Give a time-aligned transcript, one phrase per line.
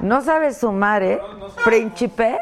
[0.00, 1.20] No sabes sumar, ¿eh?
[1.64, 2.38] Príncipe.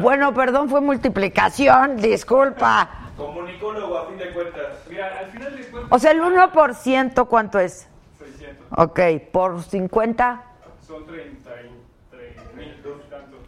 [0.00, 2.88] Bueno, perdón, fue multiplicación, disculpa.
[3.16, 4.78] Comunicólogo, a fin de cuentas.
[4.88, 5.92] Mira, al final de cuentas.
[5.92, 7.88] O sea, el 1% ¿cuánto es?
[8.18, 8.78] 600.
[8.78, 9.00] Ok,
[9.32, 10.42] por 50.
[10.86, 13.40] Son 33 mil, dos tantos.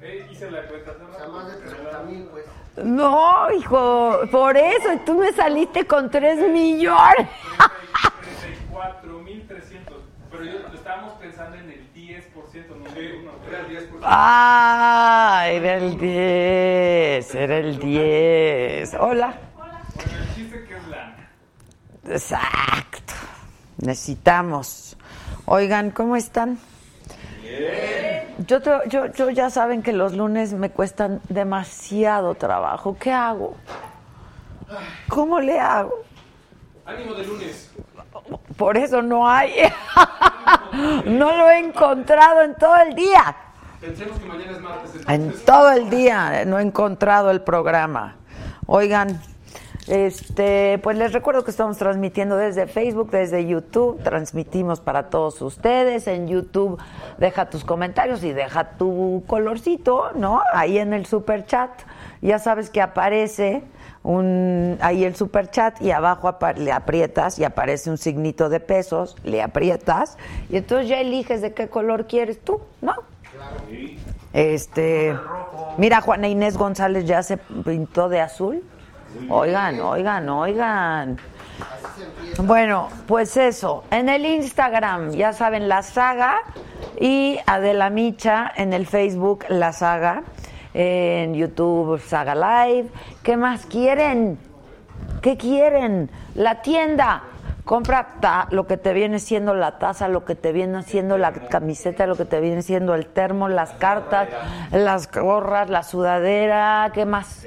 [0.00, 1.14] Eh, hice la cuenta, ¿no?
[1.14, 2.44] O sea, más de 30 mil, pues.
[2.84, 7.28] No, hijo, por eso, y tú me saliste con 3 millones.
[10.38, 10.62] 34 mil 300.
[10.62, 13.98] Pero yo estábamos pensando en el 10%, no sé, no, era el 10%.
[14.02, 18.94] Ah, era el 10, era el 10.
[18.94, 19.34] Hola.
[19.56, 21.16] Bueno, el chiste que es la.
[22.08, 23.14] Exacto.
[23.78, 24.96] Necesitamos.
[25.46, 26.58] Oigan, ¿cómo están?
[28.46, 32.96] Yo, te- yo, yo ya saben que los lunes me cuestan demasiado trabajo.
[32.98, 33.56] ¿Qué hago?
[35.08, 35.94] ¿Cómo le hago?
[36.84, 37.72] Ánimo de lunes.
[38.56, 39.52] Por eso no hay.
[41.04, 43.36] no lo he encontrado en todo el día.
[43.80, 45.08] Pensemos que mañana es martes.
[45.08, 48.16] En todo el día no he encontrado el programa.
[48.66, 49.20] Oigan,
[49.88, 56.06] este, pues les recuerdo que estamos transmitiendo desde Facebook, desde YouTube, transmitimos para todos ustedes.
[56.06, 56.78] En YouTube
[57.16, 60.42] deja tus comentarios y deja tu colorcito, ¿no?
[60.52, 61.70] Ahí en el super chat.
[62.20, 63.62] Ya sabes que aparece
[64.08, 69.16] un ahí el super chat y abajo le aprietas y aparece un signito de pesos,
[69.22, 70.16] le aprietas
[70.48, 72.94] y entonces ya eliges de qué color quieres tú, ¿no?
[74.32, 75.14] Este,
[75.76, 78.64] mira, Juana Inés González ya se pintó de azul.
[79.28, 81.18] Oigan, oigan, oigan.
[82.42, 86.38] Bueno, pues eso, en el Instagram, ya saben, la saga
[86.98, 90.22] y Adela Micha en el Facebook, la saga,
[90.74, 92.88] en YouTube, Saga Live.
[93.22, 94.38] ¿Qué más quieren?
[95.22, 96.10] ¿Qué quieren?
[96.34, 97.22] La tienda.
[97.64, 101.32] Compra ta- lo que te viene siendo la taza, lo que te viene siendo la
[101.32, 104.28] camiseta, lo que te viene siendo el termo, las cartas,
[104.72, 107.44] las gorras, la sudadera, ¿qué más?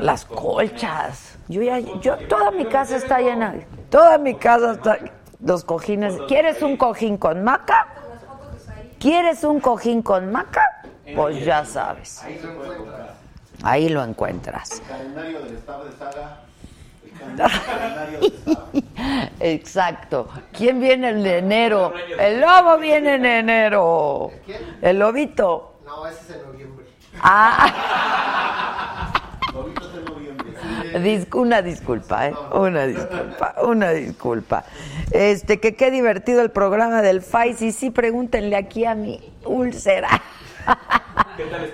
[0.00, 1.38] Las colchas.
[1.46, 3.54] Yo ya, yo, toda mi casa está llena.
[3.88, 4.98] Toda mi casa está.
[5.40, 6.14] Los cojines.
[6.26, 7.86] ¿Quieres un cojín con maca?
[8.98, 10.62] ¿Quieres un cojín con maca?
[11.14, 12.22] Pues ya sabes.
[13.62, 14.80] Ahí lo encuentras.
[14.88, 16.40] calendario del estado de saga.
[17.04, 17.36] El
[17.66, 18.70] calendario del estado.
[19.40, 20.28] Exacto.
[20.52, 21.92] ¿Quién viene en enero?
[22.18, 24.30] El lobo viene en enero.
[24.82, 25.74] El lobito.
[25.84, 26.86] No, ese es en noviembre.
[27.20, 29.12] Ah.
[29.54, 30.48] Lobitos de noviembre.
[31.00, 32.34] Dis- una disculpa, ¿eh?
[32.52, 34.64] Una disculpa, una disculpa.
[35.10, 37.62] Este, que qué divertido el programa del FAIS.
[37.62, 40.08] Y sí, pregúntenle aquí a mi úlcera.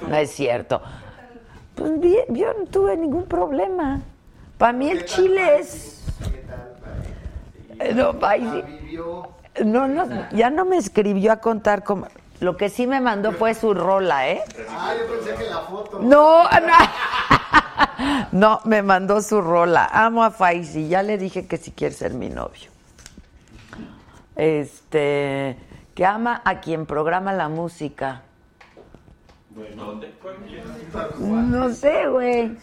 [0.09, 0.81] No es cierto.
[1.75, 4.00] Pues bien, yo no tuve ningún problema.
[4.59, 6.05] Para mí el chile es...
[7.81, 8.62] Eh, No, ay, sí.
[8.83, 9.28] Vivió.
[9.65, 12.06] no, no, ya no me escribió a contar cómo...
[12.41, 14.42] Lo que sí me mandó fue su rola, ¿eh?
[14.71, 15.98] Ah, yo pensé que la foto.
[16.01, 16.48] No, no.
[18.33, 19.89] No, me mandó su rola.
[19.92, 20.89] Amo a Faisy.
[20.89, 22.71] Ya le dije que si quiere ser mi novio.
[24.36, 25.57] Este,
[25.95, 28.22] que ama a quien programa la música.
[31.21, 32.56] No sé, güey.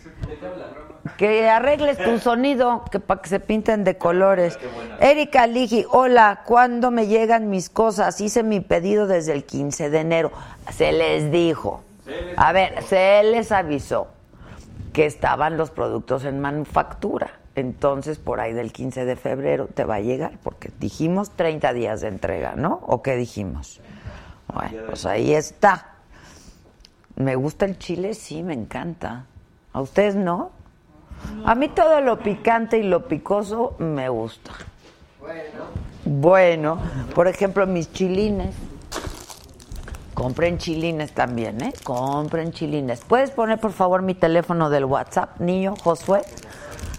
[1.18, 4.60] Que arregles tu sonido, que para que se pinten de colores.
[5.00, 8.20] Erika Ligi, hola, ¿cuándo me llegan mis cosas?
[8.20, 10.32] Hice mi pedido desde el 15 de enero.
[10.72, 11.84] Se les dijo.
[12.36, 14.08] A ver, se les avisó
[14.92, 17.40] que estaban los productos en manufactura.
[17.56, 22.02] Entonces, por ahí del 15 de febrero te va a llegar, porque dijimos 30 días
[22.02, 22.82] de entrega, ¿no?
[22.86, 23.82] ¿O qué dijimos?
[24.54, 25.91] Bueno, pues ahí está.
[27.22, 28.16] ¿Me gusta el chile?
[28.16, 29.26] Sí, me encanta.
[29.74, 30.50] ¿A ustedes no?
[31.46, 34.52] A mí todo lo picante y lo picoso me gusta.
[35.20, 35.82] Bueno.
[36.04, 36.80] Bueno,
[37.14, 38.56] por ejemplo, mis chilines.
[40.16, 41.74] Compren chilines también, ¿eh?
[41.84, 43.02] Compren chilines.
[43.08, 46.24] ¿Puedes poner, por favor, mi teléfono del WhatsApp, niño Josué?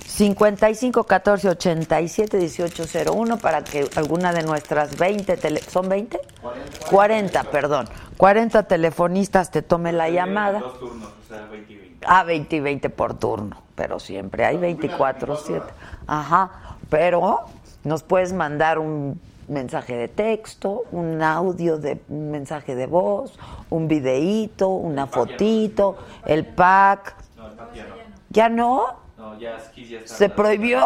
[0.06, 6.20] 55 14 87 18 01 para que alguna de nuestras 20 tele ¿son 20?
[6.42, 7.88] 40, 40, perdón.
[8.16, 10.60] 40 telefonistas te tome la llamada.
[10.60, 12.06] Dos turnos, o sea, 20 y 20.
[12.08, 15.64] Ah, 20 y 20 por turno, pero siempre hay 24 7.
[16.06, 16.50] Ajá,
[16.90, 17.46] pero
[17.84, 23.38] nos puedes mandar un mensaje de texto, un audio de un mensaje de voz,
[23.70, 25.96] un videíto, una fotito,
[26.26, 27.14] el pack.
[27.36, 27.94] No, el pack ya no.
[28.30, 28.86] ¿Ya no?
[29.16, 30.14] No, ya, ya está.
[30.14, 30.82] Se prohibió.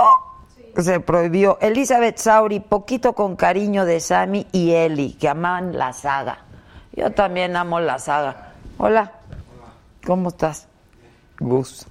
[0.76, 1.58] Se prohibió.
[1.60, 6.44] Elizabeth Sauri, poquito con cariño de Sammy y Eli, que aman la saga.
[6.92, 8.52] Yo también amo la saga.
[8.76, 9.12] Hola.
[10.06, 10.68] ¿Cómo estás?
[11.40, 11.86] Gus.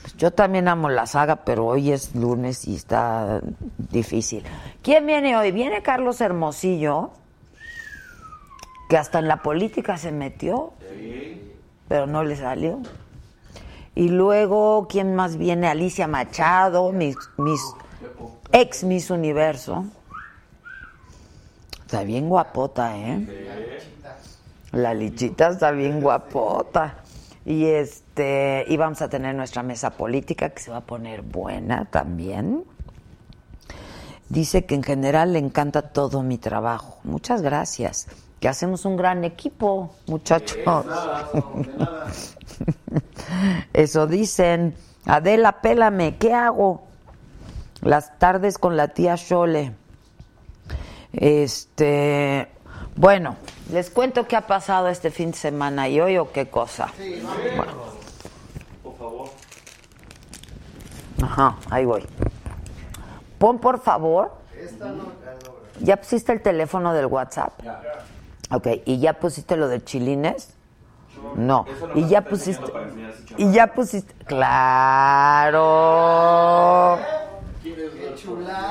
[0.00, 3.40] Pues yo también amo la saga, pero hoy es lunes y está
[3.76, 4.44] difícil.
[4.82, 5.50] ¿Quién viene hoy?
[5.50, 7.10] Viene Carlos Hermosillo,
[8.88, 10.72] que hasta en la política se metió,
[11.88, 12.80] pero no le salió.
[13.96, 15.68] Y luego, ¿quién más viene?
[15.68, 17.60] Alicia Machado, mis, mis
[18.52, 19.86] ex Miss Universo.
[21.80, 23.26] Está bien guapota, ¿eh?
[24.72, 26.96] La lichita está bien guapota.
[27.46, 31.86] Y este, y vamos a tener nuestra mesa política que se va a poner buena
[31.86, 32.64] también.
[34.28, 36.98] Dice que en general le encanta todo mi trabajo.
[37.02, 38.08] Muchas gracias.
[38.40, 40.58] Que hacemos un gran equipo, muchachos.
[43.72, 44.74] Eso dicen.
[45.06, 46.82] Adela, pélame, ¿qué hago?
[47.80, 49.72] Las tardes con la tía Shole.
[51.12, 52.48] Este,
[52.96, 53.36] bueno,
[53.70, 56.92] les cuento qué ha pasado este fin de semana y hoy o qué cosa.
[57.56, 57.72] Bueno.
[58.82, 59.28] Por favor.
[61.22, 62.04] Ajá, ahí voy.
[63.38, 64.32] Pon por favor.
[65.80, 67.52] ¿Ya pusiste el teléfono del WhatsApp?
[68.50, 70.54] Ok, ¿y ya pusiste lo de chilines?
[71.34, 71.66] No.
[71.94, 72.72] Y ya pusiste.
[73.36, 74.14] Y ya pusiste.
[74.24, 75.66] Claro.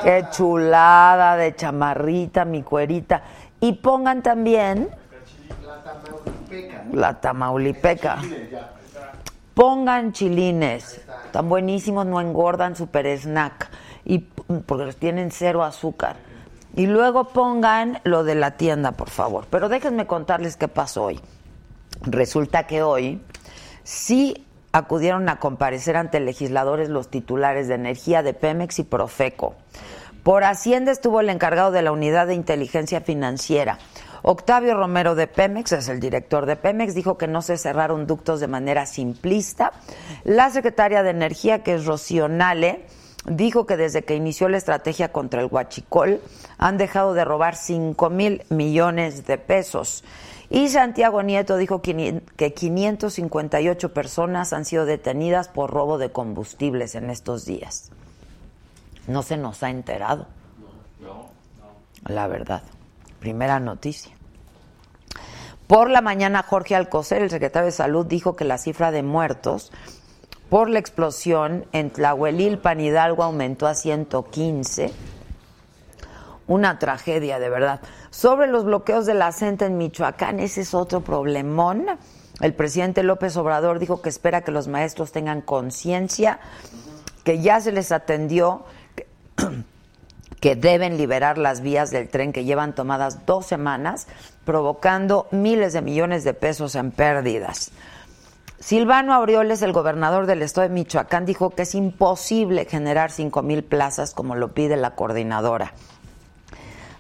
[0.04, 3.24] Qué chulada de chamarrita, mi cuerita.
[3.60, 4.90] Y pongan también
[6.94, 8.22] la tamaulipeca.
[9.54, 11.02] Pongan chilines.
[11.26, 13.70] Están buenísimos, no engordan, super snack.
[14.06, 16.16] Y porque tienen cero azúcar.
[16.76, 19.48] Y luego pongan lo de la tienda, por favor.
[19.50, 21.20] Pero déjenme contarles qué pasó hoy.
[22.02, 23.22] Resulta que hoy
[23.84, 29.56] sí acudieron a comparecer ante legisladores los titulares de energía de Pemex y Profeco.
[30.24, 33.78] Por Hacienda estuvo el encargado de la unidad de inteligencia financiera.
[34.24, 38.40] Octavio Romero de Pemex, es el director de Pemex, dijo que no se cerraron ductos
[38.40, 39.72] de manera simplista.
[40.24, 42.88] La secretaria de Energía, que es Rocío Nale,
[43.26, 46.22] dijo que desde que inició la estrategia contra el huachicol
[46.58, 50.04] han dejado de robar 5 mil millones de pesos.
[50.50, 57.10] Y Santiago Nieto dijo que 558 personas han sido detenidas por robo de combustibles en
[57.10, 57.92] estos días.
[59.08, 60.28] No se nos ha enterado.
[62.06, 62.62] La verdad.
[63.20, 64.14] Primera noticia.
[65.68, 69.72] Por la mañana, Jorge Alcocer, el secretario de Salud, dijo que la cifra de muertos
[70.50, 74.94] por la explosión en Tlahuelilpan, Hidalgo, aumentó a 115
[76.48, 77.82] una tragedia, de verdad.
[78.10, 81.86] Sobre los bloqueos de la CENTA en Michoacán, ese es otro problemón.
[82.42, 86.40] El presidente López Obrador dijo que espera que los maestros tengan conciencia,
[87.24, 89.08] que ya se les atendió, que,
[90.40, 94.08] que deben liberar las vías del tren que llevan tomadas dos semanas,
[94.44, 97.72] provocando miles de millones de pesos en pérdidas.
[98.66, 103.64] Silvano Aureoles, el gobernador del estado de Michoacán, dijo que es imposible generar cinco mil
[103.64, 105.74] plazas como lo pide la coordinadora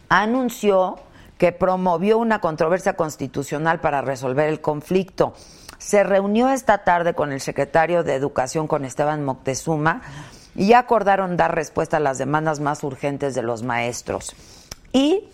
[0.09, 0.97] anunció
[1.37, 5.33] que promovió una controversia constitucional para resolver el conflicto.
[5.77, 10.01] Se reunió esta tarde con el secretario de Educación, con Esteban Moctezuma,
[10.55, 14.33] y acordaron dar respuesta a las demandas más urgentes de los maestros.
[14.93, 15.27] Y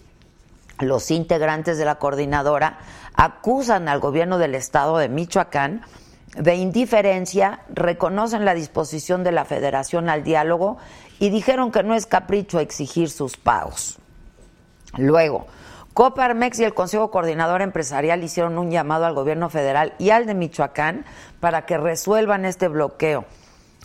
[0.80, 2.80] los integrantes de la coordinadora
[3.14, 5.82] acusan al gobierno del estado de Michoacán
[6.38, 10.78] de indiferencia, reconocen la disposición de la federación al diálogo
[11.20, 14.00] y dijeron que no es capricho exigir sus pagos.
[14.98, 15.48] Luego,
[15.94, 20.34] Coparmex y el Consejo Coordinador Empresarial hicieron un llamado al gobierno federal y al de
[20.34, 21.06] Michoacán
[21.42, 23.26] para que resuelvan este bloqueo.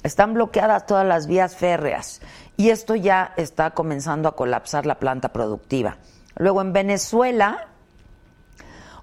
[0.05, 2.21] Están bloqueadas todas las vías férreas
[2.57, 5.97] y esto ya está comenzando a colapsar la planta productiva.
[6.37, 7.69] Luego, en Venezuela,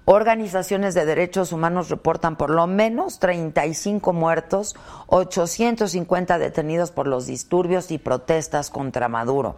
[0.06, 7.90] Organizaciones de derechos humanos reportan por lo menos 35 muertos, 850 detenidos por los disturbios
[7.90, 9.56] y protestas contra Maduro.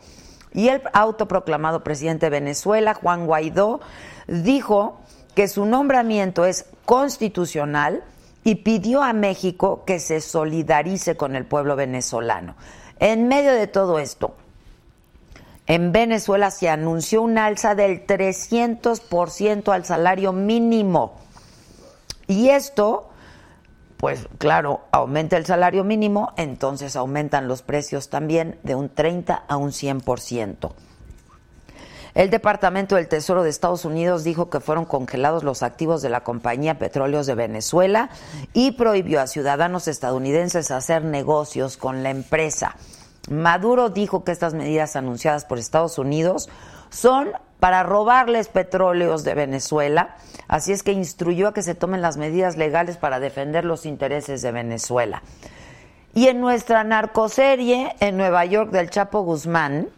[0.53, 3.81] Y el autoproclamado presidente de Venezuela, Juan Guaidó,
[4.29, 5.01] dijo
[5.35, 8.05] que su nombramiento es constitucional
[8.45, 12.55] y pidió a México que se solidarice con el pueblo venezolano.
[13.01, 14.37] En medio de todo esto,
[15.67, 21.15] en Venezuela se anunció un alza del 300% al salario mínimo.
[22.29, 23.09] Y esto,
[23.97, 29.57] pues claro, aumenta el salario mínimo, entonces aumentan los precios también de un 30 a
[29.57, 30.73] un 100%.
[32.15, 36.23] El Departamento del Tesoro de Estados Unidos dijo que fueron congelados los activos de la
[36.23, 38.09] compañía Petróleos de Venezuela
[38.55, 42.77] y prohibió a ciudadanos estadounidenses hacer negocios con la empresa.
[43.29, 46.49] Maduro dijo que estas medidas anunciadas por Estados Unidos
[46.91, 50.17] son para robarles petróleos de Venezuela,
[50.47, 54.43] así es que instruyó a que se tomen las medidas legales para defender los intereses
[54.43, 55.23] de Venezuela.
[56.15, 59.89] Y en nuestra narcoserie en Nueva York del Chapo Guzmán,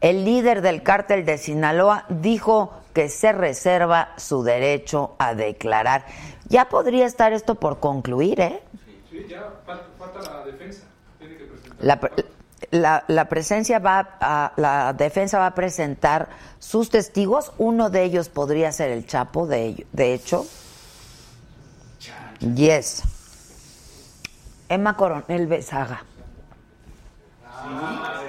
[0.00, 6.04] el líder del cártel de Sinaloa dijo que se reserva su derecho a declarar.
[6.48, 8.62] Ya podría estar esto por concluir, ¿eh?
[9.10, 10.82] Sí, ya falta, falta la defensa.
[11.18, 11.70] Tiene que presentar.
[11.82, 12.00] La,
[12.70, 17.52] la, la presencia va a, la defensa va a presentar sus testigos.
[17.58, 20.46] Uno de ellos podría ser el Chapo, de, de hecho.
[22.54, 23.02] Yes.
[24.68, 26.04] Emma Coronel Besaga.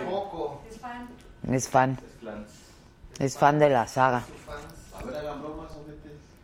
[0.10, 0.62] Poco.
[1.50, 1.98] Es fan.
[3.19, 4.24] Es fan de la saga.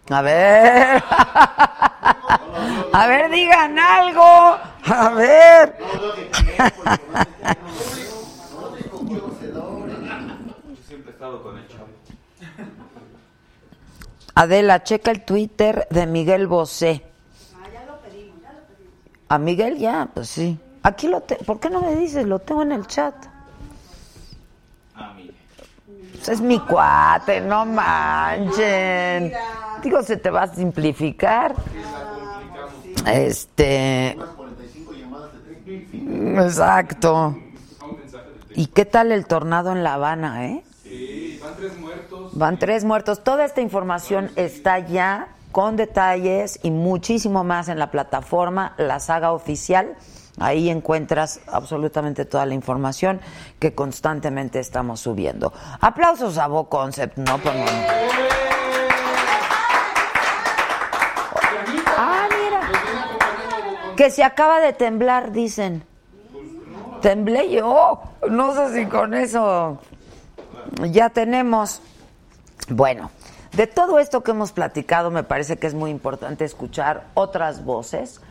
[0.09, 1.03] A ver.
[2.93, 3.31] A ver.
[3.31, 4.23] Digan algo.
[4.23, 5.75] A ver.
[14.35, 17.03] Adela, checa el Twitter de Miguel Bosé.
[19.27, 20.57] A Miguel ya, pues sí.
[20.81, 22.25] Aquí lo te ¿Por qué no me dices?
[22.25, 23.13] Lo tengo en el chat.
[26.27, 29.31] Es mi cuate, no manchen.
[29.81, 31.55] Digo, se te va a simplificar.
[33.07, 37.37] Este, Unas 45 llamadas de 30 exacto.
[38.55, 40.63] ¿Y qué tal el tornado en La Habana, eh?
[40.83, 42.37] Sí, van tres muertos.
[42.37, 43.23] Van tres muertos.
[43.23, 49.31] Toda esta información está ya con detalles y muchísimo más en la plataforma La Saga
[49.31, 49.95] Oficial.
[50.39, 53.19] Ahí encuentras absolutamente toda la información
[53.59, 55.53] que constantemente estamos subiendo.
[55.81, 57.37] Aplausos a Bo Concept, ¿no?
[57.39, 57.53] Por.
[61.97, 62.61] Ah, mira.
[63.95, 65.83] Que se acaba de temblar, dicen.
[67.01, 68.01] Temblé yo.
[68.29, 69.79] No sé si con eso
[70.89, 71.81] ya tenemos.
[72.69, 73.11] Bueno,
[73.53, 78.21] de todo esto que hemos platicado, me parece que es muy importante escuchar otras voces.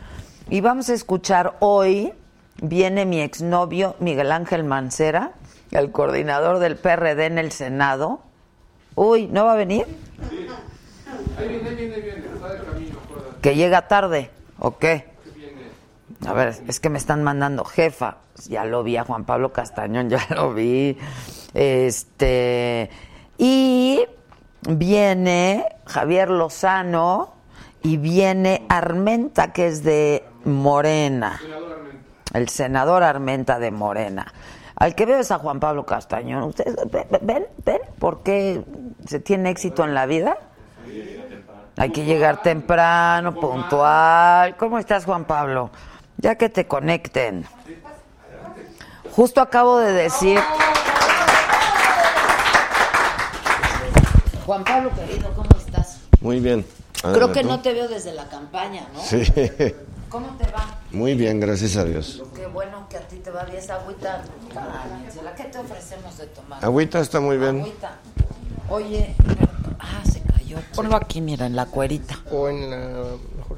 [0.51, 2.11] Y vamos a escuchar hoy,
[2.59, 5.33] viene mi exnovio Miguel Ángel Mancera,
[5.69, 8.21] el coordinador del PRD en el Senado.
[8.95, 9.85] Uy, ¿no va a venir?
[11.37, 12.25] Ahí viene, viene, viene.
[12.33, 12.97] Está de camino.
[13.43, 14.31] ¿Que llega tarde?
[14.57, 15.09] ¿O qué?
[16.25, 18.17] A ver, es que me están mandando jefa.
[18.47, 20.97] Ya lo vi a Juan Pablo Castañón, ya lo vi.
[21.53, 22.89] Este.
[23.37, 24.03] Y
[24.67, 27.35] viene Javier Lozano
[27.83, 31.41] y viene Armenta, que es de Morena.
[32.33, 34.31] El senador Armenta de Morena.
[34.75, 36.43] Al que veo es a Juan Pablo Castañón.
[36.43, 36.75] ¿Ustedes
[37.21, 38.63] ven, ven, por qué
[39.05, 40.37] se tiene éxito en la vida?
[41.77, 44.55] Hay que llegar temprano, puntual.
[44.57, 45.69] ¿Cómo estás, Juan Pablo?
[46.17, 47.45] Ya que te conecten.
[49.11, 50.39] Justo acabo de decir.
[54.45, 55.99] Juan Pablo, querido, ¿cómo estás?
[56.21, 56.65] Muy bien.
[57.01, 58.99] Creo Adelante, que no te veo desde la campaña, ¿no?
[59.01, 59.23] Sí,
[60.09, 60.79] ¿Cómo te va?
[60.91, 62.23] muy bien, gracias a Dios.
[62.35, 64.23] Qué bueno que a ti te va bien esa agüita.
[64.53, 65.35] Cállensela.
[65.35, 66.65] ¿Qué te ofrecemos de tomar?
[66.65, 67.59] Agüita está muy bien.
[67.59, 67.91] Agüita.
[68.69, 69.15] Oye,
[69.79, 70.57] ah, se cayó.
[70.75, 72.15] Ponlo aquí, mira, en la cuerita.
[72.31, 73.03] O en la.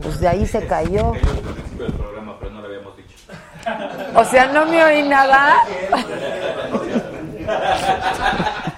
[0.01, 1.13] Pues de ahí se cayó.
[1.13, 3.15] Al principio del programa, pero no lo habíamos dicho.
[4.15, 5.55] O sea, no me oí nada.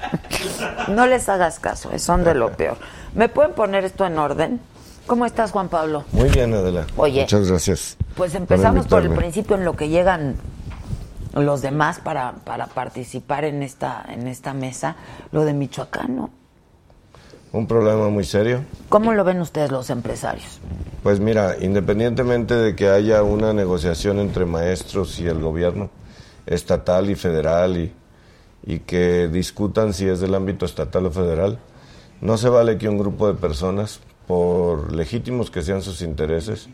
[0.90, 2.78] No les hagas caso, eh, son de lo peor.
[3.14, 4.60] ¿Me pueden poner esto en orden?
[5.08, 6.06] ¿Cómo estás, Juan Pablo?
[6.12, 6.86] Muy bien, Adela.
[6.96, 7.22] Oye.
[7.22, 7.98] Muchas gracias.
[8.16, 10.36] Pues empezamos por el principio en lo que llegan
[11.34, 14.96] los demás para, para participar en esta, en esta mesa,
[15.32, 16.30] lo de Michoacán, ¿no?
[17.52, 18.62] Un problema muy serio.
[18.90, 20.60] ¿Cómo lo ven ustedes los empresarios?
[21.04, 25.90] Pues mira, independientemente de que haya una negociación entre maestros y el gobierno
[26.46, 27.94] estatal y federal y,
[28.66, 31.60] y que discutan si es del ámbito estatal o federal,
[32.24, 36.70] No se vale que un grupo de personas, por legítimos que sean sus intereses,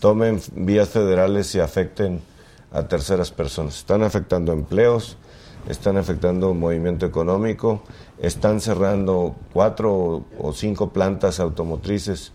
[0.00, 2.20] tomen vías federales y afecten
[2.72, 3.78] a terceras personas.
[3.78, 5.16] Están afectando empleos,
[5.68, 7.82] están afectando movimiento económico,
[8.18, 12.32] están cerrando cuatro o cinco plantas automotrices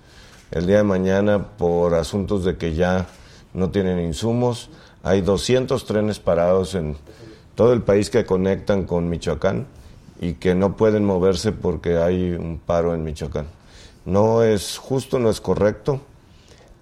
[0.52, 3.08] el día de mañana por asuntos de que ya
[3.54, 4.70] no tienen insumos.
[5.04, 6.98] Hay 200 trenes parados en
[7.56, 9.68] todo el país que conectan con Michoacán
[10.20, 13.61] y que no pueden moverse porque hay un paro en Michoacán.
[14.06, 16.02] No es justo, no es correcto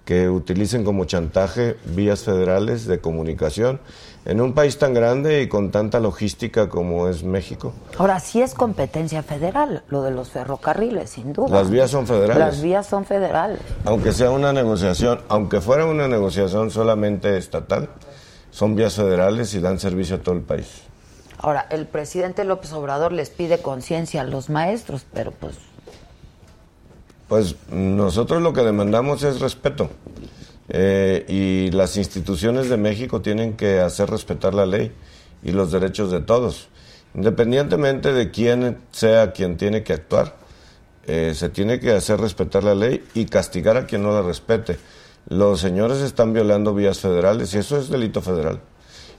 [0.04, 3.80] que utilicen como chantaje vías federales de comunicación
[4.24, 7.72] en un país tan grande y con tanta logística como es México.
[7.96, 11.50] Ahora sí es competencia federal lo de los ferrocarriles, sin duda.
[11.50, 12.38] Las vías son federales.
[12.38, 13.60] Las vías son federales.
[13.84, 17.88] Aunque sea una negociación, aunque fuera una negociación solamente estatal,
[18.50, 20.82] son vías federales y dan servicio a todo el país.
[21.38, 25.54] Ahora, el presidente López Obrador les pide conciencia a los maestros, pero pues...
[27.30, 29.88] Pues nosotros lo que demandamos es respeto.
[30.68, 34.90] Eh, y las instituciones de México tienen que hacer respetar la ley
[35.44, 36.66] y los derechos de todos.
[37.14, 40.34] Independientemente de quién sea quien tiene que actuar,
[41.06, 44.80] eh, se tiene que hacer respetar la ley y castigar a quien no la respete.
[45.28, 48.58] Los señores están violando vías federales y eso es delito federal.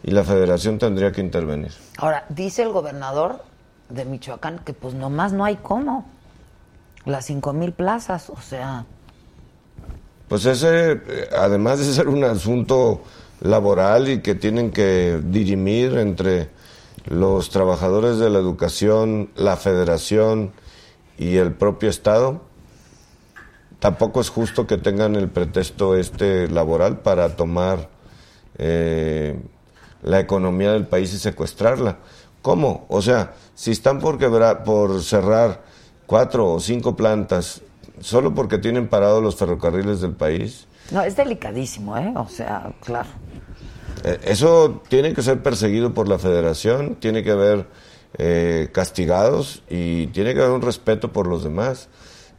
[0.04, 1.72] Y la federación tendría que intervenir.
[1.98, 3.42] Ahora, dice el gobernador
[3.88, 6.06] de Michoacán que pues nomás no hay cómo.
[7.06, 8.86] Las cinco mil plazas, o sea...
[10.28, 13.02] Pues ese, eh, además de ser un asunto
[13.42, 16.50] laboral y que tienen que dirimir entre
[17.06, 20.54] los trabajadores de la educación, la federación
[21.18, 22.42] y el propio Estado,
[23.80, 27.90] tampoco es justo que tengan el pretexto este laboral para tomar
[28.58, 29.40] eh,
[30.04, 31.98] la economía del país y secuestrarla.
[32.42, 32.86] ¿Cómo?
[32.90, 34.18] O sea, si están por
[34.64, 35.64] por cerrar
[36.12, 37.62] cuatro o cinco plantas
[38.02, 40.68] solo porque tienen parados los ferrocarriles del país.
[40.92, 42.12] No, es delicadísimo, ¿eh?
[42.18, 43.08] O sea, claro.
[44.04, 47.66] Eh, eso tiene que ser perseguido por la federación, tiene que haber
[48.18, 51.88] eh, castigados y tiene que haber un respeto por los demás.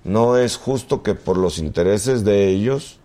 [0.04, 2.98] No es justo que por los intereses de ellos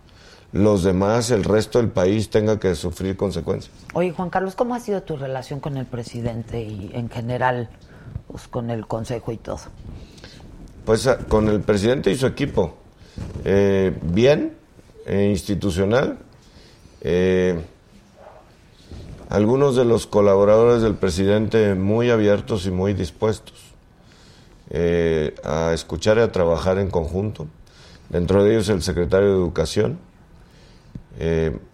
[0.52, 3.74] los demás, el resto del país tenga que sufrir consecuencias.
[3.94, 7.70] Oye, Juan Carlos, ¿cómo ha sido tu relación con el presidente y en general
[8.28, 9.60] pues, con el Consejo y todo?
[10.88, 12.78] Pues con el presidente y su equipo.
[13.44, 14.54] Eh, bien,
[15.06, 16.18] eh, institucional.
[17.02, 17.60] Eh,
[19.28, 23.66] algunos de los colaboradores del presidente muy abiertos y muy dispuestos
[25.44, 27.48] a escuchar y a trabajar en conjunto.
[28.08, 30.00] Dentro de ellos el secretario de Educación,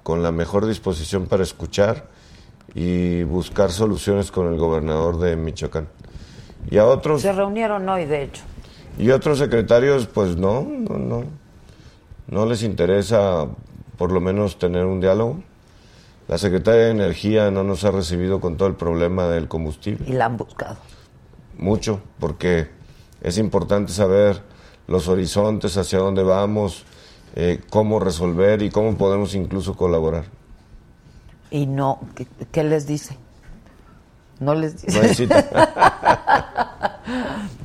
[0.01, 2.07] con la mejor disposición para escuchar
[2.73, 5.87] y buscar soluciones con el gobernador de Michoacán.
[6.71, 7.21] Y a otros...
[7.21, 8.41] Se reunieron hoy, de hecho.
[8.97, 11.23] Y otros secretarios, pues no, no, no.
[12.27, 13.47] No les interesa
[13.97, 15.41] por lo menos tener un diálogo.
[16.27, 20.05] La secretaria de Energía no nos ha recibido con todo el problema del combustible.
[20.09, 20.77] Y la han buscado.
[21.57, 22.69] Mucho, porque
[23.21, 24.41] es importante saber
[24.87, 26.85] los horizontes, hacia dónde vamos,
[27.35, 30.25] eh, cómo resolver y cómo podemos incluso colaborar.
[31.51, 33.17] Y no, ¿qué, qué les dice?
[34.39, 34.97] No les dice.
[34.97, 36.92] No hay cita.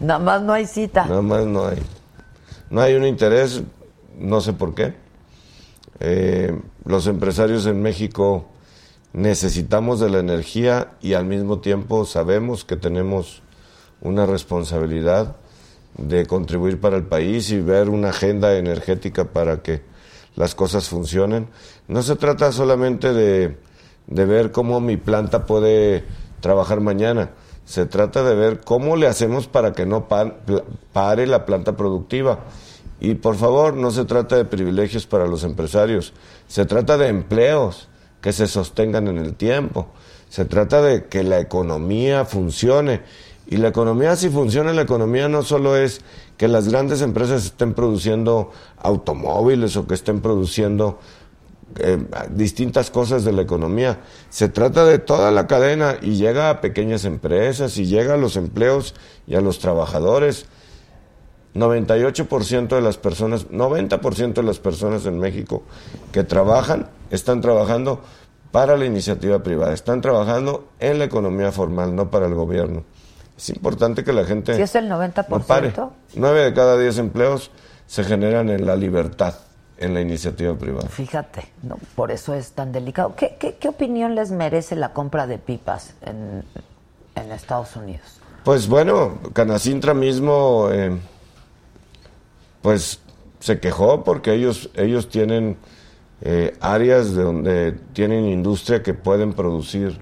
[0.00, 1.06] Nada más no hay cita.
[1.06, 1.78] Nada más no hay.
[2.70, 3.62] No hay un interés,
[4.18, 4.94] no sé por qué.
[6.00, 8.46] Eh, los empresarios en México
[9.12, 13.42] necesitamos de la energía y al mismo tiempo sabemos que tenemos
[14.00, 15.36] una responsabilidad
[15.96, 19.82] de contribuir para el país y ver una agenda energética para que
[20.36, 21.48] las cosas funcionen.
[21.88, 23.58] No se trata solamente de,
[24.06, 26.04] de ver cómo mi planta puede
[26.40, 27.30] trabajar mañana.
[27.68, 32.46] Se trata de ver cómo le hacemos para que no pare la planta productiva.
[32.98, 36.14] Y por favor, no se trata de privilegios para los empresarios,
[36.46, 37.88] se trata de empleos
[38.22, 39.88] que se sostengan en el tiempo.
[40.30, 43.02] Se trata de que la economía funcione.
[43.46, 46.00] Y la economía, si funciona, la economía no solo es
[46.38, 50.98] que las grandes empresas estén produciendo automóviles o que estén produciendo
[51.76, 51.98] eh,
[52.30, 54.00] distintas cosas de la economía.
[54.30, 58.36] Se trata de toda la cadena y llega a pequeñas empresas y llega a los
[58.36, 58.94] empleos
[59.26, 60.46] y a los trabajadores.
[61.54, 65.62] 98% de las personas, 90% de las personas en México
[66.12, 68.00] que trabajan, están trabajando
[68.50, 72.84] para la iniciativa privada, están trabajando en la economía formal, no para el gobierno.
[73.36, 74.54] Es importante que la gente...
[74.54, 75.28] Si es el 90%.
[75.28, 75.72] No pare.
[76.14, 77.50] 9 de cada 10 empleos
[77.86, 79.34] se generan en la libertad
[79.78, 80.88] en la iniciativa privada.
[80.88, 83.14] Fíjate, no, por eso es tan delicado.
[83.16, 86.44] ¿Qué, qué, opinión les merece la compra de pipas en,
[87.14, 88.20] en Estados Unidos?
[88.44, 90.96] Pues bueno, Canacintra mismo eh,
[92.62, 93.00] pues
[93.40, 95.56] se quejó porque ellos, ellos tienen
[96.22, 99.98] eh, áreas de donde tienen industria que pueden producir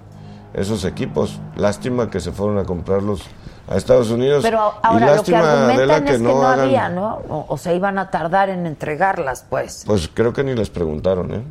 [0.55, 1.41] esos equipos.
[1.57, 3.23] Lástima que se fueron a comprarlos
[3.69, 4.43] a Estados Unidos.
[4.43, 7.23] Pero y ahora lo que argumentan Adela, es que no, había, ¿no?
[7.29, 9.85] O, o se iban a tardar en entregarlas, pues.
[9.87, 11.43] Pues creo que ni les preguntaron, ¿eh?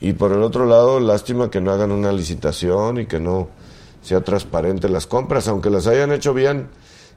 [0.00, 3.48] Y por el otro lado, lástima que no hagan una licitación y que no
[4.02, 6.68] sea transparente las compras, aunque las hayan hecho bien.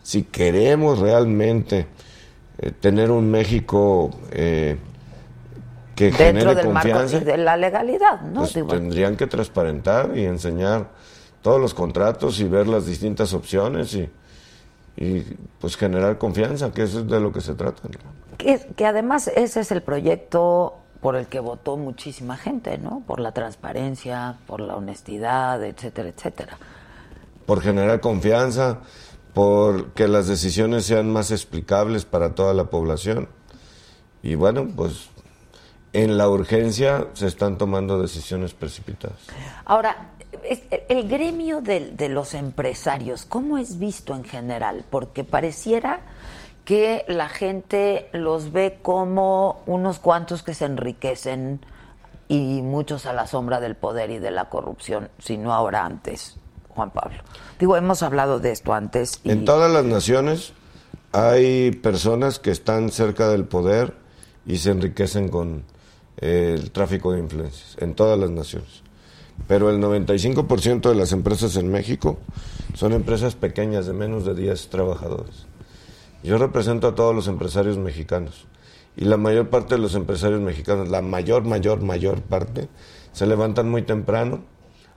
[0.03, 1.88] Si queremos realmente
[2.57, 4.77] eh, tener un México eh,
[5.95, 8.41] que Dentro genere del marco confianza, de la legalidad, ¿no?
[8.41, 10.88] pues Digo, tendrían que transparentar y enseñar
[11.43, 14.10] todos los contratos y ver las distintas opciones y,
[14.97, 15.19] y
[15.60, 17.84] pues generar confianza, que eso es de lo que se trata.
[17.88, 18.36] ¿no?
[18.38, 23.03] que, que además ese es el proyecto por el que votó muchísima gente, ¿no?
[23.06, 26.58] Por la transparencia, por la honestidad, etcétera, etcétera.
[27.45, 28.79] por generar confianza,
[29.34, 33.27] por que las decisiones sean más explicables para toda la población.
[34.21, 35.10] Y bueno, pues
[35.91, 39.19] en la urgencia se están tomando decisiones precipitadas.
[39.65, 40.12] Ahora,
[40.89, 44.86] el gremio de, los empresarios, ¿cómo es visto en general?
[44.89, 46.01] Porque pareciera
[46.65, 51.60] que la gente los ve como unos cuantos que se enriquecen
[52.27, 56.38] y muchos a la sombra del poder y de la corrupción, si no ahora antes,
[56.69, 57.17] Juan Pablo.
[57.60, 59.19] Digo, hemos hablado de esto antes.
[59.23, 60.53] Y, En todas las naciones
[61.12, 63.93] hay personas que están cerca del poder
[64.45, 65.63] y se enriquecen con
[66.17, 68.83] eh, el tráfico de influencias, en todas las naciones.
[69.48, 72.17] Pero el 95% de las empresas en México
[72.74, 75.46] son empresas pequeñas de menos de 10 trabajadores.
[76.24, 78.48] Yo represento a todos los empresarios mexicanos
[78.96, 82.69] y la mayor parte de los empresarios mexicanos, la mayor, mayor, mayor parte,
[83.12, 84.43] se levantan muy temprano,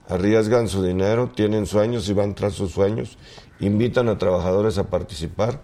[0.07, 3.17] arriesgan su dinero, tienen sueños y van tras sus sueños,
[3.59, 5.61] invitan a trabajadores a participar.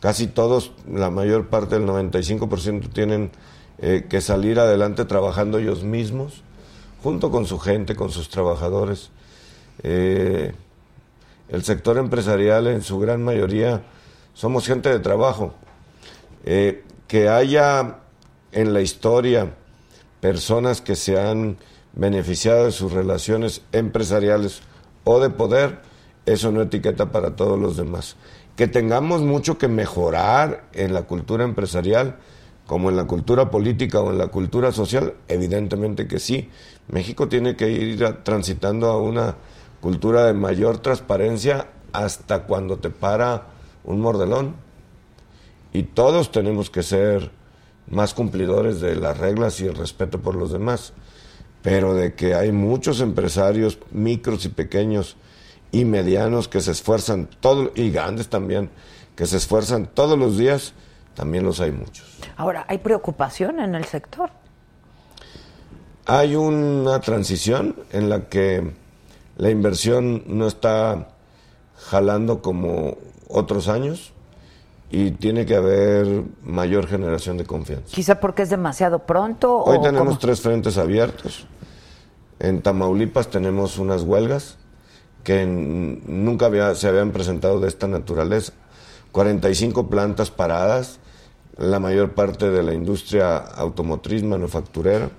[0.00, 3.30] Casi todos, la mayor parte del 95% tienen
[3.78, 6.42] eh, que salir adelante trabajando ellos mismos,
[7.02, 9.10] junto con su gente, con sus trabajadores.
[9.82, 10.52] Eh,
[11.48, 13.82] el sector empresarial en su gran mayoría
[14.34, 15.54] somos gente de trabajo.
[16.44, 17.98] Eh, que haya
[18.52, 19.54] en la historia
[20.20, 21.58] personas que se han
[21.94, 24.62] beneficiado de sus relaciones empresariales
[25.04, 25.80] o de poder,
[26.24, 28.16] eso no etiqueta para todos los demás.
[28.56, 32.16] Que tengamos mucho que mejorar en la cultura empresarial,
[32.66, 36.50] como en la cultura política o en la cultura social, evidentemente que sí.
[36.88, 39.36] México tiene que ir transitando a una
[39.80, 43.46] cultura de mayor transparencia hasta cuando te para
[43.84, 44.56] un mordelón.
[45.72, 47.30] Y todos tenemos que ser
[47.88, 50.92] más cumplidores de las reglas y el respeto por los demás.
[51.62, 55.16] Pero de que hay muchos empresarios micros y pequeños
[55.70, 58.70] y medianos que se esfuerzan todo y grandes también
[59.16, 60.74] que se esfuerzan todos los días,
[61.14, 62.18] también los hay muchos.
[62.36, 64.30] Ahora, ¿hay preocupación en el sector?
[66.06, 68.72] Hay una transición en la que
[69.36, 71.08] la inversión no está
[71.76, 72.96] jalando como
[73.28, 74.12] otros años
[74.90, 77.86] y tiene que haber mayor generación de confianza.
[77.94, 79.62] Quizá porque es demasiado pronto.
[79.64, 80.18] Hoy o tenemos cómo?
[80.18, 81.46] tres frentes abiertos.
[82.40, 84.58] En Tamaulipas tenemos unas huelgas
[85.22, 88.52] que nunca había- se habían presentado de esta naturaleza.
[89.12, 90.98] 45 plantas paradas,
[91.56, 95.10] la mayor parte de la industria automotriz manufacturera.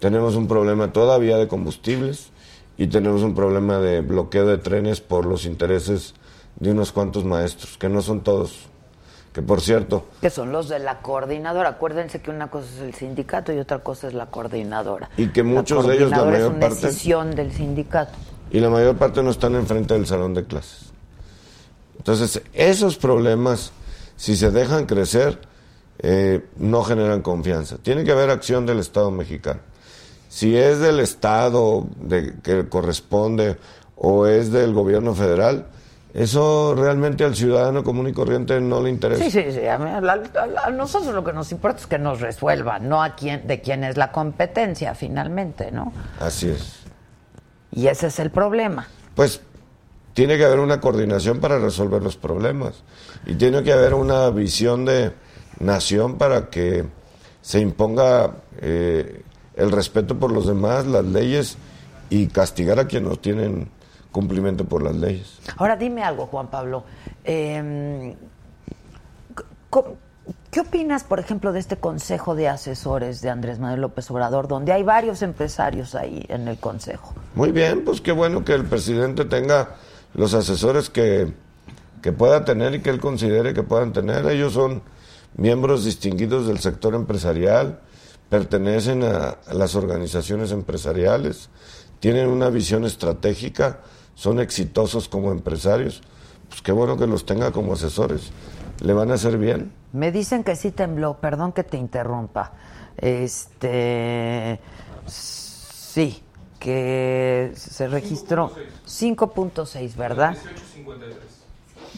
[0.00, 2.30] Tenemos un problema todavía de combustibles
[2.76, 6.14] y tenemos un problema de bloqueo de trenes por los intereses
[6.56, 8.66] de unos cuantos maestros, que no son todos.
[9.32, 11.68] Que por cierto, Que son los de la coordinadora.
[11.68, 15.08] Acuérdense que una cosa es el sindicato y otra cosa es la coordinadora.
[15.16, 18.12] Y que muchos de ellos, la mayor es una parte- decisión del sindicato.
[18.50, 20.90] y la mayor parte no están enfrente del salón de clases.
[21.98, 23.70] Entonces, esos problemas,
[24.16, 25.38] si se dejan crecer,
[26.00, 27.76] eh, no generan confianza.
[27.78, 29.60] Tiene que haber acción del Estado mexicano.
[30.30, 33.56] Si es del Estado de, que corresponde
[33.96, 35.66] o es del gobierno federal,
[36.14, 39.24] eso realmente al ciudadano común y corriente no le interesa.
[39.24, 39.66] Sí, sí, sí.
[39.66, 39.90] A, mí-
[40.76, 43.96] nosotros lo que nos importa es que nos resuelvan, no a quién, de quién es
[43.96, 45.92] la competencia finalmente, ¿no?
[46.20, 46.76] Así es.
[47.72, 48.86] Y ese es el problema.
[49.16, 49.40] Pues
[50.14, 52.84] tiene que haber una coordinación para resolver los problemas
[53.26, 55.12] y tiene que haber una visión de
[55.58, 56.84] nación para que
[57.42, 59.22] se imponga eh,
[59.60, 61.56] el respeto por los demás, las leyes
[62.08, 63.68] y castigar a quienes no tienen
[64.10, 65.38] cumplimiento por las leyes.
[65.56, 66.84] Ahora dime algo, Juan Pablo.
[67.24, 68.14] Eh,
[69.68, 69.96] co-
[70.50, 74.72] ¿Qué opinas, por ejemplo, de este consejo de asesores de Andrés Manuel López Obrador, donde
[74.72, 77.14] hay varios empresarios ahí en el consejo?
[77.36, 79.76] Muy bien, pues qué bueno que el presidente tenga
[80.14, 81.32] los asesores que,
[82.02, 84.26] que pueda tener y que él considere que puedan tener.
[84.26, 84.82] Ellos son
[85.36, 87.78] miembros distinguidos del sector empresarial,
[88.30, 91.50] pertenecen a, a las organizaciones empresariales,
[91.98, 93.80] tienen una visión estratégica,
[94.14, 96.02] son exitosos como empresarios.
[96.48, 98.30] Pues qué bueno que los tenga como asesores.
[98.80, 99.72] Le van a hacer bien.
[99.92, 102.52] Me dicen que sí tembló, perdón que te interrumpa.
[102.96, 104.60] Este.
[105.06, 106.22] Sí,
[106.58, 108.52] que se registró
[108.86, 110.30] 5.6, ¿verdad?
[110.30, 111.29] 1853.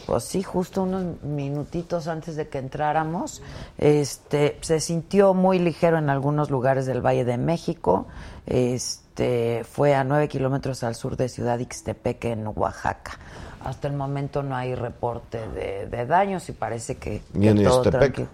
[0.05, 3.41] Pues sí, justo unos minutitos antes de que entráramos,
[3.77, 8.07] este, se sintió muy ligero en algunos lugares del Valle de México.
[8.45, 13.17] Este, fue a 9 kilómetros al sur de Ciudad Ixtepec, en Oaxaca.
[13.63, 17.63] Hasta el momento no hay reporte de, de daños y parece que, Ni que en
[17.63, 17.99] todo Ixtepec.
[17.99, 18.27] tranquilo.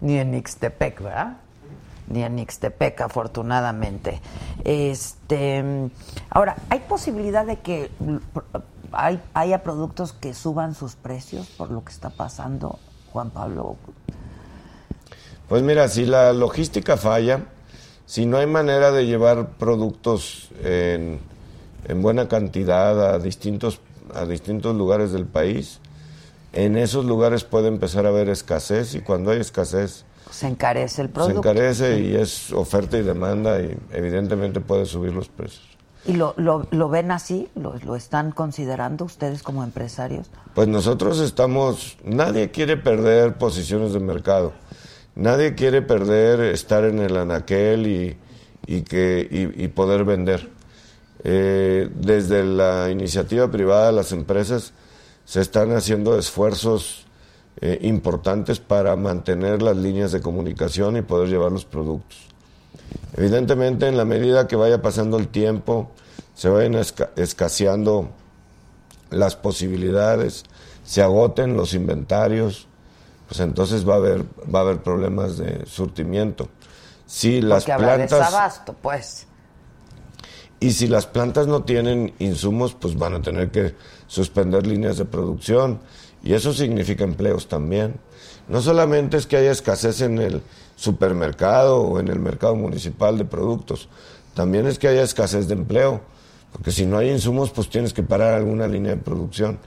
[0.00, 1.36] Ni en Ixtepec, ¿verdad?
[2.08, 4.20] Ni en Ixtepec, afortunadamente.
[4.64, 5.90] Este,
[6.30, 7.90] ahora, ¿hay posibilidad de que
[8.92, 12.78] hay, haya productos que suban sus precios por lo que está pasando,
[13.12, 13.76] Juan Pablo?
[15.48, 17.46] Pues mira, si la logística falla,
[18.06, 21.20] si no hay manera de llevar productos en,
[21.86, 23.80] en buena cantidad a distintos,
[24.14, 25.80] a distintos lugares del país,
[26.52, 31.08] en esos lugares puede empezar a haber escasez y cuando hay escasez Se encarece el
[31.08, 31.38] se producto.
[31.38, 35.67] encarece y es oferta y demanda y evidentemente puede subir los precios.
[36.08, 37.48] ¿Y lo, lo, ven así?
[37.54, 40.30] ¿Lo, ¿Lo están considerando ustedes como empresarios?
[40.54, 44.54] Pues nosotros estamos, nadie quiere perder posiciones de mercado,
[45.14, 48.16] nadie quiere perder estar en el anaquel y,
[48.66, 50.48] y que, y poder vender.
[51.24, 54.72] Eh, desde la iniciativa privada, las empresas
[55.26, 57.06] se están haciendo esfuerzos
[57.60, 62.28] eh, importantes para mantener las líneas de comunicación y poder llevar los productos.
[63.16, 65.90] Evidentemente, en la medida que vaya pasando el tiempo,
[66.34, 68.10] se vayan esca- escaseando
[69.10, 70.44] las posibilidades,
[70.84, 72.66] se agoten los inventarios,
[73.26, 74.22] pues entonces va a haber,
[74.54, 76.48] va a haber problemas de surtimiento.
[77.06, 79.26] Si las Porque habrá plantas desabasto, pues.
[80.60, 83.74] y si las plantas no tienen insumos, pues van a tener que
[84.06, 85.80] suspender líneas de producción
[86.22, 87.96] y eso significa empleos también.
[88.48, 90.42] No solamente es que haya escasez en el
[90.78, 93.88] supermercado o en el mercado municipal de productos,
[94.34, 96.00] también es que haya escasez de empleo,
[96.52, 99.58] porque si no hay insumos, pues tienes que parar alguna línea de producción.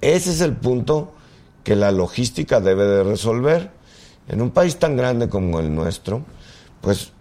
[0.00, 1.12] Ese es el punto
[1.62, 3.70] que la logística debe de resolver.
[4.26, 6.24] En un país tan grande como el nuestro,
[6.80, 7.12] pues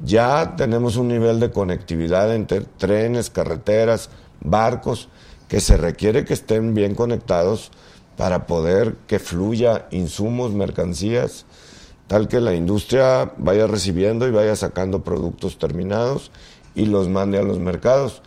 [0.00, 5.08] ya tenemos un nivel de conectividad entre trenes, carreteras, barcos,
[5.48, 7.70] que se requiere que estén bien conectados
[8.16, 11.46] para poder que fluya insumos, mercancías,
[12.12, 16.30] tal que la industria vaya recibiendo y vaya sacando productos terminados
[16.74, 18.20] y los mande a los mercados.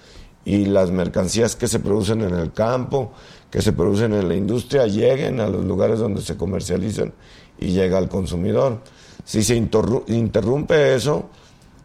[0.43, 3.12] Y las mercancías que se producen en el campo,
[3.52, 7.13] que se producen en la industria, lleguen a los lugares donde se comercializan
[7.60, 8.80] y llega al consumidor.
[9.24, 11.30] Si se interru- interrumpe eso,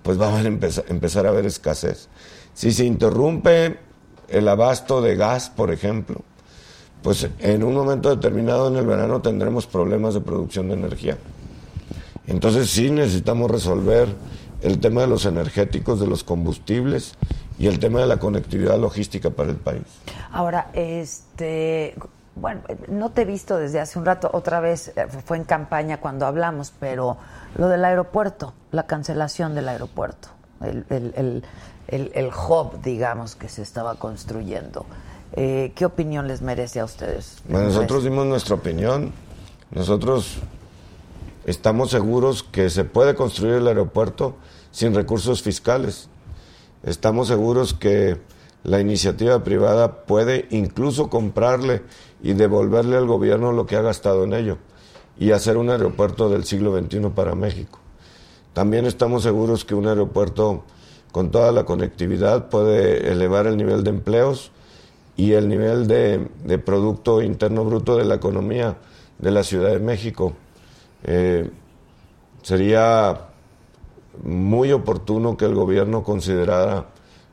[0.03, 2.09] pues va a haber empeza- empezar a haber escasez.
[2.55, 3.77] Si se interrumpe
[4.31, 6.23] el abasto de gas, por ejemplo,
[7.03, 11.19] pues en un momento determinado en el verano tendremos problemas de producción de energía.
[12.31, 14.09] Entonces sí necesitamos resolver
[14.63, 17.15] el tema de los energéticos, de los combustibles
[17.59, 19.83] y el tema de la conectividad logística para el país.
[20.33, 21.95] Ahora, este,
[22.37, 25.99] bueno, no te he visto desde hace un rato, otra vez eh, fue en campaña
[26.01, 27.17] cuando hablamos, pero
[27.57, 30.29] lo del aeropuerto, la cancelación del aeropuerto,
[30.63, 31.45] el, el, el,
[31.89, 34.87] el- el hub, digamos, que se estaba construyendo.
[35.33, 37.39] Eh, ¿Qué opinión les merece a ustedes?
[37.49, 39.13] Bueno, nosotros dimos nuestra opinión.
[39.73, 40.37] Nosotros
[41.45, 44.37] estamos seguros que se puede construir el aeropuerto
[44.71, 46.09] sin recursos fiscales.
[46.83, 48.19] Estamos seguros que
[48.63, 51.83] la iniciativa privada puede incluso comprarle
[52.23, 54.59] y devolverle al gobierno lo que ha gastado en ello
[55.19, 57.79] y hacer un aeropuerto del siglo XXI para México.
[58.53, 60.65] También estamos seguros que un aeropuerto
[61.13, 64.53] con toda la conectividad puede elevar el nivel de empleos
[65.17, 68.79] y el nivel de, Producto Interno Bruto de la economía
[69.19, 70.35] de la Ciudad de México.
[71.05, 71.51] Eh,
[72.43, 73.29] sería
[74.23, 76.87] muy oportuno que el gobierno considerara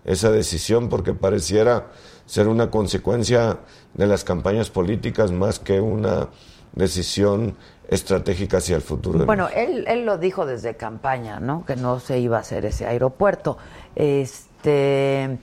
[0.06, 1.88] esa decisión porque pareciera
[2.26, 3.60] ser una consecuencia
[3.94, 6.30] de las campañas políticas más que una
[6.74, 7.56] decisión
[7.90, 9.26] estratégica hacia el futuro.
[9.26, 11.66] Bueno, él, él lo dijo desde campaña, ¿no?
[11.66, 13.58] Que no se iba a hacer ese aeropuerto.
[13.96, 15.40] Este,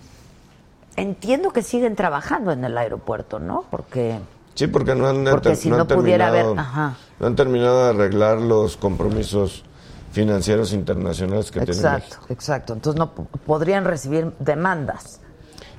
[0.97, 3.65] entiendo que siguen trabajando en el aeropuerto, ¿no?
[3.71, 4.19] Porque
[4.55, 6.97] Sí, porque no han, Porque si no han terminado, haber- ajá.
[7.19, 9.65] no han terminado de arreglar los compromisos
[10.13, 12.73] financieros internacionales que tiene exacto, exacto.
[12.73, 15.21] Entonces no podrían recibir demandas.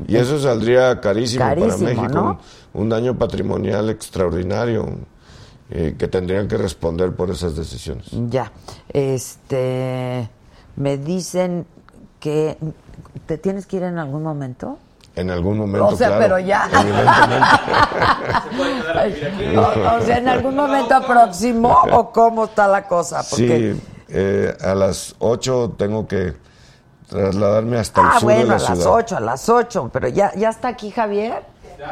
[0.07, 2.39] Y eso saldría carísimo, Carísimo, para México, ¿no?
[2.73, 4.85] un, un daño patrimonial extraordinario.
[5.71, 8.05] eh, que tendrían que responder por esas decisiones.
[8.29, 8.51] Ya.
[8.89, 10.29] Este.
[10.75, 11.65] Me dicen
[12.19, 12.57] que.
[13.25, 14.77] ¿Te tienes que ir en algún momento?
[15.15, 16.67] En algún momento, O sea, claro, pero ya.
[16.73, 17.47] evidentemente.
[19.57, 19.61] o,
[19.97, 23.23] o sea, en algún momento próximo, o cómo está la cosa.
[23.29, 26.33] Porque, Sí, eh, a las 8 tengo que
[27.07, 28.91] trasladarme hasta el ah, sur de bueno, la a las ciudad.
[28.93, 29.89] 8, a las 8.
[29.93, 31.43] Pero ya, ya está aquí Javier.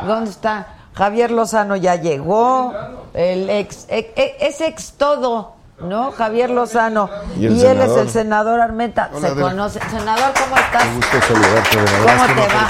[0.05, 0.67] ¿Dónde está?
[0.93, 2.73] Javier Lozano ya llegó.
[3.13, 6.11] El ex, ex- ex- es ex todo, ¿no?
[6.11, 7.09] Javier Lozano.
[7.37, 9.09] Y él es el senador Armenta.
[9.13, 9.79] Hola, Se conoce.
[9.89, 10.83] Senador, ¿cómo estás?
[10.83, 12.17] Qué gusto saludarte, de verdad.
[12.17, 12.67] ¿Cómo te va?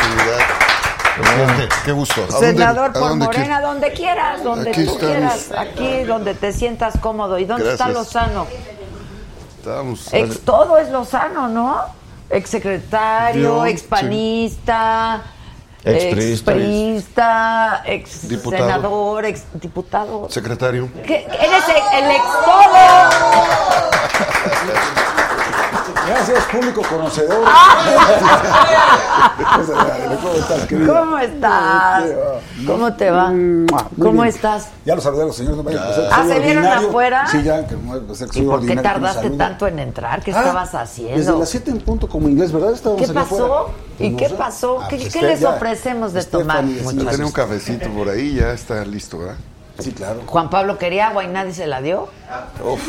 [1.85, 2.23] Qué gusto.
[2.23, 3.61] ¿A dónde- Senador a por dónde Morena, quieres?
[3.63, 5.11] donde quieras, donde Aquí tú estamos.
[5.13, 7.37] quieras, aquí donde te sientas cómodo.
[7.37, 7.89] ¿Y dónde está.
[7.89, 8.47] Lozano?
[9.59, 10.11] Estamos.
[10.13, 11.77] Ex todo es Lozano, ¿no?
[12.29, 15.21] Ex secretario, Yo, ex panista,
[15.85, 16.51] Expriista.
[16.53, 18.63] expriista, ex Diputado.
[18.63, 20.29] senador, ex diputado.
[20.29, 20.89] Secretario.
[21.05, 21.25] ¿Qué?
[21.25, 22.63] Eres el, el ex todo.
[26.07, 27.43] Gracias, público conocedor.
[30.21, 30.95] ¿Cómo estás, querido?
[30.95, 32.03] ¿Cómo estás?
[32.65, 33.31] ¿Cómo te va?
[33.99, 34.69] ¿Cómo estás?
[34.85, 35.57] Ya lo saludé a los señores.
[35.57, 35.63] No
[36.11, 37.27] Ah, ¿se vieron afuera?
[37.27, 37.75] Sí, ya, que
[38.33, 40.21] ¿Y por qué tardaste tanto en entrar?
[40.23, 41.17] ¿Qué Ah, estabas haciendo?
[41.17, 42.73] Desde las 7 en punto como inglés, ¿verdad?
[42.73, 43.71] Estábamos ¿Qué pasó?
[43.99, 44.79] ¿Y No qué pasó?
[44.81, 47.09] Ah, ¿Qué, pues qué les ofrecemos de tomar, muchachos?
[47.09, 49.35] Tiene un cafecito por ahí, ya está listo, ¿verdad?
[49.79, 50.21] Sí, claro.
[50.27, 52.07] Juan Pablo quería agua y nadie se la dio.
[52.63, 52.81] Uf.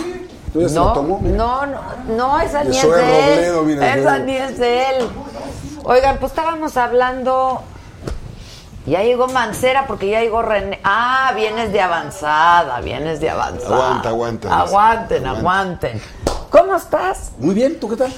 [0.55, 1.19] ¿Tú ya se No, lo tomó?
[1.21, 1.37] Mira.
[1.37, 1.81] no, no,
[2.17, 3.37] no, esa ni es de él.
[3.39, 5.09] Robledo, mira, esa ni es de él.
[5.83, 7.61] Oigan, pues estábamos hablando.
[8.87, 10.79] Ya llegó Mancera porque ya llegó René.
[10.85, 13.75] Ah, vienes de avanzada, vienes de avanzada.
[13.75, 14.61] Aguanta, aguanta.
[14.61, 16.03] Aguanten, aguanten.
[16.51, 17.33] ¿Cómo estás?
[17.39, 18.13] Muy bien, ¿tú qué tal?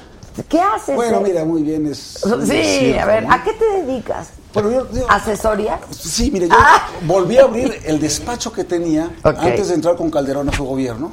[0.47, 0.95] ¿Qué haces?
[0.95, 1.23] Bueno, eh?
[1.25, 1.87] mira, muy bien.
[1.87, 4.29] Es, Sí, a ver, ¿a qué te dedicas?
[4.53, 5.79] Bueno, yo, yo- ¿Asesoría?
[5.91, 6.83] Sí, mire, yo Ah.
[7.07, 11.13] volví a abrir el despacho que tenía antes de entrar con Calderón a su gobierno,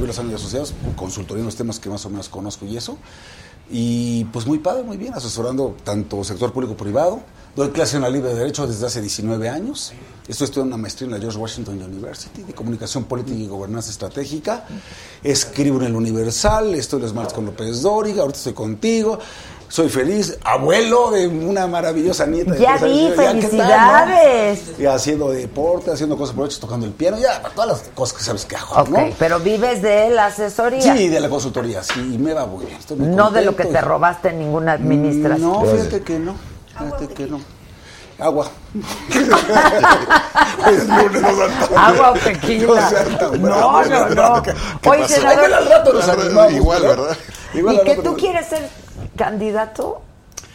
[0.00, 2.96] Lozano y Asociados, consultoría en los temas que más o menos conozco y eso.
[3.70, 7.20] Y pues muy padre, muy bien, asesorando tanto sector público-privado.
[7.54, 9.92] Doy clase en la Libre de Derecho desde hace 19 años.
[10.26, 14.66] Estoy estudiando una maestría en la George Washington University de Comunicación Política y Gobernanza Estratégica.
[15.22, 19.18] Escribo en el Universal, estoy los martes con López Dóriga, ahorita estoy contigo.
[19.72, 22.52] Soy feliz, abuelo de una maravillosa nieta.
[22.52, 23.40] de Ya vi, ¿qué tal, no?
[23.40, 24.60] felicidades.
[24.78, 28.22] Y haciendo deporte, haciendo cosas por hecho, tocando el piano, ya, todas las cosas que
[28.22, 29.08] sabes que hago, Ok, ¿no?
[29.18, 30.82] pero vives de la asesoría.
[30.94, 32.76] Sí, de la consultoría, sí, y me va muy bien.
[32.78, 35.40] estoy muy No de lo que te robaste en ninguna administración.
[35.50, 36.34] No, fíjate que no,
[36.78, 37.40] fíjate que no.
[38.18, 38.48] Agua.
[40.66, 40.76] Hoy
[41.76, 42.90] Agua o tequila.
[43.38, 44.34] No No, no, ¿verdad?
[44.36, 44.42] no.
[44.42, 45.14] ¿Qué- qué Oye, pasó?
[45.14, 47.16] senador- Igual al rato nos animamos, Igual, ¿verdad?
[47.54, 48.68] Igual ¿Y que tú quieres ser
[49.16, 50.02] candidato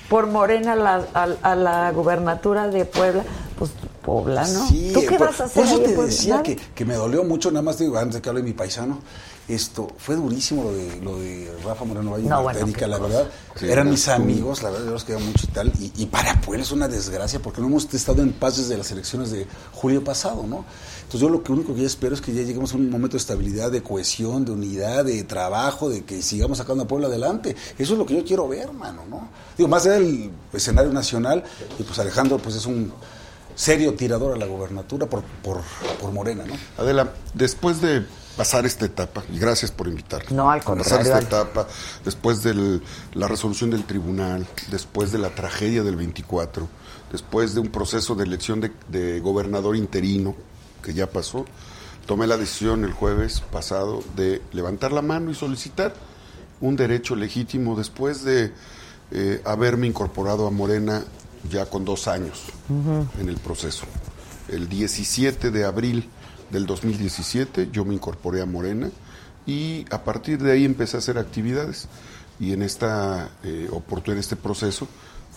[0.09, 3.23] por Morena a la, a, a la gubernatura de Puebla?
[3.57, 3.71] Pues
[4.03, 4.65] poblano.
[4.67, 6.11] Sí, ¿Tú qué por, vas a hacer por eso ahí te Puebla?
[6.11, 8.99] decía que, que me dolió mucho, nada más digo, antes de que hable mi paisano,
[9.47, 13.27] esto, fue durísimo lo de, lo de Rafa Moreno Valle y No, bueno, la verdad.
[13.55, 15.71] Sí, eran no, mis tú- amigos, la verdad, yo los quería mucho y tal.
[15.79, 18.91] Y, y para Puebla es una desgracia porque no hemos estado en paz desde las
[18.91, 20.65] elecciones de julio pasado, ¿no?
[20.97, 23.13] Entonces yo lo que único que yo espero es que ya lleguemos a un momento
[23.13, 27.55] de estabilidad, de cohesión, de unidad, de trabajo, de que sigamos sacando a Puebla adelante.
[27.79, 29.29] Eso es lo que yo quiero ver, hermano, ¿no?
[29.57, 31.43] Digo, más allá del escenario nacional,
[31.79, 32.91] y pues Alejandro pues es un
[33.55, 35.61] serio tirador a la gobernatura por, por,
[36.01, 36.53] por Morena, ¿no?
[36.77, 38.05] Adela, después de
[38.37, 40.27] pasar esta etapa, y gracias por invitarme.
[40.35, 41.67] No, al Pasar contrario, esta al- etapa,
[42.05, 42.79] después de
[43.13, 46.67] la resolución del tribunal, después de la tragedia del 24,
[47.11, 50.35] después de un proceso de elección de, de gobernador interino
[50.83, 51.45] que ya pasó,
[52.05, 55.93] tomé la decisión el jueves pasado de levantar la mano y solicitar
[56.61, 58.53] un derecho legítimo después de
[59.11, 61.03] eh, haberme incorporado a Morena
[61.49, 62.43] ya con dos años
[63.19, 63.85] en el proceso.
[64.49, 66.09] El 17 de abril
[66.49, 68.89] del 2017 yo me incorporé a Morena
[69.45, 71.87] y a partir de ahí empecé a hacer actividades.
[72.39, 74.87] Y en esta eh, oportunidad, en este proceso,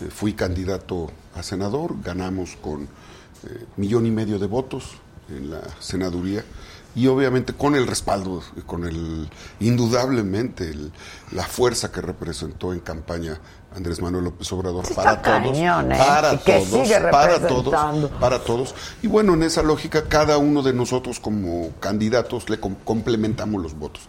[0.01, 4.97] eh, fui candidato a senador, ganamos con eh, millón y medio de votos
[5.29, 6.43] en la senaduría
[6.93, 9.29] y obviamente con el respaldo, con el
[9.59, 10.73] indudablemente
[11.31, 13.39] la fuerza que representó en campaña
[13.75, 15.97] Andrés Manuel López Obrador Sí, para todos, cañón, ¿eh?
[15.97, 18.75] para que todos, para todos, para todos.
[19.01, 23.73] Y bueno, en esa lógica, cada uno de nosotros como candidatos le com- complementamos los
[23.73, 24.03] votos.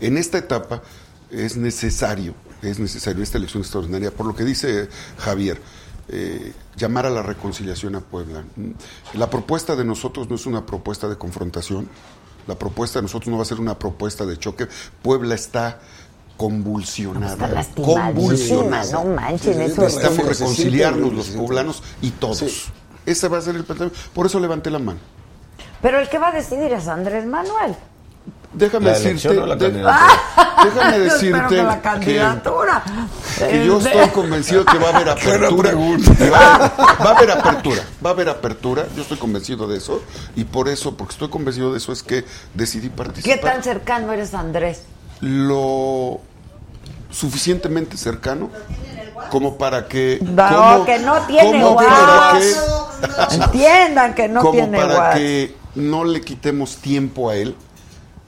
[0.00, 0.82] En esta etapa
[1.30, 4.88] es necesario, es necesario esta elección extraordinaria, por lo que dice
[5.18, 5.60] Javier,
[6.08, 8.44] eh, llamar a la reconciliación a Puebla.
[8.56, 8.70] Mm,
[9.18, 11.88] La propuesta de nosotros no es una propuesta de confrontación,
[12.46, 14.66] la propuesta de nosotros no va a ser una propuesta de choque.
[15.02, 15.80] Puebla está
[16.36, 17.32] convulsionada.
[17.32, 18.92] Está lastimadísima, convulsionada.
[18.92, 22.38] no manchen, eso Necesitamos reconciliarnos los poblanos y todos.
[22.38, 22.64] Sí.
[23.06, 24.00] Ese va a ser el planteamiento.
[24.14, 24.98] Por eso levanté la mano.
[25.82, 27.74] Pero el que va a decidir es Andrés Manuel.
[28.54, 30.08] Déjame ¿La decirte, la de- candidatura?
[30.64, 32.84] déjame decirte que la que- candidatura.
[33.36, 35.72] que yo Eh, estoy convencido que va a haber apertura.
[36.32, 36.72] Va,
[37.04, 38.86] va a haber apertura, va a haber apertura.
[38.94, 40.02] Yo estoy convencido de eso.
[40.36, 42.24] Y por eso, porque estoy convencido de eso, es que
[42.54, 43.40] decidí ¿Qué participar.
[43.40, 44.82] tan cercano eres Andrés?
[45.24, 46.20] Lo
[47.10, 48.50] suficientemente cercano
[49.30, 50.18] como para que.
[50.20, 55.54] No, como- que no tiene como para que- Entiendan que no como tiene para que
[55.76, 57.54] no le quitemos tiempo a él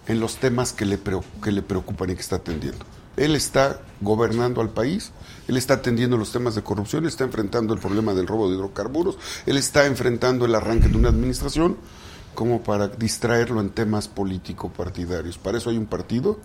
[0.07, 0.99] en los temas que le,
[1.43, 2.85] que le preocupan y que está atendiendo.
[3.19, 5.13] Él está gobernando al país,
[5.49, 9.19] él está atendiendo los temas de corrupción, está enfrentando el problema del robo de hidrocarburos,
[9.47, 11.77] él está enfrentando el arranque de una administración
[12.35, 15.39] como para distraerlo en temas político-partidarios.
[15.39, 16.39] Para eso hay un partido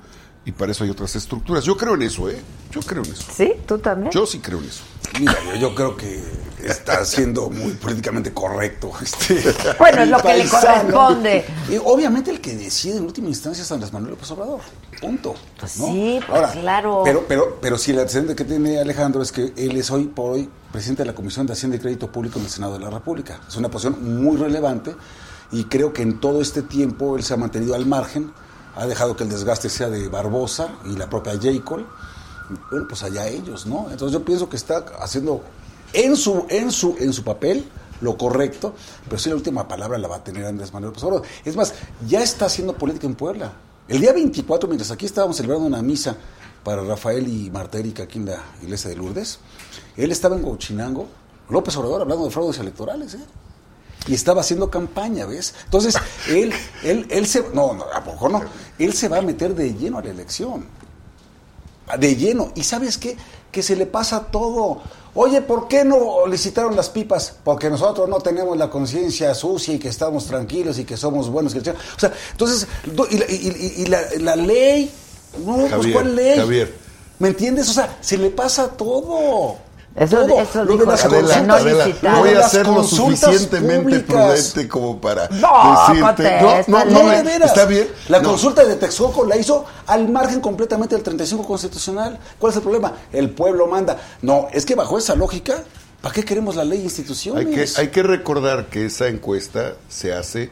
[0.46, 1.64] y para eso hay otras estructuras.
[1.64, 2.42] Yo creo en eso, ¿eh?
[2.72, 3.26] Yo creo en eso.
[3.32, 3.54] ¿Sí?
[3.66, 4.12] ¿Tú también?
[4.12, 4.84] Yo sí creo en eso.
[5.20, 6.24] Mira, yo, yo creo que
[6.64, 8.92] está siendo muy políticamente correcto.
[9.02, 9.44] Este,
[9.78, 11.46] Bueno, es lo que le corresponde.
[11.70, 14.62] Y obviamente el que decide en última instancia es Andrés Manuel López Obrador.
[15.00, 15.36] Punto.
[15.60, 15.88] Pues ¿no?
[15.88, 17.02] sí, pues claro.
[17.04, 20.34] Pero, pero, pero si el antecedente que tiene Alejandro es que él es hoy por
[20.34, 22.90] hoy presidente de la Comisión de Hacienda y Crédito Público en el Senado de la
[22.90, 23.42] República.
[23.48, 24.96] Es una posición muy relevante
[25.52, 28.32] y creo que en todo este tiempo él se ha mantenido al margen,
[28.76, 31.64] ha dejado que el desgaste sea de Barbosa y la propia J.
[31.64, 31.86] Cole.
[32.70, 33.88] Bueno, pues allá ellos, ¿no?
[33.92, 35.42] Entonces yo pienso que está haciendo
[35.94, 37.66] en su, en su, en su papel
[38.02, 38.74] lo correcto,
[39.06, 41.28] pero sí la última palabra la va a tener Andrés Manuel López Obrador.
[41.46, 41.74] Es más,
[42.08, 43.54] ya está haciendo política en Puebla.
[43.88, 46.16] El día 24, mientras aquí estábamos celebrando una misa
[46.64, 49.40] para Rafael y Marta Erika aquí en la iglesia de Lourdes,
[49.98, 51.08] él estaba en Huachinango,
[51.50, 53.20] López Obrador hablando de fraudes electorales, ¿eh?
[54.08, 55.54] Y estaba haciendo campaña, ¿ves?
[55.66, 55.96] Entonces,
[56.28, 56.52] él,
[56.84, 57.42] él, él se...
[57.54, 58.42] No, no, ¿a poco no?
[58.80, 60.66] Él se va a meter de lleno a la elección
[62.00, 62.52] de lleno.
[62.56, 63.18] ¿Y sabes qué?
[63.52, 64.82] Que se le pasa todo.
[65.14, 67.36] Oye, ¿por qué no licitaron las pipas?
[67.44, 71.54] Porque nosotros no tenemos la conciencia sucia y que estamos tranquilos y que somos buenos.
[71.54, 74.90] O sea, entonces, y, la- y- y- y la, la ley,
[75.46, 76.40] no, pues ¿cuál ley?
[76.40, 76.74] Javier.
[77.20, 77.70] ¿Me entiendes?
[77.70, 79.58] O sea, se le pasa todo.
[79.94, 80.40] Eso- Todo.
[80.42, 84.04] eso Lo de dijo las consultas- no voy a ser lo suficientemente públicas.
[84.54, 86.42] prudente como para No, decirte.
[86.68, 87.90] no, no, No, está bien.
[88.08, 88.30] La No.
[88.30, 92.18] consulta de Texcoco la hizo al margen completamente del 35 constitucional.
[92.40, 92.94] ¿Cuál es el problema?
[93.12, 93.98] El pueblo manda.
[94.22, 95.56] No, es que bajo esa lógica,
[96.02, 97.46] ¿para qué queremos la ley de instituciones?
[97.46, 100.52] Hay que, hay que recordar que esa encuesta se hace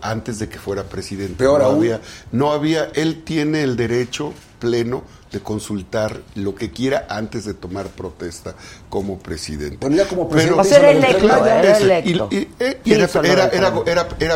[0.00, 1.34] antes de que fuera presidente.
[1.36, 1.76] Peor no aún.
[1.78, 2.00] había,
[2.32, 7.88] no había, él tiene el derecho pleno de consultar lo que quiera antes de tomar
[7.88, 8.54] protesta
[8.88, 9.78] como presidente.
[9.80, 12.28] Bueno, ya como presidente sea, era electo, era electo.
[12.30, 12.48] eh,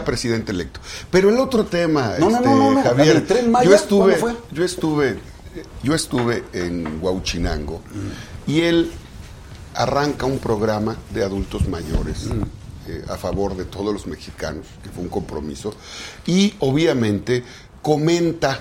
[0.05, 0.81] presidente electo.
[1.11, 2.83] Pero el otro tema, No, no, este, no, no, no.
[2.83, 4.57] Javier, del Tren Maya, yo estuve, ¿cuándo fue?
[4.57, 5.19] yo estuve,
[5.83, 7.81] yo estuve en Huauchinango
[8.47, 8.91] y él
[9.75, 12.27] arranca un programa de adultos mayores
[12.99, 15.75] eh, a favor de todos los mexicanos, que fue un compromiso,
[16.27, 17.45] y obviamente
[17.83, 18.61] comenta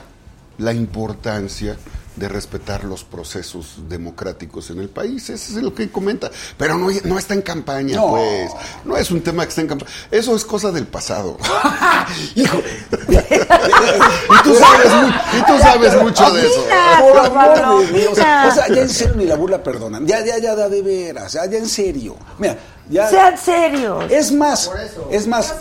[0.57, 1.77] la importancia
[2.15, 5.29] de respetar los procesos democráticos en el país.
[5.29, 6.29] Eso es lo que comenta.
[6.57, 8.09] Pero no, no está en campaña, No.
[8.09, 8.51] pues.
[8.83, 9.89] No es un tema que está en campaña.
[10.11, 11.37] Eso es cosa del pasado.
[12.35, 12.57] Hijo,
[13.07, 16.65] y, tú sabes, mu- y tú sabes mucho de eso.
[17.01, 18.11] por Pablo, amor de Dios.
[18.17, 18.47] mira.
[18.47, 20.05] O sea, ya en serio ni la burla perdonan.
[20.05, 21.31] Ya, ya, ya, ya, de veras.
[21.33, 22.17] Ya, ya en serio.
[22.37, 22.57] Mira,
[22.89, 23.07] ya.
[23.09, 24.05] Sean serios.
[24.11, 24.69] Es más,
[25.11, 25.53] es más,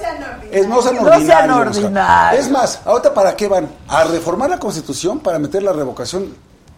[0.51, 1.27] es, no sean No ordinarios.
[1.27, 2.45] sean ordinarios.
[2.45, 6.35] Es más, ahorita para qué van a reformar la Constitución para meter la revocación,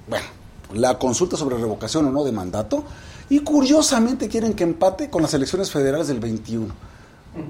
[0.09, 0.27] bueno,
[0.75, 2.85] la consulta sobre revocación o no de mandato
[3.29, 6.75] y curiosamente quieren que empate con las elecciones federales del 21.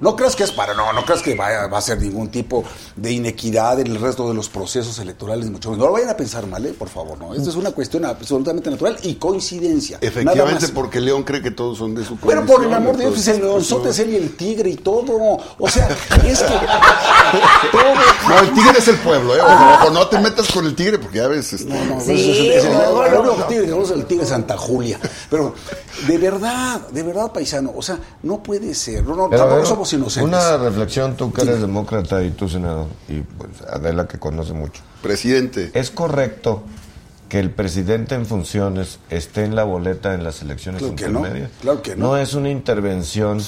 [0.00, 2.62] No creas que es para, no, no creas que vaya, va a ser ningún tipo
[2.96, 5.78] de inequidad en el resto de los procesos electorales, mucho menos.
[5.80, 6.74] No lo vayan a pensar mal, ¿eh?
[6.78, 7.34] por favor, no.
[7.34, 9.96] Esto es una cuestión absolutamente natural y coincidencia.
[10.02, 13.14] Efectivamente, porque León cree que todos son de su Pero por el amor de Dios,
[13.14, 13.90] pues el pues, leonzote no.
[13.90, 15.38] es él y el tigre y todo.
[15.58, 15.88] O sea,
[16.26, 16.54] es que.
[18.28, 19.40] No, el tigre es el pueblo, ¿eh?
[19.40, 21.52] Ojo, ojo, no te metas con el tigre porque ya ves.
[21.52, 24.06] Este, No, no, Sí, es es el- luego, el único tigre que conozco es el
[24.06, 24.98] tigre Santa Julia.
[25.30, 25.54] Pero
[26.06, 29.04] de verdad, de verdad, paisano, o sea, no puede ser.
[29.04, 30.22] No, no, tampoco somos inocentes.
[30.28, 34.82] Una reflexión, tú que eres demócrata y tú senador, y pues Adela que conoce mucho.
[35.02, 36.62] Presidente, ¿Es correcto
[37.28, 41.18] que el presidente en funciones esté en la boleta en las elecciones Claro que no,
[41.20, 41.50] intermedias?
[41.60, 42.16] claro que no.
[42.16, 43.40] es una intervención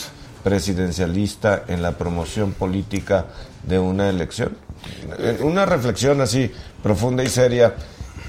[0.45, 3.27] presidencialista en la promoción política
[3.67, 4.57] de una elección.
[5.19, 6.51] Eh, Una reflexión así
[6.83, 7.75] profunda y seria.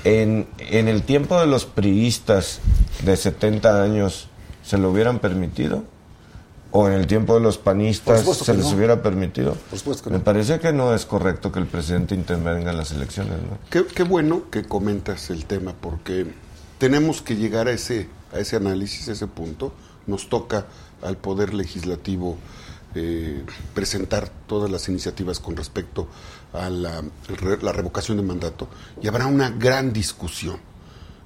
[0.05, 2.59] En, en el tiempo de los priistas
[3.05, 4.27] de 70 años,
[4.63, 5.83] ¿se lo hubieran permitido?
[6.75, 8.71] ¿O en el tiempo de los panistas se les no.
[8.71, 9.55] hubiera permitido?
[9.69, 13.59] Por Me parece que no es correcto que el presidente intervenga en las elecciones, ¿no?
[13.69, 16.33] qué, qué bueno que comentas el tema porque
[16.79, 19.71] tenemos que llegar a ese, a ese análisis, a ese punto.
[20.07, 20.65] Nos toca
[21.03, 22.39] al Poder Legislativo
[22.95, 23.45] eh,
[23.75, 26.07] presentar todas las iniciativas con respecto
[26.53, 27.03] a la,
[27.61, 28.67] la revocación de mandato
[28.99, 30.57] y habrá una gran discusión.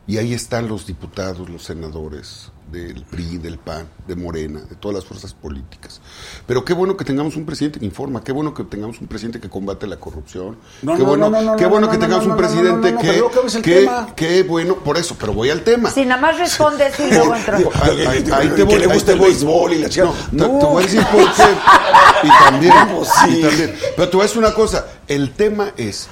[0.08, 4.96] Y ahí están los diputados, los senadores del PRI, del PAN, de Morena, de todas
[4.96, 6.02] las fuerzas políticas.
[6.46, 9.40] Pero qué bueno que tengamos un presidente que informa, qué bueno que tengamos un presidente
[9.40, 11.98] que combate la corrupción, No, qué no, bueno, no, no, qué no, bueno no, que
[11.98, 14.08] tengamos no, un presidente no, no, que, que, tema.
[14.16, 15.90] qué bueno, por eso, pero voy al tema.
[15.90, 17.64] Si nada más respondes y luego entras.
[17.82, 20.06] Ahí, ahí- ahí te Que voy, le gusta el béisbol y la chica.
[20.06, 20.60] No, te- No.
[20.60, 21.44] te voy a decir por qué.
[22.24, 23.40] Y también, Pues sí.
[23.40, 23.76] y también.
[23.96, 24.86] Pero te voy a decir una cosa.
[25.08, 26.08] El tema es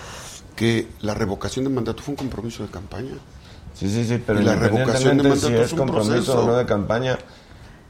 [0.56, 3.12] que la revocación de mandato fue un compromiso de campaña.
[3.76, 6.44] Sí, sí, sí, pero Y la revocación de si es es un compromiso proceso.
[6.44, 7.18] o no de campaña,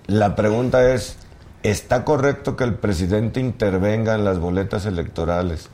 [0.07, 1.17] la pregunta es,
[1.63, 5.69] ¿está correcto que el presidente intervenga en las boletas electorales,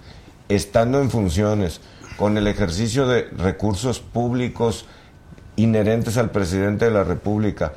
[0.50, 1.80] estando en funciones,
[2.18, 4.86] con el ejercicio de recursos públicos
[5.56, 7.72] inherentes al presidente de la República,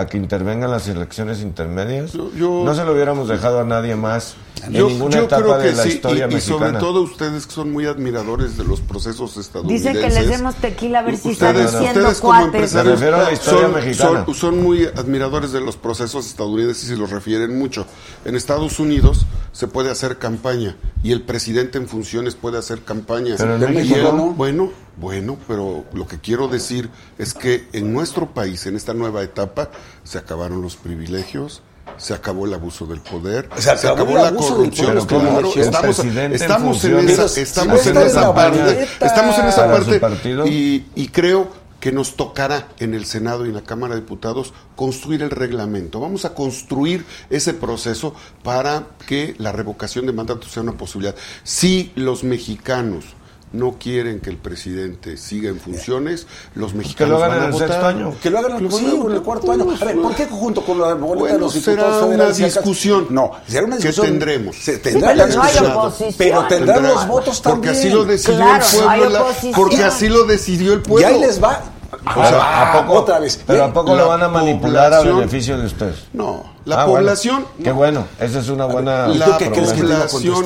[0.00, 2.12] a que intervenga en las elecciones intermedias?
[2.12, 4.34] Yo- yo- no se lo hubiéramos dejado a nadie más
[4.66, 6.78] en Yo, ninguna yo etapa creo que de la sí, historia y, y sobre mexicana.
[6.78, 9.92] todo ustedes que son muy admiradores de los procesos estadounidenses.
[9.94, 12.46] Dicen que les demos tequila a ver si están ustedes, siendo ustedes como cuates.
[12.54, 14.24] empresarios Me refiero a la historia son, mexicana.
[14.26, 17.86] son- son muy admiradores de los procesos estadounidenses y los refieren mucho.
[18.24, 23.34] En Estados Unidos se puede hacer campaña y el presidente en funciones puede hacer campaña.
[23.38, 24.30] Pero en Y México él- no.
[24.32, 29.22] Bueno, bueno, pero lo que quiero decir es que en nuestro país, en esta nueva
[29.22, 29.70] etapa,
[30.04, 31.62] se acabaron los privilegios.
[31.96, 34.96] Se acabó el abuso del poder, Se acabó la corrupción.
[34.96, 37.94] estamos, en esa, estamos en
[38.34, 40.00] parte, estamos en esa parte
[40.46, 45.22] y creo que nos tocará en el Senado y en la Cámara de Diputados construir
[45.22, 45.98] el reglamento.
[45.98, 48.14] Vamos a construir ese proceso
[48.44, 51.16] para que la revocación de mandato sea una posibilidad.
[51.42, 53.06] Si los mexicanos
[53.52, 57.52] no quieren que el presidente siga en funciones, los mexicanos hagan van a en el
[57.52, 57.68] votar.
[57.68, 58.14] sexto año.
[58.22, 59.66] Que lo hagan en el, Que lo sí, hagan en el cuarto año.
[59.80, 62.26] A ver, ¿por qué junto con la boleta de Bueno, los será diputados una y
[62.30, 64.06] acá- discusión No, será una que discusión.
[64.06, 64.56] tendremos.
[64.56, 66.14] Se Sí, tendrá pero la no hay discusión.
[66.18, 67.60] Pero tendrán Tendrá- los votos también.
[67.60, 69.08] Porque así lo decidió Claro, el no pueblo.
[69.10, 71.08] la- porque así lo decidió el Y pueblo.
[71.08, 71.60] ahí les va.
[71.90, 73.40] Pero, ¿a poco, Otra vez.
[73.44, 75.96] Pero ¿a poco la lo van a manipular a beneficio de ustedes?
[76.12, 77.00] No, la Ah, bueno.
[77.00, 77.44] población.
[77.62, 79.08] Qué bueno, esa es una buena.
[79.10, 80.44] ¿y tú La que población,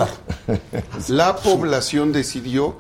[1.09, 2.77] la población decidió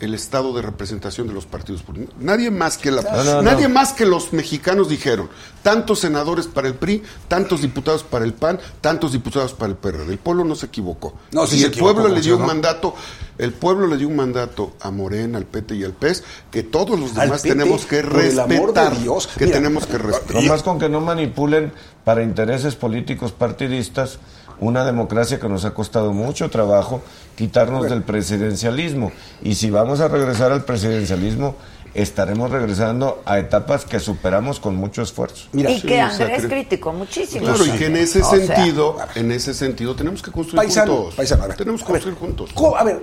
[0.00, 2.14] el estado de representación de los partidos políticos.
[2.20, 3.74] Nadie más que la, No, no, nadie no.
[3.74, 5.28] más que los mexicanos dijeron,
[5.62, 10.12] tantos senadores para el PRI, tantos diputados para el PAN, tantos diputados para el PRD.
[10.12, 11.14] El pueblo no se equivocó.
[11.32, 12.94] No, sí y se el equivocó, pueblo le dio un mandato,
[13.38, 16.98] el pueblo le dio un mandato a Morena, al PT y al PES que todos
[16.98, 19.26] los demás PT, tenemos que por el amor de respetar, Dios.
[19.26, 20.42] que Mira, tenemos que respetar.
[20.42, 21.72] Nomás con que no manipulen
[22.04, 24.18] para intereses políticos partidistas
[24.60, 27.02] una democracia que nos ha costado mucho trabajo
[27.36, 29.12] quitarnos del presidencialismo.
[29.42, 31.54] Y si vamos a regresar al presidencialismo,
[31.94, 35.46] estaremos regresando a etapas que superamos con mucho esfuerzo.
[35.52, 37.46] Mira, y sí, que o sea, Andrés criticó muchísimo.
[37.46, 40.94] Claro, y que en ese O sea, sentido, en ese sentido, tenemos que construir paisano,
[40.96, 41.14] juntos.
[41.14, 41.56] paisano, a ver.
[41.56, 42.50] tenemos que a ver, construir juntos.
[42.54, 43.02] ¿cómo- A ver,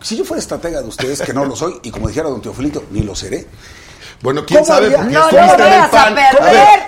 [0.00, 2.84] si yo fuera estratega de ustedes, que no lo soy, y como dijera don Teofilito,
[2.90, 3.46] ni lo seré.
[4.22, 6.14] Bueno, quién ¿Cómo sabe, No ya estuviste en el a PAN.
[6.14, 6.26] ver,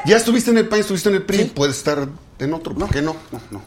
[0.06, 2.08] ya estuviste en el PAN, estuviste en el PRI, puedes estar
[2.38, 3.14] en otro, ¿por qué no?
[3.30, 3.62] No, no,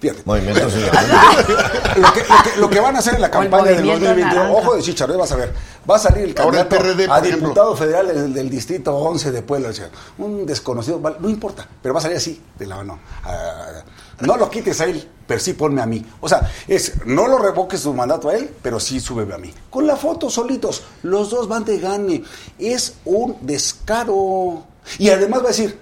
[0.00, 0.22] Fíjate.
[0.24, 0.60] Movimiento
[1.96, 4.34] lo, que, lo, que, lo que van a hacer en la campaña del movimiento 2021,
[4.34, 4.58] naranja.
[4.58, 5.52] ojo de chicharro, vas a ver,
[5.88, 7.48] va a salir el Ahora el candidato PRD, a ejemplo.
[7.48, 11.94] diputado federal del, del distrito 11 de Puebla, o sea, un desconocido, no importa, pero
[11.94, 12.98] va a salir así, de la mano.
[13.24, 13.82] Ah,
[14.20, 16.04] no lo quites a él, pero sí ponme a mí.
[16.20, 19.52] O sea, es, no lo revoques su mandato a él, pero sí súbeme a mí.
[19.70, 22.22] Con la foto solitos, los dos van de gane.
[22.58, 24.64] Es un descaro.
[24.98, 25.78] Y además va a decir,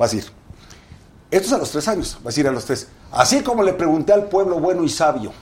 [0.00, 0.30] va a decir,
[1.36, 2.86] esto es a los tres años, va a decir a los tres.
[3.12, 5.32] Así como le pregunté al pueblo bueno y sabio,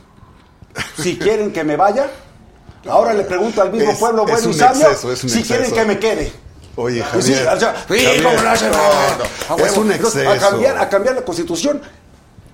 [1.01, 2.11] si quieren que me vaya,
[2.88, 5.99] ahora le pregunto al mismo Es- pueblo bueno y sabio, exceso, si quieren que me
[5.99, 6.32] quede.
[6.74, 8.70] Oye, sí, Javier, o sea, sí, Javier, ¿cómo lo hacen?
[8.70, 10.30] no, no, A es un exceso.
[10.30, 11.82] A cambiar, a cambiar la constitución.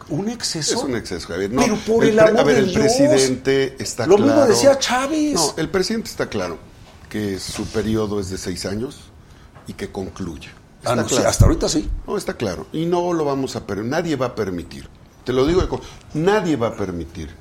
[0.09, 0.75] Un exceso.
[0.75, 1.53] Es un exceso, Javier.
[1.53, 2.81] No, Pero por el, pre- amor a ver, de el Dios.
[2.81, 4.33] presidente está Lo claro.
[4.33, 5.35] mismo decía Chávez.
[5.35, 6.59] No, el presidente está claro
[7.09, 8.97] que su periodo es de seis años
[9.69, 10.49] y que concluye.
[10.85, 11.89] Ah, no, sí, hasta ahorita sí.
[12.07, 12.67] No, está claro.
[12.73, 13.91] Y no lo vamos a permitir.
[13.91, 14.89] Nadie va a permitir.
[15.25, 15.69] Te lo digo de
[16.15, 17.35] Nadie va a permitir.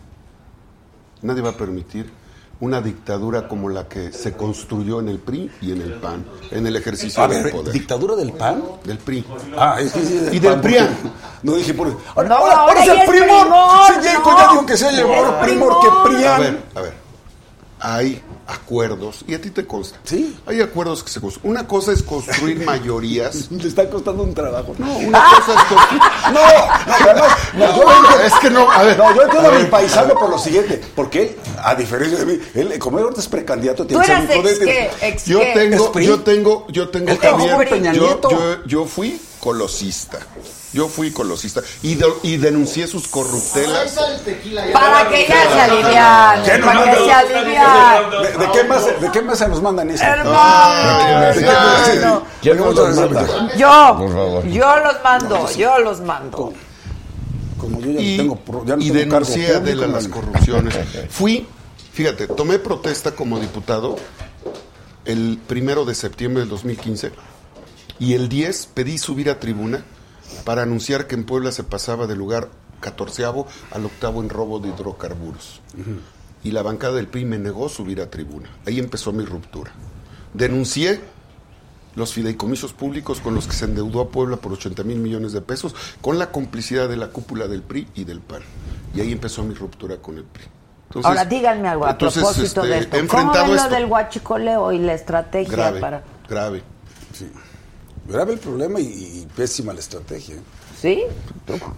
[1.21, 2.11] Nadie va a permitir
[2.59, 6.65] una dictadura como la que se construyó en el PRI y en el PAN, en
[6.65, 7.71] el ejercicio A del ver, poder.
[7.73, 8.63] ¿dictadura del PAN?
[8.83, 9.23] Del PRI.
[9.55, 10.87] Ah, es que sí, Y del PAN, porque-
[11.43, 11.87] No dije por.
[12.15, 13.41] Ahora, No, ahora, ahora ahora es el primor.
[13.41, 13.47] primor,
[13.87, 14.37] Sí, no.
[14.37, 15.87] ya digo que se llevó Es primor que.
[16.09, 16.33] PRIAN.
[16.33, 17.06] A ver, a ver.
[17.79, 19.99] Hay acuerdos, y a ti te consta.
[20.03, 20.39] Sí.
[20.45, 21.51] Hay acuerdos que se construyen.
[21.51, 23.51] Una cosa es construir mayorías.
[23.51, 24.73] Le está costando un trabajo.
[24.77, 26.01] No, una cosa es construir.
[26.27, 26.41] No,
[27.13, 28.97] no, no, yo No, es que no, a ver.
[28.97, 32.25] No, yo entiendo a a mi paisano por lo siguiente, porque él, a diferencia de
[32.25, 36.89] mí, él, como él ahorita es precandidato, tiene que ser Yo tengo, yo tengo, yo
[36.89, 37.17] tengo
[37.69, 40.19] Peña yo, yo, yo fui colosista.
[40.73, 43.95] Yo fui colosista y, de- y denuncié sus corruptelas.
[44.73, 48.11] Para que ya se alivian, ¿Qué nos para que se alivian.
[48.21, 50.03] ¿De, de qué más, ¿De qué mesa nos mandan eso?
[50.03, 52.23] Hermano, ¿De qué- hermano.
[52.41, 53.55] ¿Quién nos los Muchas manda?
[53.55, 54.47] Yo, Por favor.
[54.47, 56.53] yo los mando, yo los mando.
[57.57, 60.75] Como yo ya y, no tengo, ya no y tengo denuncié a Adela las corrupciones.
[61.09, 61.47] Fui,
[61.93, 63.95] fíjate, tomé protesta como diputado
[65.05, 67.11] el primero de septiembre del 2015
[67.99, 69.83] y el 10 pedí subir a tribuna
[70.43, 74.69] para anunciar que en Puebla se pasaba del lugar catorceavo al octavo en robo de
[74.69, 75.61] hidrocarburos.
[76.43, 78.49] Y la bancada del PRI me negó subir a tribuna.
[78.65, 79.71] Ahí empezó mi ruptura.
[80.33, 81.01] Denuncié
[81.95, 85.41] los fideicomisos públicos con los que se endeudó a Puebla por 80 mil millones de
[85.41, 88.43] pesos, con la complicidad de la cúpula del PRI y del PAN.
[88.93, 90.45] Y ahí empezó mi ruptura con el PRI.
[90.89, 92.97] Entonces, Ahora díganme algo a entonces, propósito este, de esto.
[93.07, 93.69] ¿Cómo ven lo esto.
[93.69, 96.03] del guachicoleo y la estrategia grave, para...?
[96.29, 96.63] grave.
[97.13, 97.29] Sí.
[98.07, 100.35] Grave el problema y, y pésima la estrategia.
[100.79, 101.03] ¿Sí?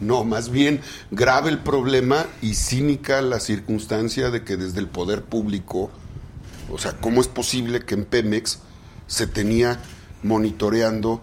[0.01, 5.23] No, más bien grave el problema y cínica la circunstancia de que desde el poder
[5.23, 5.89] público,
[6.69, 8.59] o sea, ¿cómo es posible que en Pemex
[9.07, 9.79] se tenía
[10.21, 11.21] monitoreando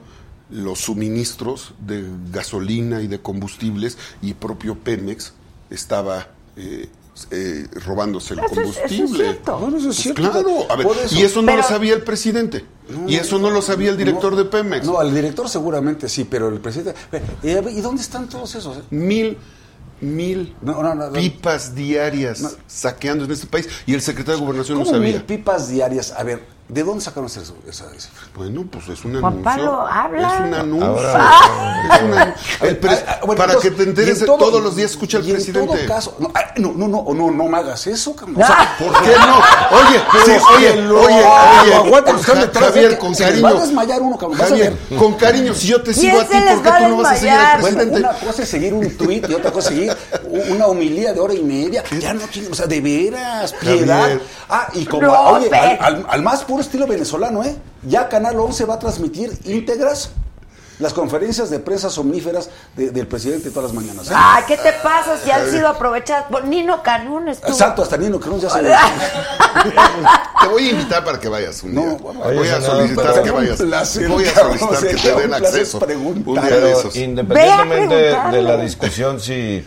[0.49, 5.35] los suministros de gasolina y de combustibles y propio Pemex
[5.71, 6.89] estaba eh,
[7.31, 9.25] eh, robándose el Eso es- eso es combustible?
[9.25, 9.59] cierto.
[9.59, 10.23] Bueno, eso es Pues cierto.
[10.23, 11.15] claro, a ver, eso.
[11.17, 12.65] y eso no Pero- lo sabía el presidente,
[13.07, 14.87] y eso no lo sabía el director No, de Pemex.
[14.87, 16.99] No, el director seguramente sí, pero el presidente.
[17.43, 18.79] ¿Y dónde están todos esos?
[18.91, 19.37] mil
[20.01, 21.13] mil No, no, no, no.
[21.15, 25.13] pipas diarias saqueando en este país y el secretario de gobernación no ¿Cómo sabía.
[25.15, 26.13] mil pipas diarias?
[26.13, 28.09] A ver, ¿de dónde sacaron esa, esa, esa?
[28.35, 29.45] Bueno, pues es un Juan anuncio.
[29.45, 30.35] Pablo, habla.
[30.35, 30.87] Es un anuncio.
[30.89, 31.31] Ahora-
[31.97, 32.67] Es un anuncio.
[32.67, 34.91] El pres- Ah, ah, bueno, para entonces, que te enteres, en todo- todos los días
[34.91, 35.77] escucha al y en presidente.
[35.77, 38.43] todo caso, no, ah, no, no, no, no, no me hagas eso, cabrón.
[38.43, 39.37] O sea, ¿Por qué no?
[39.79, 41.15] Oye, sí, Pero oye, lo oye,
[41.63, 43.43] oye, aguanta, están Ja- Javier, con cariño.
[43.43, 44.99] va a desmayar uno, cabrón, vas Javier, ver.
[44.99, 47.17] con cariño, si yo te sigo ¿Quién a ti, ¿por qué tú no vas a
[47.17, 47.61] seguir al?
[47.61, 48.01] Bueno, presidente?
[48.09, 49.97] una cosa es seguir un tuit y otra cosa es seguir
[50.51, 51.85] una homilía de hora y media.
[52.01, 54.19] Ya no tiene, o sea, de veras, piedad.
[54.49, 57.57] Ah, y como, oye, al más puro estilo venezolano, ¿eh?
[57.83, 60.11] Ya Canal 11 va a transmitir íntegras
[60.79, 64.09] las conferencias de prensa somníferas de- del presidente todas las mañanas.
[64.09, 64.15] ¿eh?
[64.15, 66.27] Ah, ¿qué te pasa si han sido aprovechadas?
[66.31, 67.51] por Nino Canún estuvo...
[67.51, 68.61] Exacto, hasta Nino Cruz ya se
[70.43, 71.93] Te voy a invitar para que vayas un No, día.
[71.95, 73.57] bueno, voy a solicitar que un vayas.
[73.63, 75.79] placer, voy a solicitar que te den acceso.
[75.79, 76.29] preguntar.
[76.29, 76.95] Un día Pero de esos.
[76.95, 79.65] Ve independientemente de, la discusión si,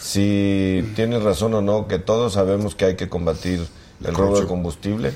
[0.00, 3.64] si tienes razón o no, que todos sabemos que hay que combatir
[4.04, 5.14] el robo de combustible,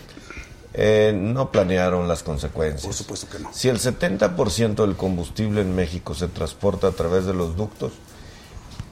[0.75, 2.83] eh, no planearon las consecuencias.
[2.83, 3.53] Por supuesto que no.
[3.53, 7.93] Si el 70% del combustible en México se transporta a través de los ductos,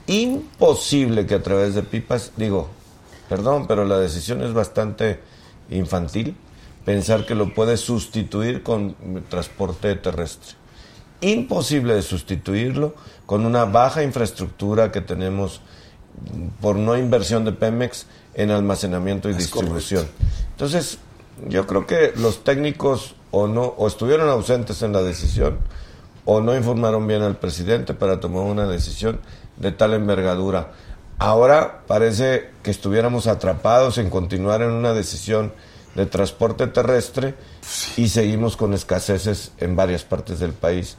[0.07, 2.69] imposible que a través de pipas, digo,
[3.29, 5.21] perdón, pero la decisión es bastante
[5.71, 6.37] infantil,
[6.85, 8.95] pensar que lo puedes sustituir con
[9.29, 10.57] transporte terrestre.
[11.23, 12.95] Imposible de sustituirlo
[13.27, 15.61] con una baja infraestructura que tenemos
[16.61, 20.07] por no inversión de Pemex en almacenamiento y distribución.
[20.51, 20.99] Entonces,
[21.49, 25.59] yo creo que los técnicos o no o estuvieron ausentes en la decisión
[26.25, 29.21] o no informaron bien al presidente para tomar una decisión
[29.57, 30.73] de tal envergadura.
[31.19, 35.53] Ahora parece que estuviéramos atrapados en continuar en una decisión
[35.95, 37.35] de transporte terrestre
[37.97, 40.97] y seguimos con escaseces en varias partes del país.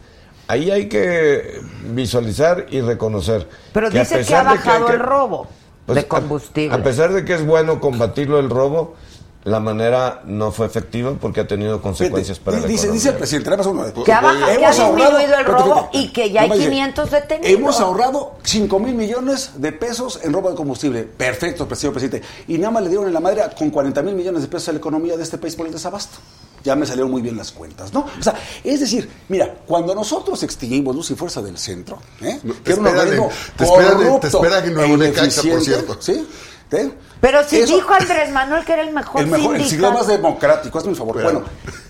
[0.48, 1.62] Ahí hay que
[1.94, 3.48] visualizar y reconocer.
[3.74, 5.48] Pero que a dice que ha bajado el robo
[5.86, 6.76] pues, de a- combustible.
[6.76, 8.96] A, pesar de que es bueno combatirlo el robo,
[9.44, 12.94] la manera no fue efectiva porque ha tenido consecuencias para la dice, economía.
[13.00, 14.04] dice el presidente, más uno.
[14.04, 16.56] Que ha, baja- que ha Hemos ahorrado- disminuido el robo y que ya hay No
[16.56, 16.70] me diga.
[16.72, 17.52] 500 detenidos.
[17.52, 21.04] Hemos ahorrado 5 mil millones de pesos en robo de combustible.
[21.04, 22.26] Perfecto, señor presidente.
[22.48, 24.72] Y nada más le dieron en la madre con 40 mil millones de pesos a
[24.74, 26.18] la economía de este país por el desabasto.
[26.64, 28.02] Ya me salieron muy bien las cuentas, ¿no?
[28.20, 32.40] O sea, es decir, mira, cuando nosotros extinguimos Luz y Fuerza del Centro, ¿eh?
[32.44, 35.98] No, que era un organismo te e Nuevo Necaxa, por cierto.
[36.00, 36.28] ¿Sí?
[36.74, 36.92] ¿Eh?
[37.22, 40.08] Pero si Eso- dijo Andrés Manuel que era el mejor el mejor, el siglo más
[40.08, 41.16] democrático, hazme un favor.
[41.16, 41.46] Pero- bueno,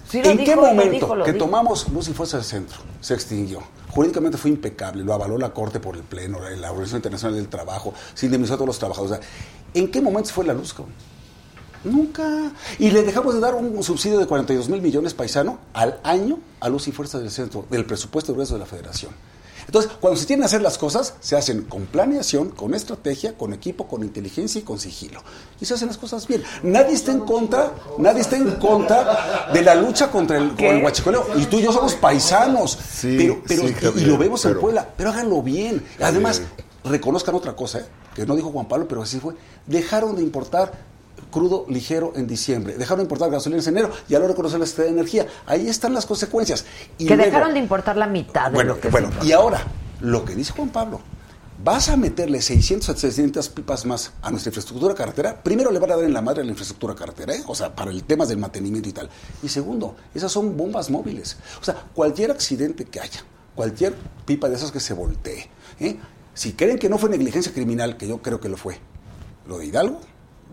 [0.10, 1.46] Sí, ¿en dijo, qué momento dijo, que dijo.
[1.46, 3.60] tomamos Luz y Fuerza del Centro se extinguió?
[3.92, 7.94] Jurídicamente fue impecable, lo avaló la Corte por el Pleno, la Organización Internacional del Trabajo,
[8.14, 9.20] se indemnizó a todos los trabajadores.
[9.20, 9.30] O sea,
[9.74, 10.94] ¿En qué momento se fue la luz, cabrón?
[11.86, 12.52] Nunca.
[12.78, 16.68] Y le dejamos de dar un subsidio de 42 mil millones paisano al año a
[16.70, 19.12] Luz y Fuerza del Centro, del presupuesto grueso de la Federación.
[19.66, 23.54] Entonces, cuando se tienen que hacer las cosas, se hacen con planeación, con estrategia, con
[23.54, 25.22] equipo, con inteligencia y con sigilo.
[25.60, 26.44] Y se hacen las cosas bien.
[26.64, 30.84] Nadie está en contra, nadie está en contra de la lucha contra el, con el
[30.84, 31.26] huachicoleo.
[31.36, 32.78] Y tú y yo somos paisanos.
[32.94, 34.90] Sí, pero, pero, sí, y- lo vemos en pero- Puebla.
[34.98, 35.84] Pero háganlo bien.
[36.02, 36.42] Además,
[36.84, 37.86] reconozcan otra cosa, ¿eh?
[38.16, 39.36] que no dijo Juan Pablo, pero así fue.
[39.68, 40.91] Dejaron de importar
[41.32, 44.94] crudo ligero en diciembre, dejaron de importar gasolinas en enero y ahora reconocer la Secretaría
[44.94, 45.28] de Energía.
[45.48, 46.66] Ahí están las consecuencias.
[46.98, 49.32] Y que luego- dejaron de importar la mitad de bueno, lo que bueno, se y
[49.32, 49.66] ahora,
[50.02, 51.02] lo que dice Juan Pablo,
[51.64, 55.92] vas a meterle 600 a 700 pipas más a nuestra infraestructura carretera, primero le van
[55.92, 57.44] a dar en la madre a la infraestructura carretera, ¿eh?
[57.48, 59.10] o sea, para el tema del mantenimiento y tal.
[59.44, 61.38] Y segundo, esas son bombas móviles.
[61.62, 63.24] O sea, cualquier accidente que haya,
[63.56, 65.98] cualquier pipa de esas que se voltee, ¿eh?
[66.34, 68.80] si creen que no fue negligencia criminal, que yo creo que lo fue,
[69.48, 70.00] lo de Hidalgo,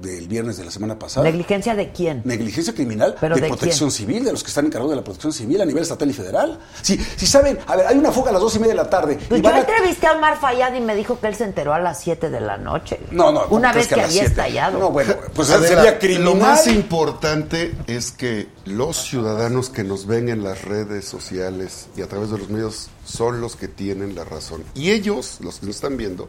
[0.00, 1.24] del viernes de la semana pasada.
[1.24, 2.22] ¿Negligencia de quién?
[2.24, 5.32] Negligencia criminal ¿Pero de, de protección civil, de los que están encargados de la protección
[5.32, 6.60] civil a nivel estatal y federal.
[6.82, 8.88] Si, si saben, a ver, hay una fuga a las dos y media de la
[8.90, 9.18] tarde.
[9.28, 11.44] Pues y yo van a- entrevisté a Omar Fayad y me dijo que él se
[11.44, 13.00] enteró a las 7 de la noche.
[13.10, 14.78] No, no, Una ¿crees vez que, las había estallado.
[14.78, 16.24] No, bueno, pues Adela, sería criminal.
[16.24, 22.02] Lo más importante es que los ciudadanos que nos ven en las redes sociales y
[22.02, 24.62] a través de los medios son los que tienen la razón.
[24.74, 26.28] Y ellos, los que nos están viendo,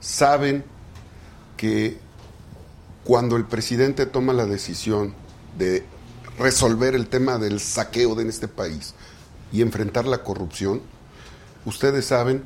[0.00, 0.64] saben
[1.56, 1.98] que
[3.04, 5.14] cuando el presidente toma la decisión
[5.58, 5.84] de
[6.38, 8.94] resolver el tema del saqueo de este país
[9.52, 10.80] y enfrentar la corrupción,
[11.64, 12.44] ustedes saben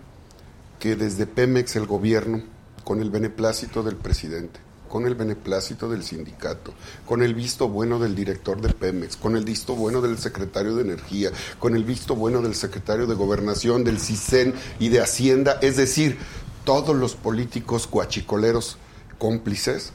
[0.78, 2.42] que desde Pemex el gobierno,
[2.84, 6.72] con el beneplácito del presidente, con el beneplácito del sindicato,
[7.06, 10.82] con el visto bueno del director de Pemex, con el visto bueno del secretario de
[10.82, 15.76] Energía, con el visto bueno del secretario de Gobernación, del CISEN y de Hacienda, es
[15.76, 16.18] decir,
[16.64, 18.78] todos los políticos cuachicoleros
[19.18, 19.92] cómplices,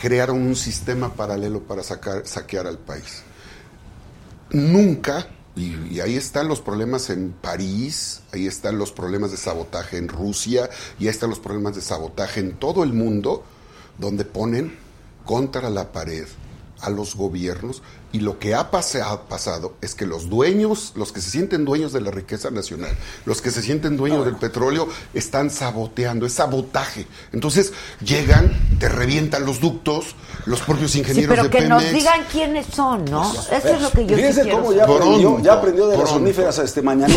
[0.00, 3.22] crearon un sistema paralelo para sacar, saquear al país.
[4.50, 9.98] Nunca, y, y ahí están los problemas en París, ahí están los problemas de sabotaje
[9.98, 13.44] en Rusia, y ahí están los problemas de sabotaje en todo el mundo,
[13.98, 14.78] donde ponen
[15.24, 16.26] contra la pared
[16.80, 17.82] a los gobiernos
[18.12, 21.92] y lo que ha pasado, pasado es que los dueños, los que se sienten dueños
[21.92, 22.90] de la riqueza nacional,
[23.24, 27.06] los que se sienten dueños del petróleo, están saboteando, es sabotaje.
[27.32, 27.72] Entonces
[28.04, 32.66] llegan, te revientan los ductos, los propios Sí, ingenieros pero de que nos digan quiénes
[32.74, 33.30] son, ¿no?
[33.32, 35.98] Eso es lo que yo sí Fíjense quiero cómo ya aprendió, Pronto, ya aprendió de
[35.98, 37.14] las a este mañana.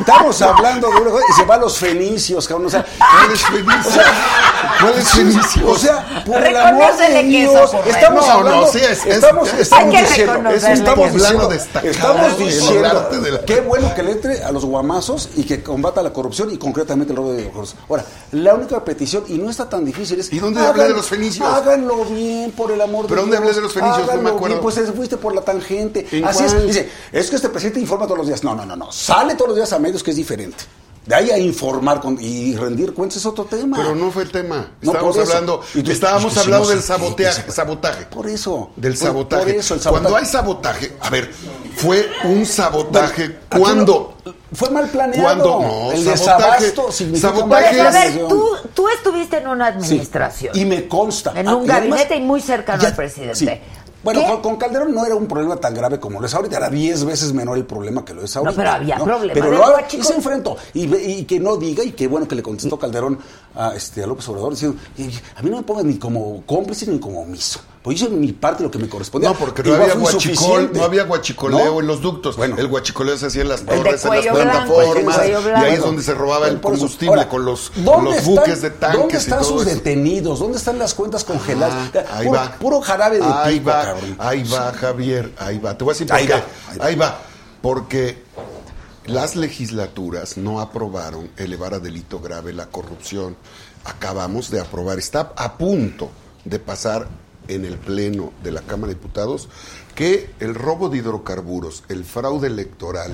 [0.00, 2.66] Estamos hablando de una cosa y se va a los fenicios, cabrón.
[2.66, 4.04] O sea, ¿Cuáles fenicios?
[4.80, 5.64] ¿Cuáles fenicios?
[5.66, 9.06] O sea, por el amor de eso Dios, estamos No, hablando, no, sí, es- es-
[9.06, 13.30] estamos, es- estamos hay que diciendo, estamos diciendo, destacado estamos en el diciendo, arte de
[13.32, 16.56] la- qué bueno que le entre a los guamazos y que combata la corrupción y
[16.58, 17.74] concretamente el robo de hidrocarburos.
[17.88, 20.32] Ahora, la única petición, y no está tan difícil, es...
[20.32, 21.46] ¿Y dónde hablé de los fenicios?
[21.46, 23.42] Háganlo bien, por el amor de ¿Pero dónde Dios.
[23.48, 23.98] hablé de los fenicios?
[23.98, 24.46] No me Háganlo acuerdo.
[24.46, 26.06] bien, pues fuiste por la tangente.
[26.12, 26.56] ¿En Así cuál?
[26.58, 28.42] es, dice, es que este presidente informa todos los días.
[28.44, 28.90] No, no, no, no.
[28.92, 30.56] Sale todos los días a medios que es diferente.
[31.10, 33.76] De ahí a informar con- y rendir cuentas es otro tema.
[33.76, 34.68] Pero no fue el tema.
[34.80, 35.26] No, Estábamos eso.
[35.26, 36.86] hablando, Y tú- estábamos tú- hablando del no sé
[37.52, 38.06] sabotaje.
[38.06, 38.70] Por eso.
[38.76, 39.42] Del Por- sabotaje.
[39.42, 39.90] Por eso, el sabotaje.
[40.04, 41.32] Cuando hay sabotaje, a ver,
[41.74, 45.22] fue un sabotaje Aquí cuando no- fue mal planeado.
[45.24, 49.78] Cuando no, el sabotaje- significa sabotaje eso, a ver, tú, tú estuviste en una Sí.
[49.78, 50.56] administración.
[50.56, 51.32] Y me consta.
[51.34, 53.34] En Ah, un y además- gabinete y muy cercano Ya- al presidente.
[53.34, 53.48] sí.
[54.02, 54.26] Bueno, ¿Qué?
[54.26, 57.04] con, con Calderón no era un problema tan grave como lo es ahorita, era 10
[57.04, 58.56] veces menor el problema que lo es ahorita.
[58.56, 60.56] pero había problema Pero lo y se enfrentó.
[60.74, 63.18] Y, ve- y que no diga, y qué bueno que le contestó Calderón
[63.54, 66.86] a, este, a López Obrador, diciendo, "Y- a mí no me pongan ni como cómplice
[66.86, 67.60] ni como omiso.
[67.82, 69.30] Pues hice mi parte lo que me correspondía.
[69.30, 71.80] No, porque no había guachicol, no había guachicoleo ¿No?
[71.80, 72.36] en los ductos.
[72.36, 72.56] Bueno.
[72.58, 75.30] el guachicoleo se hacía en las torres, en las plataformas, y
[75.64, 78.70] ahí es donde se robaba el combustible Ahora, con los, ¿dónde los están- buques de
[78.70, 79.74] tanques ¿Dónde y están todo sus eso.
[79.76, 80.38] detenidos?
[80.40, 81.90] ¿Dónde están las cuentas congeladas?
[81.94, 82.52] Ah, ahí puro, va.
[82.58, 84.16] puro jarabe de ahí pico, va, cabrón.
[84.18, 85.76] Ahí va, Javier, ahí va.
[85.76, 86.32] Te voy a decir por Ahí qué.
[86.34, 86.84] va, ahí va.
[86.86, 87.18] Ahí va.
[87.62, 88.22] Porque
[89.06, 93.36] las legislaturas no aprobaron elevar a delito grave la corrupción.
[93.84, 96.10] Acabamos de aprobar, está a punto
[96.44, 97.08] de pasar
[97.48, 99.48] en el Pleno de la Cámara de Diputados
[99.94, 103.12] que el robo de hidrocarburos, el fraude electoral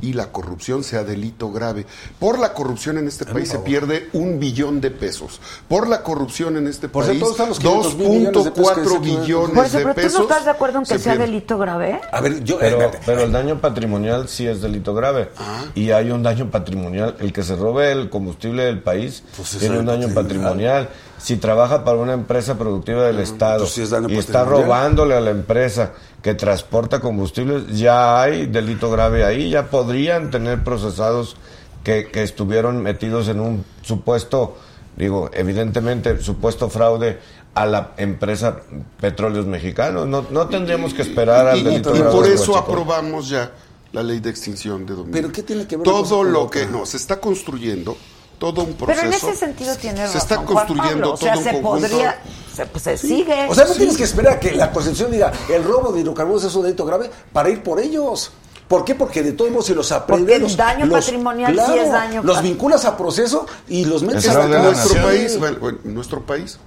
[0.00, 1.86] y la corrupción sea delito grave.
[2.18, 5.40] Por la corrupción en este país se pierde un billón de pesos.
[5.68, 8.50] Por la corrupción en este Por país, cierto, ¿dónde están los 500 mil millones de
[8.50, 10.14] pesos que 2.4 dice que- billones de pero tú pesos.
[10.18, 11.26] no estás de acuerdo en que se sea pierde.
[11.26, 12.00] delito grave.
[12.12, 12.58] A ver, yo...
[12.58, 15.30] Pero, eh, pero el daño patrimonial sí es delito grave.
[15.38, 15.64] Ah.
[15.74, 17.16] Y hay un daño patrimonial.
[17.20, 20.24] El que se robe el combustible del país Pues tiene un daño patrimonial.
[20.88, 20.88] patrimonial.
[21.24, 25.22] Si trabaja para una empresa productiva del Estado sí es daño y está robándole a
[25.22, 29.48] la empresa que transporta combustibles, ya hay delito grave ahí.
[29.48, 31.36] Ya podrían tener procesados
[31.82, 34.58] que, que estuvieron metidos en un supuesto,
[34.98, 37.18] digo, evidentemente, supuesto fraude
[37.54, 38.60] a la empresa
[39.00, 40.06] Petróleos Mexicanos.
[40.06, 42.12] No, no tendríamos que esperar al Y, delito y grave.
[42.12, 43.50] por de eso aprobamos ya
[43.92, 45.12] la ley de extinción de dominio.
[45.12, 47.96] ¿Pero qué tiene que ver Todo con lo que no se está construyendo,
[48.38, 49.00] todo un proceso.
[49.02, 50.12] Pero en ese sentido tiene razón.
[50.12, 51.12] Se está Juan construyendo Pablo.
[51.14, 51.88] O sea, todo un se conjunto.
[51.88, 52.22] podría.
[52.54, 53.46] Se, pues, se sigue.
[53.48, 56.44] O sea, no tienes que esperar a que la Constitución diga el robo de hidrocarburos
[56.44, 58.30] es un delito grave para ir por ellos.
[58.68, 58.94] ¿Por qué?
[58.94, 60.22] Porque de todos modos, si los aprendes.
[60.24, 62.22] Porque el los- daño los- patrimonial sí es daño.
[62.22, 65.02] Los vinculas a proceso y los metes Es a la nuestro nación.
[65.04, 66.58] país, bueno, bueno, nuestro país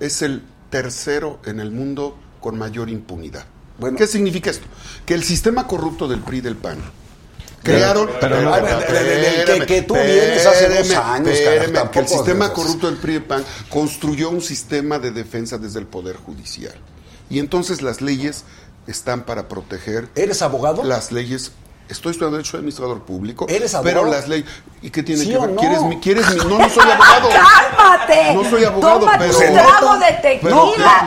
[0.00, 3.44] es el tercero en el mundo con mayor impunidad.
[3.78, 3.96] Bueno.
[3.96, 4.66] ¿Qué significa esto?
[5.06, 6.78] Que el sistema corrupto del PRI y del PAN
[7.64, 11.28] crearon pero no- A ver, de- de- de- que- que tú vienes hace dos años,
[11.30, 15.58] espéreme, carajo, que el sistema corrupto del PRI y PAN construyó un sistema de defensa
[15.58, 16.74] desde el poder judicial
[17.30, 18.44] y entonces las leyes
[18.86, 20.84] están para proteger ¿Eres abogado?
[20.84, 21.52] las leyes
[21.86, 23.44] Estoy estudiando Derecho administrador público.
[23.48, 24.00] ¿Eres abogado?
[24.02, 24.48] Pero las leyes.
[24.80, 25.50] ¿Y qué tiene ¿Sí que o ver?
[25.50, 25.60] no?
[25.60, 26.00] ¿Quieres mi.?
[26.00, 26.36] ¿Quieres mi.?
[26.50, 27.28] No, no soy abogado.
[27.28, 28.34] ¡Cálmate!
[28.34, 30.50] No soy abogado, Toma pero- tu trago de tequila.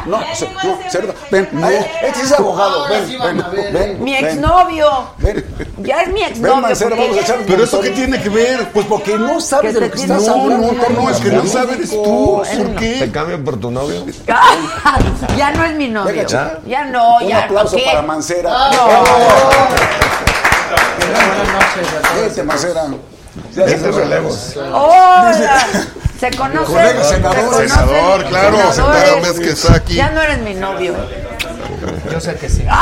[0.06, 4.26] No, no, se- no, Cerdo, ven, ven, este es abogado, ven, ven, ven, Mi ven,
[4.26, 5.10] exnovio.
[5.18, 5.46] Ven,
[5.80, 6.56] Ya es mi ven, exnovio.
[6.58, 8.72] Mancera, porque vamos a echar un Pero eso qué tiene que ver.
[8.72, 10.68] Pues porque no sabes de lo que estás No, hablando.
[10.74, 12.04] no, no, no, es que no sabes tú.
[12.04, 12.70] ¿Por no.
[12.80, 13.12] ¿Te qué?
[13.12, 14.06] cambio por tu novio?
[15.38, 16.12] ya no es mi novio.
[16.14, 16.60] Venga, chica.
[16.68, 17.46] Ya no, Un ya.
[17.46, 17.84] aplauso ¿qué?
[17.86, 18.52] para Mancera.
[20.68, 22.46] Buenas noches a todos.
[22.46, 22.88] Mancera.
[23.56, 24.54] Esos relevos.
[24.74, 25.66] Hola.
[26.20, 26.66] Se conoce.
[26.74, 27.46] Colega se senador.
[27.46, 29.96] conocen Senador, claro, senador, ves que está aquí.
[29.96, 30.96] Ya no eres mi novio.
[32.12, 32.64] Yo sé que sí.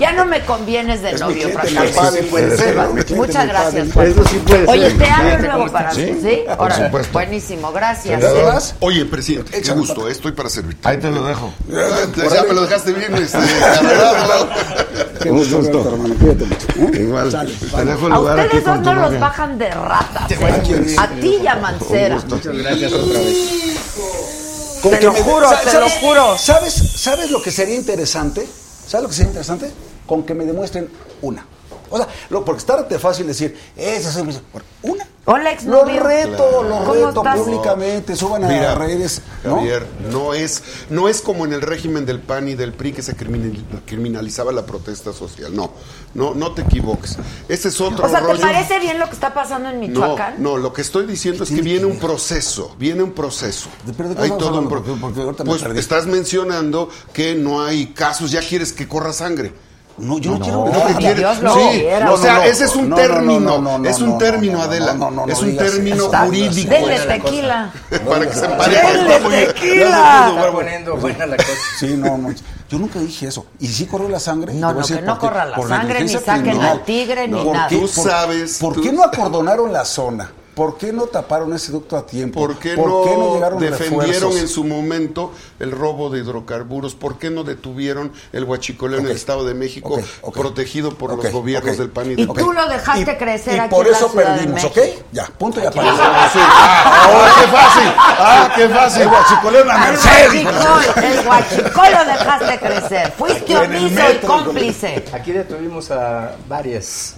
[0.00, 1.84] Ya no me convienes de Es novio, cliente, Francisco.
[1.84, 3.88] mi padre, puede ser, es mi cliente, Muchas gracias.
[3.96, 4.98] Eso sí puede Oye, ser.
[4.98, 5.92] te hablo luego para.
[5.92, 6.18] ¿sí?
[6.22, 7.12] Sí, por Órale, supuesto.
[7.12, 8.20] Buenísimo, gracias.
[8.20, 8.74] ¿Te vas?
[8.80, 10.08] Oye, presidente, qué gusto.
[10.08, 10.88] Estoy para servirte.
[10.88, 11.52] Ahí te lo dejo.
[11.68, 13.38] Ya me lo dejaste bien, este.
[15.22, 16.14] Qué gusto, verte, hermano.
[16.18, 16.66] Cuídate mucho.
[16.96, 17.02] ¿eh?
[17.02, 17.30] Igual.
[17.30, 19.20] Sale, Te dejo el A lugar aquí ustedes dos no los novia.
[19.20, 20.30] bajan de ratas.
[20.32, 20.96] ¿eh?
[20.98, 22.18] A ti y a Mancera.
[22.28, 24.41] Muchas gracias otra vez.
[24.82, 26.38] Con Te que lo me- juro, te ¿sabes- lo juro.
[26.38, 28.46] ¿sabes, ¿Sabes lo que sería interesante?
[28.86, 29.70] ¿Sabes lo que sería interesante?
[30.06, 30.88] Con que me demuestren
[31.22, 31.46] una.
[31.92, 34.38] O sea, lo, porque es tarde fácil decir, esa es mi-
[34.82, 35.06] una.
[35.24, 36.02] Hola, Lo exnovio.
[36.02, 37.38] reto, lo ¿Cómo reto estás?
[37.38, 39.22] públicamente, suban a Mira, las redes.
[39.44, 39.54] ¿no?
[39.58, 43.02] Javier, no es, no es como en el régimen del PAN y del PRI que
[43.02, 45.54] se criminal- criminalizaba la protesta social.
[45.54, 45.70] No,
[46.14, 47.18] no, no te equivoques.
[47.48, 50.42] Ese es otro O sea, ¿te parece bien lo que está pasando en No, Michoacán?
[50.42, 53.68] no, lo que estoy diciendo es que viene que un proceso, viene un proceso.
[53.86, 56.88] ¿De- pero de qué Hay todo un pro- Porque- porque ahorita me Pues estás mencionando
[57.12, 59.52] que no hay casos, ya quieres que corra sangre.
[59.98, 62.12] No, yo no, No, quiero no, que Dios lo sí, quiera.
[62.12, 64.52] o sea, ese es un No, no, no, término, no, no, es un no, término,
[64.54, 66.70] no, no, Adela, no, no, no es un término jurídico.
[66.70, 67.72] Denle tequila.
[68.08, 68.86] Para que se empareje.
[68.98, 70.28] Denle tequila.
[70.36, 71.48] Está poniendo buena la cosa.
[71.78, 72.34] Sí, no, no.
[72.68, 73.46] Yo nunca dije eso.
[73.60, 74.54] Y si corrió la sangre.
[74.54, 77.68] No, no, decir que no corra la sangre, ni saquen al tigre, ni ¿Por nada.
[77.68, 80.30] Tú Por- sabes, ¿Por qué no acordonaron la zona?
[80.54, 82.38] ¿Por qué no taparon ese ducto a tiempo?
[82.38, 84.36] ¿Por qué, ¿Por no, qué no llegaron defendieron refuerzos?
[84.40, 86.94] en su momento el robo de hidrocarburos?
[86.94, 89.98] ¿Por qué no detuvieron el huachicoleo en el Estado de México
[90.34, 92.44] protegido por los gobiernos del PAN y Y del tú PRI?
[92.44, 94.78] lo dejaste crecer y aquí por en la eso perdimos, ¿ok?
[95.12, 95.90] Ya, punto y aparte.
[96.32, 96.38] Sí.
[96.42, 97.92] Ah, qué fácil.
[97.96, 99.02] Ah, qué fácil.
[99.02, 103.12] El guachicoleo en la El Merced, hijo de- guachicol, el guachicol lo dejaste crecer.
[103.16, 105.04] Fuiste omiso y cómplice.
[105.14, 107.14] Aquí detuvimos a varias,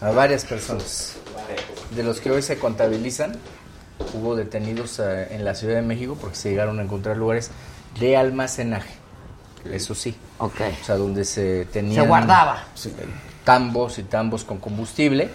[0.00, 1.16] a varias personas.
[1.94, 3.32] De los que hoy se contabilizan,
[4.14, 7.50] hubo detenidos eh, en la Ciudad de México porque se llegaron a encontrar lugares
[7.98, 8.90] de almacenaje.
[9.70, 10.14] Eso sí.
[10.38, 10.60] Ok.
[10.80, 12.64] O sea, donde se tenían Se guardaba.
[13.44, 15.28] tambos y tambos con combustible.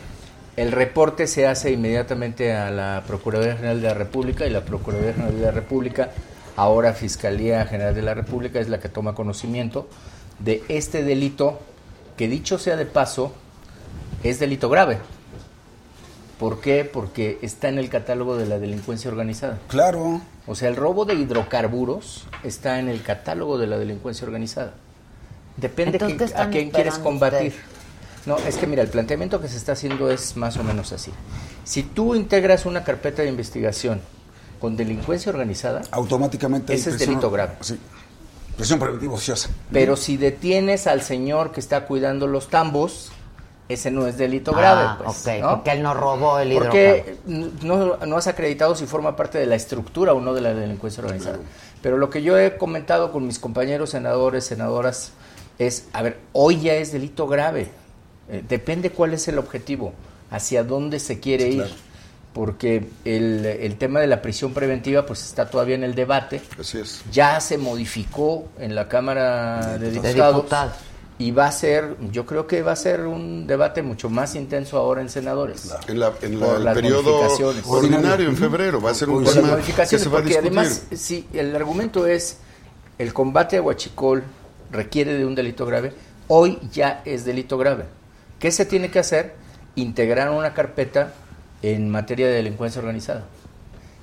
[0.58, 5.14] El reporte se hace inmediatamente a la Procuraduría General de la República y la Procuraduría
[5.14, 6.10] General de la República,
[6.56, 9.88] ahora Fiscalía General de la República, es la que toma conocimiento
[10.40, 11.60] de este delito
[12.18, 13.34] que dicho sea de paso,
[14.24, 14.98] es delito grave.
[16.40, 16.86] ¿Por qué?
[16.86, 19.58] Porque está en el catálogo de la delincuencia organizada.
[19.68, 20.22] Claro.
[20.46, 24.74] O sea, el robo de hidrocarburos está en el catálogo de la delincuencia organizada.
[25.58, 27.54] Depende Entonces, quién- ¿qué a quién quieres combatir.
[28.28, 31.12] No, es que mira, el planteamiento que se está haciendo es más o menos así.
[31.64, 34.02] Si tú integras una carpeta de investigación
[34.60, 36.74] con delincuencia organizada, Automáticamente.
[36.74, 37.54] Ese es delito grave.
[37.62, 37.80] Sí.
[38.56, 39.50] Prisión preventiva ociosa.
[39.72, 43.12] pero si detienes al señor que está cuidando los tambos,
[43.70, 45.04] ese no es delito Ah, grave.
[45.04, 45.50] Pues, ok, ¿no?
[45.56, 47.04] porque él no robó el hidrocarburo.
[47.04, 47.18] Porque
[47.66, 51.04] no, no has acreditado si forma parte de la estructura o no de la delincuencia
[51.04, 51.40] organizada.
[51.82, 55.12] Pero lo que yo he comentado con mis compañeros senadores, senadoras,
[55.60, 57.70] es, a ver, hoy ya es delito grave.
[58.30, 59.94] Eh, depende cuál es el objetivo,
[60.32, 61.66] hacia dónde se quiere ir.
[62.34, 66.40] Porque el, el tema de la prisión preventiva pues está todavía en el debate.
[66.60, 67.02] Así es.
[67.12, 70.36] Ya se modificó en la Cámara de De Diputados.
[70.36, 70.74] diputados.
[71.20, 74.78] Y va a ser, yo creo que va a ser un debate mucho más intenso
[74.78, 75.74] ahora en senadores.
[75.88, 77.20] En, la, en la- Por el periodo
[77.68, 80.36] ordinario en febrero va a ser un las tema que modificaciones, se va a porque
[80.40, 80.60] discutir.
[80.60, 82.38] además, si el argumento es
[83.00, 84.24] el combate a Huachicol
[84.72, 85.92] requiere de un delito grave,
[86.28, 87.86] hoy ya es delito grave.
[88.40, 89.34] ¿Qué se tiene que hacer?
[89.76, 91.14] Integrar una carpeta
[91.64, 93.24] en materia de delincuencia organizada.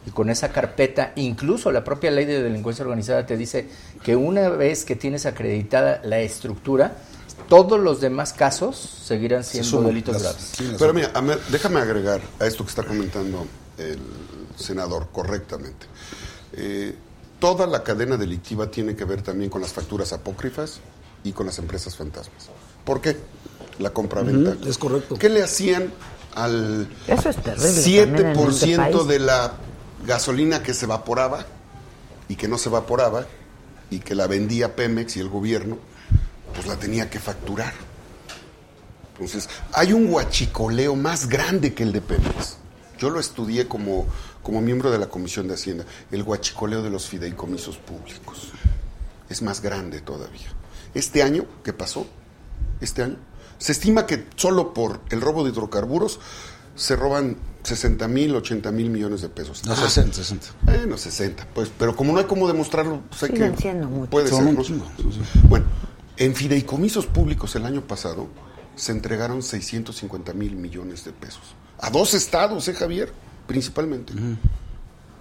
[0.07, 3.68] Y con esa carpeta, incluso la propia ley de delincuencia organizada te dice
[4.02, 6.96] que una vez que tienes acreditada la estructura,
[7.48, 10.50] todos los demás casos seguirán siendo delitos las- graves.
[10.57, 13.46] sí, Pero mira, a ver, déjame agregar a esto que está comentando
[13.78, 13.98] el
[14.57, 15.86] senador correctamente.
[16.52, 16.94] Eh,
[17.40, 20.80] toda la cadena delictiva tiene que ver también con las facturas apócrifas
[21.24, 22.50] y con las empresas fantasmas.
[22.84, 23.16] ¿Por qué?
[23.78, 24.50] La compraventa.
[24.50, 25.16] Ujú, es correcto.
[25.16, 25.92] ¿Qué le hacían
[26.34, 29.09] al Eso es terrible también en este 7% país.
[29.09, 29.52] de la
[30.07, 31.46] gasolina que se evaporaba
[32.28, 33.26] y que no se evaporaba
[33.90, 35.78] y que la vendía Pemex y el gobierno,
[36.55, 37.72] pues la tenía que facturar?
[39.12, 42.57] Entonces, hay un huachicoleo más grande que el de Pemex.
[42.98, 44.07] Yo lo estudié como,
[44.42, 48.52] como miembro de la Comisión de Hacienda, el huachicoleo de los fideicomisos públicos.
[49.28, 50.48] Es más grande todavía.
[50.94, 52.07] Este año, ¿qué pasó?
[52.80, 53.16] Este año,
[53.59, 56.20] se estima que solo por el robo de hidrocarburos
[56.76, 59.64] se roban 60 mil, 80 mil millones de pesos.
[59.66, 60.46] No, Ah, 60, 60.
[60.62, 63.74] Bueno, 60, pues, pero como no hay cómo demostrarlo, pues hay Siguen que...
[63.74, 64.08] muchos.
[64.10, 64.62] Puede Son ser, un ¿no?
[64.62, 64.86] chingo,
[65.48, 65.66] Bueno,
[66.16, 68.28] en fideicomisos públicos el año pasado
[68.76, 71.42] se entregaron 650 mil millones de pesos.
[71.80, 73.12] A dos estados, ¿eh, Javier?
[73.46, 74.12] Principalmente.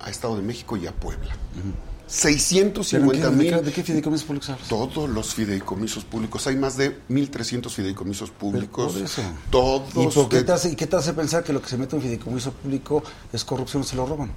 [0.02, 1.34] A Estado de México y a Puebla.
[1.54, 1.74] ¿Pero en
[2.08, 3.64] 650 qué- mil.
[3.64, 4.68] ¿De qué fideicomisos públicos hablas?
[4.68, 6.46] Todos los fideicomisos públicos.
[6.48, 8.94] Hay más de 1.300 fideicomisos públicos.
[8.94, 9.22] por eso.
[9.50, 9.90] Todos.
[9.96, 11.78] ¿Y por qué de- te, hace, ¿Y qué te hace pensar que lo que se
[11.78, 14.32] mete en fideicomiso público es corrupción o se lo roban?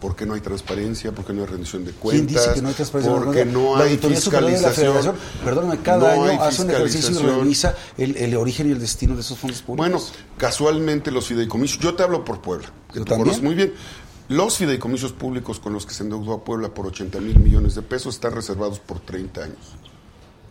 [0.00, 2.42] Porque no hay transparencia, porque no hay rendición de ¿Quién cuentas.
[2.42, 3.14] dice que no hay transparencia?
[3.24, 5.14] Porque no hay de la fiscalización.
[5.44, 9.14] Perdóname, cada No año hace un ejercicio y revisa el, el origen y el destino
[9.14, 9.76] de esos fondos públicos.
[9.88, 10.04] Bueno,
[10.36, 13.74] casualmente los fideicomisos, yo te hablo por Puebla, que tú conoces muy bien.
[14.32, 17.82] Los fideicomisos públicos con los que se endeudó a Puebla por 80 mil millones de
[17.82, 19.76] pesos están reservados por 30 años.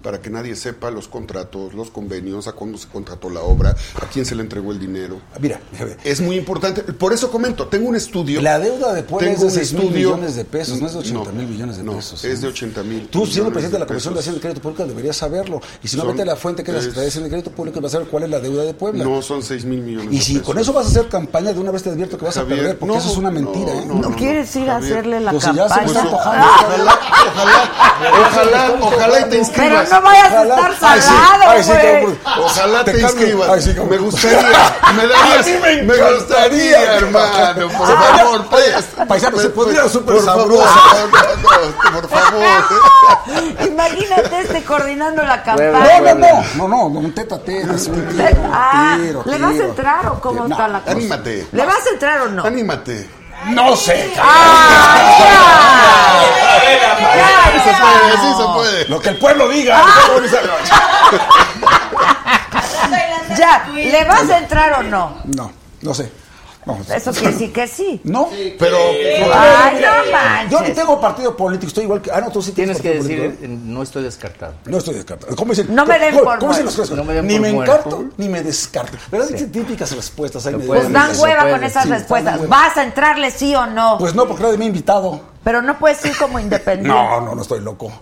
[0.01, 4.05] Para que nadie sepa los contratos, los convenios, a cuándo se contrató la obra, a
[4.07, 5.19] quién se le entregó el dinero.
[5.39, 6.81] Mira, a ver, Es muy importante.
[6.81, 8.41] Por eso comento, tengo un estudio.
[8.41, 10.99] la deuda de Puebla es de un 6 mil millones de pesos, no es de
[10.99, 12.23] 80 mil millones de no, pesos.
[12.25, 13.07] es de 80 mil.
[13.09, 14.21] Tú, siendo presidente de la Comisión de.
[14.21, 15.61] Hacienda y Crédito Público, deberías saberlo.
[15.83, 17.31] Y si no, vete a la fuente que es la es- Secretaría de Hacienda y
[17.31, 19.03] Crédito Público y vas a ver cuál es la deuda de Puebla.
[19.03, 20.47] No, son 6 mil millones y de si pesos.
[20.47, 22.61] con eso vas a hacer campaña, de una vez te advierto que vas Javier, a
[22.61, 23.73] perder, porque no, eso es una mentira.
[23.73, 23.85] no, ¿eh?
[23.85, 26.11] no, ¿No, quieres ir a hacerle la pues si ya se me campaña?
[26.11, 27.71] Pues, ojalá, ojalá,
[28.21, 29.90] ojalá, ojalá y te inscribas.
[29.91, 31.81] No vayas a estar Ay, sí, salado, ay, sí, güey.
[31.81, 32.19] cabrón.
[32.45, 33.49] Ojalá te, Te inscribas.
[33.49, 34.39] Ay, sí, como- me gustaría.
[34.95, 35.45] Me darías.
[35.61, 37.67] Me me gustaría, hermano.
[37.69, 38.85] Por podría- favor, pues.
[39.07, 40.65] Paisano, se podría súper Por favor, sabroso.
[41.83, 42.43] no, no, por favor.
[43.67, 46.13] Imagínate este coordinando la No, campaña.
[46.13, 47.73] no, no, no, no, un teta a teta,
[48.51, 50.91] Ah, tiro, ¿Le vas a entrar o cómo No, está la cosa?
[50.91, 51.47] anímate.
[51.51, 52.43] ¿Le vas a entrar o no?
[52.45, 53.20] Anímate.
[53.47, 54.97] No sé, ¡Ah!
[57.53, 58.85] Sí se puede, sí se puede.
[58.85, 59.81] lo que el pueblo diga.
[59.83, 60.11] Ah.
[63.37, 65.17] Ya, ¿le vas a entrar o no?
[65.23, 66.11] No, no sé.
[66.95, 67.99] Eso quiere decir que sí.
[68.05, 68.77] No, Pero.
[69.33, 70.51] Ay, no manches.
[70.51, 72.11] yo ni tengo partido político, estoy igual que.
[72.11, 73.57] Ah, no, tú sí Tienes que partido decir, político, ¿eh?
[73.65, 74.53] no estoy descartado.
[74.65, 75.35] No estoy descartado.
[75.35, 75.73] ¿Cómo dicen?
[75.73, 76.95] No me den ¿Cómo- por ¿Cómo dicen las cosas?
[76.97, 77.73] No me den ni por me muerto.
[77.75, 78.97] encarto ni me descarto.
[79.11, 79.27] ¿Verdad?
[79.29, 80.45] Dicen típicas respuestas.
[80.45, 82.47] Ahí me- Pues dan hueva con esas Sí, respuestas.
[82.47, 83.97] ¿Vas a entrarle sí o no?
[83.97, 85.19] Pues no, porque nadie me ha invitado.
[85.43, 86.87] Pero no puedes ir como independiente.
[86.89, 87.91] No, no, no estoy loco.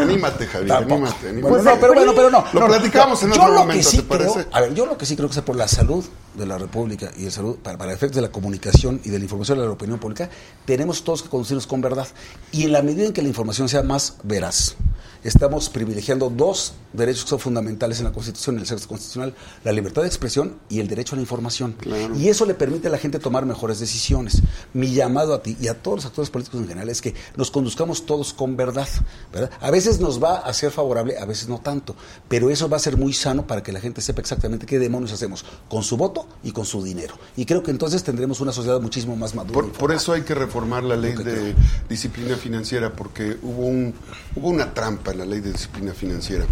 [0.00, 0.68] Anímate, Javier.
[0.68, 0.94] Tampoco.
[0.94, 1.50] Anímate, anímate.
[1.50, 2.44] Bueno, no, pero bueno, pero no.
[2.52, 4.32] Lo no, platicamos en yo otro lo momento, que sí ¿te parece?
[4.32, 6.58] creo, a ver, yo lo que sí creo que es por la salud de la
[6.58, 9.64] República y de salud, para, para efectos de la comunicación y de la información de
[9.64, 10.30] la opinión pública,
[10.64, 12.06] tenemos todos que conducirnos con verdad.
[12.52, 14.76] Y en la medida en que la información sea más veraz,
[15.24, 19.34] estamos privilegiando dos derechos que son fundamentales en la Constitución, en el texto constitucional,
[19.64, 21.74] la libertad de expresión y el derecho a la información.
[21.78, 22.16] Claro.
[22.16, 24.42] Y eso le permite a la gente tomar mejores decisiones.
[24.72, 27.50] Mi llamado a ti y a todos los actores políticos en general es que nos
[27.50, 28.88] conduzcamos todos con verdad,
[29.32, 29.50] ¿verdad?
[29.60, 31.94] A veces nos va a ser favorable, a veces no tanto,
[32.28, 35.12] pero eso va a ser muy sano para que la gente sepa exactamente qué demonios
[35.12, 37.14] hacemos con su voto y con su dinero.
[37.36, 39.66] Y creo que entonces tendremos una sociedad muchísimo más madura.
[39.78, 41.54] Por, eso hay que reformar la ley de creo.
[41.88, 43.94] disciplina financiera, porque hubo, un,
[44.36, 46.44] hubo una trampa en la ley de disciplina financiera.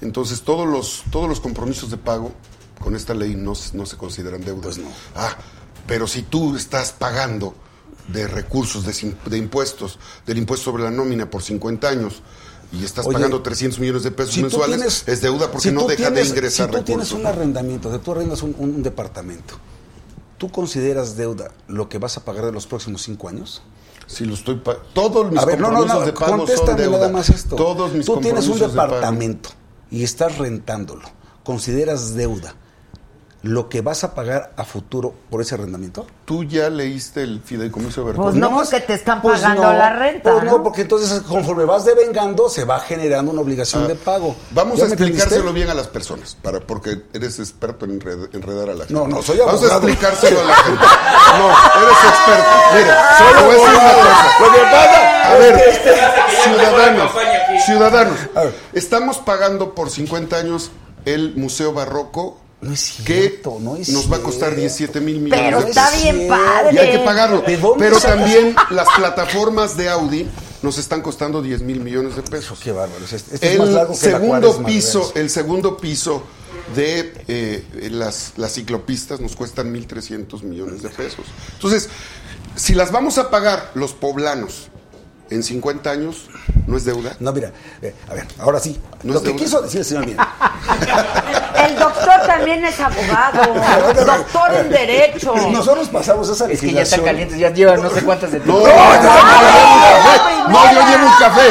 [0.00, 2.32] Entonces, todos los, todos los compromisos de pago
[2.80, 4.76] con esta ley no, se- no se consideran deudas.
[4.76, 4.88] Pues no.
[5.14, 5.36] Ah,
[5.86, 7.54] pero si tú estás pagando
[8.08, 12.22] de recursos, de, de impuestos, del impuesto sobre la nómina por 50 años,
[12.72, 15.74] y estás Oye, pagando 300 millones de pesos Si mensuales, tienes- es deuda porque si
[15.74, 18.82] no deja tienes- de ingresar Si tú tienes un arrendamiento, de tú arrendas un, un
[18.82, 19.54] departamento,
[20.38, 23.62] ¿tú consideras deuda lo que vas a pagar de los próximos cinco años?
[24.06, 26.82] Si lo estoy pa- todos mis A ver, no, no, no, de pago son contéstame
[26.82, 26.98] deuda.
[26.98, 27.54] nada más esto.
[27.56, 29.50] Todos mis Tú tienes un de departamento
[29.90, 31.08] y estás rentándolo.
[31.44, 32.54] ¿Consideras deuda
[33.42, 36.06] lo que vas a pagar a futuro por ese arrendamiento?
[36.26, 38.38] ¿Tú ya leíste el fideicomiso de Pues Bertone?
[38.40, 40.30] no, porque te están Pues pagando no, la renta.
[40.32, 40.62] Pues no, ¿no?
[40.62, 44.36] porque entonces conforme vas devengando se va generando una obligación Ah, de pago.
[44.50, 48.68] Vamos ¿Ya a explicárselo bien a las personas, para, porque eres experto en enred- enredar
[48.70, 48.92] a la gente.
[48.94, 49.88] No, no, soy Vamos a abogado.
[49.88, 50.84] explicárselo a la gente.
[51.38, 51.48] No,
[51.82, 52.50] eres experto.
[52.74, 54.26] Mire, solo voy a decir una cosa.
[54.40, 55.94] Lo que pasa A ver, este-
[56.44, 57.12] ciudadanos,
[57.66, 58.54] ciudadanos, A ver.
[58.72, 60.70] estamos pagando por 50 años
[61.04, 64.60] el Museo Barroco No es que cierto, no es nos va a costar cierto.
[64.60, 66.02] 17 mil millones Pero de está pesos.
[66.02, 66.74] bien padre.
[66.74, 67.40] Y hay que pagarlo.
[67.40, 70.28] ¿De dónde Pero también las plataformas de Audi
[70.62, 72.60] nos están costando 10 mil millones de pesos.
[72.62, 73.02] Qué bárbaro.
[73.04, 76.22] Este, este es más El largo que segundo piso, el segundo piso
[76.74, 81.24] de eh, las, las ciclopistas nos cuestan 1.300 millones de pesos.
[81.54, 81.88] Entonces,
[82.56, 84.68] si las vamos a pagar los poblanos
[85.30, 86.28] en 50 años,
[86.66, 87.14] ¿no es deuda?
[87.20, 87.52] No, mira,
[87.82, 88.80] eh, a ver, ahora sí.
[89.02, 89.38] No lo que deuda.
[89.44, 90.04] quiso decir el señor.
[90.04, 93.54] El doctor también es abogado,
[94.04, 95.34] doctor en derecho.
[95.50, 97.04] Nosotros pasamos esa Es que ya están legislación.
[97.04, 98.66] calientes, ya llevan no sé cuántas de No, todo.
[98.66, 101.48] no, no, no, yo llevo un café.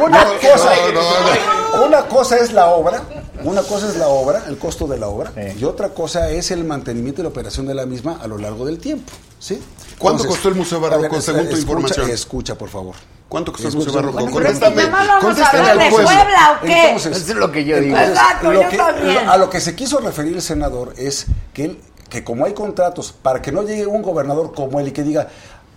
[0.00, 3.00] Una cosa, no, no, una cosa es la obra,
[3.44, 5.58] una cosa es la obra, el costo de la obra, Sí.
[5.60, 8.64] y otra cosa es el mantenimiento y la operación de la misma a lo largo
[8.66, 9.12] del tiempo.
[9.38, 9.60] ¿sí?
[9.98, 12.10] ¿Cuánto costó el Museo Barroco, según tu escucha- información?
[12.10, 12.94] Escucha, por favor.
[13.28, 14.18] ¿Cuánto costó el Museo Barroco?
[14.20, 15.90] bueno, Pero es que Contéstame, más vamos a hablar de.
[15.90, 16.84] Puebla o qué.
[16.86, 17.96] Entonces, Eso es lo que yo digo.
[17.96, 19.24] entonces, Exacto, lo yo que- también.
[19.26, 22.54] lo- a lo que se quiso referir el senador es que, él- que como hay
[22.54, 25.28] contratos, para que no llegue un gobernador como él y que diga,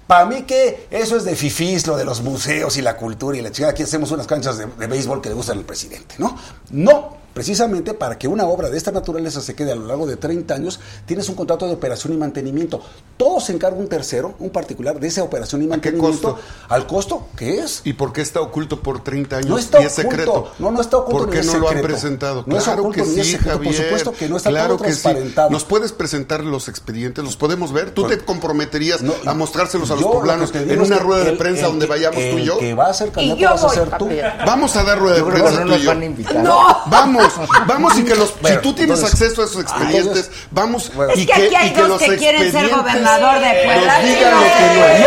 [0.08, 3.42] para mí que eso es de fifís, lo de los museos y la cultura y
[3.42, 6.36] la chingada, aquí hacemos unas canchas de, de béisbol que le gustan al presidente, ¿no?
[6.72, 10.18] No, precisamente para que una obra de esta naturaleza se quede a lo largo de
[10.18, 12.82] 30 años, tienes un contrato de operación y mantenimiento.
[13.18, 16.34] Todo se encarga un tercero, un particular, de esa operación y qué mantenimiento.
[16.34, 16.40] costo?
[16.70, 17.28] ¿Al costo?
[17.36, 17.82] ¿Qué es?
[17.84, 20.10] ¿Y por qué está oculto por 30 años No está y es oculto.
[20.12, 20.52] secreto?
[20.60, 22.44] No, no está oculto ¿Por ni qué es no lo han presentado?
[22.48, 23.58] No es claro oculto que ni es sí, secreto.
[23.58, 23.84] Por Javier.
[23.84, 25.02] supuesto que no está claro todo que sí.
[25.02, 25.50] transparentado.
[25.50, 27.24] ¿Nos puedes presentar los expedientes?
[27.24, 27.92] ¿Los podemos ver?
[27.92, 31.04] ¿Tú Bueno, te comprometerías No, a mostrárselos a los lo que poblanos en una que
[31.04, 32.58] rueda de prensa el donde que- vayamos tú y yo?
[32.58, 34.10] que va a ser candidato yo vas a ser tú.
[34.46, 35.90] Vamos a dar rueda de que prensa no tú y nos yo.
[35.90, 36.44] van a invitar.
[36.44, 36.60] No.
[36.88, 37.19] Vamos,
[37.68, 38.40] vamos y que los.
[38.42, 41.14] Bueno, si tú tienes entonces- acceso a esos expedientes, entonces- vamos Bueno.
[41.16, 43.98] y Es que aquí hay y que dos los que quieren ser gobernador de Puebla.
[44.00, 45.06] Nos digan lo que no no, es.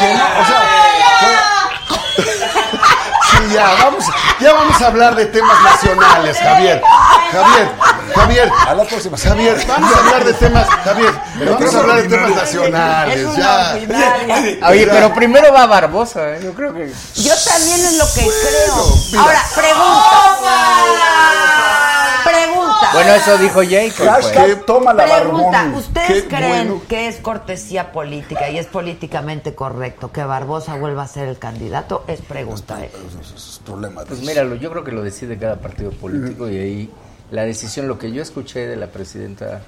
[0.00, 0.60] Que no, o sea,
[3.54, 4.04] ya, vamos,
[4.40, 6.82] ya vamos a hablar de temas nacionales, Javier.
[7.32, 7.68] Javier,
[8.14, 8.52] Javier.
[8.68, 9.16] A la próxima.
[9.16, 11.14] Javier, vamos a hablar de temas, Javier,
[11.48, 13.70] vamos a hablar de temas nacionales, ya.
[13.74, 14.68] ordinaria.
[14.68, 16.40] Oye, pero primero va Barbosa, ¿eh?
[16.42, 16.92] yo creo que...
[17.16, 18.96] Yo también es lo que Bueno, creo.
[19.12, 19.22] mira.
[19.22, 20.50] Ahora, pregunta.
[22.94, 24.06] Bueno, eso dijo Jacob.
[24.06, 24.66] Hashtag pues.
[24.66, 25.74] toma la Pregunta, barbón.
[25.74, 26.82] ¿ustedes Qué creen bueno.
[26.88, 32.04] que es cortesía política y es políticamente correcto que Barbosa vuelva a ser el candidato?
[32.06, 32.82] Es pregunta.
[32.84, 32.90] ¿eh?
[33.20, 36.56] Eso es problema de Pues míralo, yo creo que lo decide cada partido político y
[36.56, 36.90] ahí
[37.30, 39.62] la decisión, lo que yo escuché de la presidenta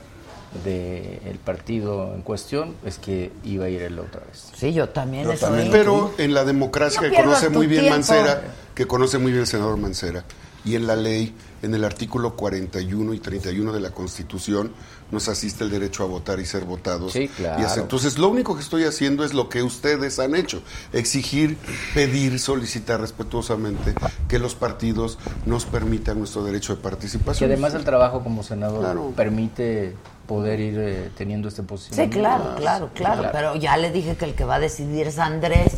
[0.65, 4.51] del partido en cuestión es que iba a ir él otra vez.
[4.57, 5.71] Sí, yo también Yo también.
[5.71, 7.97] Pero en la democracia No que conoce muy bien tiempo.
[7.97, 8.43] Mancera,
[8.75, 10.25] que conoce muy bien el senador Mancera,
[10.65, 11.35] y en la ley,
[11.67, 14.73] en el artículo 41 y 31 de la Constitución,
[15.11, 17.13] nos asiste el derecho a votar y ser votados.
[17.13, 17.61] Sí, claro.
[17.61, 20.63] Y hacer- entonces, lo único que estoy haciendo es lo que ustedes han hecho,
[20.93, 21.57] exigir,
[21.95, 23.95] pedir, solicitar respetuosamente
[24.29, 27.51] que los partidos nos permitan nuestro derecho de Que participación.
[27.51, 29.13] además el trabajo como senador Claro.
[29.15, 29.95] permite
[30.27, 32.19] poder ir eh, teniendo este Sí, posicionamiento.
[32.19, 33.31] claro, claro, claro, Claro.
[33.33, 35.73] Pero ya le dije que el que va a decidir es Andrés.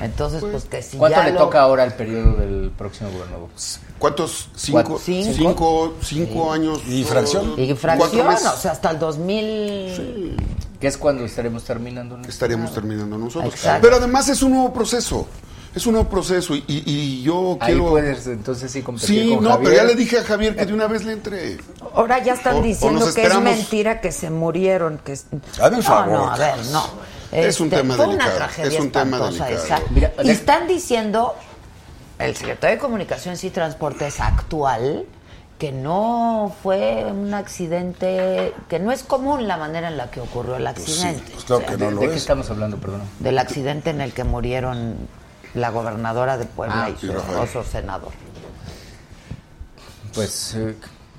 [0.00, 3.48] Entonces, pues que si ¿Cuánto ya le lo- toca ahora al periodo del próximo gobernador?
[3.98, 4.48] ¿Cuántos?
[4.54, 5.00] Cinco.
[5.02, 5.32] Cinco.
[5.34, 6.80] cinco, cinco años.
[6.86, 7.54] ¿Y fracción?
[7.56, 10.36] Y fracción, o sea, hasta el 2000...
[10.80, 12.14] Que es cuando estaremos terminando.
[12.14, 13.52] nuestro- estaríamos terminando nosotros.
[13.52, 13.80] Exacto.
[13.82, 15.26] Pero además es un nuevo proceso.
[15.74, 17.90] Es un nuevo proceso y, y- y yo Ahí quiero...
[17.90, 20.72] puedes entonces sí competir Sí, con no, pero ya le dije a Javier que de
[20.72, 21.58] una vez le entre.
[21.94, 24.98] Ahora ya están O- diciendo que es mentira que se murieron.
[25.04, 25.12] Que.
[25.12, 25.32] Hazme
[25.66, 26.90] el no, favor, no, a ver, Carlos.
[27.32, 29.50] Es un Este, tema fue delicado, una tragedia es un tema delicado.
[29.50, 29.80] esa.
[29.90, 31.34] Mira, y están diciendo,
[32.18, 35.04] el secretario de Comunicaciones y Transportes actual,
[35.58, 40.56] que no fue un accidente, que no es común la manera en la que ocurrió
[40.56, 41.32] el accidente.
[41.32, 42.20] pues claro O sea, que no ¿De, lo de qué es.
[42.20, 43.02] estamos hablando, perdón?
[43.18, 44.96] Del accidente en el que murieron
[45.54, 48.12] la gobernadora de Puebla Ah, y su esposo senador.
[50.14, 50.74] Pues eh,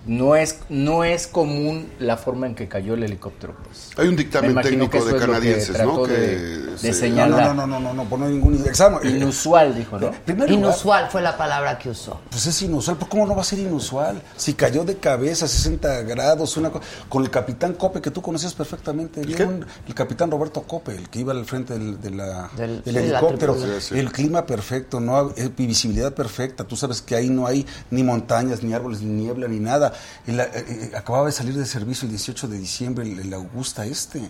[0.10, 3.56] no es no es común la forma en que cayó el helicóptero.
[3.64, 3.92] Pues.
[3.96, 6.06] Hay un Me dictamen que técnico de que canadienses, trató ¿no?
[6.08, 7.48] de- Que de se- señalar.
[7.48, 9.00] No, no, no, no, no, no, por no hay ningún examen.
[9.08, 10.08] Inusual, dijo, ¿no?
[10.08, 12.20] En primer lugar, Inusual fue la palabra que usó.
[12.32, 14.20] Pues es inusual, ¿pero cómo no va a ser inusual?
[14.36, 18.56] Si cayó de cabeza, 60 grados, una co- con el capitán Cope, que tú conocías
[18.56, 19.44] perfectamente qué?
[19.44, 22.84] un- el capitán Roberto Cope, el que iba al frente del, de la- Del- del
[22.84, 23.82] sí, la helicóptero, tripulación.
[23.82, 24.00] Sí, sí.
[24.00, 28.64] el clima perfecto, no eh, visibilidad perfecta, tú sabes que ahí no hay ni montañas,
[28.64, 29.94] ni árboles, ni niebla, ni nada.
[30.28, 33.86] El, eh, eh, acababa de salir de servicio el 18 de diciembre, el, el Augusta
[33.86, 34.22] este.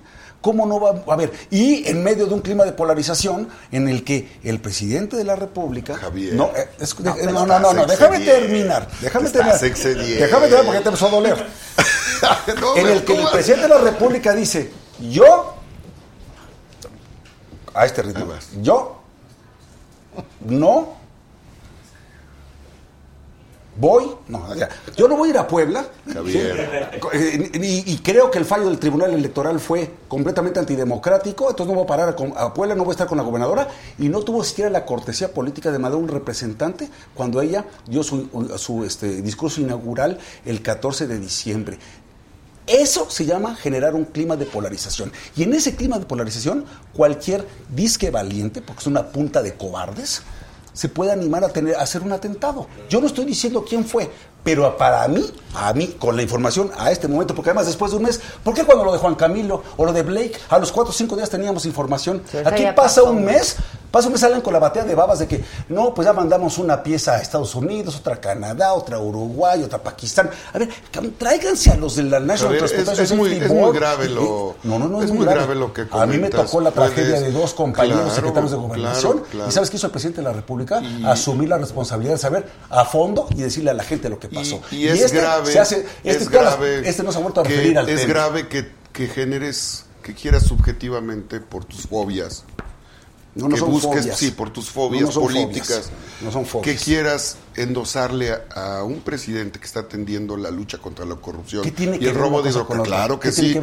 [0.41, 1.31] ¿Cómo no va a ver?
[1.51, 5.35] Y en medio de un clima de polarización en el que el presidente de la
[5.35, 5.95] República...
[5.97, 6.33] Javier.
[6.33, 8.87] No, eh, es- No, no, no, no, no, estás déjame terminar.
[9.01, 9.59] Déjame terminar.
[9.59, 11.47] Déjame terminar porque ya te empezó a doler.
[12.59, 14.69] No, en el que el presidente de la República dice,
[14.99, 15.55] yo,
[17.73, 18.25] a este ritmo,
[18.61, 19.01] yo
[20.41, 20.98] no
[23.79, 24.45] Voy, no,
[24.97, 25.85] yo no voy a ir a Puebla.
[26.25, 31.85] Y, y creo que el fallo del Tribunal Electoral fue completamente antidemocrático, entonces no voy
[31.85, 34.69] a parar a, Puebla, no voy a estar con la gobernadora, y no tuvo siquiera
[34.69, 38.27] la cortesía política de mandar un representante cuando ella dio su,
[38.57, 41.79] su, este, discurso inaugural el 14 de diciembre.
[42.67, 45.11] Eso se llama generar un clima de polarización.
[45.37, 50.21] Y en ese clima de polarización, cualquier disque valiente, porque es una punta de cobardes,
[50.79, 52.65] se puede animar a, tener, a hacer un atentado.
[52.89, 54.09] Yo no estoy diciendo quién fue,
[54.43, 55.25] pero para mí,
[55.55, 58.53] a mí, con la información a este momento, porque además después de un mes, ¿por
[58.53, 61.15] qué cuando lo de Juan Camilo o lo de Blake, a los cuatro o cinco
[61.15, 62.21] días teníamos información?
[62.31, 63.57] Sí, Aquí pasa pasó, un mes,
[63.91, 66.57] pasa un mes, salen con la batea de babas de que, no, pues ya mandamos
[66.59, 70.29] una pieza a Estados Unidos, otra a Canadá, otra a Uruguay, otra a Pakistán.
[70.53, 70.69] A ver,
[71.17, 75.01] tráiganse a los de la National Javier, es- muy- es grave lo- no, no, no,
[75.01, 76.45] es muy grave lo que A mí me comentas.
[76.45, 79.11] tocó la tragedia Puedes- de dos compañeros Claro, secretarios de gobernación.
[79.13, 79.49] claro, claro.
[79.49, 80.79] ¿Y sabes qué hizo el presidente de la República?
[80.81, 84.28] Y- Asumir la responsabilidad de saber a fondo y decirle a la gente lo que
[84.29, 84.61] pasó.
[84.71, 87.43] Y, y es grave, se hace- este, es grave este no se ha vuelto a
[87.43, 88.13] que- referir al Es tema.
[88.13, 92.43] grave que, que generes, que quieras subjetivamente por tus fobias,
[93.35, 94.17] No, no que son busques, fobias.
[94.17, 95.91] sí, por tus fobias No, no son políticas, fobias.
[96.21, 96.65] No son fobias.
[96.77, 101.63] que quieras endosarle a, a un presidente que está atendiendo la lucha contra la corrupción
[101.63, 102.87] ¿Qué tiene y que el robo de hidrocarburos.
[102.87, 103.59] Claro que ¿Qué tiene sí,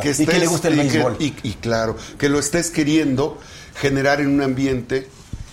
[0.00, 1.16] que estés- gusta el y que- béisbol?
[1.20, 3.38] y- y claro, que lo estés queriendo
[3.74, 5.08] generar en un ambiente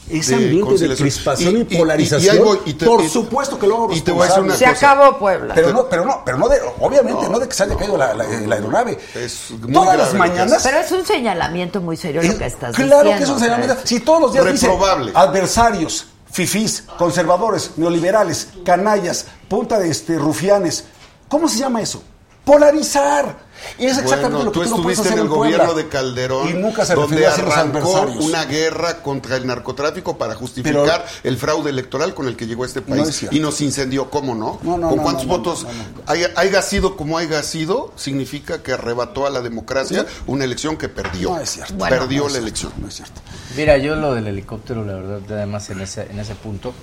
[0.09, 3.65] Ese ambiente de crispación y, y polarización, ahí voy, y te- por y- supuesto que
[3.67, 4.91] lo hago y te voy a decir una Se cosa.
[4.91, 5.55] acabó Puebla.
[5.55, 8.13] Pero no, pero no, pero no de, obviamente, no, de que se haya caído la,
[8.13, 8.99] la- la aeronave.
[9.15, 10.61] Es muy Todas las mañanas.
[10.63, 13.17] Pero es un señalamiento muy serio lo que estás claro diciendo.
[13.17, 13.77] que es un señalamiento.
[13.85, 15.11] Si todos los días dice Reprobable.
[15.15, 20.83] adversarios, fifís, conservadores, neoliberales, canallas, punta de este, rufianes,
[21.29, 22.03] ¿cómo se llama eso?
[22.45, 23.37] Polarizar.
[23.79, 25.73] Y es exactamente Bueno, lo que tú tú, no puedes estuviste hacer en el gobierno
[25.73, 30.35] de Calderón, y nunca se donde a los arrancó una guerra contra el narcotráfico para
[30.35, 33.37] justificar el fraude electoral con el que llegó a este No país es cierto.
[33.37, 34.59] y nos incendió, ¿cómo no?
[34.63, 35.77] No, no, ¿Con no, cuántos no, no, votos no, no.
[36.07, 37.93] haya, haya sido como haya sido?
[37.95, 41.29] Significa que arrebató a la democracia una elección que perdió.
[41.29, 41.73] No es cierto.
[41.75, 42.73] Bueno, perdió No es la cierto, elección.
[42.81, 43.21] No es cierto.
[43.55, 46.73] Mira, yo lo del helicóptero, la verdad, además en ese, en ese punto,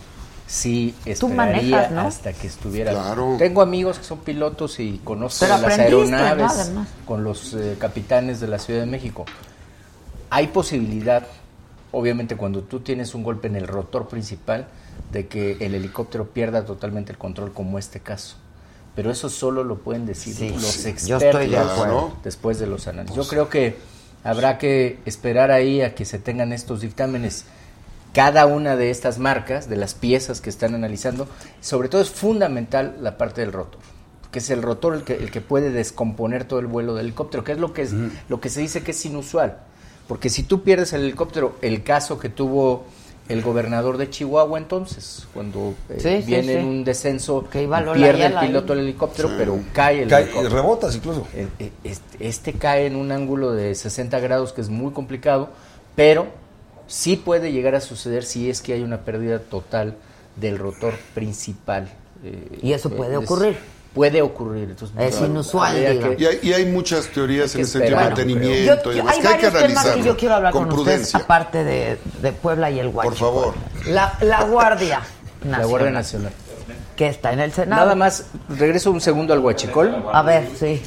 [0.50, 2.00] sí esperaría manejas, ¿no?
[2.00, 2.90] hasta que estuviera.
[2.90, 3.36] Claro.
[3.38, 6.72] Tengo amigos que son pilotos y conozco Pero las aeronaves
[7.06, 9.24] con los eh, capitanes de la Ciudad de México.
[10.28, 11.26] Hay posibilidad,
[11.92, 14.66] obviamente, cuando tú tienes un golpe en el rotor principal,
[15.12, 18.36] de que el helicóptero pierda totalmente el control, como este caso.
[18.96, 22.12] Pero eso solo lo pueden decir Sí, los sí, expertos yo estoy de acuerdo.
[22.24, 23.16] después de los análisis.
[23.16, 23.76] Yo creo que
[24.24, 27.44] habrá que esperar ahí a que se tengan estos dictámenes
[28.12, 31.28] cada una de estas marcas, de las piezas que están analizando.
[31.60, 33.80] Sobre todo es fundamental la parte del rotor,
[34.30, 37.44] que es el rotor el que, el que puede descomponer todo el vuelo del helicóptero,
[37.44, 37.92] que es lo que, es,
[38.28, 39.58] lo que se dice que es inusual.
[40.08, 42.84] Porque si tú pierdes el helicóptero, el caso que tuvo
[43.28, 46.66] el gobernador de Chihuahua entonces, cuando eh, Sí, sí, viene en sí.
[46.66, 50.52] un descenso, Que pierde el piloto el helicóptero, pero cae el Cae- helicóptero.
[50.56, 51.28] rebotas incluso.
[51.32, 55.50] Eh, eh, Este, este cae en un ángulo de 60 grados que es muy complicado,
[55.94, 56.26] pero
[56.90, 59.94] sí puede llegar a suceder si es que hay una pérdida total
[60.36, 61.88] del rotor principal.
[62.24, 63.56] eh, Y eso puede es- ocurrir.
[63.94, 64.70] Puede ocurrir.
[64.70, 68.02] Entonces, Es inusual, que- Y hay, y hay muchas teorías Hay en ese sentido de
[68.02, 70.52] yo mantenimiento Yo- y demás hay que hay que varios temas que yo quiero hablar
[70.52, 71.18] con, ustedes, prudencia.
[71.20, 73.18] aparte de, de Puebla y el Guachicoleo.
[73.18, 73.54] favor.
[73.86, 74.98] La, la Guardia
[75.42, 75.60] Nacional.
[75.60, 76.32] La Guardia Nacional.
[76.94, 77.82] Que está en el Senado.
[77.82, 80.04] Nada más, regreso un segundo al huachicol.
[80.12, 80.82] A ver, sí.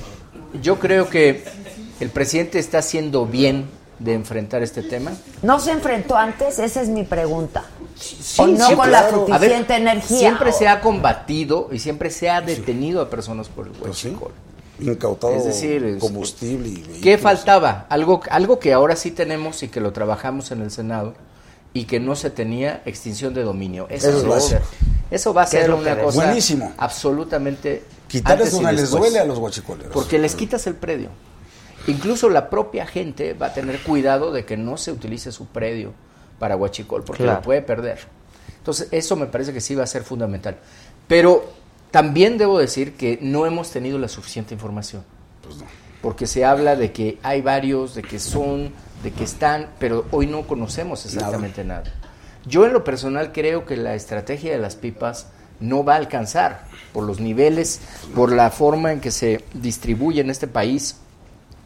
[0.61, 1.43] Yo creo que
[1.99, 3.65] el presidente está haciendo bien
[4.03, 5.11] de enfrentar este tema.
[5.41, 6.59] ¿No se enfrentó antes?
[6.59, 7.63] Esa es mi pregunta.
[7.95, 9.25] Sí, o no sí, con claro.
[9.27, 10.17] la ver, suficiente energía.
[10.17, 13.97] Siempre o- se ha combatido y siempre se ha detenido a personas por el Pues
[13.97, 14.09] sí.
[14.09, 14.31] huachicol.
[14.79, 17.85] Incautado Es decir, es- combustible y ¿Qué faltaba?
[17.89, 21.13] Algo, algo que ahora sí tenemos y que lo trabajamos en el Senado
[21.73, 23.87] y que no se tenía extinción de dominio.
[23.89, 24.61] Eso, Eso es va a ser,
[25.11, 26.73] eso va a ¿Qué es ser una cosa Buenísimo.
[26.77, 29.93] absolutamente Quitarles donde les duele a los guachicoleros.
[29.93, 31.09] Porque les quitas el predio.
[31.87, 35.93] Incluso la propia gente va a tener cuidado de que no se utilice su predio
[36.39, 37.39] para huachicol, porque Claro.
[37.39, 37.99] lo puede perder.
[38.57, 40.57] Entonces, eso me parece que sí va a ser fundamental.
[41.07, 41.51] Pero
[41.91, 45.03] también debo decir que no hemos tenido la suficiente información.
[46.01, 48.71] Porque se habla de que hay varios, de que son,
[49.03, 51.83] de que están, pero hoy no conocemos exactamente nada.
[52.45, 55.27] Yo en lo personal creo que la estrategia de las pipas
[55.59, 57.79] no va a alcanzar por los niveles,
[58.15, 60.97] por la forma en que se distribuye en este país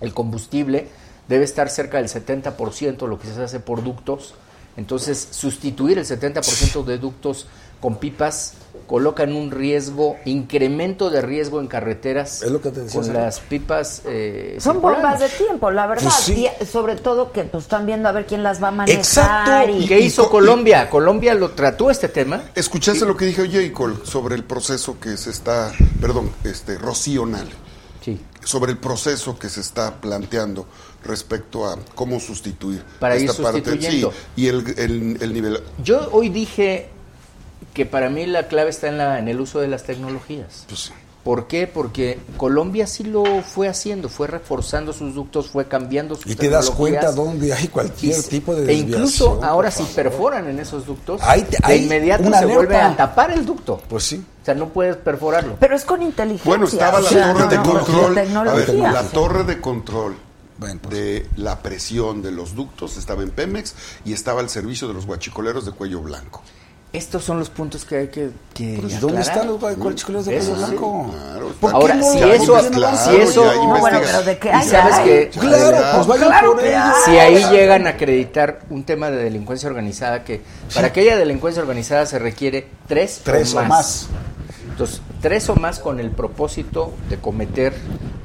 [0.02, 0.88] el combustible,
[1.28, 4.34] debe estar cerca del 70% lo que se hace por ductos.
[4.78, 7.48] Entonces, sustituir el 70% de ductos
[7.82, 8.54] con pipas
[8.88, 13.40] colocan un riesgo, incremento de riesgo en carreteras Es lo que te decía, con las
[13.42, 14.02] pipas.
[14.06, 16.04] eh, Son bombas de tiempo, la verdad.
[16.04, 16.48] Pues sí.
[16.62, 19.00] Y sobre todo que pues, están viendo a ver quién las va a manejar.
[19.00, 19.72] Exacto.
[19.72, 20.90] y- ¿Qué hizo Colombia?
[20.90, 22.44] Colombia lo trató este tema.
[22.56, 27.52] ¿Escuchaste lo que dijo Jacob sobre el proceso que se está, perdón, este, Rocío Nale,
[28.08, 28.22] Sí.
[28.46, 30.66] sobre el proceso que se está planteando
[31.04, 33.82] respecto a cómo sustituir Para ir esta parte?
[33.82, 34.08] Sí,
[34.38, 35.60] y el, el, el nivel.
[35.84, 36.88] Yo hoy dije
[37.74, 40.64] que para mí la clave está en, la, en el uso de las tecnologías.
[40.70, 40.94] Pues, sí.
[41.28, 41.68] ¿Por qué?
[41.68, 46.48] Porque Colombia sí lo fue haciendo, fue reforzando sus ductos, fue cambiando sus Y te
[46.50, 48.90] das cuenta dónde hay cualquier Y- tipo de E desviación.
[48.94, 51.28] incluso ahora si perforan en esos ductos, de
[51.64, 53.04] hay inmediato se vuelve alerta.
[53.04, 53.82] a tapar el ducto.
[53.90, 54.24] Pues sí.
[54.42, 55.58] O sea, no puedes perforarlo.
[55.60, 56.50] Pero es con inteligencia.
[56.50, 58.16] Bueno, estaba o la sea, torre no, de no, control.
[58.16, 58.92] la A ver, tecnología.
[58.94, 60.16] la torre de control
[60.60, 60.96] Bueno, pues.
[60.96, 63.76] de la presión de los ductos estaba en Pemex
[64.06, 66.42] y estaba al servicio de los guachicoleros de cuello blanco.
[66.94, 69.00] Estos son los puntos que hay que, que ¿Y aclarar.
[69.02, 70.62] dónde están los colchicoleros de Cuello sí.
[70.66, 71.12] Blanco?
[71.12, 74.24] Claro, ¿Por está- qué Ahora, no si eso- qué claro, si eso- No, bueno, pero
[74.24, 76.84] de que Y hay, sabes que- Claro, pues vayan Claro por ellos.
[77.06, 80.42] Si ahí llegan a acreditar un tema de delincuencia organizada, que
[80.74, 84.08] para aquella delincuencia organizada se requiere tres, Tres o más.
[84.70, 87.74] Entonces, tres o más con el propósito de cometer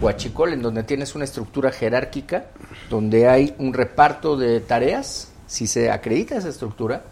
[0.01, 2.45] huachicol, en donde tienes una estructura jerárquica,
[2.89, 7.03] donde hay un reparto de tareas, si se acredita esa estructura,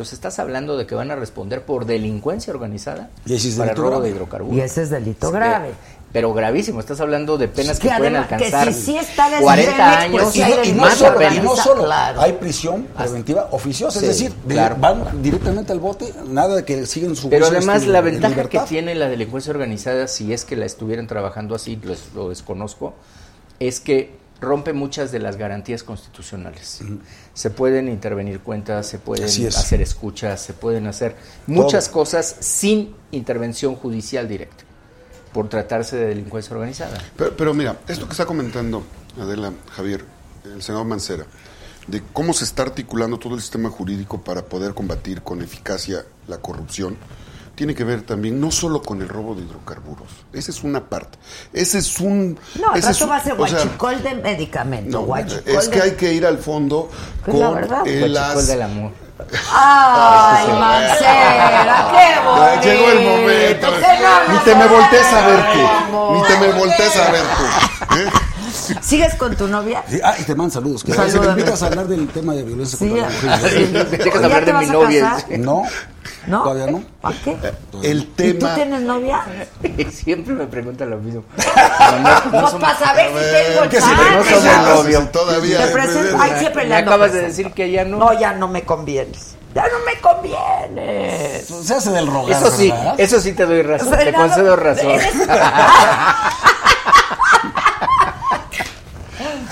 [0.00, 3.66] entonces estás hablando de que van a responder por delincuencia organizada Y ese es para
[3.72, 4.08] delito robo grave.
[4.08, 4.56] de hidrocarburos.
[4.56, 5.70] Y ese es delito Sí, grave.
[6.10, 9.28] Pero gravísimo, estás hablando de penas Que que, pueden además- que alcanzar si sí está
[9.28, 11.34] desde 40 Pemex, años pues Y, no- y más solo, apenas.
[11.34, 12.20] y no solo, Claro.
[12.22, 14.76] hay prisión preventiva oficiosa, Sí, es decir, de- claro.
[14.80, 18.48] van directamente al bote, nada de que siguen su Pero además este, la en ventaja
[18.48, 21.78] que tiene la delincuencia organizada, si es que la estuvieran trabajando así,
[22.14, 22.94] lo desconozco,
[23.60, 26.80] es que rompe muchas de las garantías constitucionales.
[27.34, 29.56] Se pueden intervenir cuentas, se pueden es.
[29.56, 34.64] hacer escuchas, se pueden hacer muchas cosas sin intervención judicial directa,
[35.32, 36.98] por tratarse de delincuencia organizada.
[37.16, 38.82] Pero, pero mira, esto que está comentando
[39.18, 40.04] Adela, Javier,
[40.44, 41.26] el senador Mancera,
[41.86, 46.38] de cómo se está articulando todo el sistema jurídico para poder combatir con eficacia la
[46.38, 46.96] corrupción,
[47.60, 50.08] tiene que ver también no solo con el robo de hidrocarburos.
[50.32, 51.18] Esa es una parte.
[51.52, 52.40] Ese es un...
[52.58, 54.98] No, el ese es rato un- va a ser o sea, guachicol de medicamento.
[55.00, 56.88] no, guachicol es que de- hay que ir al fondo
[57.22, 57.86] Pues la con verdad.
[57.86, 58.46] eh, Huachicol las...
[58.46, 58.92] del amor.
[59.52, 61.92] ¡Ay, Mancera!
[61.92, 62.62] ¡Qué bonito!
[62.62, 63.66] Llegó el momento.
[63.78, 66.14] ¡Qué no Ni te me voltees a ver tú.
[66.14, 67.96] Ni te me voltees a ver tú.
[67.96, 68.10] ¿eh?
[68.82, 69.82] ¿Sigues con tu novia?
[69.88, 70.84] Sí, ah, y te mandan saludos.
[70.84, 73.58] Que si me invitas a hablar del tema de violencia Sí, contra la sí.
[73.72, 73.88] mujer.
[73.90, 75.16] Dejas ¿Ya hablar te de mi novia.
[75.38, 75.62] No,
[76.26, 76.42] ¿No?
[76.42, 76.82] todavía no.
[77.00, 77.36] ¿Para qué?
[77.82, 78.54] El ¿Y tú tema...
[78.54, 79.24] tienes novia?
[79.92, 81.24] Siempre me preguntan lo mismo.
[81.36, 85.12] No, no, no Pues somos- para saber si tengo el que si no somos novios.
[85.12, 85.66] Todavía.
[85.66, 87.98] Te presento, ay, siempre le acabas de decir que ya no.
[87.98, 89.36] No, ya no me convienes.
[89.54, 91.48] Ya no me convienes.
[91.64, 92.94] Se hace del rogar, Eso sí, ¿verdad?
[92.98, 94.92] eso sí te doy razón, te concedo razón.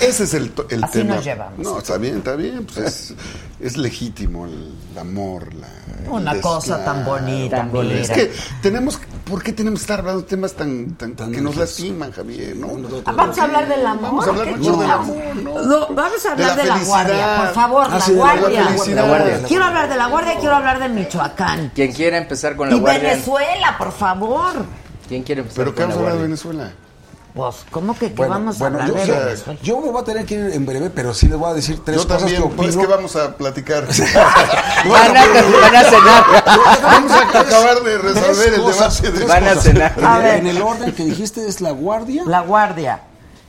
[0.01, 1.15] Ese es el, to- el Así tema.
[1.15, 1.59] nos llevamos.
[1.59, 2.65] No, está bien, está bien.
[2.65, 3.13] Pues es,
[3.59, 5.53] es legítimo el, amor.
[5.53, 5.67] La,
[6.11, 7.93] Una el cosa tan bonita, Tan bonita.
[7.95, 8.01] mira.
[8.01, 8.31] Es que
[8.61, 8.99] tenemos,
[9.29, 12.55] ¿por qué tenemos que estar hablando de temas tan, tan, Tan que nos lastiman, Javier?
[12.55, 12.67] ¿no?
[13.05, 14.01] Vamos a hablar del amor.
[14.03, 15.61] Vamos a hablar ¿qué mejor del amor, ¿no?
[15.63, 18.17] No, vamos a hablar De de la la, guardia, por favor, Ah, la sí, la
[18.17, 18.65] guardia.
[18.67, 18.95] felicidad.
[19.03, 19.47] La guardia.
[19.47, 21.71] Quiero hablar de la guardia y quiero hablar de Michoacán.
[21.75, 23.09] Quien quiera empezar con la Y guardia.
[23.11, 24.53] Venezuela, por favor.
[25.07, 26.23] ¿Quién quiere empezar ¿Pero qué con la vamos a hablar de?
[26.23, 26.71] Venezuela?
[27.33, 29.59] Pues, ¿cómo que, que Bueno, vamos a hablar yo, de o sea, Venezuela?
[29.61, 31.79] yo me voy a tener que ir en breve, pero sí les voy a decir
[31.85, 32.69] tres Yo cosas también, que opino.
[32.69, 33.87] es que vamos a platicar.
[34.89, 36.23] Van a, van a cenar.
[36.81, 39.19] vamos a acabar de resolver el cosas, debate.
[39.19, 39.25] De...
[39.25, 39.93] Van a cenar.
[39.97, 40.35] En, A el- ver.
[40.39, 42.23] en el orden que dijiste es la guardia.
[42.25, 43.01] La guardia.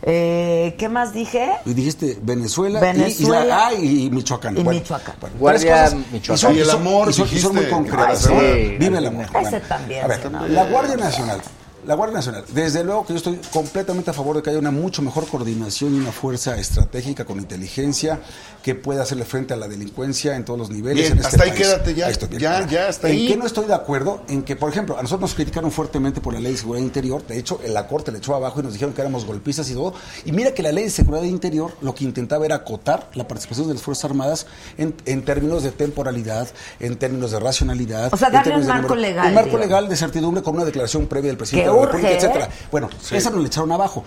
[0.02, 1.52] Eh, ¿Qué más dije?
[1.66, 3.40] Y dijiste Venezuela, Venezuela.
[3.42, 4.56] y, Isla- ah, y Michoacán.
[4.58, 5.14] Y Bueno, Michoacán.
[5.20, 5.90] bueno, Guardia.
[6.10, 6.34] Michoacán.
[6.34, 8.18] Y, son, Y el amor, y son- y son muy concretas.
[8.20, 9.26] sí, Vive el amor.
[9.40, 10.20] Ese también, A ver,
[10.50, 11.40] la Guardia Nacional.
[11.86, 12.44] La Guardia Nacional.
[12.52, 15.94] Desde luego que yo estoy completamente a favor de que haya una mucho mejor coordinación
[15.94, 18.20] y una fuerza estratégica con inteligencia
[18.62, 20.96] que pueda hacerle frente a la delincuencia en todos los niveles.
[21.06, 22.08] Bien, en este hasta ahí quédate ya.
[22.10, 22.40] estoy bien.
[22.42, 23.28] Ya, ya, hasta ¿En ahí.
[23.28, 24.20] qué no estoy de acuerdo?
[24.28, 27.26] En que, por ejemplo, a nosotros nos criticaron fuertemente por la ley de seguridad interior.
[27.26, 29.74] De hecho, en la corte le echó abajo y nos dijeron que éramos golpistas y
[29.74, 29.94] todo.
[30.26, 33.68] Y mira que la ley de seguridad interior lo que intentaba era acotar la participación
[33.68, 34.46] de las Fuerzas Armadas
[34.76, 36.48] en, en términos de temporalidad,
[36.78, 38.12] en términos de racionalidad.
[38.12, 39.66] O sea, en darle un marco número- legal, Un marco digamos.
[39.66, 42.16] legal de certidumbre con una declaración previa del presidente Que la República, ¿eh?
[42.16, 42.48] etcétera.
[42.70, 44.04] Bueno, esa nos le echaron abajo.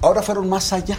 [0.00, 0.98] Ahora fueron más allá.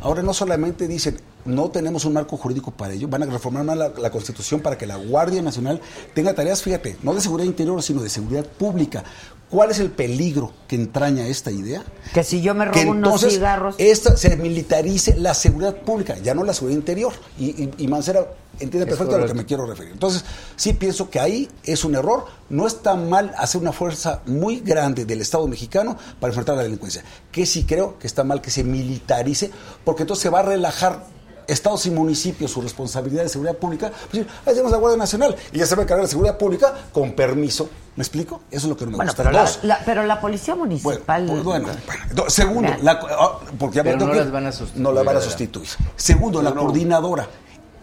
[0.00, 3.08] Ahora no solamente dicen, no tenemos un marco jurídico para ello.
[3.08, 5.80] Van a reformar más la, la Constitución para que la Guardia Nacional
[6.14, 9.04] tenga tareas, fíjate, no de seguridad interior, sino de seguridad pública.
[9.48, 11.82] ¿Cuál es el peligro que entraña esta idea?
[12.12, 13.74] Que si yo me robo que unos entonces cigarros.
[13.78, 17.12] esta se militarice la seguridad pública, ya no la seguridad interior.
[17.38, 18.26] Y, y- y Mancera
[18.60, 19.92] entiende Es perfecto a lo que me quiero referir.
[19.92, 20.24] Entonces,
[20.56, 22.24] sí pienso que ahí es un error.
[22.48, 27.02] No está mal hacer una fuerza muy grande del Estado mexicano para enfrentar la delincuencia.
[27.32, 29.50] Que sí creo que está mal que se militarice,
[29.84, 31.04] porque entonces se va a relajar
[31.48, 35.58] estados y municipios su responsabilidad de seguridad pública, pues ahí tenemos la Guardia Nacional y
[35.60, 37.68] ya se va a encargar de seguridad pública con permiso.
[37.94, 38.40] ¿Me explico?
[38.50, 39.22] Eso es lo que no me Bueno, gusta.
[39.22, 41.24] pero la, Dos, la- pero la policía bueno, municipal.
[41.24, 41.68] pues, bueno, bueno.
[42.14, 44.82] Do- segundo, la, ah, porque ya me Pero tengo no que- las van a sustituir,
[44.82, 45.68] No las van a sustituir.
[45.94, 47.28] Segundo, la coordinadora.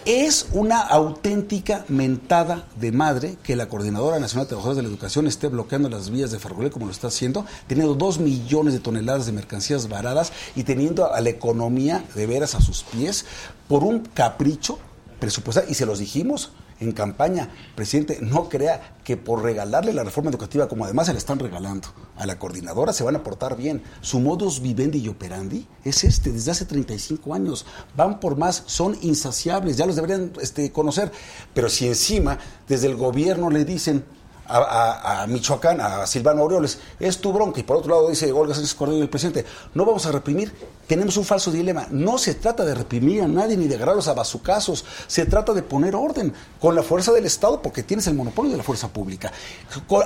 [0.06, 5.28] Es una auténtica mentada de madre que la Coordinadora Nacional de Trabajadores de la Educación
[5.28, 9.28] esté bloqueando las vías de ferrocarril como lo está haciendo, teniendo dos millones de toneladas
[9.28, 13.26] de mercancías varadas y teniendo a la economía de veras a sus pies
[13.70, 14.78] por un capricho
[15.22, 15.68] presupuestal.
[15.70, 16.52] Y se los dijimos
[16.84, 21.20] en campaña, presidente, no crea que por regalarle la reforma educativa, como además se le
[21.20, 21.88] están regalando
[22.18, 23.84] a la coordinadora, se van a portar bien.
[24.02, 27.66] Su modus vivendi y operandi es este, desde hace 35 años.
[27.96, 31.12] Van por más, son insaciables, ya los deberían este, conocer.
[31.54, 32.38] Pero si encima,
[32.68, 34.04] desde el gobierno le dicen
[34.46, 37.60] a Michoacán, a Silvano Aureoles, es tu bronca.
[37.60, 40.54] Y por otro lado dice Olga Sánchez Cordero, el presidente, no vamos a reprimir.
[40.88, 41.88] Tenemos un falso dilema.
[41.92, 44.84] No se trata de reprimir a nadie ni de agarrarlos a bazucazos.
[45.08, 48.58] Se trata de poner orden con la fuerza del Estado, porque tienes el monopolio de
[48.58, 49.32] la fuerza pública.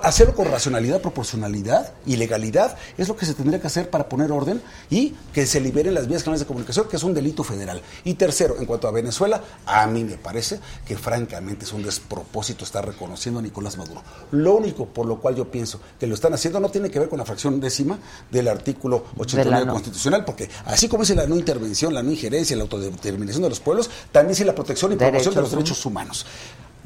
[0.03, 4.31] Hacerlo con racionalidad, proporcionalidad y legalidad es lo que se tendría que hacer para poner
[4.31, 7.81] orden y que se liberen las vías canales de comunicación, que es un delito federal.
[8.03, 12.63] Y tercero, en cuanto a Venezuela, a mí me parece que francamente es un despropósito
[12.63, 14.01] estar reconociendo a Nicolás Maduro.
[14.31, 17.09] Lo único por lo cual yo pienso que lo están haciendo no tiene que ver
[17.09, 17.97] con la fracción décima
[18.31, 19.73] del artículo 89 De la no.
[19.73, 23.59] constitucional, porque así como dice la no intervención, la no injerencia, la autodeterminación de los
[23.59, 26.25] pueblos, también dice la protección y promoción de los derechos humanos.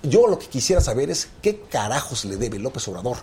[0.04, 3.18] Yo lo que quisiera saber es qué carajos le debe López Obrador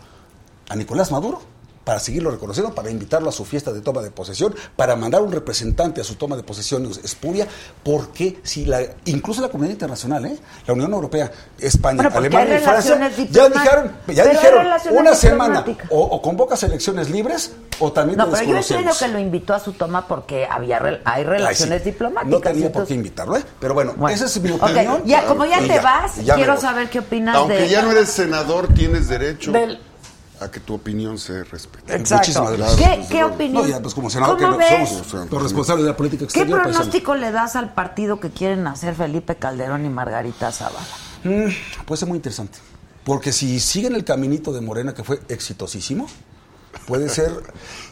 [0.68, 1.57] a Nicolás Maduro
[1.88, 5.32] para seguirlo reconociendo, para invitarlo a su fiesta de toma de posesión, para mandar un
[5.32, 7.46] representante a su toma de posesión espuria,
[7.82, 10.38] porque si la, incluso la comunidad internacional, ¿eh?
[10.66, 13.62] la Unión Europea, España, Bueno, Alemania y Francia, relaciones ya diplomáticas.
[13.62, 14.66] dijeron, ya dijeron
[14.98, 19.08] una semana o, o convocas elecciones libres o también No, te pero yo entiendo que
[19.08, 21.28] lo invitó a su toma porque había hay Ay, sí.
[21.30, 22.30] relaciones diplomáticas.
[22.30, 23.42] No tenía por qué invitarlo, ¿eh?
[23.58, 24.14] Pero bueno, Bueno.
[24.14, 25.04] esa es mi opinión.
[25.06, 27.68] ya, como ya te vas, ya quiero saber qué opinas Aunque de...
[27.70, 29.80] ya no eres senador, tienes derecho Del-
[30.40, 31.94] a que tu opinión se respete.
[31.94, 32.16] Exacto.
[32.28, 32.78] Muchísimas gracias.
[32.78, 33.62] ¿Qué, qué opinión?
[33.62, 34.88] No, ya, pues como senador que ¿Cómo no ves?
[34.88, 36.58] somos los responsables de la política ¿Qué exterior.
[36.62, 36.76] paisano.
[36.84, 40.78] pronóstico le das al partido que quieren hacer Felipe Calderón y Margarita Zavala?
[41.24, 42.58] Mm, puede ser muy interesante.
[43.04, 46.06] Porque si siguen el caminito de Morena, que fue exitosísimo,
[46.86, 47.30] puede ser.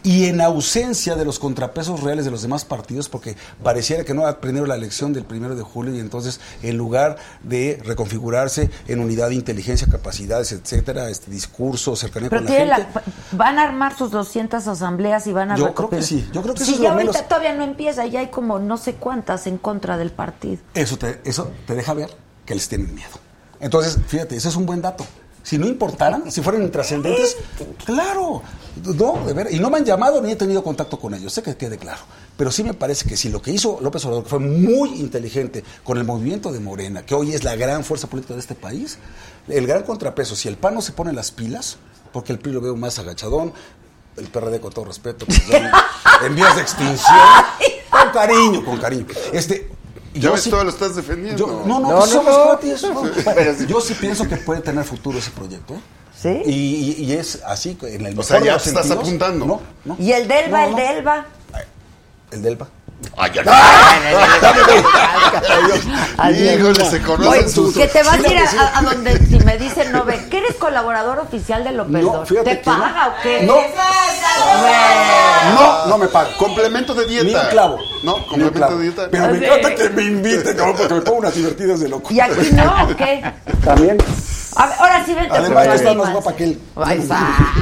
[0.02, 4.26] Y en ausencia de los contrapesos reales de los demás partidos, porque pareciera que no
[4.26, 9.28] aprendieron la elección del primero de julio y entonces, en lugar de reconfigurarse en unidad
[9.30, 12.90] de inteligencia, capacidades, etcétera, este discurso, cercanía Pero con la tiene gente.
[12.94, 16.42] la- van a armar sus 200 asambleas y van a Yo creo que sí, yo
[16.42, 18.58] creo que eso Si es ya lo ahorita menos- todavía no empieza, ya hay como
[18.58, 20.62] no sé cuántas en contra del partido.
[20.74, 22.10] Eso te, eso te deja ver
[22.44, 23.10] que les tienen miedo.
[23.58, 25.04] Entonces, fíjate, ese es un buen dato.
[25.46, 27.36] Si no importaran, si fueran intrascendentes,
[27.84, 28.42] claro,
[28.82, 31.40] no, de ver, y no me han llamado ni he tenido contacto con ellos, sé
[31.40, 32.00] que quede claro.
[32.36, 35.62] Pero sí me parece que si lo que hizo López Obrador, que fue muy inteligente
[35.84, 38.98] con el movimiento de Morena, que hoy es la gran fuerza política de este país,
[39.46, 41.76] el gran contrapeso, si el PAN no se pone las pilas,
[42.12, 43.52] porque el PRI lo veo más agachadón,
[44.16, 45.42] el PRD con todo respeto, pues,
[46.24, 47.20] en vías de extinción,
[47.88, 49.06] con cariño, con cariño.
[49.32, 49.70] Este,
[50.16, 51.38] Ya yo ves, sí- todo lo estás defendiendo.
[51.46, 52.44] yo- no, no, No, pues no, somos no.
[52.44, 53.66] cuates, ¿no?
[53.68, 55.74] Yo sí pienso que puede tener futuro ese proyecto.
[55.74, 55.80] ¿eh?
[56.18, 56.50] ¿Sí?
[56.50, 56.52] Y,
[57.02, 58.98] y- y es así, en el O sea, ya te estás sentidos.
[59.06, 59.44] apuntando.
[59.46, 59.96] No, no.
[59.98, 60.76] ¿Y el Delva, No, el no.
[60.78, 61.26] Delva?
[62.30, 62.68] El Delva.
[63.18, 63.42] Ay, ya.
[66.18, 66.58] Adiós.
[66.58, 68.38] Híjole, se conocen sus- que te vas a ir
[68.74, 72.34] a, donde si me dicen no ve, que eres colaborador oficial de López No, ¿Te
[72.44, 72.78] que no.
[72.78, 73.42] paga o qué?
[73.42, 73.56] No.
[75.54, 76.30] No, no me paga.
[76.38, 77.24] Complemento de dieta.
[77.24, 77.78] Ni un clavo.
[78.02, 78.76] No, complemento clavo.
[78.78, 79.08] de dieta.
[79.10, 82.12] Pero me encanta que me inviten, cabrón, porque me pongo unas divertidas de loco.
[82.12, 83.22] ¿Y aquí no o qué?
[83.64, 83.98] También.
[84.56, 86.60] A ver, ahora sí vente Además, tú estás más guapa que él.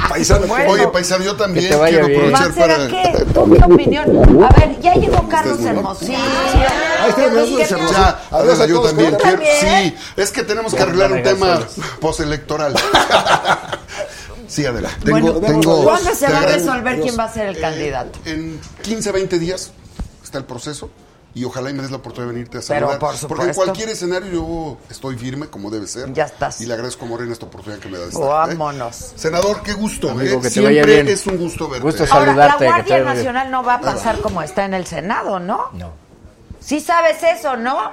[0.09, 0.47] Paisano.
[0.47, 0.71] Bueno.
[0.71, 2.19] Oye, paisano, yo también Que te vaya quiero bien.
[2.35, 2.87] aprovechar Mancera, para...
[2.87, 3.25] ¿qué?
[3.33, 4.43] ¿Tú qué opinión?
[4.43, 6.17] A ver, ya llegó Carlos Hermosillo.
[6.17, 9.41] Ahí está, Ya a ver, yo también ¿tú quiero.
[9.59, 11.59] Sí, es que tenemos que arreglar un tema
[11.99, 12.73] postelectoral.
[14.47, 14.89] Sí, Adela.
[15.03, 18.19] Tengo, Bueno, tengo, ¿Cuándo se va a resolver quién va a ser el candidato?
[18.25, 19.71] En 15, 20 días
[20.23, 20.91] está el proceso
[21.35, 22.99] y ojalá y me des la oportunidad de venirte a Pero, saludar.
[22.99, 26.11] por Porque en cualquier escenario yo estoy firme como debe ser.
[26.13, 26.59] Ya estás.
[26.61, 28.23] Y le agradezco a Morena esta oportunidad que me da de estar.
[28.23, 28.55] ¿eh?
[28.55, 29.11] Vámonos.
[29.15, 30.09] Senador, qué gusto.
[30.11, 30.37] Amigo, ¿eh?
[30.37, 31.07] que te Siempre vaya bien.
[31.09, 31.83] es un gusto verte.
[31.85, 33.13] Gusto Ahora, la saludarte, que te Guardia.
[33.13, 35.69] Nacional no va a pasar como está en el Senado, ¿no?
[35.73, 35.91] No.
[36.61, 37.91] Sí sabes eso, ¿no?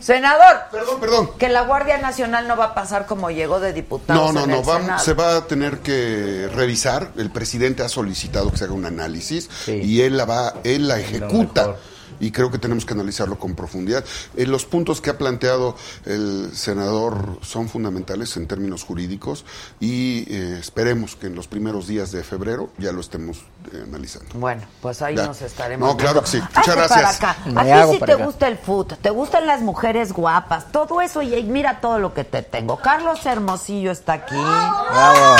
[0.00, 0.62] Senador.
[0.72, 1.30] Perdón, perdón.
[1.38, 4.32] Que la Guardia Nacional no va a pasar como llegó de diputado.
[4.32, 7.12] No, no, no, va- se va a tener que revisar.
[7.16, 10.98] El presidente ha solicitado que se haga un análisis y él la va, él la
[10.98, 11.76] ejecuta.
[12.22, 14.04] Y creo que tenemos que analizarlo con profundidad.
[14.36, 15.76] Eh, los puntos que ha planteado
[16.06, 19.44] el senador son fundamentales en términos jurídicos
[19.80, 23.38] y eh, esperemos que en los primeros días de febrero ya lo estemos
[23.72, 24.38] eh, analizando.
[24.38, 25.26] Bueno, pues ahí Ya.
[25.26, 25.88] nos estaremos.
[25.88, 26.40] No, claro que sí.
[26.40, 27.16] Muchas Hazte gracias.
[27.18, 27.36] Para acá.
[27.50, 28.24] Me A ti hago sí para te acá.
[28.26, 32.22] gusta el food, te gustan las mujeres guapas, todo eso y mira todo lo que
[32.22, 32.76] te tengo.
[32.78, 34.36] Carlos Hermosillo está aquí.
[34.36, 35.36] Bravo.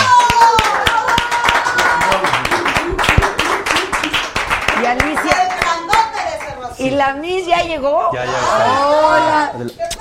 [7.02, 8.10] La Miss ya llegó?
[8.12, 8.86] Ya, ya está.
[8.86, 9.52] Hola.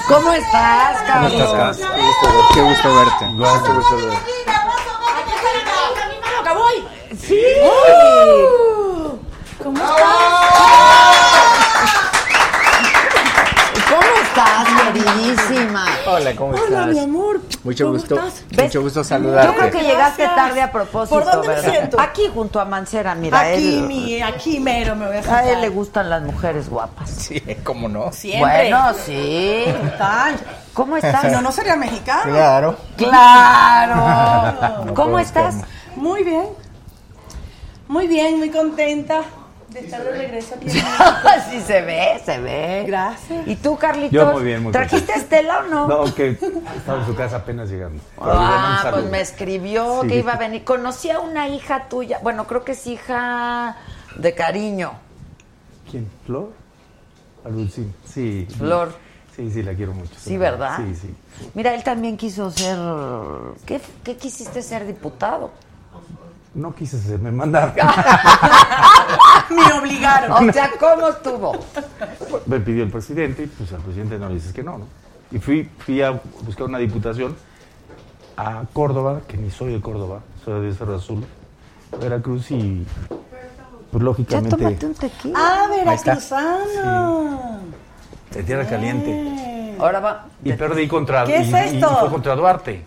[0.07, 1.33] ¿Cómo estás, ¿Cómo Carlos?
[1.33, 1.77] estás, Cas?
[2.53, 3.25] Qué gusto verte.
[3.25, 4.17] Qué gusto verte.
[7.19, 7.43] Sí.
[9.63, 9.81] ¿Cómo
[13.89, 15.85] ¿Cómo estás, queridísima?
[16.05, 16.69] Hola, ¿cómo estás?
[16.69, 17.41] Hola, mi amor.
[17.63, 18.15] Mucho ¿Cómo gusto.
[18.15, 18.43] estás?
[18.63, 19.51] Mucho gusto saludarte.
[19.53, 20.35] Yo creo que llegaste Gracias.
[20.35, 21.99] tarde a propósito, ¿Por dónde me siento?
[21.99, 23.39] Aquí junto a Mancera, mira.
[23.39, 27.09] Aquí, él- mi, aquí mero me voy a A él le gustan las mujeres guapas.
[27.09, 28.11] Sí, ¿cómo no?
[28.11, 28.39] Siempre.
[28.71, 29.11] Bueno, sí.
[29.65, 30.35] ¿Qué tal?
[30.73, 31.21] ¿Cómo estás?
[31.21, 32.23] Si no, no sería mexicano.
[32.33, 32.77] Claro.
[32.97, 34.85] Claro.
[34.85, 35.55] No ¿Cómo estás?
[35.95, 36.45] Muy bien.
[37.87, 39.21] Muy bien, muy contenta
[39.71, 40.69] de estar de regreso aquí.
[41.49, 42.83] sí se ve, se ve.
[42.85, 43.47] Gracias.
[43.47, 44.11] ¿Y tú, Carlitos?
[44.11, 45.87] Yo muy bien, muy ¿Trajiste a Estela o no?
[45.87, 46.31] No, que
[46.75, 48.01] estaba en su casa apenas llegando.
[48.19, 50.07] Ah, pues me escribió Sí.
[50.09, 50.63] que iba a venir.
[50.63, 52.19] Conocí a una hija tuya.
[52.21, 53.77] Bueno, creo que es hija
[54.17, 54.93] de cariño.
[55.89, 56.09] ¿Quién?
[56.25, 56.51] ¿Flor?
[57.45, 57.93] Alulcín.
[58.05, 58.47] Sí.
[58.57, 58.93] Flor.
[59.35, 60.11] Sí, sí, la quiero mucho.
[60.17, 60.77] Sí, ¿verdad?
[60.77, 61.15] Sí, sí.
[61.53, 62.77] Mira, él también quiso ser.
[63.65, 65.51] ¿Qué, qué quisiste ser diputado?
[66.53, 67.73] No quise ser, me mandaron.
[69.49, 70.49] Me obligaron.
[70.49, 71.53] O sea, ¿cómo estuvo?
[72.45, 74.85] me pidió el presidente y pues al presidente no le dices que no, ¿no?
[75.31, 76.11] Y fui, fui a
[76.41, 77.35] buscar una diputación
[78.37, 81.25] a Córdoba, que ni soy de Córdoba, soy de Cerro Azul,
[81.99, 82.85] Veracruz y
[83.91, 85.39] pues Ya lógicamente tómate un tequila.
[85.39, 87.59] Ah, veracruzano.
[88.31, 89.75] de tierra caliente.
[89.79, 90.25] Ahora va.
[90.43, 91.97] Y perdí contra ¿Qué es y, y esto?
[91.99, 92.85] fue contra Duarte.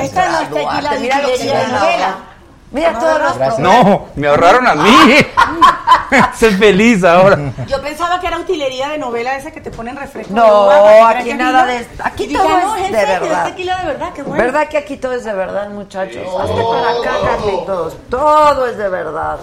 [0.00, 2.35] Esta no es tequila Duarte, mira lo que novela.
[2.76, 3.58] Mira todos los Gracias.
[3.58, 5.16] No, me ahorraron a mí.
[6.34, 7.38] Sé feliz ahora.
[7.66, 10.34] Yo pensaba que era utilería de novela esa que te ponen refresco.
[10.34, 10.70] No,
[11.06, 11.78] aquí nada vino.
[11.78, 13.46] de aquí todo no, es de serio, verdad.
[13.46, 14.44] Es tequila de verdad, qué bueno.
[14.44, 16.22] ¿Verdad que aquí todo es de verdad, muchachos?
[16.38, 17.96] Hazte para acá, Carlitos.
[18.10, 19.38] Todo es de verdad.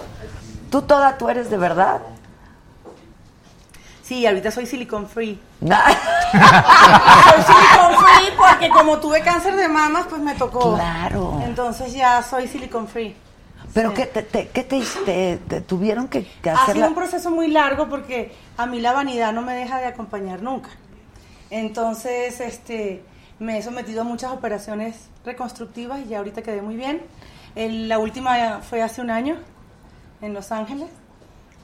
[0.70, 2.00] ¿Tú toda tú eres de verdad?
[4.04, 5.38] Sí, ahorita soy silicon free.
[5.62, 10.74] Soy silicon free porque como tuve cáncer de mamas, pues me tocó.
[10.74, 11.40] Claro.
[11.44, 13.16] Entonces ya soy silicon free.
[13.72, 13.96] ¿Pero Sí.
[13.96, 16.74] qué, te, te- qué te, te- te tuvieron que, que Ha hacer?
[16.74, 19.86] sido la- un proceso muy largo porque a mí la vanidad no me deja de
[19.86, 20.68] acompañar nunca.
[21.50, 23.02] Entonces, este,
[23.38, 27.00] me he sometido a muchas operaciones reconstructivas y ya ahorita quedé muy bien.
[27.54, 29.36] El- la última fue hace un año
[30.20, 30.88] en Los Ángeles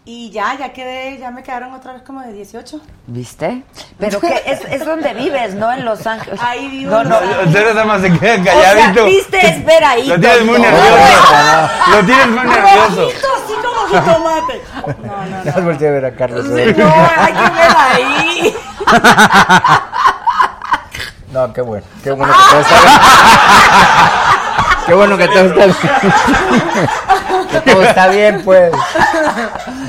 [0.05, 2.81] y ya, ya quedé, ya me quedaron otra vez como de 18.
[3.07, 3.63] ¿Viste?
[3.99, 5.71] Pero que es, es donde vives, ¿no?
[5.73, 6.41] En Los Ángeles.
[6.43, 7.17] Ahí vivo No, no.
[7.47, 9.05] Ustedes nada más se quedan O sea, calladitos.
[9.07, 10.07] viste, espera ahí.
[10.07, 11.71] Lo tienes muy nervioso.
[11.91, 13.03] Lo tienes muy nervioso.
[13.03, 14.63] Rojito, así como jitomate.
[15.07, 15.71] No, no, Ya no.
[15.71, 16.45] a ver a Carlos.
[16.47, 18.57] No, hay que ver ahí.
[21.33, 21.87] No, qué bueno.
[22.03, 22.99] Qué bueno que todo está bien.
[24.87, 25.67] Qué bueno que todo está
[27.51, 27.63] bien.
[27.63, 28.73] Que todo está bien, pues.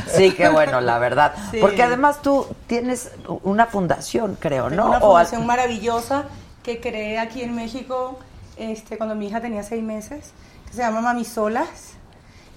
[0.08, 1.34] Sí, qué bueno, la verdad.
[1.52, 1.58] Sí.
[1.62, 3.12] Porque además tú tienes
[3.44, 4.88] una fundación, creo, ¿no?
[4.88, 6.26] Una O fundación maravillosa
[6.64, 8.20] que creé aquí en México
[8.58, 10.32] este, cuando mi hija tenía seis meses,
[10.68, 11.94] que se llama Mami Solas.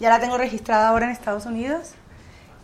[0.01, 1.93] Ya la tengo registrada ahora en Estados Unidos.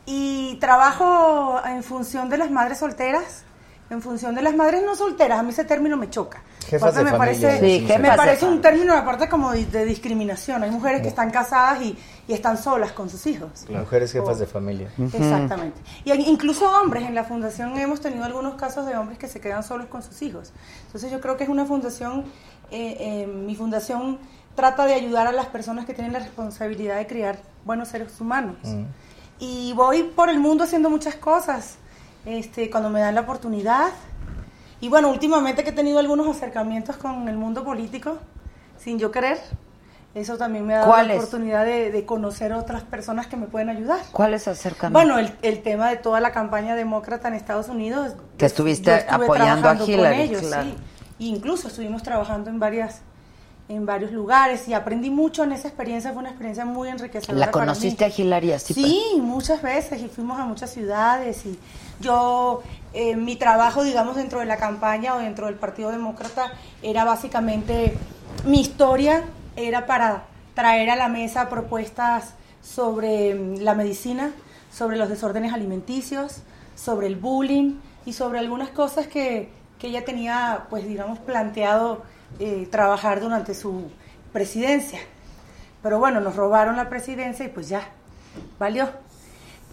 [0.07, 3.45] Y trabajo en función de las madres solteras,
[3.91, 5.39] en función de las madres no solteras.
[5.41, 6.43] A mí ese término me choca.
[6.65, 9.67] Jefas Aparte de me familia, parece, Sí, jefas me parece un término aparte como de,
[9.67, 10.63] de discriminación.
[10.63, 11.99] Hay mujeres que están casadas y,
[12.29, 13.51] y están solas con sus hijos.
[13.69, 14.91] Mujeres jefas de familia.
[14.99, 15.81] Exactamente.
[16.05, 19.41] Y hay- incluso hombres, en la fundación hemos tenido algunos casos de hombres que se
[19.41, 20.53] quedan solos con sus hijos.
[20.87, 22.25] Entonces yo creo que es una fundación,
[22.71, 24.19] eh, eh, mi fundación
[24.55, 28.57] trata de ayudar a las personas que tienen la responsabilidad de criar buenos seres humanos.
[29.39, 31.77] Y voy por el mundo haciendo muchas cosas,
[32.27, 33.89] este, cuando me dan la oportunidad.
[34.81, 38.19] Y bueno, últimamente que he tenido algunos acercamientos con el mundo político,
[38.79, 39.39] sin yo querer,
[40.15, 41.17] eso también me ha dado la ¿Cuáles?
[41.19, 44.01] oportunidad de, de conocer otras personas que me pueden ayudar.
[44.11, 44.99] ¿Cuál es acercamiento?
[44.99, 48.15] Bueno, el, el tema de toda la campaña demócrata en Estados Unidos.
[48.39, 50.65] Que estuviste apoyando a trabajando con Hillary, ellos, claro.
[50.65, 50.77] sí.
[51.21, 53.03] Incluso estuvimos trabajando en varias
[53.69, 57.39] en varios lugares y aprendí mucho en esa experiencia, fue una experiencia muy enriquecedora.
[57.39, 58.13] ¿La para conociste mí.
[58.13, 58.81] a Hilaria Zipa?
[58.81, 61.57] Sí, muchas veces y fuimos a muchas ciudades y
[62.01, 62.63] yo,
[62.93, 66.53] eh, mi trabajo, digamos, dentro de la campaña o dentro del Partido Demócrata
[66.83, 67.97] era básicamente,
[68.45, 69.25] mi historia
[69.57, 70.25] era para
[70.55, 74.33] traer a la mesa propuestas sobre mm, la medicina,
[74.73, 76.43] sobre los desórdenes alimenticios,
[76.75, 77.75] sobre el bullying
[78.07, 82.03] y sobre algunas cosas que, que ella tenía, pues digamos, planteado
[82.39, 83.91] eh, trabajar durante su
[84.33, 85.01] presidencia.
[85.83, 87.83] Pero bueno, nos robaron la presidencia y pues ya,
[88.59, 88.89] valió.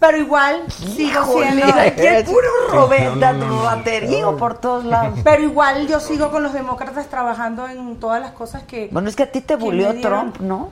[0.00, 1.66] Pero igual sigo siendo...
[1.66, 3.62] aquí puro Roberta, No, no, no.
[3.64, 5.18] baterío por todos lados.
[5.24, 8.88] Pero igual yo sigo con los demócratas trabajando en todas las cosas que...
[8.92, 10.00] Bueno, es que a ti te bulió.
[10.00, 10.70] Trump, ¿no?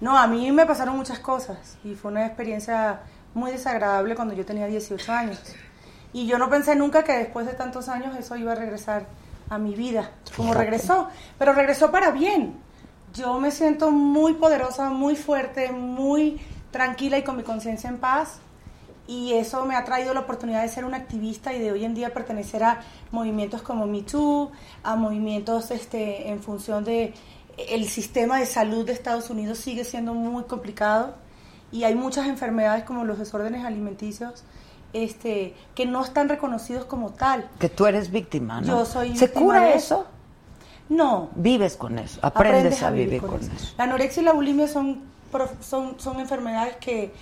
[0.00, 3.00] No, a mí me pasaron muchas cosas y fue una experiencia
[3.34, 5.40] muy desagradable cuando yo tenía 18 años.
[6.12, 9.06] Y yo no pensé nunca que después de tantos años eso iba a regresar
[9.50, 11.08] a mi vida, como regresó,
[11.38, 12.54] pero regresó para bien.
[13.14, 16.40] Yo me siento muy poderosa, muy fuerte, muy
[16.70, 18.40] tranquila y con mi conciencia en paz.
[19.08, 21.94] Y eso me ha traído la oportunidad de ser una activista y de hoy en
[21.94, 24.52] día pertenecer a movimientos como Me Too,
[24.82, 27.14] a movimientos este, en función de
[27.56, 31.14] el sistema de salud de Estados Unidos sigue siendo muy complicado
[31.72, 34.44] y hay muchas enfermedades como los desórdenes alimenticios
[34.92, 37.48] este, que no están reconocidos como tal.
[37.58, 38.66] Que tú eres víctima, ¿no?
[38.66, 40.06] Yo soy ¿Se víctima cura de eso?
[40.88, 43.74] No, Vives con eso, aprendes, a vivir con eso.
[43.76, 45.02] La anorexia y la bulimia son,
[45.60, 47.12] son, son enfermedades que,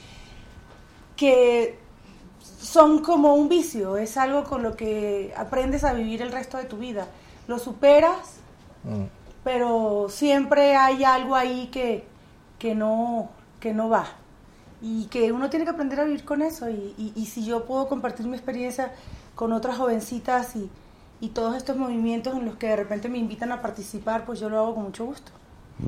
[1.16, 1.78] que
[2.60, 6.64] son como un vicio, es algo con lo que aprendes a vivir el resto de
[6.64, 7.06] tu vida.
[7.48, 8.38] Lo superas,
[9.44, 12.04] pero siempre hay algo ahí que,
[12.58, 13.30] que, no,
[13.60, 14.06] que no va.
[14.82, 16.68] Y que uno tiene que aprender a vivir con eso.
[16.68, 18.92] Y, y- y si yo puedo compartir mi experiencia
[19.34, 20.70] con otras jovencitas y,
[21.20, 24.48] y todos estos movimientos en los que de repente me invitan a participar, pues yo
[24.50, 25.32] lo hago con mucho gusto.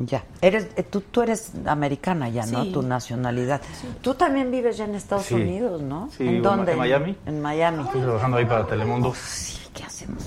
[0.04, 0.22] Ya.
[0.42, 2.64] Eres, eh, tú, tú eres americana ya, ¿no?
[2.64, 2.72] Sí.
[2.72, 3.60] Tu nacionalidad.
[4.02, 5.34] Tú también vives ya en Estados Sí.
[5.34, 6.10] Unidos, ¿no?
[6.16, 6.72] Sí, ¿En vivo dónde?
[6.72, 7.16] en Miami.
[7.24, 7.84] En Miami.
[7.84, 9.14] Estoy trabajando ahí para Telemundo.
[9.14, 10.22] Sí, ¿qué hacemos?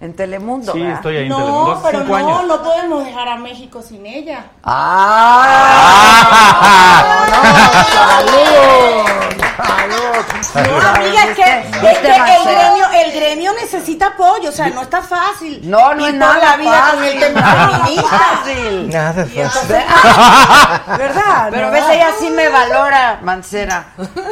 [0.00, 0.96] En Telemundo, Sí, ¿verdad?
[0.96, 2.46] estoy ahí en No, Telemundo pero cinco no, años.
[2.48, 4.46] no podemos dejar a México sin ella.
[4.64, 5.86] ¡Ah!
[7.94, 9.06] ¡Salud!
[10.52, 10.80] ¡Salud!
[10.80, 14.68] No, amiga, es que, ¿Viste, es que el, gremio, el gremio necesita apoyo, o sea,
[14.68, 15.60] no está fácil.
[15.68, 18.18] No, no Y es nada la vida con el fácil, tema nada feminista.
[18.18, 18.90] fácil.
[18.90, 20.98] Nada Y entonces- fácil.
[20.98, 21.46] ¿Verdad?
[21.50, 21.72] Pero ¿No?
[21.72, 23.86] ves, ella sí me valora, Mancera.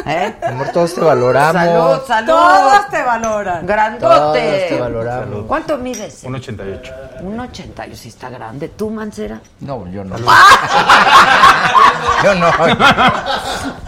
[0.07, 0.37] ¿Eh?
[0.49, 1.53] Amor, todos te valoramos.
[1.63, 2.27] Salud, salud.
[2.29, 3.67] Todos te valoran.
[3.67, 4.15] Grandote.
[4.33, 5.45] Te valoramos.
[5.47, 6.23] ¿Cuánto mides?
[6.25, 6.93] Un 88.
[7.21, 8.69] Un 80, yo sí está grande.
[8.69, 9.41] ¿Tú, Mancera?
[9.61, 10.17] No, yo no.
[12.25, 12.51] yo no.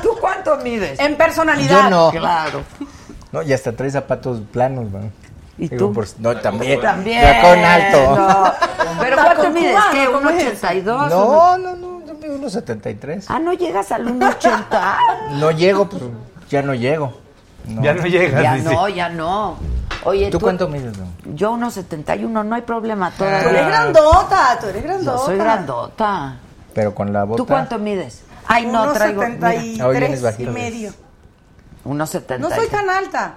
[0.02, 0.98] ¿Tú cuánto mides?
[1.00, 1.84] En personalidad.
[1.84, 2.10] Yo no.
[2.10, 2.62] Claro.
[3.32, 5.12] No, y hasta trae zapatos planos, man.
[5.58, 5.92] ¿Y Digo, tú?
[5.94, 6.80] por- no, también.
[6.80, 7.22] También.
[7.22, 8.16] Tacón alto.
[8.16, 8.52] No.
[9.00, 9.76] ¿Pero cuánto mides?
[9.92, 10.08] ¿Qué?
[10.08, 10.44] ¿Un ¿cómo es?
[10.46, 11.10] 82?
[11.10, 13.26] No, no, no, yo mido unos 73.
[13.28, 14.96] Ah, no llegas al 1.80.
[15.38, 16.02] No llego, pues
[16.50, 17.14] ya no llego.
[17.66, 17.82] No.
[17.82, 18.43] Ya no llegas.
[18.43, 18.72] Ya dice.
[18.74, 19.56] no, ya no.
[20.05, 21.06] Oye, ¿Tú cuánto mides, no?
[21.34, 25.18] Yo 1.71, no hay problema Tú eres grandota, tú eres Yo grandota.
[25.24, 26.36] soy grandota.
[26.74, 27.36] Pero con la bota.
[27.38, 28.22] ¿Tú cuánto mides?
[28.47, 29.22] Ay, no, Unos traigo...
[29.22, 30.51] 73 Ah, hoy vienes bajito.
[30.51, 30.90] y medio.
[31.84, 32.38] 1.70.
[32.38, 33.34] No soy tan alta,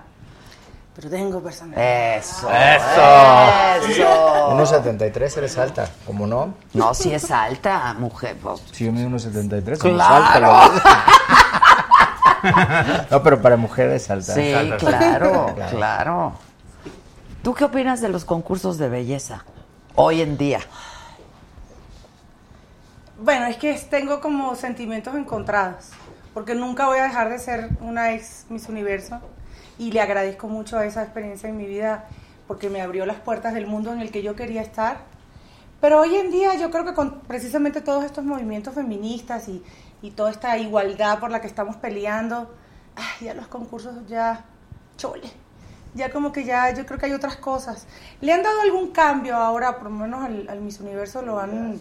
[0.96, 2.18] pero tengo personalidad.
[2.18, 2.48] Eso.
[2.52, 3.90] Eso.
[3.92, 4.50] Eso.
[4.52, 6.54] Unos 73 eres alta, ¿cómo no?
[6.74, 8.38] No, si es alta, mujer.
[8.42, 8.62] pues.
[8.72, 10.16] Si yo mido unos 73, somos Claro.
[10.26, 10.84] alta, la verdad.
[13.12, 14.34] No, pero para mujeres es alta.
[14.34, 14.78] Sí, alta.
[14.78, 15.78] claro, Claro.
[15.78, 16.34] claro.
[17.44, 19.44] ¿Tú qué opinas de los concursos de belleza
[19.96, 20.60] hoy en día?
[23.22, 25.90] Bueno, es que tengo como sentimientos encontrados,
[26.34, 29.20] porque nunca voy a dejar de ser una ex Miss Universo
[29.78, 32.06] y le agradezco mucho a esa experiencia en mi vida
[32.48, 34.98] porque me abrió las puertas del mundo en el que yo quería estar.
[35.82, 39.64] Pero hoy en día yo creo que con precisamente todos estos movimientos feministas y,
[40.02, 42.54] y toda esta igualdad por la que estamos peleando,
[42.96, 44.46] ay, ya los concursos ya
[44.98, 45.32] chole.
[45.96, 47.88] Ya como que ya yo creo que hay otras cosas.
[48.22, 51.80] ¿Le han dado algún cambio ahora, por lo menos al, al Miss Universo lo han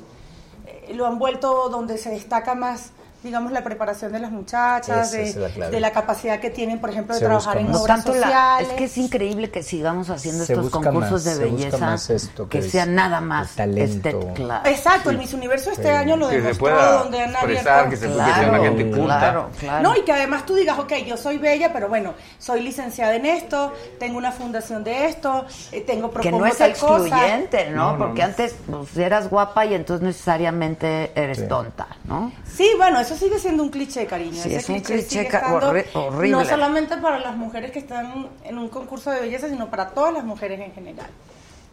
[0.68, 2.92] eh, lo han vuelto donde se destaca más,
[3.22, 5.70] digamos, la preparación de las muchachas, de, la clave.
[5.72, 7.70] de la capacidad que tienen, por ejemplo, de Se trabajar en.
[7.70, 8.68] No obras tanto la, sociales.
[8.68, 12.10] es que es increíble que sigamos haciendo Se estos concursos más, de se belleza más
[12.10, 14.08] esto que que es sean nada más el talento.
[14.08, 14.68] estet- claro.
[14.68, 15.88] Exacto, el Miss Universo este Sí.
[15.88, 17.70] año lo Que se demostró, pueda donde han abierto...
[17.90, 19.18] que se Claro, sea una gente culta.
[19.18, 19.82] claro, claro.
[19.82, 23.26] No, y que además tú digas, ok, yo soy bella, pero bueno, soy licenciada en
[23.26, 27.04] esto, tengo una fundación de esto, eh, tengo que propongo no es tal cosa.
[27.06, 27.76] excluyente, ¿no?
[27.78, 28.26] No, no, Porque no.
[28.28, 31.48] antes pues, eras guapa y entonces necesariamente eres Sí.
[31.48, 32.32] tonta, ¿no?
[32.56, 34.32] Sí, bueno, eso sigue siendo un cliché, cariño.
[34.42, 36.30] Sí, Ese es un cliché horri- horrible.
[36.30, 40.12] No solamente para las mujeres que están en un concurso de belleza, sino para todas
[40.12, 41.08] las mujeres en general.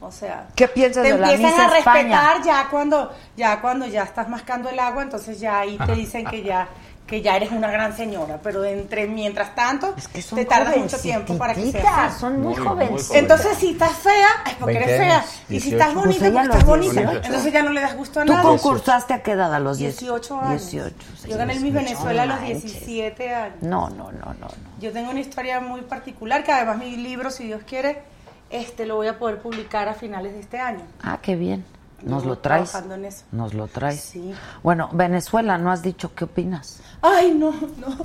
[0.01, 2.01] O sea, ¿Qué piensas te de la empiezan Miss a España?
[2.31, 6.25] respetar ya cuando ya cuando ya estás mascando el agua, entonces ya ahí te dicen
[6.25, 6.67] que ya
[7.05, 11.37] que ya eres una gran señora, pero entre mientras tanto son te tardas mucho tiempo
[11.37, 13.15] para que seas son muy jovencitas.
[13.15, 15.75] Entonces si estás fea es porque 20 eres fea años, y si 18.
[15.75, 17.25] estás Pues bonita ella porque estás bonita, 18.
[17.27, 18.43] entonces ya no le das gusto a ¿Tú nadie.
[18.49, 19.53] concursaste a qué edad?
[19.53, 20.71] A los 10 18 años.
[20.71, 20.95] 18.
[21.21, 22.63] sí, Yo gané el Miss 18, Venezuela a los manches.
[22.63, 23.57] 17 años.
[23.61, 24.33] No, no, no, no.
[24.39, 24.47] no.
[24.81, 28.01] Yo tengo una historia muy particular que además mi libro, si Dios quiere,
[28.49, 30.81] este lo voy a poder publicar a finales de este año.
[31.03, 31.63] Ah, qué bien.
[32.05, 32.69] Nos lo traes.
[32.69, 33.25] trabajando en eso.
[33.31, 33.99] Nos lo traes.
[33.99, 34.33] Sí.
[34.63, 36.79] Bueno, Venezuela, ¿no has dicho qué opinas?
[37.01, 37.97] Ay, no, no.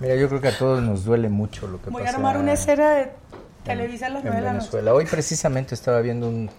[0.00, 2.38] Mira, yo creo que a todos nos duele mucho lo que Voy a pasa armar
[2.38, 3.12] una escena de
[3.64, 4.64] Televisa a las en 9 de la noche.
[4.64, 4.94] Venezuela.
[4.94, 6.50] Hoy precisamente estaba viendo un,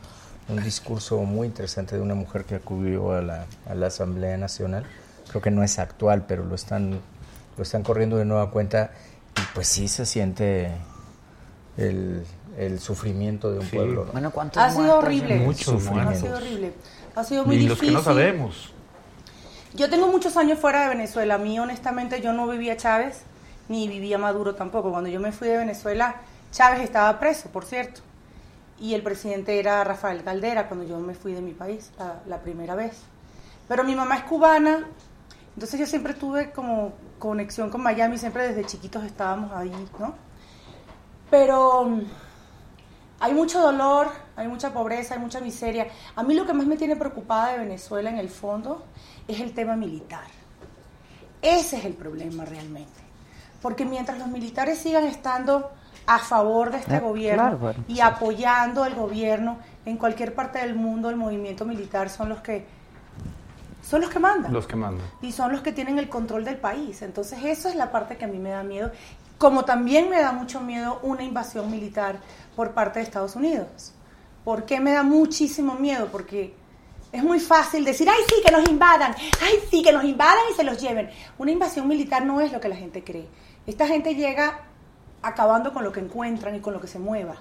[0.49, 4.85] un discurso muy interesante de una mujer que acudió a la, a la Asamblea Nacional.
[5.29, 6.99] Creo que no es actual, pero lo están,
[7.57, 8.91] lo están corriendo de nueva cuenta
[9.35, 10.71] y pues sí se siente
[11.77, 12.25] el,
[12.57, 14.05] el sufrimiento de un pueblo.
[14.05, 14.11] ¿no?
[14.11, 15.35] Bueno, ¿cuántos Ha sido horrible.
[15.37, 16.73] Muchos Ha sido horrible.
[17.15, 17.89] Ha sido muy Y los difícil.
[17.89, 18.73] que no sabemos.
[19.73, 21.35] Yo tengo muchos años fuera de Venezuela.
[21.35, 23.21] A mí, honestamente, yo no vivía Chávez,
[23.69, 24.91] ni vivía Maduro tampoco.
[24.91, 26.15] Cuando yo me fui de Venezuela,
[26.51, 28.01] Chávez estaba preso, por cierto.
[28.79, 32.41] Y el presidente era Rafael Caldera cuando yo me fui de mi país la, la
[32.41, 33.01] primera vez.
[33.67, 34.87] Pero mi mamá es cubana,
[35.55, 40.13] entonces yo siempre tuve como conexión con Miami, siempre desde chiquitos estábamos ahí, ¿no?
[41.29, 41.99] Pero
[43.19, 45.87] hay mucho dolor, hay mucha pobreza, hay mucha miseria.
[46.15, 48.85] A mí lo que más me tiene preocupada de Venezuela en el fondo
[49.27, 50.25] es el tema militar.
[51.41, 52.99] Ese es el problema realmente.
[53.61, 55.71] Porque mientras los militares sigan estando
[56.05, 58.01] a favor de este Eh, gobierno claro, bueno, y sí.
[58.01, 62.65] apoyando al gobierno en cualquier parte del mundo, el movimiento militar son los que
[63.83, 65.05] son los que mandan Los que mandan.
[65.21, 67.01] y son los que tienen el control del país.
[67.01, 68.91] Entonces, eso es la parte que a mí me da miedo.
[69.37, 72.17] Como también me da mucho miedo una invasión militar
[72.55, 73.93] por parte de Estados Unidos.
[74.43, 76.07] ¿Por qué me da muchísimo miedo?
[76.11, 76.55] Porque
[77.11, 80.55] es muy fácil decir, ay, sí, que nos invadan, ay, sí, que nos invadan y
[80.55, 81.09] se los lleven.
[81.37, 83.27] Una invasión militar no es lo que la gente cree.
[83.65, 84.61] Esta gente llega
[85.21, 87.35] acabando con lo que encuentran y con lo que se mueva.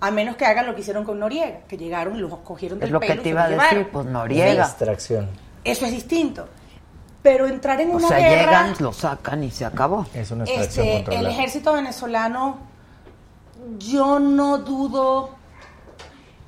[0.00, 2.88] A menos que hagan lo que hicieron con Noriega, que llegaron y los cogieron del
[2.88, 3.88] Es lo que y te se iba a decir, llevaron.
[3.92, 4.64] pues Noriega.
[4.64, 5.28] Extracción.
[5.64, 6.48] Eso es distinto.
[7.26, 8.66] Pero entrar en O una sea, guerra...
[8.66, 10.06] llegan, lo sacan y se acabó.
[10.14, 12.58] Es una Este, el ejército venezolano,
[13.78, 15.30] yo no dudo,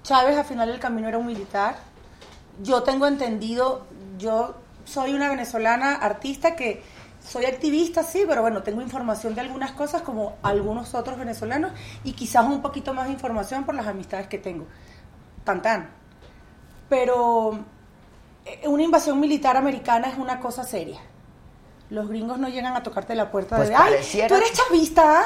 [0.05, 1.79] Chávez al final del camino era un militar.
[2.63, 3.87] Yo tengo entendido,
[4.19, 6.81] yo soy una venezolana artista que
[7.27, 11.73] soy activista, sí, pero bueno, tengo información de algunas cosas como algunos otros venezolanos
[12.05, 14.65] y quizás un poquito más de información por las amistades que tengo.
[15.43, 15.91] Tan tan.
[16.89, 17.65] Pero
[18.67, 21.01] una invasión militar americana es una cosa seria.
[21.91, 25.23] Los gringos no llegan a tocarte la puerta Pues de, ay, pareciera tú eres chavista,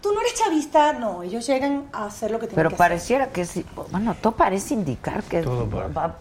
[0.00, 0.92] tú no eres chavista.
[0.92, 2.78] No, ellos llegan a hacer lo que tienen Pero que hacer.
[2.88, 3.52] pareciera que es,
[3.90, 6.16] bueno, todo parece indicar que Todo va- va-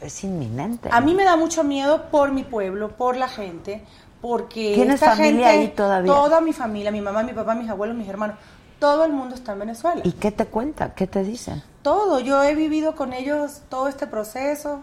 [0.00, 0.88] es inminente.
[0.92, 3.84] A mí me da mucho miedo por mi pueblo, por la gente,
[4.20, 6.12] porque ¿Tienes esta familia gente, ahí todavía?
[6.12, 8.36] Toda mi familia, mi mamá, mi papá, mis abuelos, mis hermanos,
[8.78, 10.02] todo el mundo está en Venezuela.
[10.04, 10.92] ¿Y qué te cuenta?
[10.94, 11.62] ¿Qué te dicen?
[11.82, 14.80] Todo, yo he vivido con ellos todo este proceso.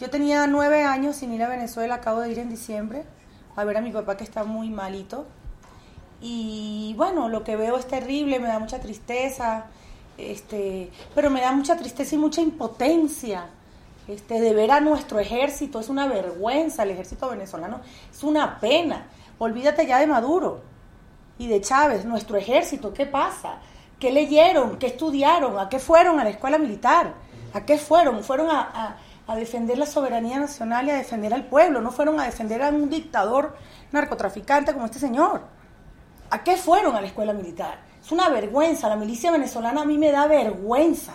[0.00, 3.04] Yo tenía nueve años sin ir a Venezuela, acabo de ir en diciembre
[3.56, 5.26] a ver a mi papá que está muy malito.
[6.20, 9.66] Y bueno, lo que veo es terrible, me da mucha tristeza,
[10.16, 13.46] este, pero me da mucha tristeza y mucha impotencia
[14.06, 15.80] este, de ver a nuestro ejército.
[15.80, 17.80] Es una vergüenza el ejército venezolano,
[18.10, 19.06] es una pena.
[19.38, 20.60] Olvídate ya de Maduro
[21.38, 23.58] y de Chávez, nuestro ejército, ¿qué pasa?
[23.98, 24.78] ¿Qué leyeron?
[24.78, 25.58] ¿Qué estudiaron?
[25.58, 27.14] ¿A qué fueron a la escuela militar?
[27.52, 28.22] ¿A qué fueron?
[28.22, 28.96] Fueron a, a-
[29.28, 32.70] a defender la soberanía nacional y a defender al pueblo, no fueron a defender a
[32.70, 33.56] un dictador
[33.92, 35.42] narcotraficante como este señor.
[36.30, 37.78] ¿A qué fueron a la escuela militar?
[38.02, 41.12] Es una vergüenza, la milicia venezolana a mí me da vergüenza,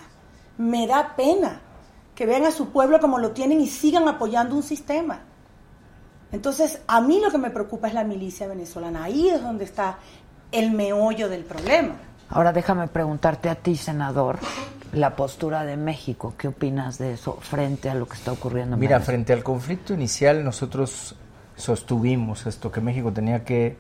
[0.60, 1.60] me da pena
[2.14, 5.22] que vean a su pueblo como lo tienen y sigan apoyando un sistema.
[6.32, 9.06] Entonces, a mí lo que me preocupa es la milicia venezolana.
[9.06, 9.98] Ahí es donde está
[10.52, 11.96] el meollo del problema.
[12.30, 14.38] Ahora déjame preguntarte a ti, senador,
[14.94, 16.34] la postura de México.
[16.38, 19.06] ¿Qué opinas de eso frente a lo que está ocurriendo en Mira, Venezuela?
[19.06, 21.16] frente al conflicto inicial, nosotros
[21.56, 23.76] sostuvimos esto, que México tenía que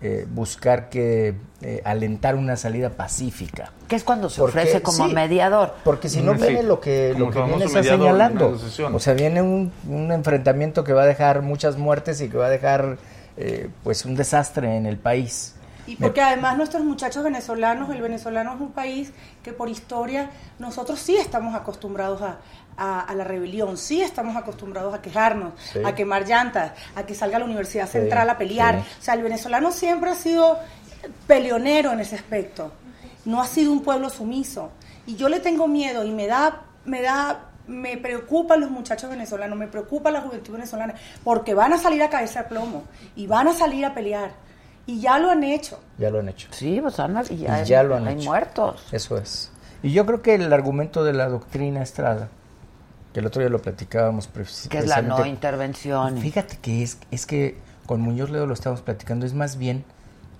[0.00, 3.72] eh, buscar que eh, alentar una salida pacífica.
[3.88, 5.74] Que es cuando se Porque- ofrece como sí, mediador.
[5.84, 8.58] Porque si no Sí, viene lo que, lo que viene está señalando.
[8.92, 12.46] O sea, viene un, un enfrentamiento que va a dejar muchas muertes y que va
[12.46, 12.98] a dejar
[13.36, 15.54] eh, pues un desastre en el país.
[15.86, 19.12] Y porque además nuestros muchachos venezolanos, el venezolano es un país
[19.42, 22.38] que por historia nosotros sí estamos acostumbrados a,
[22.76, 25.80] a- a la rebelión, sí estamos acostumbrados a quejarnos, Sí.
[25.84, 28.80] a quemar llantas, a que salga a la Universidad Sí, Central a pelear.
[28.82, 28.96] sí.
[29.00, 30.58] O sea, el venezolano siempre ha sido
[31.26, 32.72] peleonero en ese aspecto,
[33.24, 34.70] no ha sido un pueblo sumiso.
[35.06, 39.58] Y yo le tengo miedo y me da, me da, me preocupan los muchachos venezolanos,
[39.58, 42.84] me preocupa la juventud venezolana, porque van a salir a cabeza de plomo
[43.16, 44.30] y van a salir a pelear.
[44.86, 45.78] Y ya lo han hecho.
[45.98, 46.48] Ya lo han hecho.
[46.50, 48.24] Sí, pues han, y ya, Y ya lo han hay hecho.
[48.30, 48.82] muertos.
[48.92, 49.50] Eso es.
[49.82, 52.28] Y yo creo que el argumento de la doctrina Estrada,
[53.12, 54.28] que el otro día lo platicábamos
[54.68, 56.18] Que es la no intervención.
[56.18, 57.56] Fíjate que es, es que
[57.86, 59.84] con Muñoz Ledo lo estamos platicando, es más bien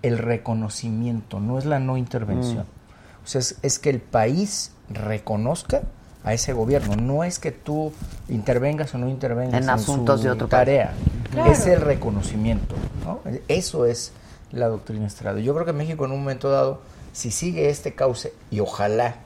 [0.03, 2.65] el reconocimiento, no es la no intervención.
[2.65, 3.25] Mm.
[3.25, 5.83] O sea, es, es que el país reconozca
[6.25, 7.93] a ese gobierno, no es que tú
[8.29, 10.61] intervengas o no intervengas En asuntos su de otro país.
[10.67, 10.93] tarea,
[11.31, 11.51] Claro.
[11.53, 13.21] es el reconocimiento, ¿no?
[13.49, 14.13] Eso es
[14.55, 15.41] la doctrina Estrada.
[15.41, 16.81] Yo creo que México en un momento dado,
[17.13, 19.17] si sigue este cauce y ojalá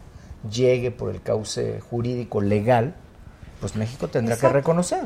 [0.50, 2.94] llegue por el cauce jurídico legal,
[3.60, 4.52] pues México tendrá Exacto.
[4.54, 5.00] que reconocer.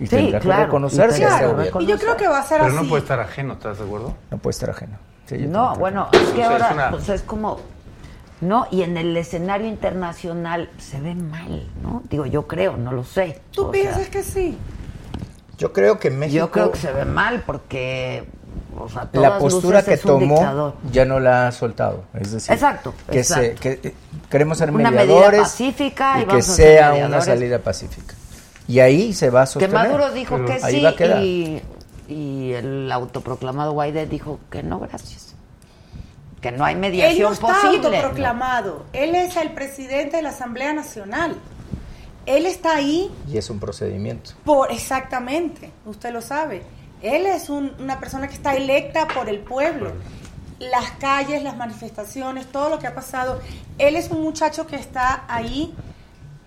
[0.00, 1.22] Y Sí, tendrá claro, que reconocerse
[1.80, 2.82] y yo creo que va a ser Pero así.
[2.82, 4.14] no puede estar ajeno, ¿estás de acuerdo?
[4.30, 4.96] No puede estar ajeno.
[5.26, 7.60] Sí, yo No, bueno, es que es ahora una- pues es como
[8.40, 12.02] no, y en el escenario internacional se ve mal, ¿no?
[12.10, 13.40] Digo, yo creo, no lo sé.
[13.52, 14.58] ¿Tú O piensas sea, que sí?
[15.58, 18.24] Yo creo que México, Yo creo que se ve mal porque
[18.78, 22.04] o sea, la postura luces que tomó ya no la ha soltado.
[22.14, 23.44] Es decir, Exacto, que, exacto.
[23.44, 23.94] Se, que eh,
[24.30, 28.14] queremos ser Una medida mediadores pacífica y y que sea una salida pacífica.
[28.68, 29.74] Y ahí se va a Que sostener.
[29.76, 31.22] Maduro dijo Pero que sí va a quedar.
[31.22, 31.62] y,
[32.08, 35.34] y el autoproclamado Guaidó dijo que no, gracias.
[36.40, 37.86] Que no hay Él mediación no está posible.
[37.98, 38.84] autoproclamado.
[38.92, 41.36] Él es el presidente de la Asamblea Nacional.
[42.26, 44.30] Él está ahí Y es un procedimiento.
[44.44, 46.62] por exactamente, usted lo sabe.
[47.02, 49.92] Él es un- una persona que está electa por el pueblo.
[50.58, 53.40] Las calles, las manifestaciones, todo lo que ha pasado.
[53.78, 55.74] Él es un muchacho que está ahí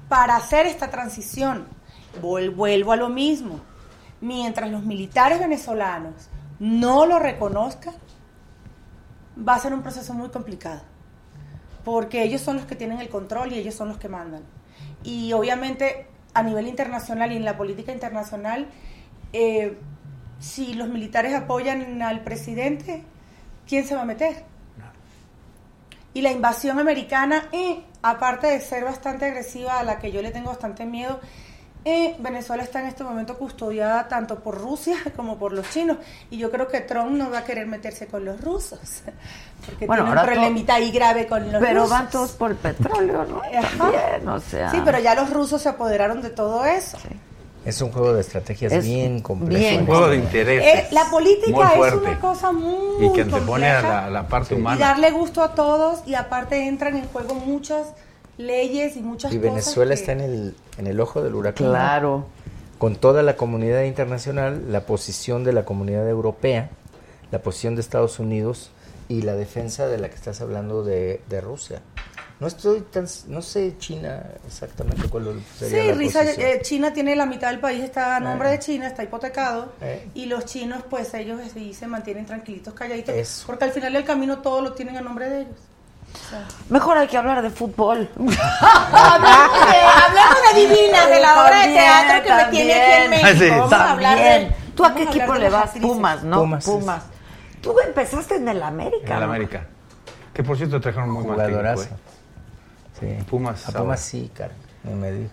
[0.07, 1.67] para hacer esta transición.
[2.21, 3.59] Vuelvo a lo mismo.
[4.21, 6.29] Mientras los militares venezolanos
[6.59, 7.93] no lo reconozcan,
[9.37, 10.81] va a ser un proceso muy complicado.
[11.83, 14.43] Porque ellos son los que tienen el control y ellos son los que mandan.
[15.03, 18.67] Y obviamente a nivel internacional y en la política internacional,
[19.33, 19.77] eh,
[20.39, 23.03] si los militares apoyan al presidente,
[23.67, 24.43] ¿quién se va a meter?
[26.13, 30.31] Y la invasión americana, eh, aparte de ser bastante agresiva, a la que yo le
[30.31, 31.19] tengo bastante miedo,
[31.87, 35.97] eh, Venezuela está en este momento custodiada tanto por Rusia como por los chinos.
[36.31, 38.79] Y yo creo que Trump no va a querer meterse con los rusos.
[39.65, 41.89] Porque Bueno, tiene un problemita ahí grave con los Pero rusos.
[41.91, 43.41] van todos por el petróleo, ¿no?
[43.77, 44.71] También, o sea.
[44.71, 46.97] Sí, pero ya los rusos se apoderaron de todo eso.
[47.65, 49.59] Es un juego de estrategias Es bien complejo.
[49.59, 50.79] bien Un juego de intereses.
[50.79, 51.97] Eh, la política muy es fuerte.
[51.97, 54.79] una cosa muy Y que antepone a compleja la, la parte y humana.
[54.79, 57.87] darle gusto a todos y aparte entran en juego muchas
[58.37, 59.51] leyes y muchas Y cosas.
[59.51, 61.67] Venezuela que- está en el, en el ojo del huracán.
[61.67, 62.25] Claro.
[62.77, 66.69] Con toda la comunidad internacional, la posición de la comunidad europea,
[67.31, 68.69] la posición de Estados Unidos
[69.07, 71.81] y la defensa de la que estás hablando de, de Rusia.
[72.37, 77.15] No estoy tan, no sé China exactamente cuál sería Sí, la Risa, eh, China tiene
[77.15, 78.51] la mitad del país, está a nombre Eh.
[78.53, 79.71] de China, está hipotecado.
[79.79, 80.09] Eh.
[80.15, 83.15] Y los chinos, pues ellos sí se mantienen tranquilitos, calladitos.
[83.15, 83.43] Eso.
[83.47, 85.55] Porque al final del camino todo lo tienen a nombre de ellos.
[86.29, 88.09] Sea, Mejor hay que hablar de fútbol.
[88.15, 93.23] hablamos, de, hablamos de la obra de También, teatro que me tiene aquí en también.
[93.23, 93.43] México.
[93.45, 93.49] Sí.
[93.49, 94.55] Vamos a hablar de- También.
[94.75, 95.63] ¿Tú a qué equipo le vas?
[95.67, 95.89] actrices.
[95.89, 96.37] Pumas, ¿no?
[96.41, 96.71] Pumas, sí.
[97.61, 99.07] Tú empezaste en el América.
[99.07, 99.25] En el ¿no?
[99.25, 99.67] América.
[100.33, 101.95] Que por cierto trajeron muy mal técnico.
[102.99, 103.07] Sí.
[103.29, 103.77] Pumas, A.
[103.79, 104.53] Pumas sí, cara.
[104.83, 105.31] Me digas.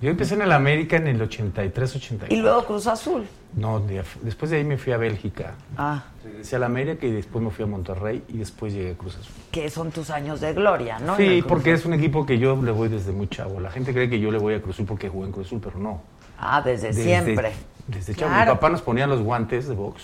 [0.00, 2.26] Yo empecé en el América en el 83-84.
[2.30, 3.24] Y luego Cruz Azul.
[3.54, 5.52] No, de- después de ahí me fui a Bélgica.
[5.76, 9.16] Ah, Regresé al América y después me fui a Monterrey y después llegué a Cruz
[9.16, 9.32] Azul.
[9.52, 11.16] que son tus años de gloria, ¿no?
[11.16, 13.60] Sí, porque es un equipo que yo le voy desde muy chavo.
[13.60, 15.60] La gente cree que yo le voy a Cruz Azul porque jugué en Cruz Azul,
[15.62, 16.00] pero no.
[16.38, 17.52] Ah, desde, Desde- siempre.
[17.86, 18.30] Desde chavo.
[18.32, 18.52] Claro.
[18.52, 20.02] Mi papá nos ponía los guantes de box.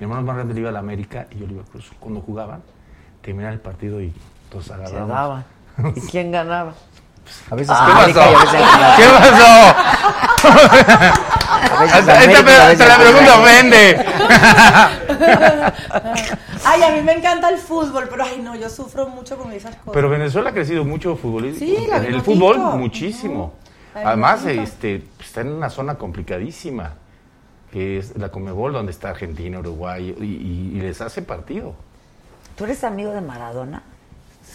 [0.00, 1.84] Mi hermano más grande le iba a la América y yo le iba a Cruz
[1.84, 1.96] Azul.
[2.00, 2.62] Cuando jugaban,
[3.22, 4.12] terminaba el partido y
[4.50, 5.44] todos agarrábamos.
[5.94, 6.72] ¿Y quién ganaba?
[7.50, 8.30] A veces ¿Qué América pasó?
[8.30, 8.60] y a veces
[8.96, 9.52] Cruz ¿Qué pasó?
[12.70, 14.06] Esta, la pregunta ofende.
[16.64, 19.74] Ay, a mí me encanta el fútbol, pero ay, no, yo sufro mucho con esas
[19.76, 19.92] cosas.
[19.92, 21.58] Pero Venezuela ha crecido mucho futbolista.
[21.64, 23.54] Sí, la el fútbol, muchísimo.
[23.94, 26.94] La Además, este, está en una zona complicadísima,
[27.72, 31.74] que es la Comebol, donde está Argentina, Uruguay, y, y- y les hace partido.
[32.56, 33.82] ¿Tú eres amigo de Maradona?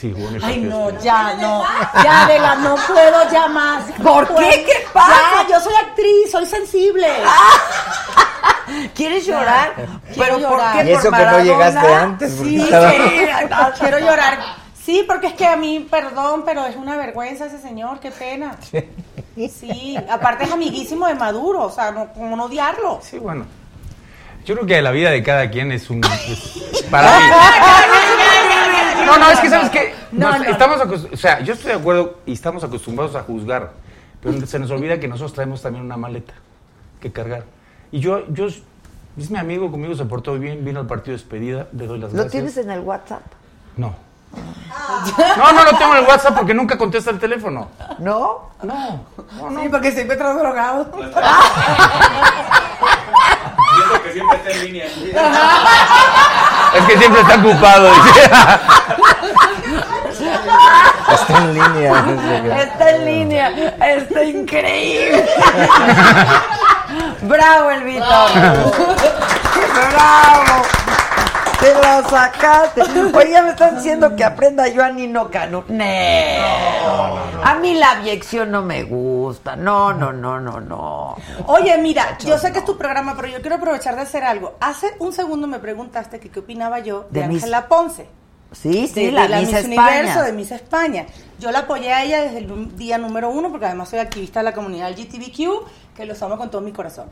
[0.01, 1.63] Sí, jugó en el Ay, no, ya, no.
[2.03, 3.83] Ya, de la no puedo ya más.
[4.01, 4.33] ¿Por No qué?
[4.33, 4.49] puedo.
[4.49, 5.43] ¿Qué pasa?
[5.47, 7.07] Ya, yo soy actriz, soy sensible.
[8.95, 9.73] ¿Quieres llorar?
[9.75, 10.83] Quiero ¿Pero por llorar.
[10.85, 10.89] qué?
[10.89, 12.31] Y eso ¿Por que no llegaste antes.
[12.33, 12.91] porque Sí, estaba-
[13.75, 14.39] sí, quiero llorar.
[14.83, 18.55] Sí, porque es que a mí, perdón, pero es una vergüenza ese señor, qué pena.
[19.35, 22.99] Sí, aparte es amiguísimo de Maduro, o sea, no, como no odiarlo.
[23.03, 23.45] Sí, bueno.
[24.45, 26.03] Yo creo que la vida de cada quien es un...
[26.03, 27.25] es- para mí.
[29.05, 31.77] No, no, es que sabes que No, no, estamos acos- o sea, yo estoy de
[31.77, 33.71] acuerdo y estamos acostumbrados a juzgar,
[34.21, 36.33] pero se nos olvida que nosotros traemos también una maleta
[36.99, 37.43] que cargar.
[37.91, 38.61] Y yo, yo es
[39.29, 42.23] mi amigo, conmigo se portó bien, vino al partido de despedida, le doy las ¿Lo
[42.23, 42.31] gracias.
[42.31, 43.21] tienes en el WhatsApp?
[43.77, 43.95] No.
[45.37, 47.69] No, no lo tengo en el WhatsApp porque nunca contesta el teléfono.
[47.99, 48.51] ¿No?
[48.63, 49.05] No.
[49.61, 50.91] Sí, porque se encuentra drogado.
[53.75, 54.85] Siento que siempre está en línea.
[56.73, 57.91] Es que siempre está ocupado.
[61.13, 62.05] Está en línea.
[62.61, 63.49] Está en línea.
[63.79, 65.25] Está increíble.
[67.21, 68.29] Bravo, el Víctor.
[69.91, 70.63] Bravo.
[71.61, 72.81] Te lo sacaste.
[72.81, 75.63] Oye, ya me están diciendo que aprenda yo a Nino Cano.
[75.67, 75.83] No.
[77.43, 79.55] A mí la abyección no me gusta.
[79.55, 81.15] No, no, no, no, no.
[81.45, 84.55] Oye, mira, yo sé que es tu programa, pero yo quiero aprovechar de hacer algo.
[84.59, 88.07] Hace un segundo me preguntaste que qué opinaba yo de, Ángela Ponce.
[88.51, 89.99] Sí, sí, de, la, de la Miss Miss España.
[89.99, 91.05] Universo, de Miss España.
[91.39, 94.45] Yo la apoyé a ella desde el día número uno, porque además soy activista de
[94.45, 97.07] la comunidad LGTBQ, que los amo con todo mi corazón.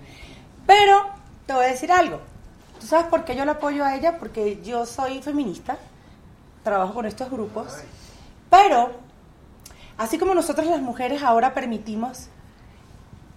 [0.65, 1.07] Pero
[1.45, 2.19] te voy a decir algo.
[2.79, 4.17] ¿Tú sabes por qué yo la apoyo a ella?
[4.17, 5.77] Porque yo soy feminista,
[6.63, 7.77] trabajo con estos grupos,
[8.49, 8.91] pero
[9.97, 12.27] así como nosotros las mujeres ahora permitimos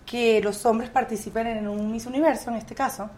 [0.07, 3.11] que los hombres participen en un Miss Universo, en este caso,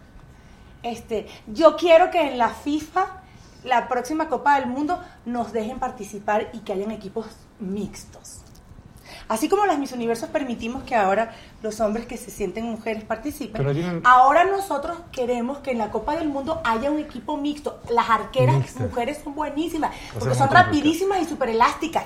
[0.81, 3.21] este, yo quiero que en la FIFA,
[3.63, 7.27] la próxima Copa del Mundo, nos dejen participar y que hayan equipos
[7.59, 8.44] mixtos.
[9.27, 11.33] Así como las Miss Universos permitimos que ahora
[11.63, 16.27] los hombres que se sienten mujeres participen, ahora nosotros queremos que en la Copa del
[16.29, 17.79] Mundo haya un equipo mixto.
[17.89, 22.03] Las arqueras mujeres son buenísimas, porque son rapidísimas y súper elásticas.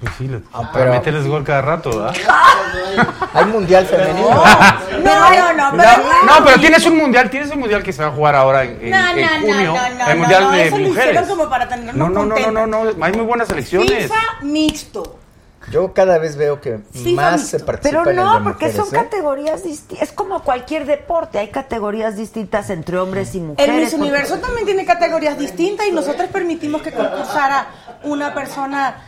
[0.00, 2.14] Pues sí, para pero- meterles gol cada rato, ¿verdad?
[3.34, 4.28] Hay mundial femenino.
[4.28, 5.82] No, no, no, pero
[6.24, 8.62] No, no, pero tienes un mundial, tienes un mundial que se va a jugar ahora
[8.62, 10.88] en, en- No, en no, no, junio, no, no, el mundial no, de eso lo
[10.88, 11.10] mujeres.
[11.14, 14.02] hicieron como para No, no, no, no, no, no, hay muy buenas selecciones.
[14.04, 15.17] FIFA mixto.
[15.70, 16.80] Yo cada vez veo que
[17.14, 18.98] más se participa Pero en el no, porque mujeres, son ¿eh?
[19.04, 20.08] categorías distintas.
[20.08, 23.68] Es como cualquier deporte, hay categorías distintas entre hombres y mujeres.
[23.74, 27.66] El Miss porque- Universo también tiene categorías distintas y nosotros permitimos que concursara
[28.04, 29.04] una persona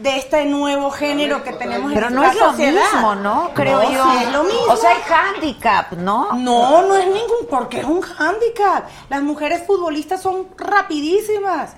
[0.00, 2.80] de este nuevo género que tenemos Pero en no la es lo sociedad.
[2.92, 3.50] mismo, ¿no?
[3.52, 4.04] Creo No, yo.
[4.04, 4.60] sí es lo mismo.
[4.68, 5.02] O sea, hay
[5.34, 6.34] handicap, ¿no?
[6.34, 8.84] No, no es ningún, porque es un hándicap.
[9.10, 11.70] Las mujeres futbolistas son rapidísimas,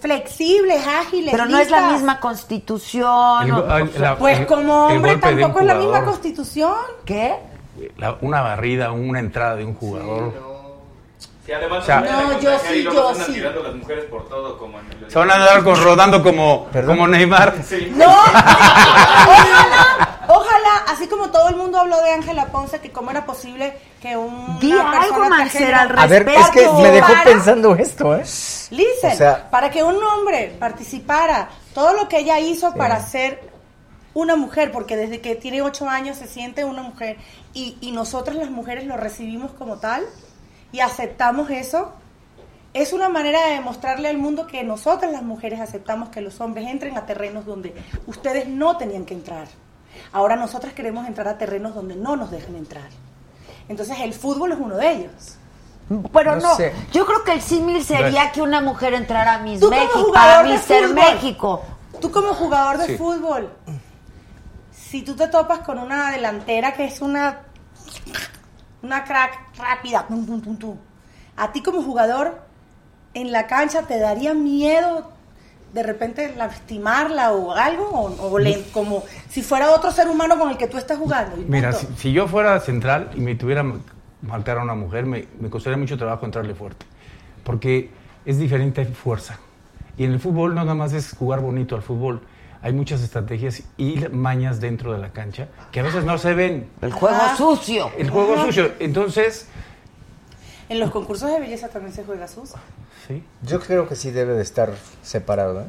[0.00, 1.30] flexibles, ágiles.
[1.32, 3.44] Pero no es la misma constitución.
[3.44, 6.74] El o- go- el- la- Pues el- como hombre tampoco es la misma constitución.
[7.04, 7.34] ¿Qué?
[7.96, 10.48] la- una barrida, una entrada de un jugador.
[11.46, 13.32] Si además O sea- ponen a No, yo sí, yo sí.
[13.32, 15.10] tirando las mujeres por todo como en el...
[15.10, 17.54] Se van a andar con- rodando como, como Neymar.
[17.94, 20.07] No, ojalá, ojalá,
[20.98, 24.58] así como todo el mundo habló de Ángela Ponce, que cómo era posible que un
[24.58, 28.22] Di algo, Mancera, al A ver, es que me dejó Para- pensando esto, ¿eh?
[28.70, 33.48] Listen, O sea- para que un hombre participara, todo lo que ella hizo para ser
[34.14, 37.16] una mujer, porque desde que tiene ocho años se siente una mujer,
[37.54, 40.04] y, y nosotras las mujeres lo recibimos como tal
[40.72, 41.92] y aceptamos eso,
[42.74, 46.66] es una manera de demostrarle al mundo que nosotras las mujeres aceptamos que los hombres
[46.66, 47.74] entren a terrenos donde
[48.06, 49.46] ustedes no tenían que entrar.
[50.12, 52.88] Ahora nosotras queremos entrar a terrenos donde no nos dejan entrar.
[53.68, 55.36] Entonces el fútbol es uno de ellos.
[56.12, 56.74] Pero No no, sé.
[56.92, 60.92] yo creo que el símil sería que una mujer entrara a Miss México, a Mister.
[60.92, 61.62] México.
[62.00, 62.96] Tú como jugador de Sí.
[62.98, 63.50] fútbol,
[64.70, 67.40] si tú te topas con una delantera que es una
[68.82, 70.06] una crack rápida,
[71.36, 72.40] a ti como jugador
[73.14, 75.10] en la cancha te daría miedo
[75.72, 80.50] de repente lastimarla o algo o, o le- como si fuera otro ser humano con
[80.50, 81.36] el que tú estás jugando.
[81.40, 83.78] y Mira, si, si yo fuera central y me tuviera que
[84.26, 86.86] marcar a una mujer, me, me costaría mucho trabajo entrarle fuerte.
[87.44, 87.90] Porque
[88.24, 89.38] es diferente fuerza.
[89.96, 92.22] Y en el fútbol no nada más es jugar bonito al fútbol.
[92.62, 96.68] Hay muchas estrategias y mañas dentro de la cancha que a veces no se ven.
[96.82, 97.36] El juego Ajá.
[97.36, 97.90] sucio.
[97.96, 98.46] El juego Ajá.
[98.46, 98.72] sucio.
[98.80, 99.48] Entonces,
[100.68, 102.50] En los concursos de belleza también se juega sus.
[103.08, 103.24] Sí.
[103.42, 104.70] Yo creo que sí debe de estar
[105.02, 105.62] separado.
[105.62, 105.64] ¿eh?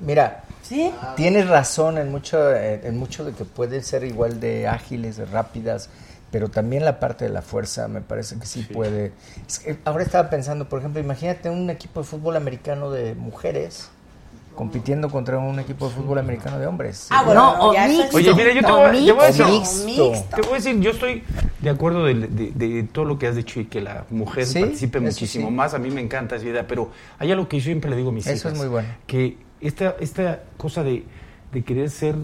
[0.00, 0.92] Mira, ¿Sí?
[1.16, 5.24] tienes razón en mucho, en en mucho de que pueden ser igual de ágiles, de
[5.26, 5.88] rápidas,
[6.30, 9.12] pero también la parte de la fuerza me parece que sí, puede.
[9.46, 13.90] Es que ahora estaba pensando, por ejemplo, imagínate un equipo de fútbol americano de mujeres
[14.62, 17.06] compitiendo contra un equipo de fútbol americano de hombres.
[17.10, 18.16] Ah, bueno, No, o eso mixto.
[18.16, 20.12] Oye, mira, yo te voy, te voy a decir, mixto.
[20.34, 21.22] te voy a decir, yo estoy
[21.60, 24.58] de acuerdo de, de- de todo lo que has dicho y que la mujer Sí,
[24.58, 25.54] participe eso muchísimo sí.
[25.54, 25.74] más.
[25.74, 26.90] A mí me encanta esa idea, pero
[27.20, 28.52] hay algo que yo siempre le digo a mis Eso hijas.
[28.54, 28.88] es muy bueno.
[29.06, 31.04] Que esta, esta cosa de,
[31.52, 32.16] de querer ser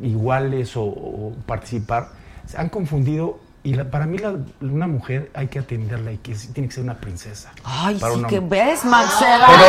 [0.00, 2.08] iguales o, o participar,
[2.46, 3.38] se han confundido.
[3.64, 6.82] Y la- para mí la- una mujer hay que atenderla y que tiene que ser
[6.82, 7.50] una princesa.
[7.64, 9.46] Ay, para sí que ves, Marcela.
[9.46, 9.64] Pero-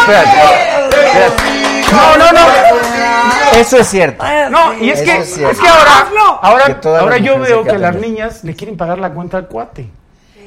[0.00, 0.30] espérate,
[1.02, 1.92] espérate.
[1.92, 2.40] No, no, no.
[3.54, 4.24] Eso es cierto.
[4.50, 6.06] No, y es que, es que ahora,
[6.42, 9.90] ahora, Que ahora yo veo que las niñas le quieren pagar la cuenta al cuate.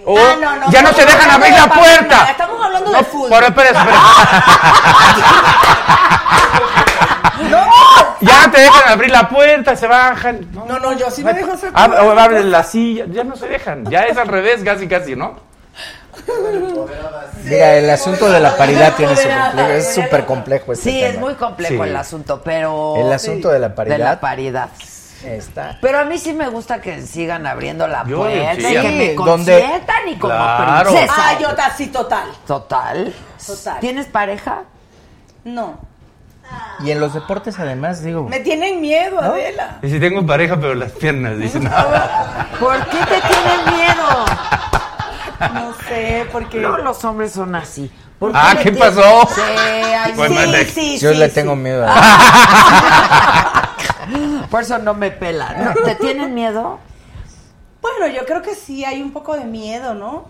[0.06, 2.28] O Ah, no, no, ya no estamos te dejan abrir de la puerta.
[2.32, 3.30] Estamos hablando No, de fútbol.
[3.30, 3.98] Pero espera, espera.
[8.22, 10.48] Ya no te dejan abrir la puerta, se bajan.
[10.54, 13.48] No, No, no, yo sí me dejo hacer Ab- abren la silla, ya no se
[13.48, 13.86] dejan.
[13.90, 15.36] Ya es al revés, casi, casi, ¿no?
[17.44, 21.14] Mira, el asunto de la paridad tiene su complejo, es súper complejo este Sí, tema.
[21.14, 21.90] es muy complejo Sí.
[21.90, 22.96] el asunto, pero...
[22.98, 23.98] El asunto de la paridad.
[23.98, 24.70] De la paridad.
[25.26, 25.78] Está.
[25.82, 28.82] Pero a mí sí me gusta que sigan abriendo la Yo, puerta sí, y que
[28.90, 30.90] me donde- consientan y como Claro.
[30.92, 31.14] princesa.
[31.18, 32.28] Ah, yo así total.
[32.46, 33.14] Total.
[33.46, 33.80] Total.
[33.80, 34.64] ¿Tienes pareja?
[35.46, 35.80] No.
[36.80, 39.80] Y en los deportes además, digo, Me tienen miedo, Adela.
[39.82, 41.70] Y si tengo pareja, pero las piernas, dicen.
[42.60, 44.26] ¿Por qué te tienen miedo?
[45.54, 46.60] No sé, porque.
[46.60, 47.92] No, los hombres son así.
[48.20, 49.28] ¿Por Ah, ¿qué pasó?
[49.34, 51.36] Sí, ay, Bueno, sí, Alex, sí, yo sí, le sí.
[51.36, 51.94] tengo miedo a...
[54.50, 55.74] Por eso no me pelan.
[55.84, 56.80] ¿Te tienen miedo?
[57.82, 60.26] Bueno, yo creo que sí hay un poco de miedo, ¿no?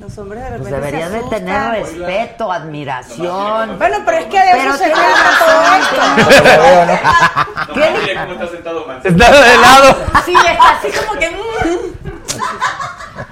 [0.00, 0.76] Los hombres de Pues repente.
[0.86, 3.78] deberías se de tener respeto, admiración.
[3.78, 7.74] Bueno, pero es que de Pero eso se trata todo esto.
[7.74, 7.94] ¿Qué?
[8.06, 9.00] mira cómo está sentado, man.
[9.02, 9.96] Está de lado.
[10.24, 11.30] Sí, está así como que.
[11.30, 11.96] mm.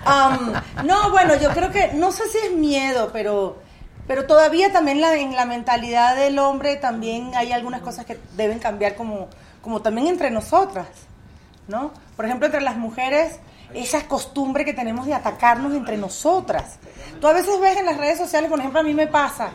[0.07, 0.53] Am,
[0.85, 1.93] no, bueno, yo creo que.
[1.95, 3.59] No sé si es miedo, pero.
[4.07, 8.59] Pero todavía también la, en la mentalidad del hombre también hay algunas cosas que deben
[8.59, 9.29] cambiar como,
[9.63, 10.87] como también entre nosotras,
[11.69, 11.91] ¿no?
[12.15, 13.39] Por ejemplo, entre las mujeres,
[13.75, 16.77] esa costumbre que tenemos de atacarnos entre nosotras.
[17.21, 19.51] Tú a veces ves en las redes sociales, por ejemplo, a mí me pasa,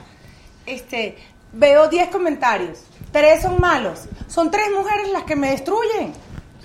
[0.66, 1.18] este,
[1.54, 2.80] veo 10 comentarios,
[3.12, 6.14] tres son malos, son tres mujeres las que me destruyen.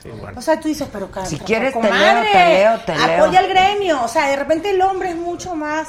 [0.03, 0.39] Sí, bueno.
[0.39, 3.25] O sea, tú dices, pero ca- Si quieres, te leo, te leo, te leo.
[3.25, 4.03] Apoya al gremio.
[4.03, 5.89] O sea, de repente el hombre es mucho más.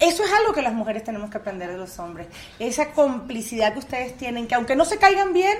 [0.00, 2.26] Eso es algo que las mujeres tenemos que aprender de los hombres.
[2.58, 5.56] Esa complicidad que ustedes tienen, que aunque no se caigan bien,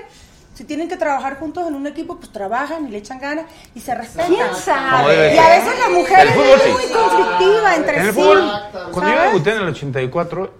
[0.53, 3.79] si tienen que trabajar juntos en un equipo, pues trabajan y le echan ganas y
[3.79, 4.27] se respetan.
[4.33, 5.33] ¿Quién sabe?
[5.35, 6.71] Y a veces la mujer El fútbol, es sí.
[6.71, 8.19] muy conflictiva entre En el sí.
[8.21, 8.51] fútbol,
[8.91, 10.53] cuando yo debuté en el 84,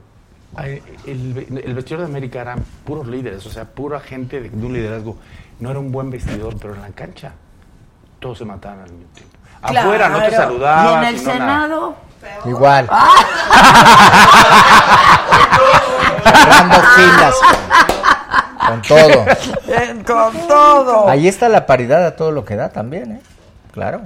[0.55, 4.65] ay, el, el vestidor de América eran puros líderes, o sea, pura gente de, de
[4.65, 5.17] un liderazgo.
[5.59, 7.33] No era un buen vestidor, pero en la cancha
[8.19, 9.37] todos se mataban al mismo tiempo.
[9.61, 10.33] Afuera no te Claro.
[10.33, 11.03] ¿Y saludaban.
[11.03, 11.95] en el Senado?
[12.45, 12.87] Igual.
[12.89, 13.09] Ah.
[16.23, 17.35] Cerrando filas.
[18.71, 19.25] Con, todo.
[20.05, 21.09] Con todo.
[21.09, 23.21] Ahí está la paridad a todo lo que da también, ¿eh?
[23.71, 24.01] Claro.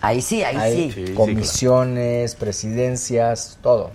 [0.00, 1.06] Ahí sí, ahí Hay sí.
[1.06, 3.90] sí, comisiones, presidencias, todo.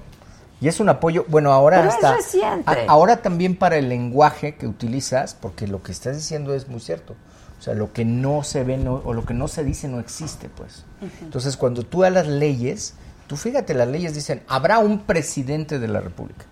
[0.60, 4.56] Y es un apoyo, bueno, ahora Pero es hasta a- ahora también para el lenguaje
[4.56, 7.16] que utilizas, porque lo que estás diciendo es muy cierto.
[7.60, 10.00] O sea, lo que no se ve no- o lo que no se dice no
[10.00, 10.84] existe, pues.
[11.22, 12.94] Entonces, cuando tú a las leyes,
[13.28, 16.46] tú fíjate, las leyes dicen, habrá un presidente de la República.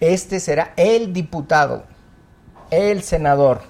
[0.00, 1.84] Este será el diputado,
[2.70, 3.62] el senador.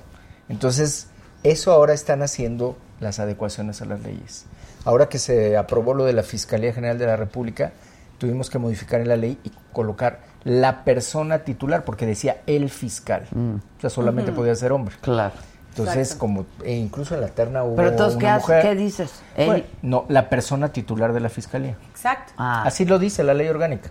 [0.48, 1.08] Entonces,
[1.42, 4.46] eso ahora están haciendo las adecuaciones a las leyes.
[4.84, 7.72] Ahora que se aprobó lo de la Fiscalía General de la República,
[8.18, 13.24] tuvimos que modificar en la ley y colocar la persona titular, porque decía el fiscal.
[13.32, 14.94] O sea, solamente podía ser hombre.
[15.00, 15.34] Claro.
[15.70, 18.62] Entonces, como e incluso en la terna hubo Pero entonces, ¿qué, una mujer.
[18.62, 19.20] ¿qué dices?
[19.36, 21.76] Bueno, no, la persona titular de la fiscalía.
[21.90, 22.32] Exacto.
[22.38, 22.62] Ah.
[22.64, 23.90] Así lo dice la ley orgánica.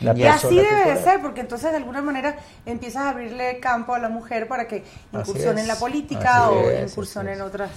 [0.00, 2.36] La Y así debe de ser, porque entonces de alguna manera
[2.66, 6.70] empiezas a abrirle campo a la mujer para que incursione en la política así o
[6.70, 7.70] es, incursione en otras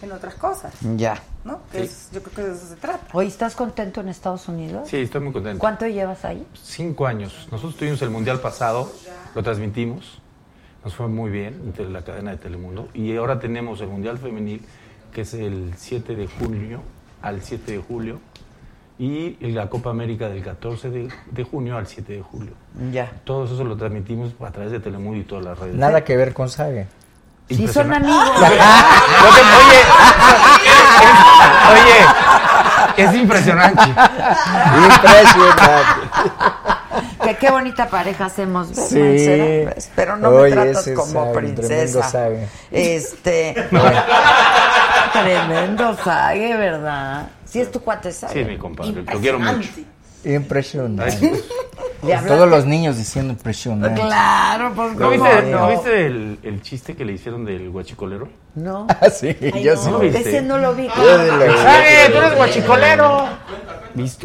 [0.00, 1.20] en otras cosas, Ya.
[1.44, 1.62] ¿no?
[1.72, 3.00] Que es- yo creo que de eso se trata.
[3.14, 4.88] Oye, ¿estás contento en Estados Unidos?
[4.88, 5.58] Sí, estoy muy contento.
[5.58, 6.46] ¿Cuánto llevas ahí?
[6.62, 7.48] Cinco años.
[7.50, 8.92] Nosotros tuvimos el Mundial pasado,
[9.34, 10.22] lo transmitimos,
[10.84, 12.88] nos fue muy bien entre la cadena de Telemundo.
[12.94, 14.64] Y ahora tenemos el Mundial Femenil,
[15.12, 16.80] que es el 7 de junio
[17.20, 18.20] al 7 de julio,
[18.98, 22.52] y la Copa América del 14 de, de junio al 7 de julio.
[22.92, 23.12] Ya.
[23.24, 25.76] Todo eso lo transmitimos a través de Telemundo y todas las redes.
[25.76, 26.86] Nada que ver con Sague.
[27.48, 28.28] Sí, son amigos.
[28.30, 28.58] Que- oye,
[31.72, 33.82] oye, es impresionante.
[33.84, 36.57] Impresionante.
[37.28, 38.98] Que qué bonita pareja hacemos, ¿ves, Sí.
[39.00, 39.90] ¿Ves?
[39.94, 42.02] Pero no Oye, me tratas como sabe, tremendo princesa.
[42.10, 42.48] sabe.
[42.70, 43.54] Este.
[45.12, 47.28] tremendo sague, ¿verdad?
[47.44, 48.32] Sí, es tu cuate sague.
[48.44, 49.68] Sí, mi compadre, lo quiero mucho.
[50.24, 51.32] Impresionante.
[52.26, 54.00] Todos los niños diciendo impresionante.
[54.00, 55.58] Claro, pues ¿No ¿cómo viste, no?
[55.60, 58.28] ¿no viste el, el chiste que le hicieron del guachicolero?
[58.54, 58.86] No.
[59.00, 59.80] Ah, sí, Ay, yo no.
[59.82, 59.90] sí.
[59.90, 60.20] ¿No viste?
[60.20, 60.82] Ese no lo vi.
[60.84, 60.88] Vi.
[60.90, 63.28] ¡Sague, tú eres guachicolero!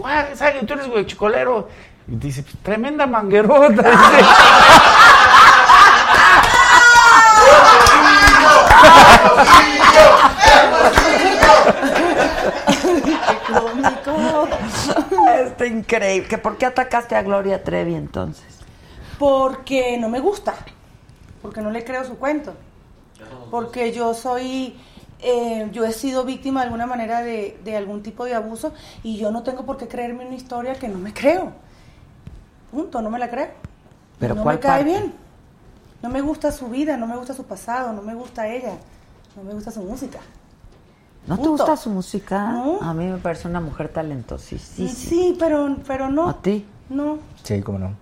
[0.05, 1.67] "Ah, Sague, tú eres guachicolero.
[2.07, 3.81] Y dice, "Pues, tremenda manguerota.
[3.81, 4.23] Dice,
[15.45, 16.27] Está increíble.
[16.27, 18.45] ¿Que ¿Por qué atacaste a Gloria Trevi entonces?
[19.19, 20.53] Porque no me gusta.
[21.41, 22.53] Porque no le creo su cuento.
[23.51, 24.75] Porque yo soy.
[25.21, 28.73] eh, yo he sido víctima de alguna manera de, de algún tipo de abuso
[29.03, 31.53] y yo no tengo por qué creerme una historia que no me creo.
[32.73, 33.49] Punto, no me la creo.
[34.19, 34.85] Pero no ¿cuál me cae parte?
[34.85, 35.13] bien.
[36.01, 38.73] No me gusta su vida, no me gusta su pasado, no me gusta ella,
[39.37, 40.19] no me gusta su música.
[41.27, 42.51] ¿No te gusta su música?
[42.51, 42.79] No.
[42.81, 44.89] A mí me parece una mujer talentosísima.
[44.89, 46.27] Sí, pero, pero no.
[46.27, 46.65] ¿A ti?
[46.89, 47.19] No.
[47.43, 47.93] Sí, cómo no.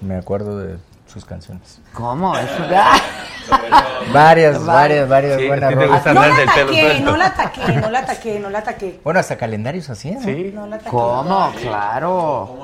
[0.00, 0.78] Me acuerdo de
[1.08, 1.80] sus canciones.
[1.92, 2.36] ¿Cómo?
[2.38, 2.64] Eso
[4.12, 5.90] Varias, varias, varias Sí, a buenas rolas.
[5.90, 8.58] gusta No andar la del pelo ataqué, no la ataqué, no la ataqué, no la
[8.58, 9.00] ataqué.
[9.04, 10.20] Bueno, hasta calendarios así, ¿no?
[10.22, 10.52] Sí.
[10.54, 10.90] No la ataqué.
[10.90, 11.52] ¿Cómo?
[11.60, 12.58] Claro.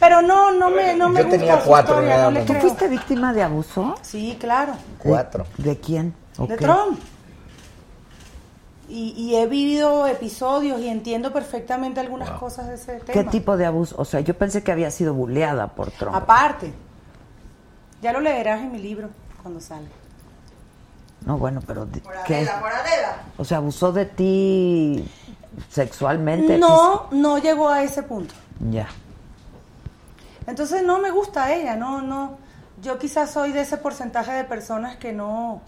[0.00, 2.44] Pero no, no me, no me Yo gusta tenía cuatro, historia, nada más.
[2.46, 3.94] ¿Tú fuiste víctima de abuso?
[4.02, 4.72] Sí, claro.
[4.98, 5.46] Cuatro.
[5.58, 6.14] ¿De quién?
[6.38, 6.64] ¿O De qué?
[6.64, 6.98] Trump.
[8.88, 13.30] Y, y he vivido episodios y entiendo perfectamente algunas cosas de ese ¿Qué tema.
[13.30, 13.94] tipo de abuso?
[13.98, 16.14] O sea, yo pensé que había sido buleada por Trump.
[16.14, 16.72] Aparte.
[18.02, 19.08] Ya lo leerás en mi libro
[19.42, 19.88] cuando salga.
[21.24, 22.46] No, bueno, pero ¿de- ¿qué?
[23.38, 25.08] O sea, abusó de ti
[25.70, 26.58] sexualmente.
[26.58, 28.34] No, no llegó a ese punto.
[28.70, 28.88] Ya.
[30.46, 32.36] Entonces no me gusta ella, no, no.
[32.82, 35.60] Yo quizás soy de ese porcentaje de personas que no,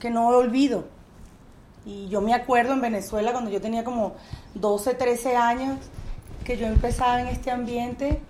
[0.00, 0.84] que no olvido.
[1.84, 4.14] Y yo me acuerdo en Venezuela cuando yo tenía como
[4.54, 5.78] 12, 13 años,
[6.44, 8.22] que yo empezaba en este ambiente.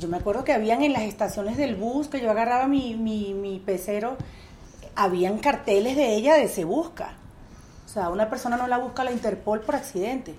[0.00, 3.34] Yo me acuerdo que habían en las estaciones del bus, que yo agarraba mi, mi,
[3.34, 4.16] mi pecero,
[4.96, 7.12] habían carteles de ella de se busca.
[7.84, 10.34] O sea, una persona no la busca la Interpol por accidente,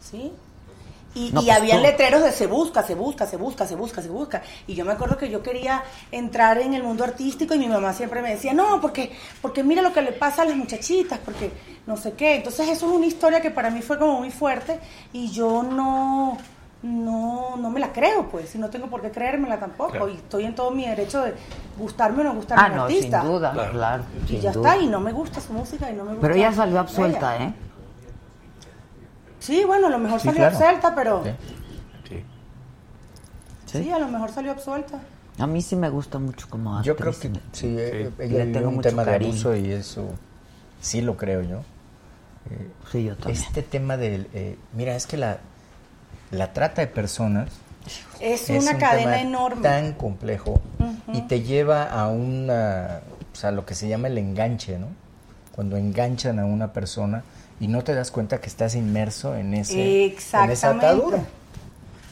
[0.00, 0.32] ¿sí?
[1.14, 1.82] Y, No, y pues habían tú.
[1.82, 4.42] letreros de se busca, se busca, se busca, se busca, se busca.
[4.66, 7.92] Y yo me acuerdo que yo quería entrar en el mundo artístico y mi mamá
[7.92, 9.12] siempre me decía, no, porque,
[9.42, 11.50] porque mira lo que le pasa a las muchachitas, porque
[11.86, 12.36] no sé qué.
[12.36, 14.78] Entonces eso es una historia que para mí fue como muy fuerte
[15.12, 16.38] y yo no,
[16.82, 19.90] no, no me la creo, pues, y no tengo por qué creérmela tampoco.
[19.92, 20.08] Claro.
[20.08, 21.34] Y estoy en todo mi derecho de
[21.78, 23.20] gustarme o no gustarme Ah, un no, artista.
[23.22, 23.72] sin duda, Claro.
[23.72, 24.04] claro.
[24.24, 24.72] Y sin ya duda.
[24.74, 26.22] está, y no me gusta su música y no me gusta.
[26.22, 26.80] Pero ella salió ella.
[26.80, 27.54] absuelta, ¿eh?
[29.38, 30.56] Sí, bueno, a lo mejor Sí, salió claro.
[30.56, 31.22] absuelta, pero...
[31.24, 31.30] Sí.
[32.08, 32.24] Sí.
[33.84, 35.00] Sí, a lo mejor salió absuelta.
[35.38, 36.86] A mí sí me gusta mucho como actriz.
[36.88, 40.10] Yo creo que sí, eh, Le ella tengo un mucho tema de abuso y eso
[40.80, 41.60] sí lo creo yo.
[42.90, 43.42] Sí, yo también.
[43.42, 44.28] Este tema del...
[44.34, 45.38] eh, mira, es que la,
[46.32, 47.48] la trata de personas
[48.20, 49.62] Es, es una un cadena tema enorme.
[49.62, 50.60] tan complejo
[51.12, 53.00] y te lleva a una...
[53.32, 54.88] O sea, lo que se llama el enganche, ¿no?
[55.54, 57.22] Cuando enganchan a una persona
[57.60, 61.20] y no te das cuenta que estás inmerso en, ese, en esa atadura.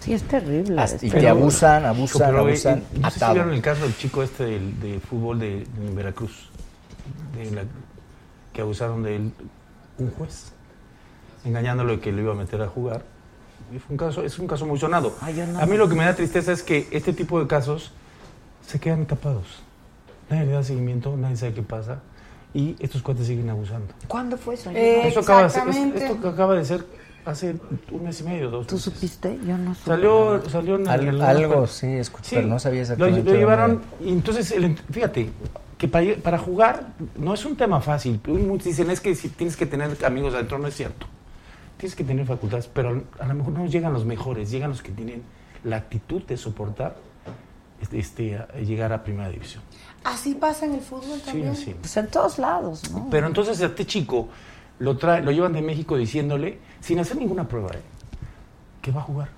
[0.00, 0.80] Sí, es terrible.
[0.80, 3.34] Hasta- es y te abusan, abusan, Pero, eh, abusan, no sé si atado.
[3.34, 6.48] vieron el caso del chico este del, de fútbol de, de Veracruz,
[7.36, 7.64] de la-
[8.52, 9.32] que abusaron de él
[9.98, 10.52] un juez,
[11.44, 13.02] engañándolo de que lo iba a meter a jugar.
[13.78, 15.14] Fue un caso, es un caso muy sonado.
[15.20, 15.58] Ay, no.
[15.60, 17.92] A mí lo que me da tristeza es que este tipo de casos
[18.66, 19.62] se quedan tapados.
[20.28, 22.00] Nadie le da seguimiento, nadie sabe qué pasa
[22.54, 23.94] y estos cuates siguen abusando.
[24.08, 24.70] ¿Cuándo fue eso?
[24.70, 26.84] Eh, Eso acaba de ser, esto acaba de ser
[27.24, 27.54] hace
[27.90, 28.92] un mes y medio, dos ¿Tú meses.
[28.92, 29.38] supiste?
[29.46, 29.86] Yo no supe.
[29.86, 33.30] Salió, salió en Al- el- algo sí escuché, pero no sabía lo, exactamente.
[33.32, 34.06] lo llevaron dónde.
[34.06, 35.30] y entonces, el fíjate,
[35.78, 38.20] que para, para jugar no es un tema fácil.
[38.26, 41.06] Muchos dicen es que si tienes que tener amigos adentro, no es cierto.
[41.80, 44.92] Tienes que tener facultades, pero a lo mejor no llegan los mejores, llegan los que
[44.92, 45.22] tienen
[45.64, 46.94] la actitud de soportar
[47.80, 49.62] este, este, a- a llegar a primera división.
[50.04, 51.48] Así pasa en el fútbol Sí, también.
[51.48, 51.74] así.
[51.80, 53.08] Pues en todos lados, ¿no?
[53.10, 54.28] Pero entonces a este chico
[54.78, 57.80] lo, trae, lo llevan de México diciéndole, sin hacer ninguna prueba, ¿eh?
[58.82, 59.28] que va a jugar,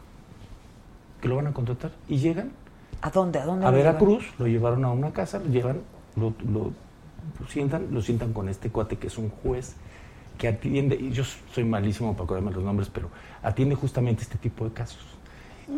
[1.20, 1.92] que lo van a contratar.
[2.08, 2.50] Y llegan
[3.02, 3.38] ¿A dónde?
[3.38, 3.64] ¿A dónde?
[3.66, 3.84] a llevan?
[3.84, 5.80] Veracruz, lo llevaron a una casa, lo llevan,
[6.16, 6.72] lo, lo-
[7.40, 9.76] lo sientan, lo sientan con este cuate que es un juez
[10.42, 11.22] que atiende, y yo
[11.54, 13.08] soy malísimo para acordarme los nombres, pero
[13.44, 14.98] atiende justamente este tipo de casos.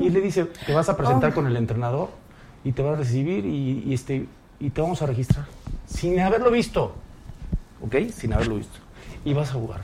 [0.01, 1.35] Y le dice, te vas a presentar Oh.
[1.35, 2.09] con el entrenador
[2.65, 4.27] y te va a recibir y, y este,
[4.59, 5.45] y te vamos a registrar.
[5.87, 6.95] Sin haberlo visto,
[7.83, 8.11] ¿ok?
[8.11, 8.79] Sin haberlo visto.
[9.27, 9.83] Y vas a jugar.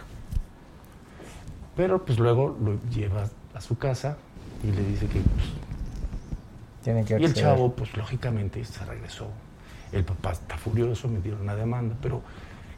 [1.76, 4.16] Pero pues luego lo lleva a su casa
[4.64, 5.44] y le dice que pues,
[6.82, 9.26] Tienen que y el chavo, pues lógicamente se regresó.
[9.92, 12.22] El papá está furioso, metieron una demanda, pero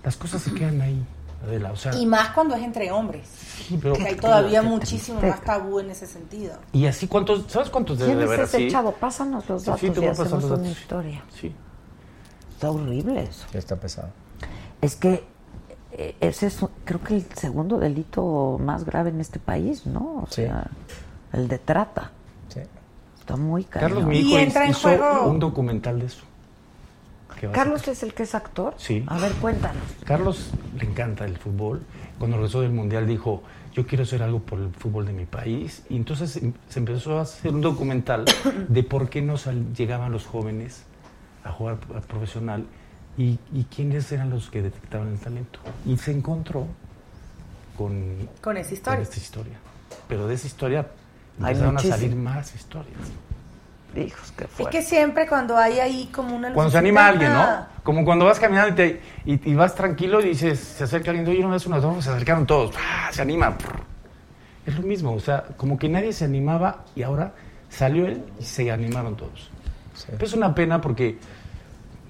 [0.02, 1.00] las cosas se quedan ahí,
[1.42, 1.72] Adela.
[1.72, 3.26] O sea, Y más cuando es entre hombres.
[3.28, 6.54] sí, pero- Que hay todavía qué muchísimo más tabú en ese sentido.
[6.72, 8.70] y así cuántos, ¿sabes cuántos debe ¿Quién de es haber ese así?
[8.70, 8.92] chavo?
[8.92, 11.22] Pásanos los Sí, datos sí, te y voy a pasar hacemos una historia.
[11.34, 11.52] Sí.
[12.54, 13.46] Está horrible eso.
[13.50, 14.08] Sí, está pesado.
[14.80, 15.24] Es que
[15.94, 20.22] eh, ese es, creo que el segundo delito más grave en este país, ¿no?
[20.22, 20.42] O Sí.
[20.42, 20.70] sea,
[21.34, 22.12] el de trata.
[22.48, 22.60] Sí.
[23.18, 24.08] Está muy Carlos, cañón.
[24.08, 26.22] mi Y hijo entra en hizo juego- un documental de eso.
[27.42, 28.74] Que va a Carlos es el que es actor.
[28.76, 29.04] Sí.
[29.08, 29.82] A ver, cuéntanos.
[30.04, 31.82] Carlos le encanta el fútbol.
[32.18, 33.42] Cuando regresó del Mundial dijo,
[33.72, 35.82] yo quiero hacer algo por el fútbol de mi país.
[35.90, 38.26] Y entonces se empezó a hacer un documental
[38.68, 40.84] de por qué no sal- llegaban los jóvenes
[41.42, 42.64] a jugar a profesional
[43.18, 45.58] y, y quiénes eran los que detectaban el talento.
[45.84, 46.66] Y se encontró
[47.76, 48.96] con, Con esa historia.
[48.98, 49.54] con esta historia.
[50.08, 50.86] Pero de esa historia
[51.40, 52.98] Hay empezaron a salir más historias.
[53.96, 54.78] Hijos, qué Es fuerte.
[54.78, 56.52] que siempre cuando hay ahí como una...
[56.52, 57.82] Cuando se anima alguien, ah, ¿no?
[57.82, 61.28] Como cuando vas caminando y, te- y- y vas tranquilo y dices, se acerca alguien,
[61.28, 62.74] oye, no me das un autógrafo, se acercaron todos,
[63.10, 63.56] se anima.
[64.64, 67.32] Es lo mismo, o sea, como que nadie se animaba y ahora
[67.68, 69.50] salió él y se animaron todos.
[70.10, 71.18] Pero es una pena porque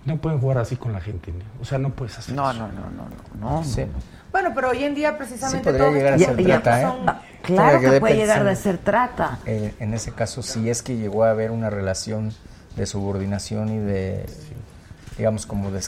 [0.04, 1.44] no pueden jugar así con la gente, ¿no?
[1.60, 2.60] o sea, no puedes hacer No, eso.
[2.60, 3.58] no, no, no, no.
[3.58, 3.64] no.
[3.64, 3.84] Sí.
[4.32, 6.84] Bueno, pero hoy en día precisamente podría todo llegar a ser trata, ¿eh?
[6.84, 7.06] son-
[7.42, 9.38] Claro que puede llegar de ser trata.
[9.46, 12.32] Eh, en ese caso, si es que llegó a haber una relación
[12.76, 14.24] de subordinación y de,
[15.18, 15.80] digamos, como de,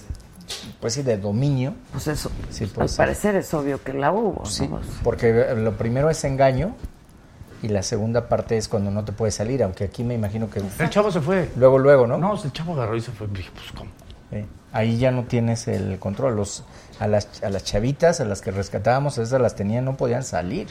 [0.80, 1.74] pues sí, de dominio.
[1.92, 2.96] Pues eso, Sí, al puede ser.
[2.98, 4.44] parecer es obvio que la hubo.
[4.46, 4.80] Sí, ¿no?
[5.04, 6.74] porque lo primero es engaño
[7.62, 10.60] y la segunda parte es cuando no te puedes salir, aunque aquí me imagino que
[10.78, 11.50] El chavo se fue.
[11.56, 12.18] luego, luego, ¿no?
[12.18, 13.28] No, el chavo agarró y se fue.
[13.28, 13.90] Dije, pues, ¿cómo?
[14.30, 14.44] Sí.
[14.72, 16.34] Ahí ya no tienes el control.
[16.34, 16.64] Los,
[17.00, 20.68] a, las, a las chavitas, a las que rescatábamos, esas las tenían, no podían salir,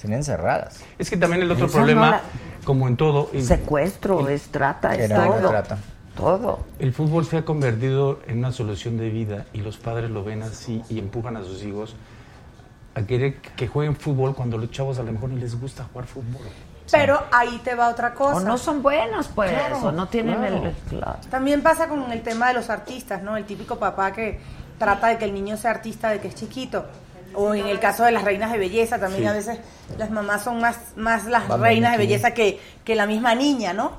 [0.00, 0.80] tenían encerradas.
[0.98, 2.20] Es que también el otro Esa problema, no la-
[2.64, 5.48] como en todo, el- Secuestro, es trata, es Era una todo.
[5.50, 5.78] trata.
[6.16, 6.58] Todo.
[6.80, 10.42] El fútbol se ha convertido en una solución de vida y los padres lo ven
[10.42, 11.94] así y empujan a sus hijos
[12.96, 16.08] a querer que jueguen fútbol cuando los chavos a lo mejor ni les gusta jugar
[16.08, 16.42] fútbol.
[16.90, 18.38] Pero ahí te va otra cosa.
[18.38, 20.56] O no son buenos, pues, Claro, o no tienen claro.
[20.64, 20.72] el...
[20.88, 21.18] Claro.
[21.30, 23.36] También pasa con el tema de los artistas, ¿no?
[23.36, 24.40] El típico papá que
[24.78, 26.86] trata de que el niño sea artista de que es chiquito.
[27.34, 29.28] O en el caso de las reinas de belleza, también Sí.
[29.28, 29.58] a veces
[29.98, 33.72] las mamás son más, más las Van reinas de belleza que, que la misma niña,
[33.74, 33.92] ¿no?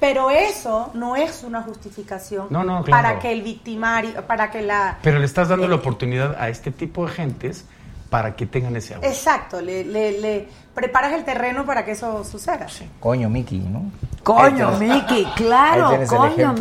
[0.00, 3.02] Pero eso no es una justificación No, no, claro.
[3.02, 4.98] para que el victimario, para que la...
[5.02, 7.64] Pero le estás dando la oportunidad a este tipo de gentes
[8.10, 9.08] para que tengan ese abuso.
[9.08, 12.66] Exacto, le, le, le preparas el terreno para que eso suceda.
[13.00, 13.90] Coño, Mickey, ¿no?
[14.22, 16.54] Coño, Mickey, claro, ahí coño.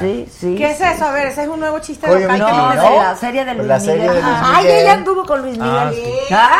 [0.00, 0.54] Sí, sí.
[0.56, 0.84] ¿Qué es sí.
[0.84, 1.04] eso?
[1.06, 3.44] A ver, ese es un nuevo chiste Coño, local que no No, de la serie
[3.44, 3.94] de Luis La Miguel.
[3.96, 4.78] serie de Luis Ay, Miguel.
[4.82, 5.76] ella anduvo con Luis Miguel.
[5.76, 6.34] Ah, sí.
[6.34, 6.58] Ah,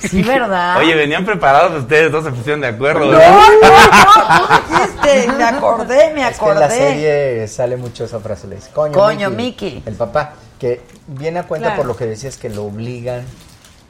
[0.00, 0.78] sí, ¿verdad?
[0.78, 3.06] Oye, venían preparados ustedes, dos se pusieron de acuerdo.
[3.06, 6.78] no, no, no, tú dijiste, me acordé, me Es que en la acordé.
[6.78, 9.82] serie sale mucho esa frase, le dice, coño, Coño, Mickey.
[9.86, 11.82] El papá, que viene a cuenta Claro.
[11.82, 13.24] por lo que decías que lo obligan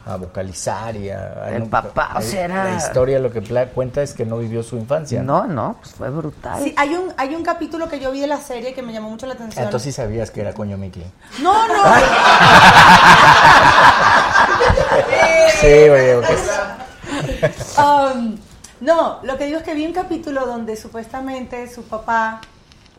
[0.07, 1.19] a vocalizar y a...
[1.45, 3.43] a- El papá, o la- sea, era- La historia lo que
[3.75, 5.23] cuenta es que no vivió su infancia.
[5.23, 6.63] No, no, pues fue brutal.
[6.65, 9.11] Sí, hay un, hay un capítulo que yo vi de la serie que me llamó
[9.11, 9.65] mucho la atención.
[9.67, 11.05] Entonces sí sabías que era coño Mickey.
[11.43, 11.75] No, no.
[15.61, 16.15] Sí, güey.
[16.17, 16.37] porque-
[17.79, 18.37] Um,
[18.81, 22.41] no, lo que digo es que vi un capítulo donde supuestamente su papá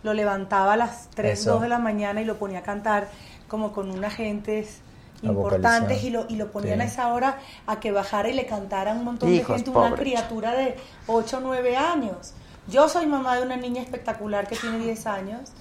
[0.04, 1.54] lo levantaba a las 3, Eso.
[1.54, 3.08] 2 de la mañana y lo ponía a cantar
[3.53, 4.80] como con unos agentes
[5.21, 6.81] importantes y lo, y lo ponían Sí.
[6.81, 9.69] a esa hora a que bajara y le cantara a un montón Hijos, de gente,
[9.69, 10.75] una criatura de
[11.05, 12.34] 8 o 9 años.
[12.67, 15.51] Yo soy mamá de una niña espectacular que tiene 10 años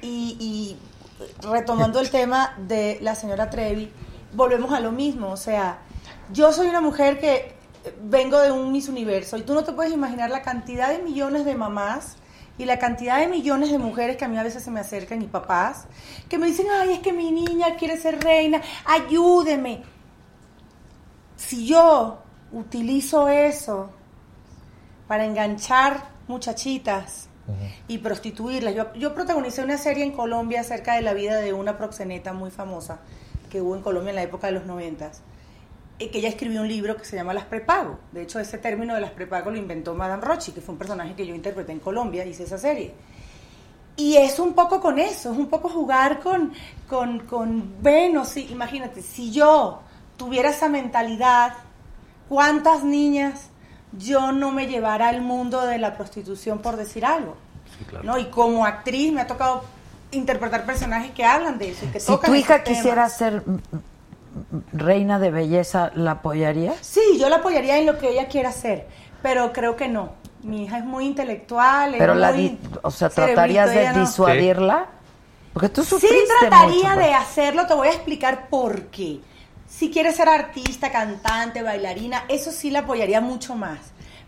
[0.00, 0.78] y, y
[1.42, 3.90] retomando el tema de la señora Trevi,
[4.32, 5.78] volvemos a lo mismo, o sea,
[6.32, 7.56] yo soy una mujer que
[8.04, 11.44] vengo de un Miss Universo y tú no te puedes imaginar la cantidad de millones
[11.44, 12.14] de mamás
[12.60, 15.22] y la cantidad de millones de mujeres que a mí a veces se me acercan
[15.22, 15.86] y papás
[16.28, 19.82] que me dicen, ay, es que mi niña quiere ser reina, ayúdeme.
[21.36, 22.18] Si yo
[22.52, 23.88] utilizo eso
[25.08, 27.30] para enganchar muchachitas
[27.88, 31.78] y prostituirlas, yo, yo protagonicé una serie en Colombia acerca de la vida de una
[31.78, 33.00] proxeneta muy famosa
[33.48, 35.22] que hubo en Colombia en la época de los noventas
[36.08, 37.98] que ella escribió un libro que se llama Las Prepago.
[38.12, 41.14] De hecho, ese término de las prepago lo inventó Madame Rochi, que fue un personaje
[41.14, 42.94] que yo interpreté en Colombia, hice esa serie.
[43.96, 46.52] Y es un poco con eso, es un poco jugar con,
[46.88, 49.82] con, con bueno, sí, imagínate, si yo
[50.16, 51.52] tuviera esa mentalidad,
[52.28, 53.50] ¿cuántas niñas
[53.92, 57.36] yo no me llevara al mundo de la prostitución por decir algo?
[57.88, 58.04] claro.
[58.04, 58.18] ¿no?
[58.18, 59.64] Y como actriz me ha tocado
[60.12, 63.42] interpretar personajes que hablan de eso y que Si tocan tu hija quisiera ser
[64.72, 66.76] reina de belleza, ¿la apoyarías?
[66.80, 68.86] Sí, yo la apoyaría en lo que ella quiera hacer,
[69.22, 70.12] pero creo que no.
[70.42, 74.00] Mi hija es muy intelectual, es Pero la, di- o sea, ¿tratarías de no.
[74.00, 74.86] disuadirla?
[75.52, 77.16] Porque tú Sí sufriste trataría mucho, de pues.
[77.16, 79.20] hacerlo, te voy a explicar por qué.
[79.68, 83.78] Si quieres ser artista, cantante, bailarina, eso sí la apoyaría mucho más.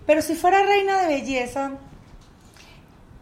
[0.06, 1.72] Pero si fuera reina de belleza,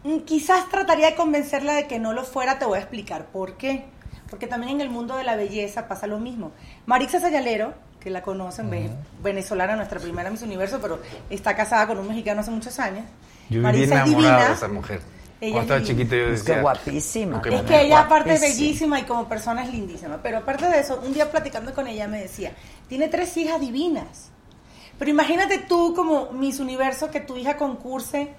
[0.03, 3.55] mm, quizás trataría de convencerla de que no lo fuera, te voy a explicar por
[3.57, 3.85] qué.
[4.29, 6.51] Porque también en el mundo de la belleza pasa lo mismo.
[6.85, 8.89] Marixa Sayalero, que la conocen, ve-
[9.23, 10.99] venezolana, nuestra primera Miss Universo, pero
[11.29, 13.05] está casada con un mexicano hace muchos años.
[13.49, 14.47] Yo Marisa es divina.
[14.47, 15.01] de esa mujer.
[15.39, 16.03] Ella Cuando es estaba divina.
[16.03, 16.61] chiquito yo Es que decía...
[16.61, 17.37] guapísima.
[17.37, 17.67] "Ok, Es mamá".
[17.67, 20.19] que ella aparte es bellísima y como persona es lindísima.
[20.21, 22.51] Pero aparte de eso, un día platicando con ella me decía,
[22.87, 24.29] tiene tres hijas divinas.
[24.99, 28.29] Pero imagínate tú como Miss Universo que tu hija concurse,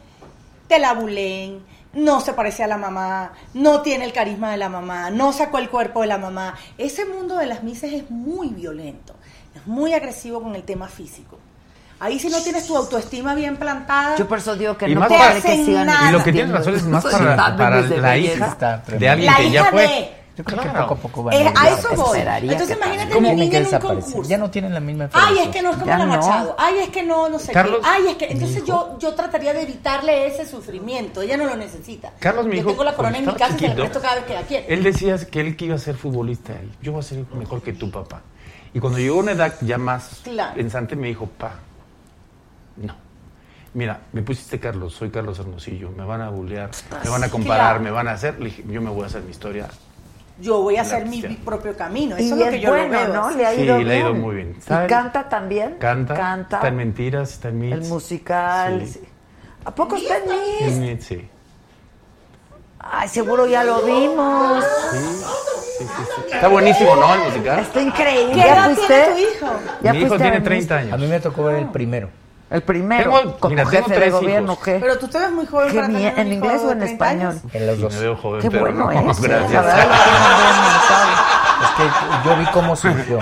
[0.68, 1.60] te la bulen,
[1.94, 5.58] no se parece a la mamá, no tiene el carisma de la mamá, no sacó
[5.58, 6.54] el cuerpo de la mamá.
[6.78, 9.14] Ese mundo de las Misses es muy violento,
[9.54, 11.38] es muy agresivo con el tema físico.
[12.00, 15.00] Ahí si no tienes tu autoestima bien plantada, Yo por eso digo que Y no
[15.00, 16.08] más puedo para- creer que sigan nada.
[16.08, 18.56] Y lo que tienes razón es más para, para la hija
[18.98, 19.82] de alguien La que ya hija fue.
[19.82, 22.20] de- Yo creo que poco a poco van Eh, ir a eso voy.
[22.20, 24.22] Entonces imagínate ¿Cómo mi niña que en un concurso.
[24.28, 26.16] Ya no tienen la misma Ay, es que no es como Ya la no.
[26.16, 26.56] Machado.
[26.58, 27.86] Ay, es que no, no sé Carlos, qué.
[27.88, 28.32] Ay, es que.
[28.32, 31.20] Entonces yo, yo trataría de evitarle ese sufrimiento.
[31.20, 32.12] Ella no lo necesita.
[32.18, 34.14] Carlos, mi yo hijo, tengo la corona en mi casa y se la presto cada
[34.16, 34.72] vez que la quiere.
[34.72, 36.54] Él decía que él que iba a ser futbolista.
[36.80, 38.22] Yo voy a ser mejor que tu papá.
[38.72, 40.54] Y cuando llegó a una edad ya más Claro.
[40.54, 41.56] pensante, me dijo, pa,
[42.78, 42.94] no.
[43.74, 46.70] Mira, me pusiste Carlos, soy Carlos Hermosillo, me van a bullear,
[47.04, 47.80] me van a comparar, Claro.
[47.80, 48.38] me van a hacer.
[48.38, 49.68] Le dije, yo me voy a hacer mi historia.
[50.40, 51.36] Yo voy a hacer mi cristiana.
[51.44, 52.18] propio camino.
[52.18, 53.14] Y Eso es lo es que yo bueno, lo veo.
[53.14, 53.30] ¿no?
[53.30, 54.56] Le ha Sí, ido le ha ido muy bien.
[54.58, 55.76] ¿Y canta también?
[55.78, 56.56] Canta, Canta.
[56.56, 57.72] está en mentiras, está en mits.
[57.74, 58.86] El musical.
[58.86, 59.00] Sí.
[59.64, 60.80] ¿A poco está en?
[60.80, 61.28] Mits, sí.
[62.84, 64.64] Ay, seguro ya lo vimos.
[64.90, 64.98] Sí,
[65.78, 66.32] sí, sí.
[66.34, 67.14] Está buenísimo, ¿no?
[67.14, 67.58] El musical.
[67.60, 68.32] Está increíble.
[68.32, 68.86] ¿Qué ¿Ya edad fuiste?
[68.86, 69.52] tiene tu hijo?
[69.82, 70.98] ¿Ya Mi hijo a tiene ver 30 A años.
[71.00, 72.08] mí me tocó ver el primero.
[72.52, 74.64] El primero, Tengo- como mira, jefe de gobierno, hijos.
[74.64, 74.78] ¿qué?
[74.80, 76.72] Pero tú te ves muy joven Qué para bien, tener un ¿En hijo inglés o
[76.72, 77.34] en 30 años.
[77.36, 77.54] español?
[77.54, 77.94] En los Sí, dos.
[77.94, 79.20] me veo joven, Qué pero bueno no, es.
[81.76, 83.18] que yo vi cómo surgió.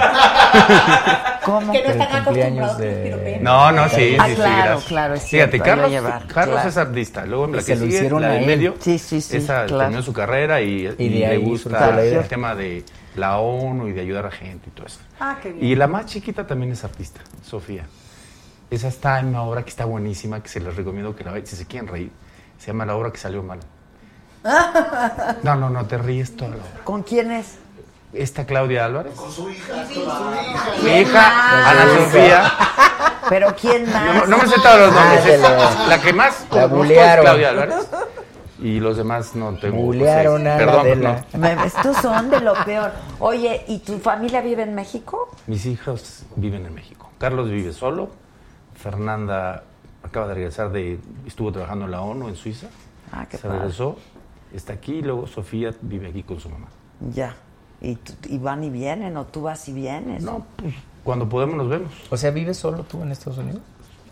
[1.44, 1.72] ¿Cómo?
[1.72, 3.38] Que no están acostumbrados que de-.
[3.40, 6.68] No, no, sí, Ah, sí, claro, claro, es cierto, Carlos, llevar, Carlos claro.
[6.68, 7.24] es artista.
[7.26, 8.46] Luego la Y que se lo sigue, hicieron la del él.
[8.46, 9.78] medio, Sí, sí, sí, esa claro.
[9.84, 12.84] terminó su carrera y, Y y de le gusta el tema de
[13.16, 14.98] la ONU y de ayudar a gente y todo eso.
[15.18, 15.64] Ah, qué bien.
[15.64, 17.84] Y la más chiquita también es artista, Sofía.
[18.70, 21.46] Esa está en una obra que está buenísima, que se les recomiendo que la vean,
[21.46, 22.12] si se quieren reír.
[22.58, 23.58] Se llama La obra que salió mal.
[25.42, 26.84] No, no, no, te ríes toda la obra.
[26.84, 27.58] ¿Con quién es?
[28.12, 29.14] Esta Claudia Álvarez.
[29.14, 29.84] Con su hija.
[30.82, 32.52] Mi hija, Ana Sofía.
[33.28, 34.14] ¿Pero quién más?
[34.28, 35.40] No, no me sé todos los nombres.
[35.44, 37.24] Ah, la- que más la bulearon.
[37.24, 37.74] Claudia Álvarez.
[38.60, 39.76] Y los demás no tengo.
[39.76, 41.24] Bulearon pues, a Perdón, Adela.
[41.34, 41.64] no.
[41.64, 42.92] Estos son de lo peor.
[43.20, 45.30] Oye, ¿y tu familia vive en México?
[45.46, 47.10] Mis hijos viven en México.
[47.18, 48.10] Carlos vive solo.
[48.82, 49.62] Fernanda
[50.02, 50.98] acaba de regresar de.
[51.26, 52.66] Estuvo trabajando en la ONU en Suiza.
[53.12, 53.58] Ah, qué Se padre.
[53.60, 53.96] regresó.
[54.54, 54.94] Está aquí.
[54.94, 56.66] Y luego Sofía vive aquí con su mamá.
[57.14, 57.34] Ya.
[57.80, 60.22] ¿Y, y van y vienen o tú vas y vienes?
[60.22, 60.74] No, pues
[61.04, 61.90] cuando podemos nos vemos.
[62.10, 63.62] O sea, ¿vives solo tú en Estados Unidos?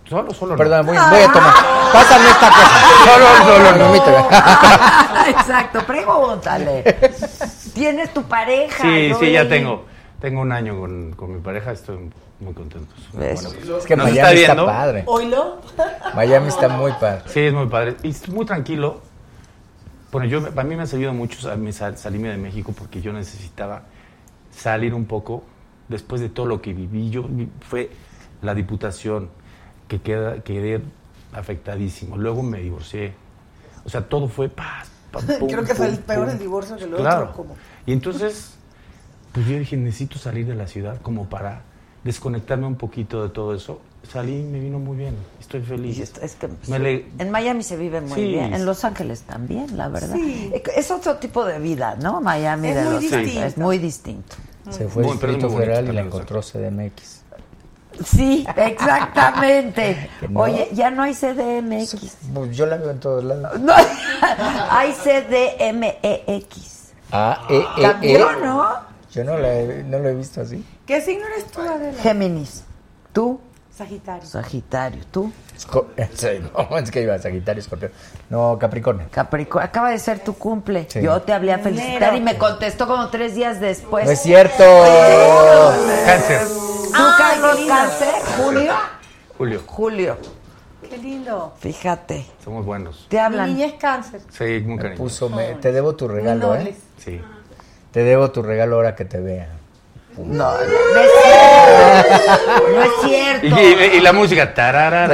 [0.08, 0.52] Solo, solo.
[0.52, 0.58] no.
[0.58, 1.54] Perdón, voy, voy a tomar.
[1.92, 2.80] Pásame esta cosa.
[3.04, 3.92] Solo, solo, no.
[3.92, 4.18] Permíteme.
[5.30, 6.82] Exacto, pregúntale.
[7.74, 8.82] ¿Tienes tu pareja?
[8.82, 9.84] Sí, sí, ya tengo.
[10.20, 12.92] Tengo un año con, con mi pareja, estoy muy contento.
[12.98, 13.42] Es una ¿Ves?
[13.42, 13.78] buena persona.
[13.78, 15.02] Es que ¿Nos Miami está está, padre.
[15.06, 15.60] ¿Oílo?
[16.14, 17.22] Miami está muy padre.
[17.26, 17.96] Sí, es muy padre.
[18.02, 19.00] Y es muy tranquilo.
[20.10, 23.00] Bueno, yo, para mí me ha servido mucho sal- me sal- salirme de México porque
[23.00, 23.82] yo necesitaba
[24.50, 25.44] salir un poco
[25.88, 27.10] después de todo lo que viví.
[27.10, 27.24] Yo
[27.68, 27.90] fue
[28.42, 29.28] la diputación
[29.86, 30.80] que queda, quedé
[31.32, 32.16] afectadísimo.
[32.16, 33.12] Luego me divorcié.
[33.84, 34.90] O sea, todo fue paz.
[35.48, 37.24] Creo que fue el peor el divorcio que lo Claro.
[37.26, 37.32] otro.
[37.36, 37.56] Como.
[37.86, 38.54] Y entonces,
[39.32, 41.62] pues yo dije, necesito salir de la ciudad como para
[42.04, 43.80] desconectarme un poquito de todo eso.
[44.10, 45.16] Salí y me vino muy bien.
[45.40, 45.98] Estoy feliz.
[45.98, 48.26] Y es- es que, Me le- En Miami se vive muy Sí.
[48.28, 50.14] bien, en Los Ángeles también, la verdad.
[50.14, 50.52] Sí.
[50.76, 52.20] Es otro tipo de vida, ¿no?
[52.20, 53.24] Miami Es de muy Los distinto.
[53.26, 54.36] Ángeles, es muy distinto.
[54.70, 57.22] Se fue al Distrito Federal y la encontró CDMX.
[58.04, 60.08] Sí, exactamente.
[60.30, 60.40] No.
[60.40, 62.16] Oye, ya no hay CDMX.
[62.32, 63.58] Pues yo la veo en todos lados.
[63.60, 63.72] No,
[64.70, 66.78] hay CDMEX.
[67.10, 68.36] A, E, E, Cambió, E.
[68.44, 68.87] ¿no?
[69.12, 70.64] Yo no, la he- no lo he visto así.
[70.86, 72.00] ¿Qué signo eres tú, Adela?
[72.02, 72.64] Géminis.
[73.12, 73.40] ¿Tú?
[73.74, 74.26] Sagitario.
[74.26, 75.04] Sagitario.
[75.10, 75.30] ¿Tú?
[75.56, 76.26] Esco- sí,
[76.70, 77.90] no, es que iba Sagitario, Escorpio.
[78.28, 79.06] No, Capricornio.
[79.10, 79.66] Capricornio.
[79.68, 80.86] Acaba de ser tu cumple.
[80.90, 81.00] Sí.
[81.00, 84.04] Yo te hablé a felicitar y me contestó como tres días después.
[84.04, 84.64] No es cierto.
[86.04, 86.40] Cáncer.
[86.48, 88.14] ¿Tú, Carlos, cáncer?
[88.36, 88.72] ¿Julio?
[89.36, 89.62] Julio.
[89.66, 90.16] Julio.
[90.88, 91.52] Qué lindo.
[91.60, 92.26] Fíjate.
[92.44, 93.06] Somos buenos.
[93.08, 93.52] Te Mi hablan.
[93.54, 94.20] niña es cáncer.
[94.30, 95.02] Sí, muy Me cariñoso.
[95.02, 96.74] puso, me- te debo tu regalo, ¿eh?
[96.98, 97.20] Sí.
[97.92, 99.48] Te debo tu regalo ahora que te vea.
[100.16, 102.68] No, no, no es cierto.
[102.74, 103.46] No es cierto.
[103.46, 104.52] Y, y- y la música.
[104.52, 105.08] tararara.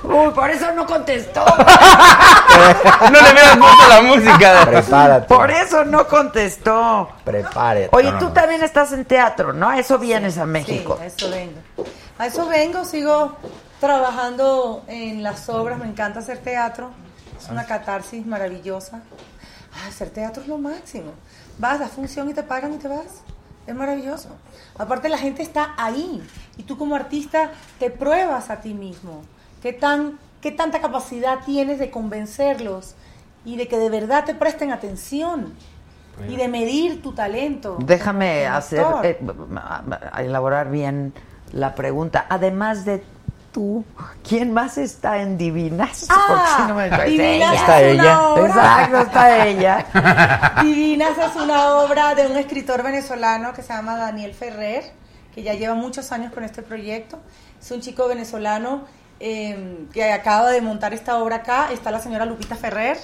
[0.04, 1.44] Uy, por eso no contestó.
[1.44, 4.66] No le hubieras puesto la música.
[4.66, 5.26] Prepárate.
[5.34, 7.08] Por eso no contestó.
[7.24, 7.88] Prepárate.
[7.92, 9.68] Oye, tú también estás en teatro, ¿no?
[9.68, 10.96] A eso vienes a México.
[10.98, 11.60] Sí, a eso vengo.
[12.18, 13.36] A eso vengo, sigo
[13.80, 16.90] trabajando en las obras, me encanta hacer teatro.
[17.50, 19.02] Una catarsis maravillosa.
[19.72, 21.12] Ah, hacer teatro es lo máximo.
[21.58, 23.22] Vas, das función y te pagan y te vas.
[23.66, 24.28] Es maravilloso.
[24.78, 26.22] Aparte la gente está ahí
[26.56, 29.22] y tú como artista te pruebas a ti mismo.
[29.62, 32.94] ¿Qué, tan, qué tanta capacidad tienes de convencerlos
[33.44, 35.54] y de que de verdad te presten atención
[36.28, 37.76] y de medir tu talento?
[37.80, 39.18] Déjame hacer, eh,
[40.18, 41.12] elaborar bien
[41.52, 42.26] la pregunta.
[42.28, 43.02] Además de
[43.52, 43.84] tú,
[44.26, 46.06] ¿quién más está en Divinas?
[46.10, 47.78] Ah, Porque no me Divinas ella.
[47.80, 48.46] es una obra.
[48.46, 49.86] Exacto, está ella.
[50.62, 54.84] Divinas es una obra de un escritor venezolano que se llama Daniel Ferrer,
[55.34, 57.18] que ya lleva muchos años con este proyecto.
[57.60, 58.84] Es un chico venezolano
[59.20, 61.68] eh, que acaba de montar esta obra acá.
[61.72, 62.96] Está la señora Lupita Ferrer,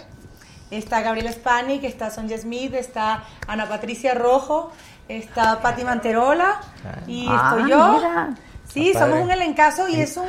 [0.70, 4.70] está Gabriela Spanik, está Sonja Smith, está Ana Patricia Rojo,
[5.09, 6.60] está Patti Manterola
[7.06, 7.89] y Ah, estoy yo.
[7.93, 8.31] mira.
[8.77, 10.27] Sí, somos un elencazo y es un...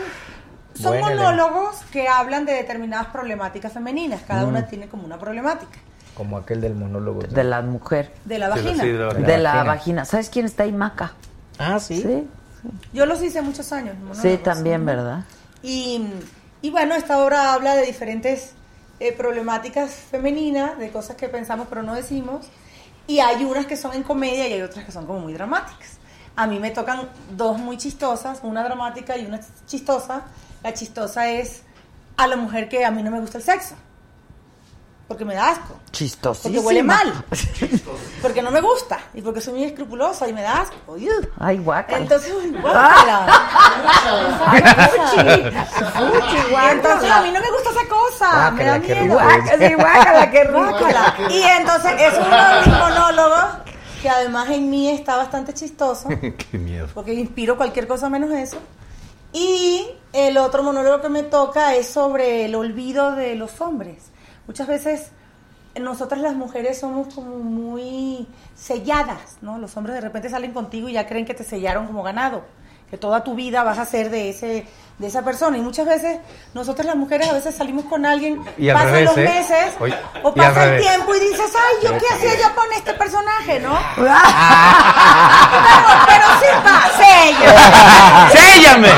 [0.73, 1.23] Son Buen elenco.
[1.23, 4.21] monólogos que hablan de determinadas problemáticas femeninas.
[4.27, 4.49] Cada Mm.
[4.49, 5.79] una tiene como una problemática.
[6.15, 7.21] Como aquel del monólogo.
[7.23, 8.11] De la mujer.
[8.25, 8.83] De la vagina.
[8.83, 9.63] sí, de la De la, vagina.
[9.73, 10.05] vagina.
[10.05, 11.13] ¿Sabes quién está ahí, Maca?
[11.59, 12.01] Ah, sí.
[12.01, 12.27] Sí,
[12.93, 13.95] Yo los hice muchos años.
[13.97, 14.43] sí, monólogos.
[14.43, 15.25] también, ¿verdad?
[15.63, 16.07] Y,
[16.61, 18.51] y bueno, esta obra habla de diferentes
[18.99, 22.45] eh, problemáticas femeninas, de cosas que pensamos pero no decimos.
[23.07, 25.96] Y hay unas que son en comedia y hay otras que son como muy dramáticas.
[26.37, 30.21] A mí me tocan dos muy chistosas, una dramática y una chistosa.
[30.61, 31.63] La chistosa es
[32.15, 33.73] a la mujer que a mí no me gusta el sexo.
[35.07, 35.79] Porque me da asco.
[35.91, 36.53] Chistosísima.
[36.53, 37.25] Porque huele mal.
[38.21, 38.99] Porque no me gusta.
[39.15, 40.75] Y porque soy muy escrupulosa y me da asco.
[40.85, 41.09] Uy.
[41.39, 41.97] Ay, guácala.
[41.97, 42.31] Entonces,
[42.61, 43.25] guácala.
[46.71, 49.67] Entonces a mí no me gusta esa cosa, me da Guácala, miedo.
[49.67, 50.59] Sí, guácala, qué rico.
[50.59, 51.15] Guácala.
[51.31, 53.45] Y entonces es uno de mis monólogos
[54.07, 56.07] que además en mí está bastante chistoso,
[56.51, 56.87] Qué miedo.
[56.93, 58.57] porque inspiro cualquier cosa menos eso.
[59.33, 64.11] Y el otro monólogo que me toca es sobre el olvido de los hombres.
[64.47, 65.11] Muchas veces
[65.77, 68.25] nosotras las mujeres somos como muy
[68.55, 69.57] selladas, ¿no?
[69.59, 72.43] Los hombres de repente salen contigo y ya creen que te sellaron como ganado,
[72.89, 74.65] que toda tu vida vas a ser de ese
[74.97, 76.17] de esa persona y muchas veces
[76.55, 79.21] nosotras las mujeres a veces salimos con alguien, Y pasan revés, los ¿eh?
[79.25, 79.73] meses
[80.23, 80.81] o pasa el revés.
[80.87, 83.77] tiempo y dices, "Ay, yo qué hacía yo con este personaje, ¿no?"
[84.09, 86.03] Ah.
[86.07, 87.49] pero, pero sí va, sella.
[88.31, 88.89] ¡Séllame!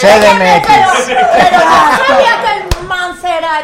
[0.00, 0.68] CDMX.
[1.06, 2.37] Pero, pero no sabía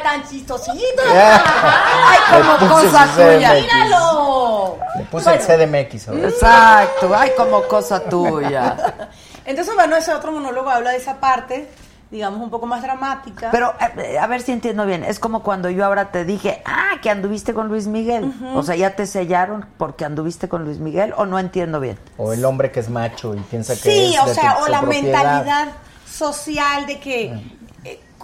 [0.03, 1.03] tan chistosito.
[1.13, 3.55] Ay, como cosa tuya.
[3.55, 4.79] Míralo.
[4.97, 6.29] Le puse Bueno, el CDMX ahora.
[6.29, 8.77] Exacto, ay, como cosa tuya.
[9.45, 11.69] Entonces, bueno, ese otro monólogo habla de esa parte,
[12.11, 13.51] digamos, un poco más dramática.
[13.51, 16.93] Pero eh, a ver si entiendo bien, es como cuando yo ahora te dije, ah,
[17.03, 18.33] que anduviste con Luis Miguel.
[18.55, 21.99] O sea, ya te sellaron porque anduviste con Luis Miguel o no entiendo bien.
[22.17, 24.65] O el hombre que es macho y piensa que Sí, es o de sea, tu-
[24.65, 25.03] o la propiedad.
[25.25, 25.69] mentalidad
[26.11, 27.54] social de que eh,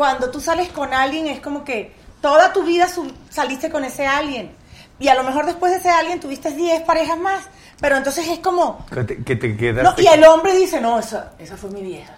[0.01, 2.89] cuando tú sales con alguien es como que toda tu vida
[3.29, 4.51] saliste con ese alguien.
[4.99, 7.43] Y a lo mejor después de ese alguien tuviste 10 parejas más.
[7.83, 8.87] Pero entonces es como...
[8.87, 10.03] Que te, que te No, quedaste.
[10.03, 12.15] y el hombre dice, no, esa, esa fue mi vieja.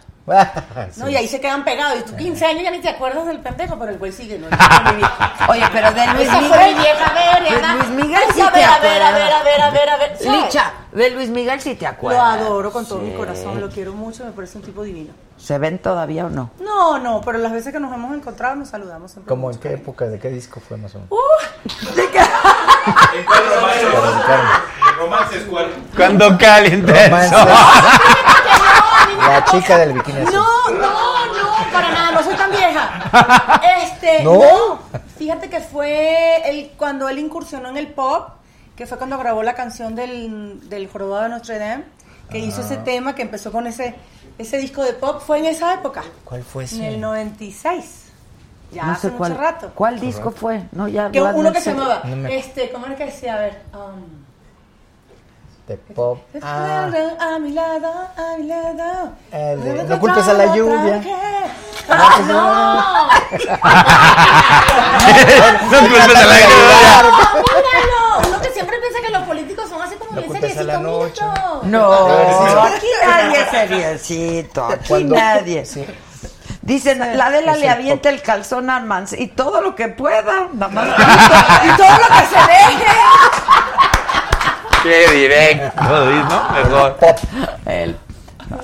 [0.92, 1.00] Sí.
[1.00, 1.08] ¿no?
[1.10, 1.98] Y ahí se quedan pegados.
[1.98, 4.38] Y tú 15 años ya ni te acuerdas del pendejo, pero el güey sigue.
[4.38, 5.46] No, esa fue mi vieja.
[5.48, 6.74] Oye, pero de Luis Esa fue Miguel.
[6.76, 9.08] mi vieja, a ver, de Ana, Luis Miguel sí a te ver, a ver, a
[9.08, 9.14] acuerdas.
[9.14, 10.18] ver, a ver, a ver, a ver.
[10.22, 10.44] ¿sabes?
[10.44, 12.22] Licha, de Luis Miguel sí te Lo acuerdas.
[12.40, 15.12] adoro con todo mi corazón, lo quiero mucho, me parece un tipo divino.
[15.36, 16.50] ¿Se ven todavía o no?
[16.60, 19.28] No, no, pero las veces que nos hemos encontrado nos saludamos siempre.
[19.28, 19.82] ¿Cómo en qué cariño.
[19.82, 21.10] época, de qué disco fue más o menos?
[23.14, 23.86] ¿En cuál romance?
[24.88, 25.70] ¿En romances cuál?
[25.96, 27.36] Cuando caliente Romance.
[29.18, 30.34] La chica del bikini azul.
[30.34, 33.60] No, no, no, para nada, no soy tan vieja.
[33.82, 34.34] Este, ¿No?
[34.34, 34.78] no.
[35.16, 38.30] Fíjate que fue el, cuando él incursionó en el pop,
[38.76, 41.84] que fue cuando grabó la canción del, del Jorobado de Notre Dame,
[42.32, 43.94] que hizo ese tema, que empezó con ese,
[44.38, 46.98] ese disco de pop, fue en esa época, ¿Cuál fue en el ese?
[46.98, 47.98] 96.
[48.72, 49.32] Ya no hace sé cuál.
[49.32, 49.70] mucho rato.
[49.74, 50.62] ¿Cuál disco fue?
[50.72, 53.34] No, ya Que uno que se llamaba, No me- este, ¿cómo era que decía?
[53.34, 54.22] A ver, um,
[55.68, 56.18] De pop.
[56.42, 56.88] Ah,
[57.20, 59.10] A mi lado, a mi lado.
[59.30, 61.02] El de, no culpes a la lluvia.
[61.88, 63.20] ¡Ah,
[65.70, 67.02] No culpes a la lluvia.
[67.02, 67.10] no!
[67.42, 68.28] ¡Míralo!
[68.28, 71.22] Uno que siempre piensa que los políticos son así como No culpes a la noche.
[71.62, 75.64] No, aquí nadie es seriecito, aquí Cuando- nadie.
[75.66, 75.84] Sí.
[76.62, 79.74] Dicen, la de la Es le el avienta el calzón al Mans y todo lo
[79.74, 80.86] que pueda, nada más.
[81.64, 82.86] Y todo lo que se deje.
[84.82, 86.50] Qué directo, ¿no?
[86.52, 86.96] Mejor.
[87.66, 87.96] Él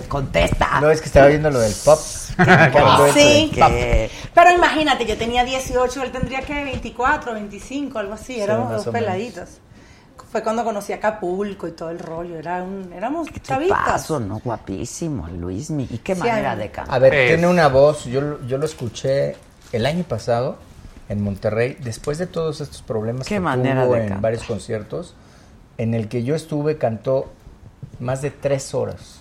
[0.09, 0.81] contesta.
[0.81, 1.99] No, es que estaba viendo lo del pop.
[3.15, 3.51] Sí.
[3.53, 3.55] el.
[3.55, 8.41] Que- Pero imagínate, yo tenía 18, él tendría que 24, 25, algo así.
[8.41, 9.49] Éramos dos peladitos.
[10.31, 12.37] Fue cuando conocí a Acapulco y todo el rollo.
[12.37, 13.79] Era un, éramos Qué chavitas.
[13.79, 14.41] paso, ¿no?
[14.45, 15.87] Guapísimo, Luismi.
[15.91, 16.95] Y qué Sí, manera de cantar.
[16.95, 19.37] A ver, Es- tiene una voz, yo, lo- yo lo escuché
[19.73, 20.59] el año pasado
[21.09, 24.23] en Monterrey, después de todos estos problemas Qué que manera tuvo de en cantar.
[24.23, 25.15] varios conciertos,
[25.79, 27.31] en el que yo estuve, cantó
[27.99, 29.21] más de tres horas.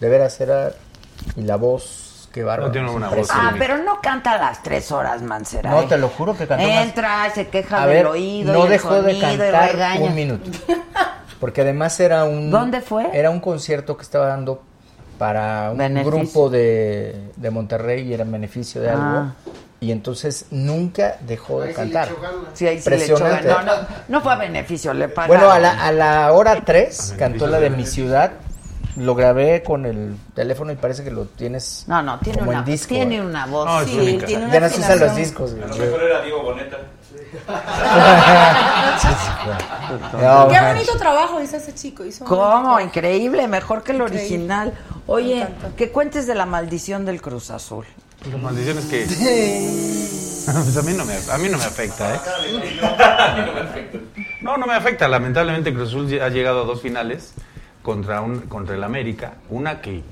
[0.00, 0.72] De veras era...
[1.36, 2.05] Y la voz,
[2.36, 2.66] qué bárbaro.
[2.66, 3.28] No tiene una voz.
[3.32, 5.70] Ah, pero no canta las tres horas, Mancera.
[5.70, 6.82] No, te lo juro que cantó más.
[6.84, 8.52] Entra, se queja A del ver, oído.
[8.52, 10.50] no y el dejó de sonido cantar un minuto.
[11.40, 12.50] Porque además era un...
[12.50, 13.08] ¿Dónde fue?
[13.14, 14.62] Era un concierto que estaba dando
[15.18, 16.12] para un Beneficio.
[16.18, 19.02] grupo de, de Monterrey y era en beneficio de algo.
[19.02, 19.32] Ah.
[19.80, 22.08] Y entonces nunca dejó de cantar.
[22.52, 23.48] Sí, ahí sí le echó Impresionante.
[23.48, 23.64] ganas.
[23.66, 25.36] No, no, no fue a beneficio, le pagaron.
[25.38, 28.32] Bueno, a la, a la hora 3 cantó la de mi ciudad.
[28.96, 32.60] Lo grabé con el teléfono y parece que lo tienes No, no, tiene como una,
[32.60, 32.88] en disco.
[32.88, 33.66] tiene una voz.
[33.66, 34.26] No, es sí, única.
[34.26, 35.50] tiene una Ya no se usan los discos.
[35.52, 35.62] güey.
[35.64, 36.76] A lo mejor era Diego Boneta.
[40.20, 42.04] No, Qué bonito trabajo hizo ese chico.
[42.04, 42.80] Hizo ¿Cómo?
[42.80, 44.20] Increíble, mejor que el Increíble.
[44.24, 44.72] original.
[45.06, 45.46] Oye,
[45.76, 47.84] que cuentes de la maldición del Cruz Azul.
[48.30, 49.06] La maldición es que.
[50.46, 52.18] Pues a, mí no me, a mí no me afecta, ¿eh?
[54.42, 55.08] No, no me afecta.
[55.08, 57.32] Lamentablemente Cruz Azul ha llegado a dos finales
[57.86, 59.34] contra, un, contra el América.
[59.48, 60.02] Una que,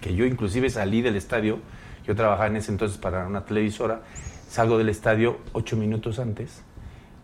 [0.00, 1.58] que yo inclusive salí del estadio.
[2.06, 4.02] Yo trabajaba en ese entonces para una televisora.
[4.48, 6.62] Salgo del estadio ocho minutos antes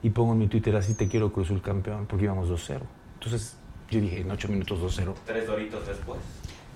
[0.03, 2.81] y pongo en mi Twitter así, te quiero Cruz Azul campeón, porque íbamos 2-0.
[3.15, 3.57] Entonces
[3.89, 5.15] yo dije, en ocho minutos 2-0.
[5.25, 6.19] Tres doritos después.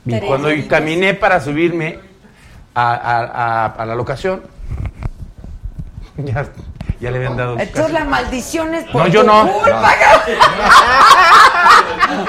[0.07, 0.71] Y Tres cuando doritos.
[0.71, 1.99] caminé para subirme
[2.73, 4.43] a, a- a- a la locación,
[6.19, 6.49] ya,
[7.01, 7.59] ya le habían dado.
[7.59, 9.53] Entonces la maldición es por No, yo tu no.
[9.53, 9.93] culpa.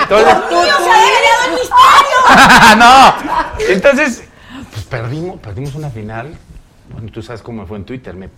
[0.01, 2.77] Entonces, ¡Dios, se había ganado el misterio!
[2.77, 3.73] no.
[3.73, 4.23] Entonces,
[4.71, 6.35] pues perdimos, perdimos una final.
[6.91, 8.29] Bueno, tú sabes cómo fue en Twitter, me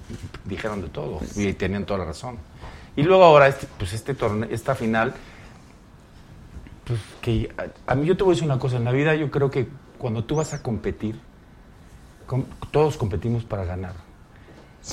[0.46, 2.38] dijeron de todo y tenían toda la razón.
[2.96, 5.14] Y luego ahora, este, pues este torneo, esta final,
[6.84, 7.50] pues que
[7.88, 9.50] a, a mí yo te voy a decir una cosa, en la vida yo creo
[9.50, 11.18] que cuando tú vas a competir,
[12.28, 13.94] com- todos competimos para ganar.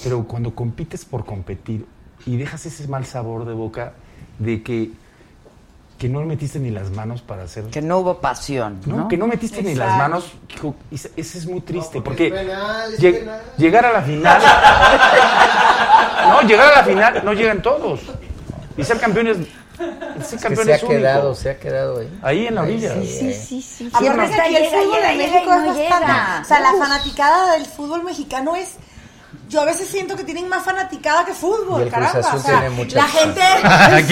[0.02, 1.86] Pero cuando compites por competir
[2.26, 3.92] y dejas ese mal sabor de boca
[4.38, 4.90] de que,
[5.98, 7.64] que no metiste ni las manos para hacer...
[7.64, 9.08] Que no hubo pasión, No, ¿no?
[9.08, 10.32] que no metiste ni las manos.
[10.54, 12.00] hijo, ese es muy triste.
[12.02, 13.40] porque es penal, es lleg- penal.
[13.56, 14.42] llegar a la final.
[16.28, 18.00] no, llegar a la final no llegan todos.
[18.76, 19.38] Y ser campeones.
[20.20, 20.88] Es que se ha único.
[20.88, 22.18] quedado, se ha quedado ahí.
[22.22, 22.94] Ahí en la orilla.
[23.00, 23.88] Sí, sí, sí.
[23.92, 24.28] Aparte no.
[24.28, 26.42] que aquí el fútbol de México es no bastante.
[26.42, 28.76] O sea, la fanaticada del fútbol mexicano es.
[29.48, 32.18] Yo a veces siento que tienen más fanaticada que fútbol, caramba.
[32.20, 33.40] Azul o sea, tiene mucha- la gente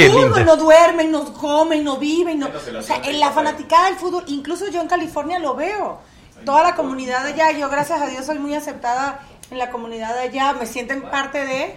[0.04, 0.44] el fútbol linda.
[0.44, 2.48] no duermen, no comen, no viven, no,
[2.78, 6.00] o sea, en la fanaticada del fútbol, incluso yo en California lo veo.
[6.44, 9.20] Toda la comunidad de allá, yo gracias a Dios soy muy aceptada
[9.50, 11.76] en la comunidad de allá, me sienten parte de.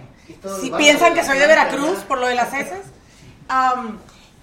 [0.60, 2.80] Si piensan que soy de Veracruz por lo de las heces.
[3.48, 3.98] Am,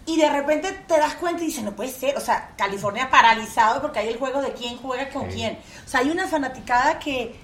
[0.05, 2.17] y de repente te das cuenta y dices, no puede ser.
[2.17, 5.59] O sea, California paralizado porque hay el juego de quién juega con quién.
[5.85, 7.35] O sea, hay una fanaticada que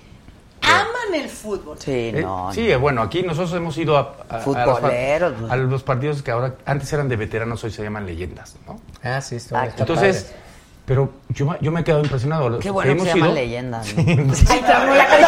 [0.63, 1.77] aman el fútbol.
[1.79, 2.51] Sí, Eh, no.
[2.53, 5.51] sí, bueno, aquí nosotros hemos ido a, a- a los, par- Futboleros, pues.
[5.51, 8.79] a los partidos que ahora antes eran de veteranos, hoy se llaman leyendas, ¿no?
[9.03, 10.37] Ah, sí, está, Ah, Entonces, padre.
[10.85, 12.49] pero yo, me- yo me he quedado impresionado.
[12.49, 13.77] Los Qué bueno que hemos se llama ido- leyenda.
[13.79, 13.83] ¿no?
[14.49, 15.27] Ay, pero no, la- no,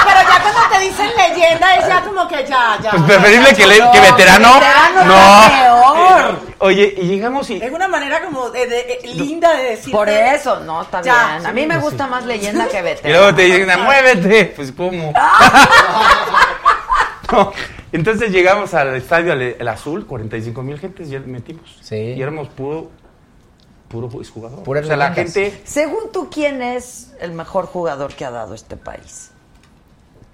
[0.43, 2.91] ya cuando te dicen leyenda es ya como que ya, ya.
[2.91, 4.53] Pues preferible que, le- que veterano.
[4.55, 5.49] veterano no.
[5.49, 6.39] peor.
[6.59, 7.57] Oye, y llegamos y.
[7.61, 9.91] Es una manera como de, de- eh, linda de decir.
[9.91, 11.45] Por eso, no, está Ya, bien.
[11.47, 11.81] A mí me sí.
[11.81, 13.17] gusta más leyenda que Y veterano.
[13.19, 14.45] luego te dicen, muévete.
[14.55, 15.13] Pues, ¿cómo?
[17.31, 17.51] No,
[17.93, 21.77] Entonces llegamos al estadio, el azul, 45 mil gentes, ya metimos.
[21.81, 21.95] Sí.
[21.95, 22.89] Y éramos puro,
[23.87, 24.63] puro jugador.
[24.63, 25.61] Puras o sea, la gente.
[25.63, 29.30] Según tú, ¿quién es el mejor jugador que ha dado este país?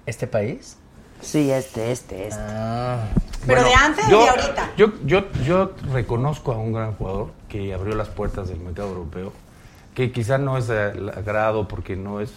[0.08, 0.78] ¿Este país?
[1.22, 2.40] Sí, este, este, este.
[2.42, 3.06] Ah,
[3.46, 4.72] Pero de antes o yo, de ahorita.
[4.78, 9.34] Yo, yo, yo reconozco a un gran jugador que abrió las puertas del mercado europeo,
[9.94, 12.32] que quizá no es del agrado porque no es.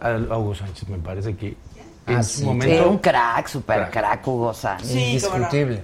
[0.00, 1.56] a- Hugo Sánchez me parece que
[2.06, 2.90] en Ah, su sí, Sí, momento.
[2.90, 3.92] un crack, super Crack.
[3.92, 4.88] crack, Hugo Sánchez.
[4.88, 5.00] Sí, no.
[5.06, 5.82] indiscutible.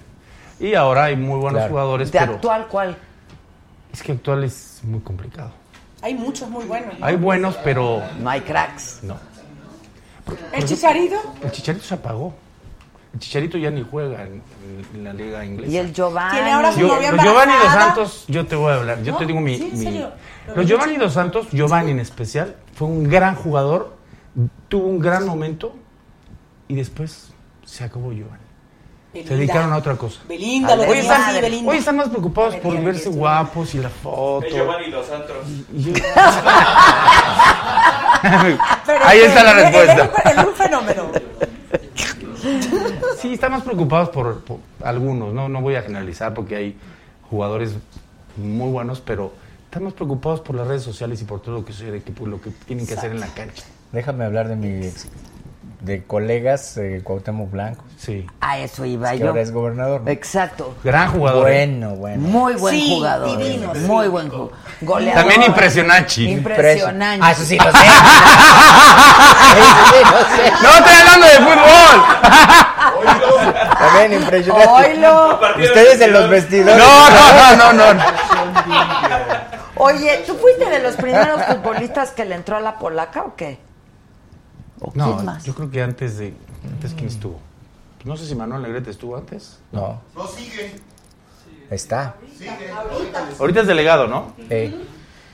[0.60, 1.70] Y ahora hay muy buenos Claro.
[1.70, 2.97] jugadores, ¿De pero actual cuál?
[3.93, 5.51] es que actual es muy complicado.
[6.01, 6.99] Hay muchos muy buenos.
[6.99, 7.05] ¿no?
[7.05, 9.01] Hay buenos, pero No hay cracks.
[9.02, 9.17] no.
[10.52, 11.16] El chicharito.
[11.42, 12.34] El Chicharito se apagó.
[13.12, 14.42] El Chicharito ya ni juega en,
[14.94, 15.72] en la liga inglesa.
[15.72, 16.32] Y el Giovanni.
[16.34, 17.72] Tiene ahora su Yo- novia los Giovanni dos.
[17.72, 19.02] Santos, yo te voy a hablar.
[19.02, 19.18] Yo ¿No?
[19.18, 19.56] te digo mi.
[19.58, 20.12] Sí, mi- serio.
[20.48, 23.96] Lo los Giovanni dos Santos, Giovanni en especial, fue un gran jugador,
[24.68, 25.74] tuvo un gran momento
[26.68, 27.30] y después
[27.64, 28.42] se acabó Giovanni.
[29.12, 29.28] Belinda.
[29.28, 30.20] Se dedicaron a otra cosa.
[30.28, 31.70] Belinda, lo Hoy están, Belinda.
[31.70, 34.44] hoy están más preocupados por verse guapos y la foto.
[34.44, 35.36] Es Giovanni Dos Santos.
[39.04, 40.44] Ahí está la él es un respuesta.
[40.48, 41.04] un fenómeno.
[43.18, 45.48] Sí, están más preocupados por, por algunos, ¿no?
[45.48, 46.76] no voy a generalizar porque hay
[47.30, 47.72] jugadores
[48.36, 49.32] muy buenos, pero
[49.64, 52.40] están más preocupados por las redes sociales y por todo lo que sucede por lo
[52.40, 53.64] que tienen que hacer en la cancha.
[53.92, 55.06] Déjame hablar de mi ex-
[55.84, 57.84] de colegas de Cuauhtémoc Blanco.
[57.98, 58.26] Sí.
[58.40, 59.28] A eso iba Que yo.
[59.28, 60.00] ahora es gobernador.
[60.02, 60.10] ¿no?
[60.10, 60.74] Exacto.
[60.82, 61.50] Gran jugador.
[61.50, 61.66] ¿eh?
[61.66, 62.22] Bueno, bueno.
[62.22, 63.36] Muy buen Sí, jugador.
[63.38, 63.86] divino, eh, sí.
[63.86, 64.52] Muy buen jugador.
[64.80, 65.22] Goleador.
[65.22, 66.20] También impresionante.
[66.22, 67.24] Impresionante.
[67.26, 67.78] Ah, eso sí lo sé.
[69.58, 70.52] Eso sí lo sé.
[70.62, 71.96] No estoy hablando de fútbol.
[73.78, 74.68] También impresionante.
[74.68, 75.40] Oilo.
[75.62, 76.76] Ustedes en los vestidores.
[76.76, 78.02] No, no, no, no, no.
[79.76, 83.58] Oye, ¿tú fuiste de los primeros futbolistas que le entró a la polaca o qué?
[84.80, 85.44] ¿O quién No, más?
[85.44, 86.34] yo creo que antes de.
[86.70, 87.38] ¿Antes quién estuvo?
[88.04, 89.58] No sé si Manuel Negrete estuvo antes.
[89.72, 90.00] No.
[90.14, 90.74] No sigue.
[91.70, 92.14] Está.
[93.38, 94.32] Ahorita es delegado, ¿no?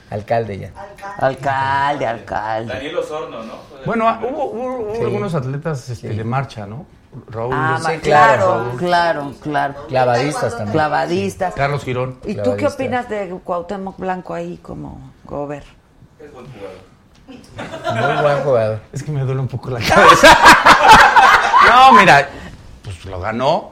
[0.09, 0.71] Alcalde ya.
[1.17, 2.73] Alcalde, alcalde.
[2.73, 3.53] Daniel Osorno, ¿no?
[3.85, 5.01] Bueno, ah, hubo, hubo- hubo Sí.
[5.01, 6.85] algunos atletas este, de marcha, ¿no?
[7.29, 8.77] Raúl, Ah, sí, Sí, claro, claro.
[8.77, 9.87] claro, claro.
[9.87, 10.71] Clavadistas también.
[10.73, 11.53] Clavadistas.
[11.55, 12.17] Carlos Girón.
[12.25, 15.63] ¿Y tú qué opinas de Cuauhtémoc Blanco ahí como gober?
[16.19, 16.90] Es buen jugador.
[17.57, 18.81] Muy buen jugador.
[18.91, 20.37] Es que me duele un poco la cabeza.
[21.69, 22.29] no, mira,
[22.83, 23.71] pues lo ganó.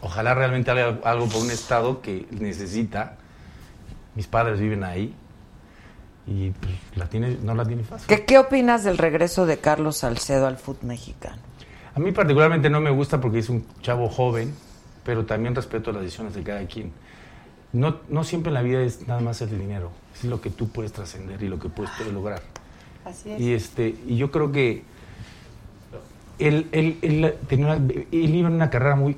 [0.00, 3.16] Ojalá realmente haga algo por un estado que necesita.
[4.14, 5.14] Mis padres viven ahí.
[6.26, 8.08] Y pues, la tiene, no la tiene fácil.
[8.08, 11.40] ¿Qué, ¿Qué opinas del regreso de Carlos Salcedo al fútbol mexicano?
[11.94, 14.54] A mí particularmente no me gusta porque es un chavo joven,
[15.02, 16.92] pero también respeto las decisiones de cada quien.
[17.72, 20.68] No, no siempre en la vida es nada más el dinero, es lo que tú
[20.68, 22.42] puedes trascender y lo que puedes lograr.
[23.06, 23.40] Así es.
[23.40, 24.82] Y, este, y yo creo que
[26.38, 29.16] él, él, él tenía una- él iba en una carrera muy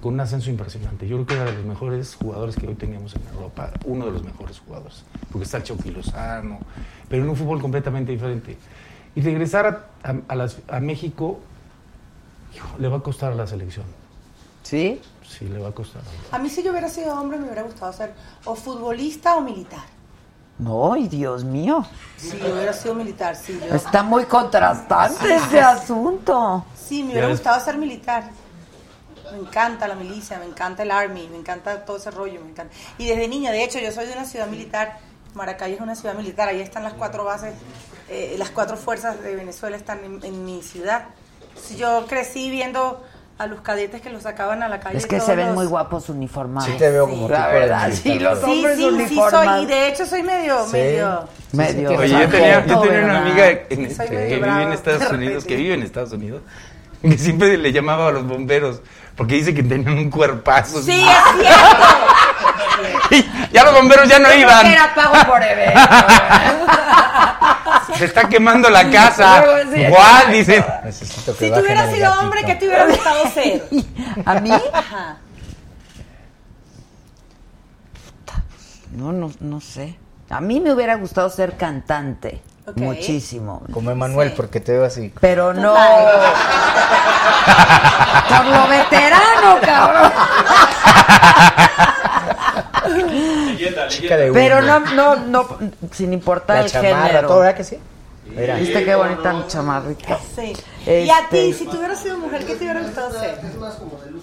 [0.00, 1.06] con un ascenso impresionante.
[1.08, 4.10] Yo creo que era de los mejores jugadores que hoy teníamos en Europa, uno de
[4.12, 6.58] los mejores jugadores, porque está el Chucky Lozano,
[7.08, 8.56] pero en un fútbol completamente diferente.
[9.14, 9.66] Y regresar
[10.02, 11.38] a, a- a las- a México
[12.54, 13.86] hijo, le va a costar a la selección.
[14.64, 15.00] ¿Sí?
[15.26, 16.02] Sí, le va a costar.
[16.32, 18.12] A mí si yo hubiera sido hombre me hubiera gustado ser
[18.44, 19.84] o futbolista o militar.
[20.62, 21.84] No, ay, Dios mío.
[22.16, 23.58] Sí, yo hubiera sido militar, sí.
[23.68, 26.64] Yo, Está muy contrastante ese asunto.
[26.76, 28.30] sí, me hubiera gustado ser militar.
[29.32, 32.74] Me encanta la milicia, me encanta el army, me encanta todo ese rollo, me encanta.
[32.98, 34.98] Y desde niña, de hecho, yo soy de una ciudad militar.
[35.34, 37.54] Maracay es una ciudad militar, ahí están las cuatro bases,
[38.10, 41.06] eh, las cuatro fuerzas de Venezuela están en, en mi ciudad.
[41.78, 43.02] Yo crecí viendo
[43.38, 44.98] a los cadetes que los sacaban a la calle.
[44.98, 46.70] Es que todos se ven los- muy guapos uniformados.
[46.70, 48.38] Sí te veo como La tipo de verdad, sí, los.
[48.38, 49.54] Sí, hombres sí, sí uniformados.
[49.56, 50.72] soy, y de hecho soy medio, Sí.
[50.72, 51.28] medio...
[51.52, 51.88] Medio.
[51.90, 54.72] Sí, sí, Oye, yo tenía, yo tenía una amiga en- Soy que vive en.
[54.72, 56.42] Estados Unidos, que vive en Estados Unidos,
[57.02, 58.80] que siempre le llamaba a los bomberos,
[59.16, 60.80] porque dice que tenían un cuerpazo.
[60.82, 61.86] Sí, es cierto.
[63.10, 64.66] Y ya los bomberos ya no Yo iban.
[64.66, 65.80] era pago por evento.
[67.98, 69.42] Se está quemando la casa.
[69.44, 69.84] Luego, sí.
[69.90, 70.32] ¿Cuál?
[70.32, 70.64] Dicen.
[70.84, 72.22] Necesito que Si tú bajen hubieras el sido gatito.
[72.24, 73.64] hombre, ¿qué te hubiera gustado ser?
[74.24, 74.50] ¿A mí?
[74.72, 75.16] Ajá.
[78.92, 79.96] No, no, no sé.
[80.30, 82.42] A mí me hubiera gustado ser cantante.
[82.76, 83.62] Muchísimo.
[83.72, 84.34] Como Emanuel, Sí.
[84.36, 85.12] porque te veo así.
[85.20, 85.74] Pero no.
[88.28, 90.12] Por lo veterano, cabrón.
[93.62, 95.58] Leyenda, Chica de Pero no, no, no,
[95.92, 97.28] sin importar La el chamarra, género.
[97.28, 97.78] todo, ¿verdad que sí?
[98.26, 98.56] Mira.
[98.56, 100.18] ¿Viste qué bonita mi chamarrita?
[100.34, 100.52] Sí.
[100.86, 103.38] Y a ti, Este- si tú hubieras sido mujer, ¿qué te hubiera gustado ser?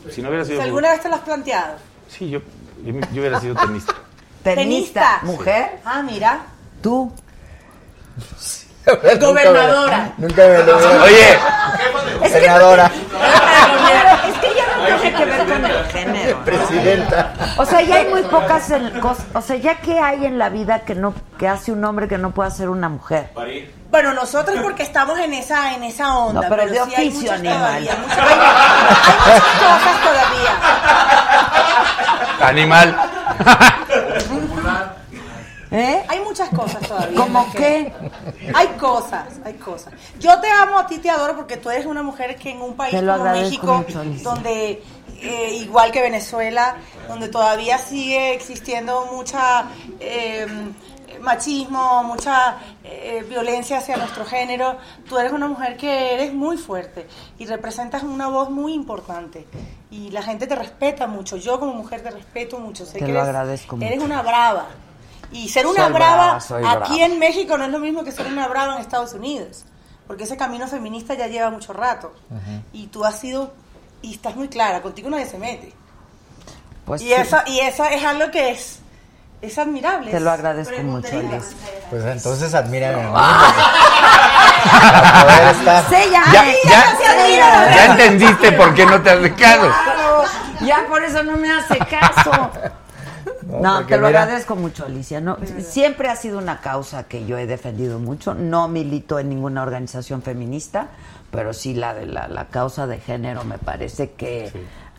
[0.09, 0.61] Si no hubiera Si sido.
[0.63, 1.75] alguna vez te lo has planteado.
[2.07, 2.39] Sí, yo,
[2.83, 3.93] yo, yo hubiera sido tenista.
[4.43, 5.19] Tenista.
[5.23, 5.79] ¿Mujer?
[5.85, 6.39] Ah, mira.
[6.81, 7.11] ¿Tú?
[8.87, 10.13] Nunca me- Gobernadora.
[10.17, 11.37] Nunca me lo Oye,
[12.29, 16.37] Senadora, Es que ya no tiene que ver con el género.
[16.45, 17.33] presidenta.
[17.57, 20.49] O sea, ya hay muy pocas el- cos- o sea, ya que hay en la
[20.49, 23.29] vida que no que hace un hombre que no puede hacer una mujer.
[23.91, 26.41] Bueno, nosotros porque estamos en esa en esa onda.
[26.43, 27.57] No, pero de sí hay oficio, muchas animal.
[27.59, 30.51] todavía, muchas- hay, hay muchas cosas todavía.
[32.47, 32.95] animal.
[35.71, 36.03] ¿Eh?
[36.07, 37.19] Hay muchas cosas todavía.
[37.19, 37.93] ¿Cómo que- qué?
[38.55, 39.93] Hay cosas, hay cosas.
[40.19, 42.73] Yo te amo, a ti te adoro porque tú eres una mujer que en un
[42.75, 44.81] país como México, mucho, donde
[45.21, 46.75] eh, igual que Venezuela,
[47.07, 49.65] donde todavía sigue existiendo mucha
[49.99, 50.47] eh,
[51.21, 57.05] machismo, mucha eh, violencia hacia nuestro género, tú eres una mujer que eres muy fuerte
[57.37, 59.45] y representas una voz muy importante.
[59.91, 61.35] Y la gente te respeta mucho.
[61.37, 62.85] Yo como mujer te respeto mucho.
[62.85, 64.05] Sé Te que lo eres, agradezco Eres mucho.
[64.05, 64.67] una brava.
[65.31, 67.05] Y ser una Soy brava, brava, aquí brava.
[67.05, 69.63] en México no es lo mismo que ser una brava en Estados Unidos,
[70.07, 72.13] porque ese camino feminista ya lleva mucho rato.
[72.73, 73.53] Y tú has sido,
[74.01, 75.73] y estás muy clara, contigo nadie se mete.
[76.85, 78.79] Pues y, sí, eso, y eso es algo que es,
[79.41, 80.09] es admirable.
[80.09, 81.07] te lo agradezco mucho.
[81.15, 81.41] Alicia.
[81.91, 83.13] Pues entonces admírame a mí.
[84.71, 85.89] Para poder estar.
[85.89, 89.71] Sí, ya, Ya, ya, ya entendiste por qué no te hace caso.
[90.61, 92.31] Ya por eso no me hace caso.
[93.49, 95.19] No, te lo mira- agradezco mucho, Alicia.
[95.21, 98.33] No, siempre ha sido una causa que yo he defendido mucho.
[98.33, 100.87] No milito en ninguna organización feminista,
[101.31, 104.51] pero sí la de la, la causa de género me parece que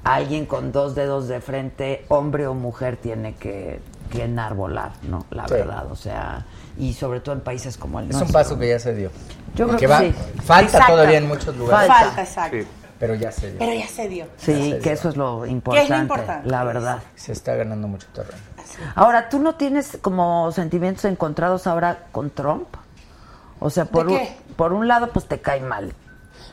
[0.04, 3.80] alguien con dos dedos de frente, hombre o mujer, tiene que,
[4.10, 5.26] que enarbolar, ¿no?
[5.30, 5.54] La Sí.
[5.54, 6.44] verdad, o sea,
[6.78, 8.26] y sobre todo en países como el Es nuestro.
[8.26, 9.10] un paso que ya se dio.
[9.54, 10.14] Yo creo que va, sí.
[10.44, 10.92] Falta Exacto.
[10.94, 11.88] todavía en muchos lugares.
[11.88, 12.04] Falta.
[12.06, 12.56] Falta, exacto.
[12.56, 12.66] Sí,
[13.00, 13.58] pero ya se dio.
[13.58, 14.26] Pero ya se dio.
[14.36, 16.48] Sí, que eso es lo importante, importante?
[16.48, 17.02] la verdad.
[17.16, 18.38] Se está ganando mucho terreno.
[18.94, 22.68] Ahora, ¿tú no tienes como sentimientos encontrados ahora con Trump?
[23.58, 24.36] O sea, por, ¿De un, qué?
[24.56, 25.92] por un lado, pues te cae mal.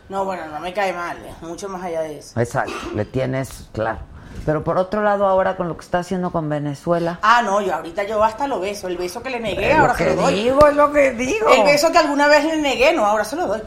[0.09, 2.39] No, bueno, no me cae mal, es mucho más allá de eso.
[2.39, 3.99] Exacto, le tienes, claro.
[4.45, 7.19] Pero por otro lado, ahora con lo que está haciendo con Venezuela.
[7.21, 8.87] Ah, no, yo ahorita yo hasta lo beso.
[8.87, 10.33] El beso que le negué, Es ahora lo se lo doy.
[10.35, 11.49] digo, es lo que digo.
[11.49, 13.61] El beso que alguna vez le negué, no, ahora se lo doy.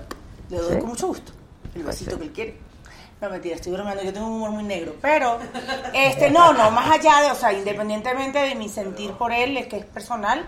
[0.48, 0.78] Le doy ¿Sí?
[0.80, 1.32] con mucho gusto.
[1.74, 2.69] El besito que él quiere.
[3.20, 4.96] No, mentira, estoy bromeando, yo tengo un humor muy negro.
[5.02, 5.38] Pero,
[5.92, 9.66] este, no, no, más allá de, o sea, independientemente de mi sentir por él, es
[9.66, 10.46] que es personal,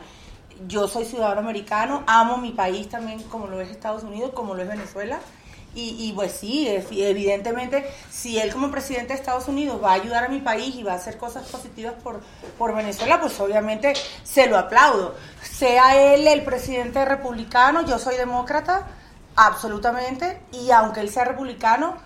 [0.66, 4.62] yo soy ciudadano americano, amo mi país también como lo es Estados Unidos, como lo
[4.62, 5.18] es Venezuela.
[5.74, 9.94] Y, y pues sí, ev- evidentemente, si él como presidente de Estados Unidos va a
[9.94, 12.20] ayudar a mi país y va a hacer cosas positivas por,
[12.58, 15.14] por Venezuela, pues obviamente se lo aplaudo.
[15.42, 18.86] Sea él el presidente republicano, yo soy demócrata,
[19.36, 21.96] absolutamente, y aunque él sea republicano,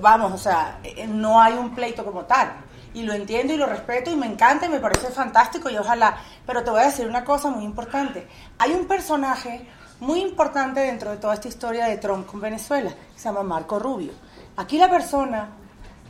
[0.00, 2.52] vamos, o sea, eh, no hay un pleito como tal.
[2.92, 6.16] Y lo entiendo y lo respeto y me encanta y me parece fantástico y ojalá.
[6.44, 8.26] Pero te voy a decir una cosa muy importante.
[8.58, 9.66] Hay un personaje
[10.00, 13.78] muy importante dentro de toda esta historia de Trump con Venezuela, que se llama Marco
[13.78, 14.12] Rubio.
[14.56, 15.50] Aquí la persona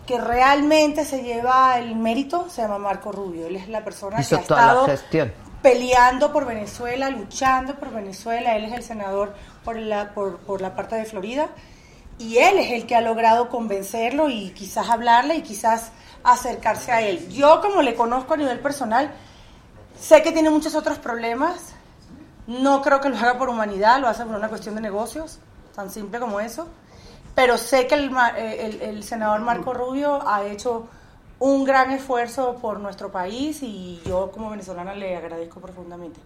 [0.06, 3.46] que realmente se lleva el mérito se llama Marco Rubio.
[3.46, 4.86] Él es la persona Hizo que ha estado
[5.62, 8.56] peleando por Venezuela, luchando por Venezuela.
[8.56, 9.34] Él es el senador
[9.64, 11.48] por la, por, por la parte de Florida.
[12.20, 15.90] Y él es el que ha logrado convencerlo y quizás hablarle y quizás
[16.22, 17.30] acercarse a él.
[17.30, 19.10] Yo como le conozco a nivel personal,
[19.98, 21.72] sé que tiene muchos otros problemas.
[22.46, 25.38] No creo que lo haga por humanidad, lo hace por una cuestión de negocios,
[25.74, 26.68] tan simple como eso.
[27.34, 30.88] Pero sé que el, eh, el senador Marco Rubio ha hecho
[31.38, 36.20] un gran esfuerzo por nuestro país y yo como venezolana le agradezco profundamente.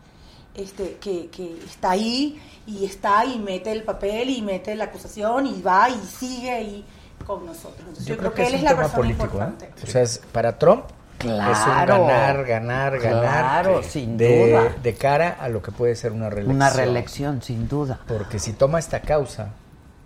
[0.54, 5.46] Este, que, que está ahí y está y mete el papel y mete la acusación
[5.46, 6.84] y va y sigue ahí
[7.26, 7.80] con nosotros.
[7.80, 9.26] Entonces, yo, creo, que, él es un la persona político, ¿eh?
[9.26, 9.70] importante.
[9.82, 10.84] O sea, es, para Trump
[11.18, 12.06] es un Claro.
[12.06, 13.64] ganar, ganar, ganar.
[13.64, 14.76] Claro, sin de, duda.
[14.82, 16.56] De cara a lo que puede ser una reelección.
[16.56, 18.00] Una reelección, sin duda.
[18.06, 19.48] Porque si toma esta causa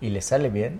[0.01, 0.79] y le sale bien,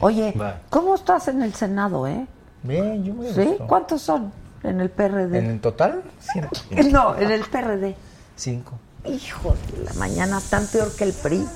[0.00, 0.60] Oye, Va.
[0.70, 2.26] ¿cómo estás en el Senado, eh?
[2.62, 3.44] bien, yo me ¿Sí?
[3.44, 3.66] gusto.
[3.66, 4.32] ¿Cuántos son
[4.62, 5.38] en el PRD?
[5.38, 6.58] En el total, ciento
[6.90, 7.94] No, en el PRD.
[8.36, 8.78] cinco.
[9.06, 11.46] Hijo de la mañana, tan peor que el PRI.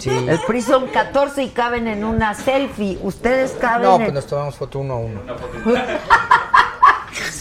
[0.00, 0.08] Sí.
[0.10, 2.98] El PRI son 14 y caben en una selfie.
[3.02, 4.02] Ustedes caben No, en...
[4.02, 5.20] pues nos tomamos foto uno a uno.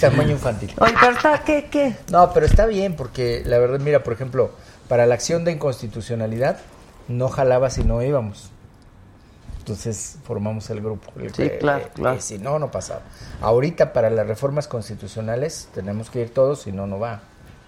[0.02, 0.74] Tamaño infantil.
[0.80, 1.95] Oye, pero está, ¿qué, qué?
[2.11, 4.52] No, pero está bien porque la verdad, mira, por ejemplo,
[4.90, 6.60] para la acción de inconstitucionalidad
[7.08, 8.50] no jalaba si no íbamos.
[9.60, 11.10] Entonces formamos el grupo.
[11.18, 12.19] el Sí, que- claro, claro.
[12.19, 13.00] si no, no pasaba.
[13.42, 17.22] Ahorita para las reformas constitucionales tenemos que ir todos, si no, no va.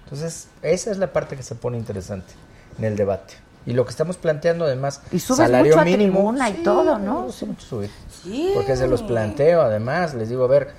[0.06, 2.34] Entonces, esa es la parte que se pone interesante
[2.78, 3.34] en el debate.
[3.66, 6.14] Y lo que estamos planteando además, Y subes salario mucho a mínimo.
[6.20, 7.22] tribuna y Sí, todo, ¿no?
[7.22, 7.90] me gusta mucho subir.
[8.24, 8.52] Sí.
[8.54, 10.70] Porque se los planteo, además, les digo, a ver,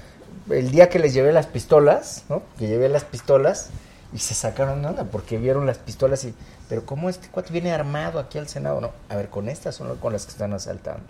[0.50, 2.42] el día que les llevé las pistolas, ¿no?
[2.58, 3.70] Que llevé las pistolas
[4.12, 6.32] y se sacaron nada, porque vieron las pistolas y,
[6.68, 8.80] pero ¿cómo este cuate viene armado aquí al Senado?
[8.80, 11.02] No, a ver, con estas son con las que están asaltando.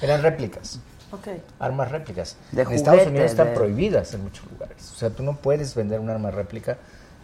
[0.00, 0.80] Eran réplicas,
[1.12, 1.28] Ok.
[1.60, 2.36] armas réplicas.
[2.50, 4.90] De en Estados Unidos están de- prohibidas en muchos lugares.
[4.92, 6.78] O sea, tú no puedes vender un arma réplica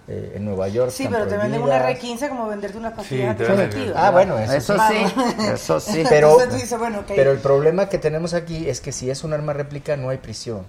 [0.08, 0.90] eh, en Nueva York.
[0.90, 2.02] Sí, pero te venden una prohibidas.
[2.22, 3.94] R15 como venderte unas pastillas anticonceptivas.
[3.96, 4.94] Ah, bueno, eso, Eso sí.
[5.14, 6.02] sí, eso sí.
[6.08, 7.12] Pero, Entonces dices, bueno, ok.
[7.14, 10.18] pero el problema que tenemos aquí es que si es un arma réplica no hay
[10.18, 10.62] prisión.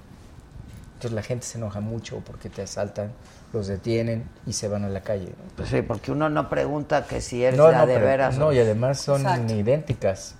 [0.95, 3.13] Entonces la gente se enoja mucho porque te asaltan,
[3.53, 5.27] los detienen y se van a la calle.
[5.27, 5.55] ¿no?
[5.55, 8.37] Pues sí, porque uno no pregunta que si eres No, no, de pero- veras.
[8.37, 9.53] no, y además son Exacto.
[9.53, 10.35] idénticas.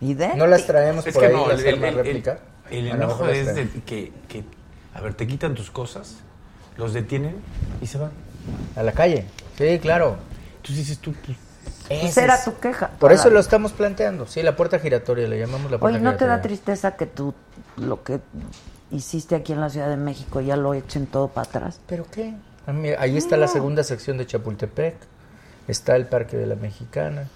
[0.00, 0.36] ¿Idénticas?
[0.36, 2.38] No las traemos Es por que ahí no, las el, el- armas el- réplica.
[2.70, 4.44] el lo enojo es de que, que,
[4.94, 6.18] a ver, te quitan tus cosas,
[6.76, 7.34] los detienen
[7.80, 8.10] y se van.
[8.76, 9.26] A la calle.
[9.58, 10.16] Sí, claro.
[10.56, 11.36] Entonces dices tú, pues,
[11.88, 12.88] Pues Ese era tu queja.
[12.98, 14.26] Por eso lo estamos planteando.
[14.26, 16.42] Sí, la puerta giratoria, le llamamos la puerta Oye, ¿no te da giratoria.
[16.42, 17.32] tristeza que tú
[17.76, 18.18] lo que
[18.90, 21.78] hiciste aquí en la Ciudad de México ya lo echen todo para atrás?
[21.86, 22.34] ¿Pero qué?
[22.66, 24.96] Ah, ahí está la segunda sección de Chapultepec,
[25.68, 27.28] está el Parque de la Mexicana,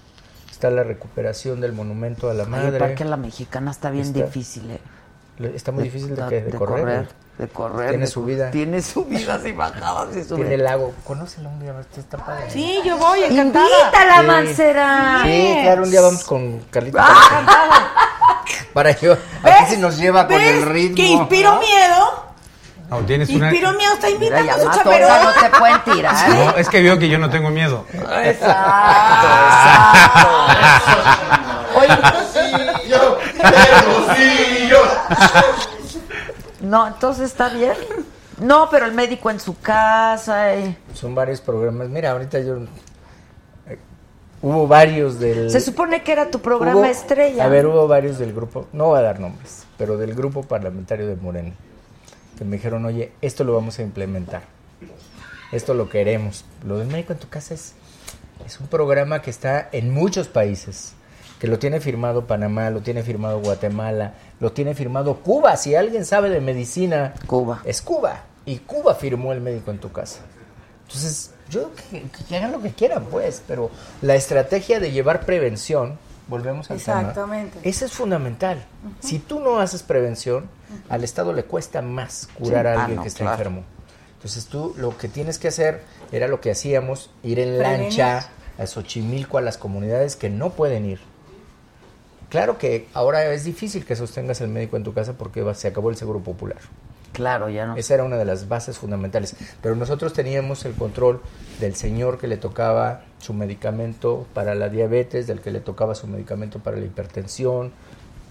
[0.51, 2.67] está la recuperación del monumento a la Ay, madre.
[2.67, 4.81] el Parque La Mexicana está bien Está- difícil, ¿eh?
[5.55, 7.07] Está muy difícil de, que- de correr.
[7.37, 7.89] De correr.
[7.89, 8.51] Tiene de- subida.
[8.51, 10.51] Tiene subidas y bajadas y Tiene subidas.
[10.51, 10.93] el lago.
[11.03, 12.49] Conócelo un día, está padre.
[12.51, 13.65] Sí, yo voy, encantada.
[13.65, 14.25] ¡Invítala, Sí.
[14.27, 15.19] Mancera!
[15.23, 17.03] Sí, claro, un día vamos con Carlita.
[17.07, 18.43] Ah.
[18.73, 20.95] Para yo, a ver si nos lleva con el ritmo.
[20.95, 22.25] Que inspiro miedo.
[22.89, 23.49] No, tienes Y una...
[23.49, 25.09] Piro Miau está invitando Mira, a su chaperón.
[25.23, 26.29] No te pueden tirar.
[26.35, 27.85] No, es que veo que yo no tengo miedo.
[27.93, 28.19] Exacto,
[35.21, 35.70] exacto.
[36.61, 37.73] No, entonces está bien.
[38.39, 40.53] No, pero el médico en su casa.
[40.55, 40.77] eh.
[40.93, 41.89] Son varios programas.
[41.89, 42.57] Mira, ahorita yo...
[43.67, 43.77] eh,
[44.41, 45.49] hubo varios del...
[45.51, 47.45] Se supone que era tu programa Hubo- estrella.
[47.45, 51.07] A ver, hubo varios del grupo, no voy a dar nombres, pero del grupo parlamentario
[51.07, 51.51] de Morena,
[52.37, 54.41] que me dijeron, oye, esto lo vamos a implementar,
[55.51, 56.45] esto lo queremos.
[56.65, 57.73] Lo del médico en tu casa es,
[58.45, 60.93] es un programa que está en muchos países,
[61.41, 65.57] que lo tiene firmado Panamá, lo tiene firmado Guatemala, lo tiene firmado Cuba.
[65.57, 67.63] Si alguien sabe de medicina, Cuba.
[67.65, 68.25] es Cuba.
[68.45, 70.19] Y Cuba firmó el médico en tu casa.
[70.83, 73.71] Entonces, yo que, que hagan lo que quieran, pues, pero
[74.03, 75.97] la estrategia de llevar prevención,
[76.27, 77.57] volvemos al tema, Exactamente.
[77.63, 78.63] esa es fundamental.
[78.99, 80.47] Si tú no haces prevención,
[80.89, 83.33] al Estado le cuesta más curar Sí, a ah, alguien no, que está claro.
[83.33, 83.63] enfermo.
[84.13, 87.97] Entonces tú lo que tienes que hacer era lo que hacíamos, ir en Prevenir.
[87.97, 88.29] lancha
[88.59, 90.99] a Xochimilco, a las comunidades que no pueden ir.
[92.31, 95.89] Claro que ahora es difícil que sostengas el médico en tu casa porque se acabó
[95.89, 96.57] el seguro popular.
[97.11, 97.75] Claro, ya no.
[97.75, 99.35] Esa era una de las bases fundamentales.
[99.61, 101.21] Pero nosotros teníamos el control
[101.59, 106.07] del señor que le tocaba su medicamento para la diabetes, del que le tocaba su
[106.07, 107.73] medicamento para la hipertensión.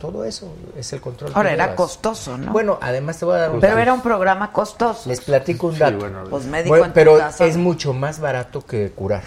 [0.00, 1.32] Todo eso es el control.
[1.34, 1.76] Ahora era llevas.
[1.76, 2.52] costoso, ¿no?
[2.52, 3.82] Bueno, además te voy a dar un pero dato.
[3.82, 5.10] era un programa costoso.
[5.10, 6.08] Les platico un dato.
[6.30, 7.44] Pues médico Bueno, en tu pero casa.
[7.44, 9.24] es mucho más barato que curar.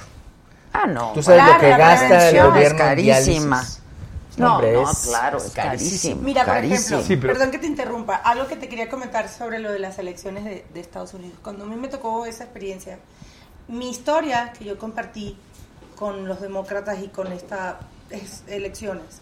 [0.74, 1.12] Ah, no.
[1.14, 3.58] Tú sabes Claro, lo que gasta el gobierno es en carísima.
[3.58, 3.83] diálisis.
[4.38, 5.90] No, Hombre, no, es- claro, es carísimo.
[5.90, 6.22] carísimo.
[6.22, 9.60] Mira, por ejemplo, Sí, pero- perdón que te interrumpa, algo que te quería comentar sobre
[9.60, 11.38] lo de las elecciones de, de Estados Unidos.
[11.44, 12.98] Cuando a mí me tocó esa experiencia,
[13.68, 15.38] mi historia que yo compartí
[15.96, 17.76] con los demócratas y con estas
[18.48, 19.22] elecciones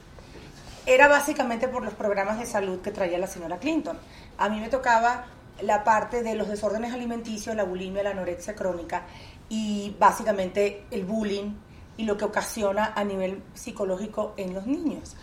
[0.85, 3.97] era básicamente por los programas de salud que traía la señora Clinton.
[4.37, 5.25] A mí me tocaba
[5.61, 9.03] la parte de los desórdenes alimenticios, la bulimia, la anorexia crónica
[9.49, 11.53] y básicamente el bullying
[11.97, 15.15] y lo que ocasiona a nivel psicológico en los niños.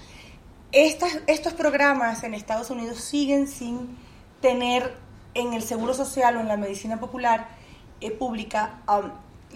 [0.73, 3.97] Estas, estos programas en Estados Unidos siguen sin
[4.41, 4.95] tener
[5.35, 7.49] en el seguro social o en la medicina popular
[8.01, 9.11] eh, pública um,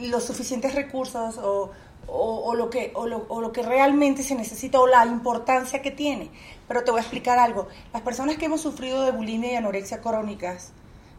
[0.09, 1.71] los suficientes recursos o,
[2.07, 5.83] o- o lo que, o, lo, o lo que realmente se necesita o la importancia
[5.83, 6.31] que tiene.
[6.67, 7.69] Pero te voy a explicar algo.
[7.93, 10.73] Las personas que hemos sufrido de bulimia y anorexia crónicas,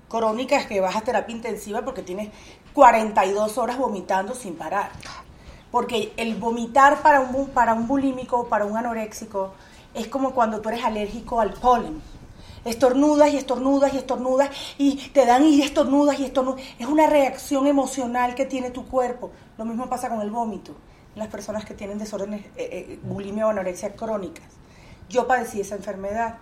[0.09, 2.29] crónicas que vas a terapia intensiva porque tienes
[2.73, 4.89] 42 horas vomitando sin parar.
[5.73, 9.53] Porque el vomitar para un, para un bulímico, para un anoréxico,
[9.95, 11.99] es como cuando tú eres alérgico al polen.
[12.63, 16.61] Estornudas y estornudas y estornudas y te dan y estornudas y estornudas.
[16.77, 19.31] Es una reacción emocional que tiene tu cuerpo.
[19.57, 20.75] Lo mismo pasa con el vómito.
[21.15, 24.45] Las personas que tienen desórdenes, eh, eh, bulimia o anorexia crónicas.
[25.09, 26.35] Yo padecí esa enfermedad.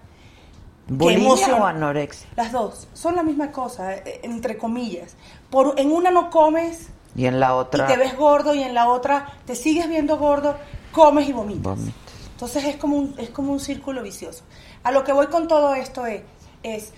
[0.87, 2.27] ¿Qué ¿Bulimia o anorexia?
[2.35, 2.89] Las dos.
[2.91, 5.15] Son la misma cosa, eh, entre comillas.
[5.49, 7.85] Por, en una no comes Y en la otra.
[7.85, 10.55] y te ves gordo y en la otra te sigues viendo gordo,
[10.91, 11.63] comes y vomitas.
[11.77, 11.95] Vomitas.
[12.31, 14.43] Entonces es como un, es como un círculo vicioso.
[14.83, 16.21] A lo que voy con todo esto es,
[16.63, 16.91] es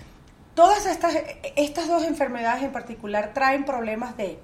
[0.53, 1.15] todas estas,
[1.55, 4.39] estas dos enfermedades en particular traen problemas de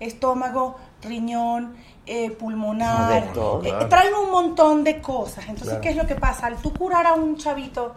[0.00, 1.74] estómago, riñón,
[2.06, 5.44] eh, pulmonar, No, eh, traen un montón de cosas.
[5.48, 5.80] Entonces, Claro.
[5.82, 6.46] ¿qué es lo que pasa?
[6.46, 7.96] Al tú curar a un chavito,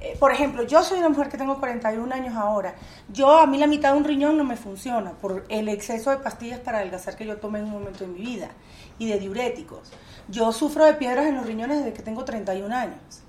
[0.00, 2.74] eh, por ejemplo, yo soy una mujer que tengo 41 años ahora.
[3.12, 6.18] Yo, a mí la mitad de un riñón no me funciona por el exceso de
[6.18, 8.50] pastillas para adelgazar que yo tomé en un momento de mi vida
[8.98, 9.90] y de diuréticos.
[10.28, 13.22] Yo sufro de piedras en los riñones desde que tengo 31 años.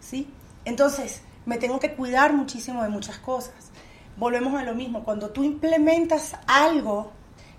[0.00, 0.30] ¿Sí?
[0.64, 3.54] Entonces, me tengo que cuidar muchísimo de muchas cosas.
[4.16, 5.04] Volvemos a lo mismo.
[5.04, 7.10] Cuando tú implementas algo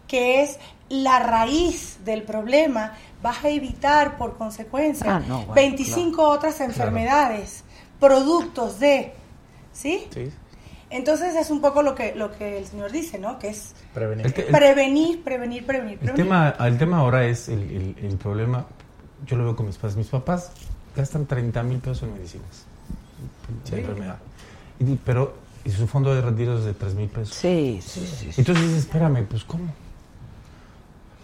[0.08, 0.58] que es
[0.90, 7.65] la raíz del problema, vas a evitar por consecuencia Ah, no, bueno, 25 otras enfermedades,
[8.00, 9.14] productos de,
[9.74, 10.08] ¿sí?
[10.14, 10.32] Sí.
[10.90, 13.40] Entonces es un poco lo que lo que el señor dice, ¿no?
[13.40, 14.26] Que es Prevenir.
[14.28, 16.24] El, te- el- prevenir, prevenir, prevenir, el prevenir.
[16.26, 18.66] tema, el tema ahora es el, el- el problema.
[19.26, 19.96] Yo lo veo con mis papás.
[19.96, 20.52] Mis papás
[20.96, 22.66] gastan 30 mil pesos en medicinas
[23.72, 24.18] de enfermedad.
[24.80, 25.34] Y- pero
[25.66, 27.36] y su fondo de retiro es de 3 mil pesos.
[27.36, 28.32] Sí, sí, sí.
[28.32, 28.42] sí.
[28.42, 29.66] Entonces dices, espérame, pues ¿cómo?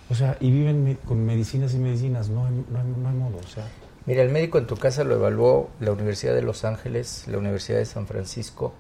[0.09, 3.16] O sea, y viven me- con medicinas y medicinas, no hay, no hay, no hay
[3.16, 3.66] modo, o sea.
[4.05, 7.77] Mira, el médico en tu casa lo evaluó la Universidad de Los Ángeles, la Universidad
[7.77, 8.73] de San Francisco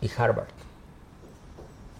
[0.00, 0.48] y Harvard.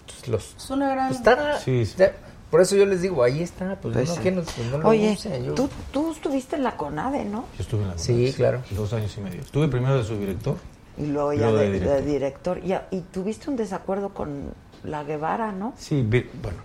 [0.01, 1.09] Entonces, los, Es una gran...
[1.09, 1.93] pues, está- Sí, sí.
[1.93, 2.13] está-
[2.51, 4.21] por eso yo les digo, ahí está, pues, Pues no, sí.
[4.23, 7.45] que no- pues, no lo Oye, use, yo- tú, tú estuviste en la CONADE, ¿no?
[7.57, 8.63] Yo estuve en la Sí, CONADE, claro.
[8.73, 9.41] Dos años y medio.
[9.43, 10.57] Estuve primero de subdirector.
[10.99, 12.59] Y luego ya luego de, de de director.
[12.65, 15.73] Y, y tuviste un desacuerdo con la Guevara, ¿no?
[15.79, 16.59] Sí, bueno.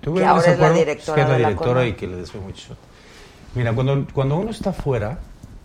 [0.00, 1.92] Tuve Que un ahora es la desacuerdo, directora que es la de la directora y
[1.94, 2.76] que le deseo mucho.
[3.54, 5.18] Mira, cuando, cuando uno está fuera,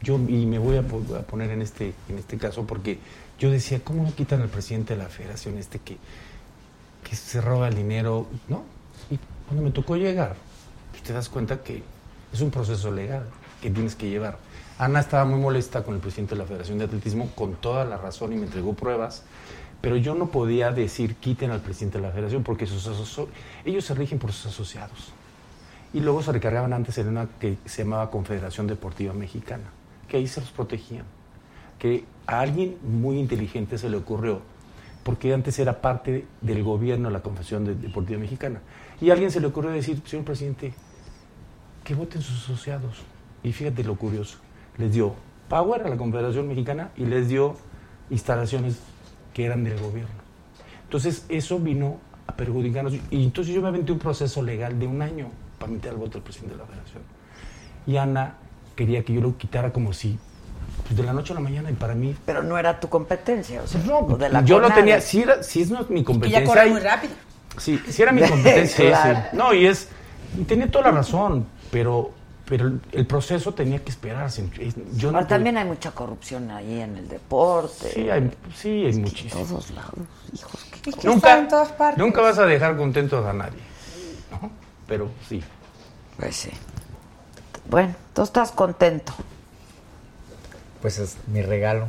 [0.04, 3.00] yo y me voy a, po- a poner en este, en este caso porque
[3.40, 5.98] yo decía, ¿cómo no quitan al presidente de la federación este que,
[7.04, 8.28] que se roba el dinero?
[8.48, 8.64] ¿No?
[9.10, 9.18] Y
[9.48, 10.36] cuando me tocó llegar,
[10.92, 11.82] pues te das cuenta que
[12.32, 13.24] es un proceso legal
[13.62, 14.38] que tienes que llevar.
[14.78, 17.98] Ana estaba muy molesta con el presidente de la Federación de Atletismo, con toda la
[17.98, 19.24] razón, y me entregó pruebas,
[19.82, 22.90] pero yo no podía decir quiten al presidente de la Federación porque sus
[23.66, 25.14] ellos se rigen por sus asociados.
[25.94, 29.66] Y luego se recargaban antes en una que se llamaba Confederación Deportiva Mexicana,
[30.08, 31.06] que ahí se los protegían.
[31.80, 34.42] Que a alguien muy inteligente se le ocurrió,
[35.04, 38.62] porque antes era parte del gobierno de la Confederación de- Deportiva Mexicana,
[39.02, 40.74] y a alguien se le ocurrió decir, señor presidente,
[41.84, 43.02] que voten sus asociados.
[43.44, 44.38] Y fíjate lo curioso,
[44.78, 45.14] les dio
[45.50, 47.56] power a la Confederación Mexicana y les dio
[48.10, 48.80] instalaciones
[49.34, 50.24] que eran del gobierno.
[50.84, 52.94] Entonces eso vino a perjudicarnos.
[53.12, 55.28] Y entonces yo me aventé un proceso legal de un año
[55.60, 57.04] para meter al voto del presidente de la federación.
[57.86, 58.38] Y Ana
[58.76, 60.18] quería que yo lo quitara como si,
[60.84, 62.16] pues de la noche a la mañana, y para mí...
[62.26, 64.82] Pero no era tu competencia, o sea, No, o de la yo lo CONADE.
[64.82, 66.40] tenía, si, era, si es no es mi competencia...
[66.42, 67.14] ya corre y- muy rápido.
[67.58, 68.88] Sí, sí era mi competencia.
[68.90, 69.19] Claro.
[69.32, 69.38] sí.
[69.38, 69.88] No, y es.
[70.40, 72.10] Y tenía toda la razón, pero,
[72.45, 74.50] pero el, proceso tenía que esperarse.
[74.60, 77.92] Es- Yo no también hay mucha corrupción ahí en el deporte.
[77.93, 79.42] Sí, hay, sí, hay muchísimo.
[79.42, 79.93] En todos lados,
[80.34, 80.66] hijos.
[80.82, 82.00] qué Es que Nunca, en todas partes.
[82.03, 83.60] nunca vas a dejar contentos a nadie.
[84.32, 84.50] ¿no?
[84.88, 85.43] Pero sí.
[86.18, 86.50] Pues sí.
[87.69, 89.14] Bueno, tú estás contento.
[90.82, 91.88] Pues es mi regalo.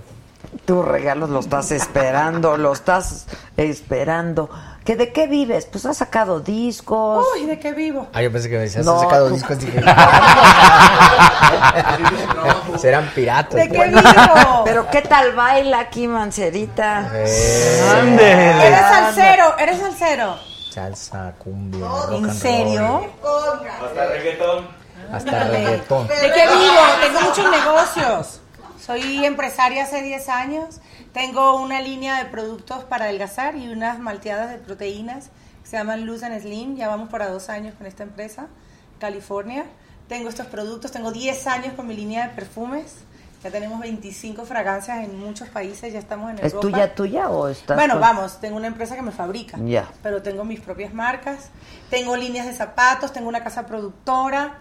[0.66, 4.48] Tus regalos lo estás esperando, lo estás esperando.
[4.84, 5.66] ¿Que ¿De qué vives?
[5.66, 7.26] Pues has sacado discos.
[7.34, 8.06] Uy, ¿de qué vivo?
[8.12, 9.58] Ah, yo pensé que me decías, No, has sacado tú- discos.
[9.58, 9.80] Dije,
[12.78, 13.54] serán piratas.
[13.54, 14.62] ¿De qué vivo?
[14.64, 17.10] Pero ¿qué tal baila aquí, Mancerita?
[17.14, 20.36] Eh, Eres salsero, eres salsero.
[20.70, 23.06] Salsa, cumbia, rock ¿En and serio?
[23.82, 24.83] Hasta reggaetón.
[25.12, 26.06] Hasta reggaetón.
[26.08, 26.82] ¿De qué vivo?
[27.02, 28.40] Tengo muchos negocios.
[28.84, 30.80] Soy empresaria hace 10 años.
[31.12, 35.26] Tengo una línea de productos para adelgazar y unas malteadas de proteínas
[35.62, 36.76] que se llaman Luz and Slim.
[36.76, 38.46] Ya vamos para dos años con esta empresa,
[38.98, 39.64] California.
[40.08, 42.96] Tengo estos productos, tengo 10 años con mi línea de perfumes.
[43.42, 46.60] Ya tenemos 25 fragancias en muchos países, ya estamos en ¿Es Europa.
[46.62, 49.58] tuya, tuya o estás Bueno, con- vamos, tengo una empresa que me fabrica.
[49.64, 49.86] Ya.
[50.02, 51.50] Pero tengo mis propias marcas,
[51.90, 54.60] tengo líneas de zapatos, tengo una casa productora,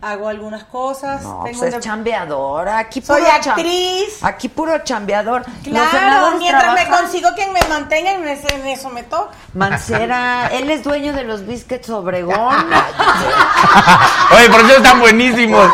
[0.00, 1.22] hago algunas cosas.
[1.22, 2.78] No, tengo pues un es chambeadora.
[2.78, 4.22] Aquí Soy puro cham- actriz.
[4.22, 5.44] Aquí puro chambeador.
[5.64, 9.30] Claro, mientras me consigo quien me mantenga, en, ese- en eso me toca.
[9.54, 12.54] Mancera, él es dueño de los biscuits Obregón.
[14.36, 15.68] Oye, por eso están buenísimos.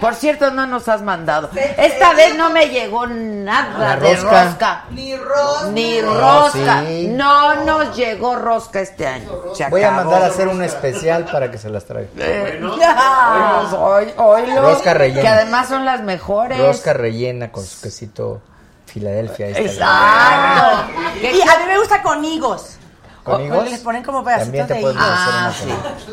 [0.00, 1.50] Por cierto, no nos has mandado.
[1.76, 4.44] Esta vez no me llegó nada La de rosca.
[4.44, 4.84] rosca.
[4.90, 5.66] Ni rosca.
[5.72, 6.82] Ni No, rosca.
[6.86, 7.08] sí.
[7.08, 9.28] No nos llegó rosca este año.
[9.54, 12.10] Se Voy a mandar a hacer un especial para que se las traiga.
[12.28, 13.68] Eh, ya,
[14.16, 14.54] hoy-.
[14.56, 15.20] Rosca rellena.
[15.22, 16.58] Que además son las mejores.
[16.58, 18.40] Rosca rellena con su quesito
[18.86, 19.48] Filadelfia.
[19.48, 19.64] este.
[19.66, 20.92] Exacto.
[21.22, 22.76] Y a mí me gusta con higos.
[23.24, 23.70] ¿Con higos?
[23.70, 24.94] Les ponen como pedacitos de higos.
[24.98, 25.68] Ah, sí.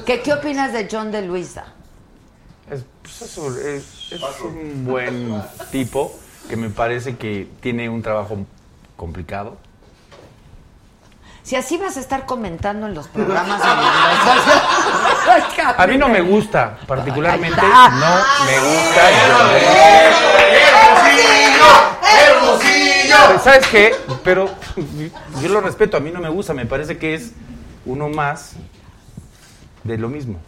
[0.06, 1.66] ¿Qué, ¿Qué opinas de John de Luisa?
[2.70, 6.14] Es, pues es- es un buen tipo
[6.50, 8.38] que me parece que tiene un trabajo
[8.98, 9.58] complicado.
[11.46, 13.68] Si así vas a estar comentando en los programas de.
[15.78, 18.16] A mí no me gusta, particularmente no
[18.46, 19.02] me gusta.
[23.04, 23.96] Pero, ¿Sabes qué?
[24.24, 24.50] Pero
[25.40, 27.34] yo lo respeto, a mí no me gusta, me parece que es
[27.86, 28.54] uno más
[29.84, 30.40] de lo mismo.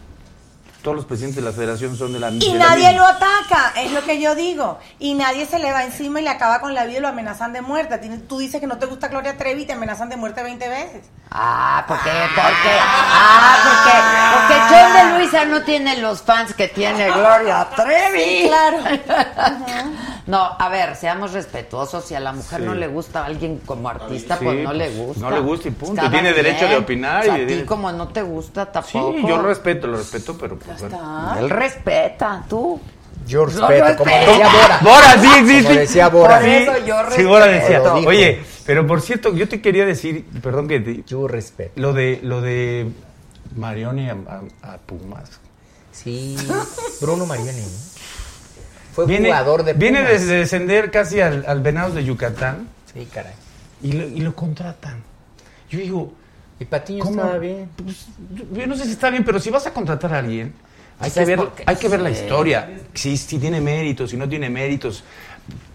[0.82, 2.98] Todos los presidentes de la federación son de la Y de la nadie misma.
[3.02, 4.80] lo ataca, es lo que yo digo.
[5.00, 7.52] Y nadie se le va encima y le acaba con la vida y lo amenazan
[7.52, 7.98] de muerte.
[8.30, 11.06] Tú dices que no te gusta Gloria Trevi y te amenazan de muerte 20 veces.
[11.32, 17.12] Ah, porque, porque, ah, porque, porque John de Luisa no tiene los fans que tiene
[17.12, 18.24] Gloria Trevi.
[18.24, 18.78] Sí, claro.
[20.28, 22.04] No, a ver, seamos respetuosos.
[22.06, 22.66] Si a la mujer Sí.
[22.66, 25.22] no le gusta a alguien como artista, Sí, pues no le pues, gusta.
[25.22, 25.96] no le gusta y punto.
[25.96, 28.66] Cada Tiene derecho de opinar O sea, y a ti de- como no te gusta
[28.66, 29.28] Sí, tampoco.
[29.28, 31.36] yo lo respeto, lo respeto, pero pues bueno.
[31.40, 32.80] Él respeta, tú.
[33.26, 34.32] Yo Yo respeto, como respeto.
[34.32, 34.80] decía Bora.
[34.84, 35.64] Bora, sí existe.
[35.64, 36.40] Como decía Bora.
[36.40, 37.80] Por eso yo Sí, Bora decía.
[37.80, 37.94] respeto.
[38.08, 41.72] Oye, pero por cierto, yo te quería decir, perdón que te, Yo respeto.
[41.76, 42.90] lo de lo de
[43.56, 44.14] Marioni a,
[44.64, 45.30] a- a Pumas.
[45.92, 46.38] Sí,
[47.02, 47.62] Bruno Marioni.
[47.62, 47.97] ¿no?
[48.98, 50.26] Fue Viene, jugador de viene Pumas.
[50.26, 53.34] de descender casi al, al Venados de Yucatán Sí, caray.
[53.84, 55.04] y lo, y lo contratan.
[55.70, 56.14] Yo digo,
[56.60, 57.22] Y Patiño ¿cómo?
[57.22, 57.70] estaba bien.
[57.76, 58.08] Pues,
[58.54, 60.52] yo, no sé si está bien, pero si vas a contratar a alguien,
[61.00, 62.68] hay que ¿Sabes ver, hay que ver la historia.
[62.96, 65.04] Si, si tiene méritos, si no tiene méritos.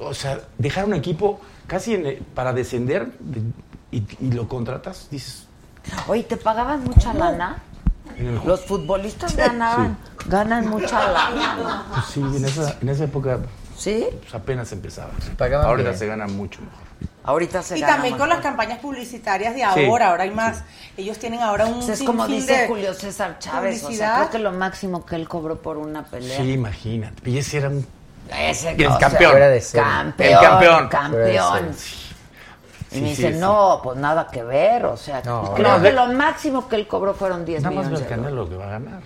[0.00, 3.42] O sea, dejar un equipo casi en- para descender de-
[3.96, 5.46] y, y lo contratas, dices.
[6.08, 7.62] Oye, ¿te pagaban mucha lana?
[8.44, 9.96] Los futbolistas ganaban.
[10.26, 11.84] Ganan mucha lana.
[11.92, 13.38] Pues sí, en esa, en esa época
[13.76, 14.06] ¿Sí?
[14.20, 15.10] pues apenas empezaba.
[15.36, 15.98] Pagaban Ahorita bien.
[15.98, 16.78] se gana mucho mejor.
[17.24, 19.84] Ahorita se Y gana también con las campañas publicitarias de Sí.
[19.86, 20.62] ahora, ahora hay más.
[20.96, 24.38] Ellos tienen ahora un es como dice de Julio César Chávez, o sea, creo que
[24.38, 26.36] lo máximo que él cobró por una pelea.
[26.36, 27.28] Sí, imagínate.
[27.30, 27.86] Y ese era un
[28.38, 29.34] Ese, el o sea, campeón.
[29.34, 29.62] De.
[29.72, 30.88] Campeón, El campeón.
[30.88, 31.74] campeón.
[32.92, 33.38] Y Sí, me sí, dice, sí.
[33.40, 36.86] no, pues nada que ver, o sea, No, creo no, que lo máximo que él
[36.86, 38.02] cobró fueron 10 Nada más millones.
[38.02, 39.00] el Canelo que va a ganar.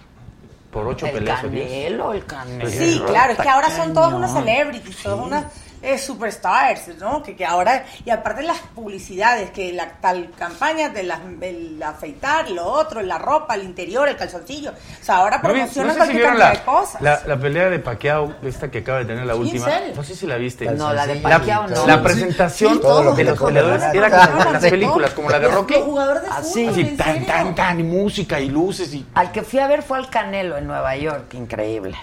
[0.70, 1.68] Por ocho El peleas o diez.
[1.70, 2.68] Canelo, el Canelo.
[2.68, 5.44] Sí, claro, es que ahora son todos unas celebrities, todos unas
[5.82, 7.22] eh, superstars, ¿no?
[7.22, 12.50] Que, que ahora, y aparte las publicidades, que la tal campaña de la, el afeitar,
[12.50, 14.70] lo otro, la ropa, el interior, el calzoncillo.
[14.70, 17.00] O sea, ahora promocionan no sé si la, de cosas.
[17.02, 19.64] la, la pelea de Pacquiao, esta que acaba de tener la Sí, ¿en última.
[19.66, 19.92] serio?
[19.96, 20.64] No sé si la viste.
[20.72, 21.86] No, la de Pacquiao no.
[21.86, 25.10] La presentación Sí, todo de lo los que peleadores le era como en las películas,
[25.12, 25.74] como la de Rocky.
[25.74, 26.64] Los jugadores de Así.
[26.66, 28.92] fútbol, Así, ¿en tan, tan, tan, y música y luces.
[28.94, 31.96] y Al que fui a ver fue al Canelo en Nueva York, increíble.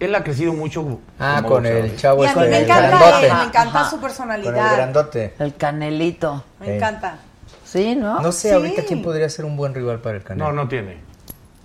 [0.00, 0.98] Él ha crecido mucho.
[1.18, 3.84] Ah, con el chavo Y a este, mí me el encanta él, me encanta Ajá.
[3.84, 4.76] su Con el personalidad.
[4.76, 5.34] grandote.
[5.38, 6.42] El Canelito.
[6.58, 6.76] Me Eh.
[6.76, 7.18] encanta.
[7.64, 8.18] Sí, ¿no?
[8.20, 8.54] No sé Sí.
[8.54, 10.46] ahorita quién podría ser un buen rival para el Canelo.
[10.52, 10.98] No, no tiene.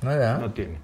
[0.02, 0.38] ¿No era?
[0.38, 0.78] No tiene.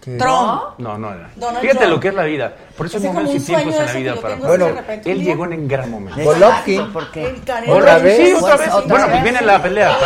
[0.00, 0.16] ¿Qué?
[0.18, 0.62] Trump.
[0.78, 1.28] No, no era.
[1.34, 1.90] Donald Fíjate Trump.
[1.94, 2.54] lo que es la vida.
[2.76, 4.36] Por eso hay momentos y un tiempos en la vida para.
[4.36, 6.22] Bueno, así de repente, Él un llegó en gran momento.
[6.22, 6.92] Golovkin.
[6.92, 7.42] porque.
[7.68, 8.16] ¿Otra vez?
[8.16, 8.70] Sí, otra vez.
[8.86, 9.96] bueno, pues viene la pelea.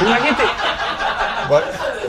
[0.00, 0.42] Imagínate.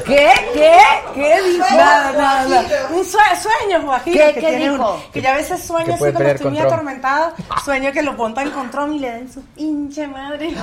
[0.07, 0.31] ¿Qué?
[0.53, 0.77] ¿Qué?
[1.13, 1.65] ¿Qué dijo?
[1.75, 2.87] Nada, nada, nada.
[2.91, 5.03] Un sue- sueño, Guajiro, ¿Qué- que qué tiene un- dijo?
[5.11, 7.33] que ya a veces sueño así cuando pelear estoy muy atormentada,
[7.65, 10.49] sueño que lo montan con Trump y le den su pinche madre.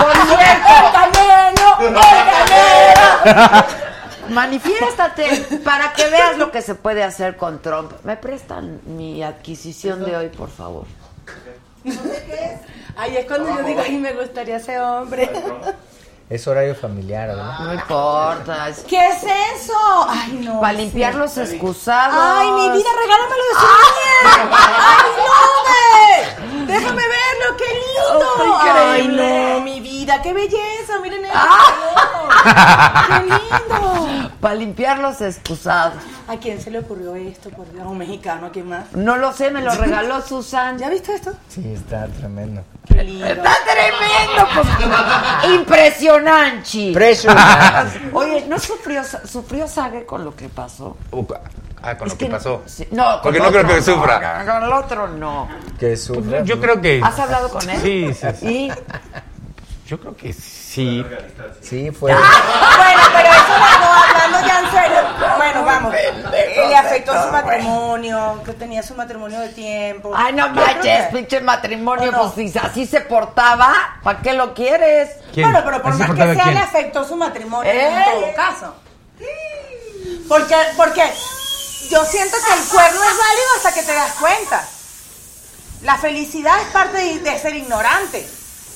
[0.00, 1.78] Por cierto, ¡El Canelo!
[1.80, 3.64] ¡El Canelo!
[4.30, 7.92] manifiéstate para que veas lo que se puede hacer con Trump.
[8.04, 10.86] ¿Me prestan mi adquisición de hoy, por favor?
[12.96, 15.28] Ahí es cuando yo digo, ay, me gustaría ser hombre.
[16.30, 17.58] Es horario familiar, ¿verdad?
[17.60, 18.68] No importa.
[18.88, 19.74] ¿Qué es eso?
[20.08, 20.58] Ay, no.
[20.58, 22.16] para limpiar los excusados.
[22.18, 24.50] Ay, mi vida, regálamelo de su niñez.
[24.50, 25.34] ¡Ay, no!
[25.68, 26.72] ve!
[26.72, 28.32] Déjame verlo, qué lindo.
[28.38, 29.22] Oh, increíble.
[29.22, 30.98] Ay, no, mi vida, qué belleza.
[31.02, 31.38] Miren esto.
[31.38, 33.04] Ah.
[33.06, 34.30] ¡Qué lindo!
[34.40, 36.02] Para limpiar los excusados.
[36.26, 37.50] ¿A quién se le ocurrió esto?
[37.50, 38.90] Por Dios, un mexicano, ¿a quién más?
[38.92, 40.78] No lo sé, me lo regaló Susan.
[40.78, 41.34] ¿Ya viste esto?
[41.48, 42.62] Sí, está tremendo.
[42.86, 43.26] Qué lindo.
[43.26, 45.54] Está tremendo, pues.
[45.54, 46.78] Impresionante.
[46.78, 48.00] Impresionante.
[48.12, 50.96] Oye, ¿no sufrió, sufrió Sage con lo que pasó?
[51.82, 52.62] Ah, con Es lo que que- pasó.
[52.66, 54.42] sí, no, Porque con no creo que sufra.
[54.44, 55.48] no, con el otro no.
[55.78, 56.42] Que sufre.
[56.44, 57.00] Yo creo que.
[57.02, 57.80] ¿Has hablado con él?
[57.82, 58.46] Sí, sí, sí.
[58.46, 58.72] ¿Y?
[59.88, 60.63] Yo creo que sí.
[60.74, 62.12] Sí, fue.
[62.84, 65.00] Bueno, pero eso no, hablando ya en serio.
[65.36, 65.94] Bueno, vamos.
[65.94, 70.12] Eh, Le afectó su matrimonio, que tenía su matrimonio de tiempo.
[70.16, 72.32] Ay, no Yo creo manches, que- pinche matrimonio, ¿O no?
[72.34, 73.72] pues si así se portaba,
[74.02, 75.10] ¿para qué lo quieres?
[75.32, 75.50] ¿Quién?
[75.50, 76.54] Bueno, pero por ¿Así más portaba que sea, quién?
[76.56, 77.86] le afectó su matrimonio ¿Eh?
[77.88, 78.74] en todo caso.
[80.28, 81.02] Porque, porque
[81.90, 84.64] yo siento que el cuerno es válido hasta que te das cuenta.
[85.82, 88.26] La felicidad es parte de, de ser ignorante.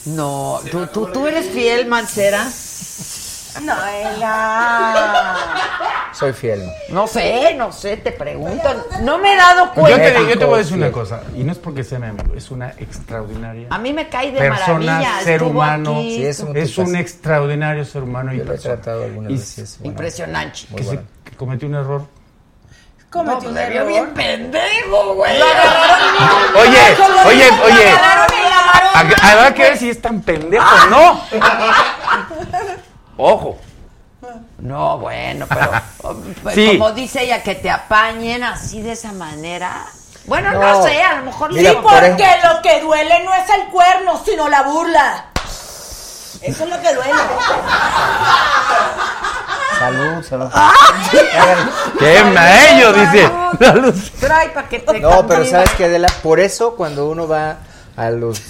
[0.07, 2.44] No, ¿tú, tú, tú eres fiel, Mancera.
[3.62, 5.35] No, ella.
[6.12, 6.62] Soy fiel.
[6.91, 8.86] No sé, no sé, te pregunto.
[9.02, 9.99] No me he dado Yo cuenta.
[9.99, 12.35] te, yo te voy a decir una cosa, y no es porque sea mi amigo,
[12.36, 15.20] es una extraordinaria A mí me cae de persona, maravilla.
[15.25, 16.01] ser estuvo humano.
[16.02, 18.75] Sí, es un Es extraordinario ser humano y Yo lo he persona.
[18.77, 19.77] tratado algunas Y veces.
[19.78, 20.59] bueno, Impresionante.
[20.75, 21.02] que, se- bueno.
[21.25, 22.02] que cometió un error.
[23.10, 23.89] Cometió No, un vio error.
[23.89, 25.33] bien pendejo, güey.
[26.55, 26.97] Oye,
[27.27, 27.94] oye, oye.
[29.23, 31.21] Habrá que ver si es tan pendejo o no.
[33.17, 33.59] Ojo.
[34.59, 35.71] No, bueno, pero
[36.43, 36.77] pues, Sí.
[36.79, 39.87] como dice ella, que te apañen así de esa manera.
[40.27, 40.83] Bueno, no, No.
[40.83, 44.21] sé, a lo mejor Mira, Sí, porque ejemplo- lo que duele no es el cuerno,
[44.25, 45.25] sino la burla.
[46.43, 47.13] Eso es lo que duele.
[49.79, 50.51] Salud, salud.
[51.99, 52.93] ¡Qué mello!
[52.93, 53.31] Dice.
[53.61, 54.13] La luz.
[54.21, 57.57] Trae para que te No, pero sabes que Adela, por eso cuando uno va
[57.99, 58.41] a los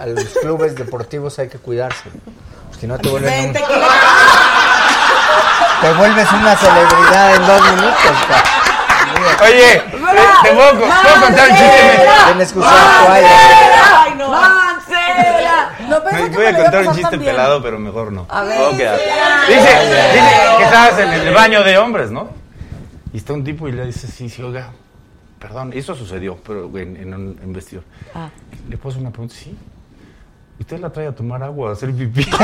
[0.00, 2.10] a los clubes deportivos hay que cuidarse.
[2.78, 3.52] Si no te vuelven un-
[5.80, 8.12] te vuelves una celebridad en dos minutos.
[8.28, 8.42] pa.
[9.44, 12.06] Oye, te, te puedo, puedo contar un chiste.
[12.26, 13.28] Tienes que usar toalla.
[14.04, 14.28] Ay, no.
[14.30, 15.70] ¡Mancera!
[15.88, 17.32] No Me voy a contar un chiste tan bien.
[17.32, 18.26] pelado, pero mejor no.
[18.28, 18.58] A ver.
[18.70, 18.80] Dice,
[19.48, 22.28] dice que estabas en el baño de hombres, ¿no?
[23.12, 24.70] Y está un tipo y le dice, sí, sí, oiga,
[25.38, 27.84] perdón, eso sucedió, pero en, en un en vestidor.
[28.14, 28.28] Ah.
[28.68, 29.56] Le puedo hacer una pregunta, sí.
[30.58, 32.26] ¿Y usted la trae a tomar agua, a hacer pipí?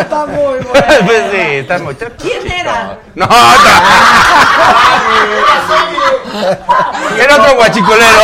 [0.00, 0.70] Está muy bueno.
[1.06, 2.98] pues sí, está muy ¿Quién era?
[3.14, 3.34] No, no.
[7.22, 8.20] Era otro guachicolero.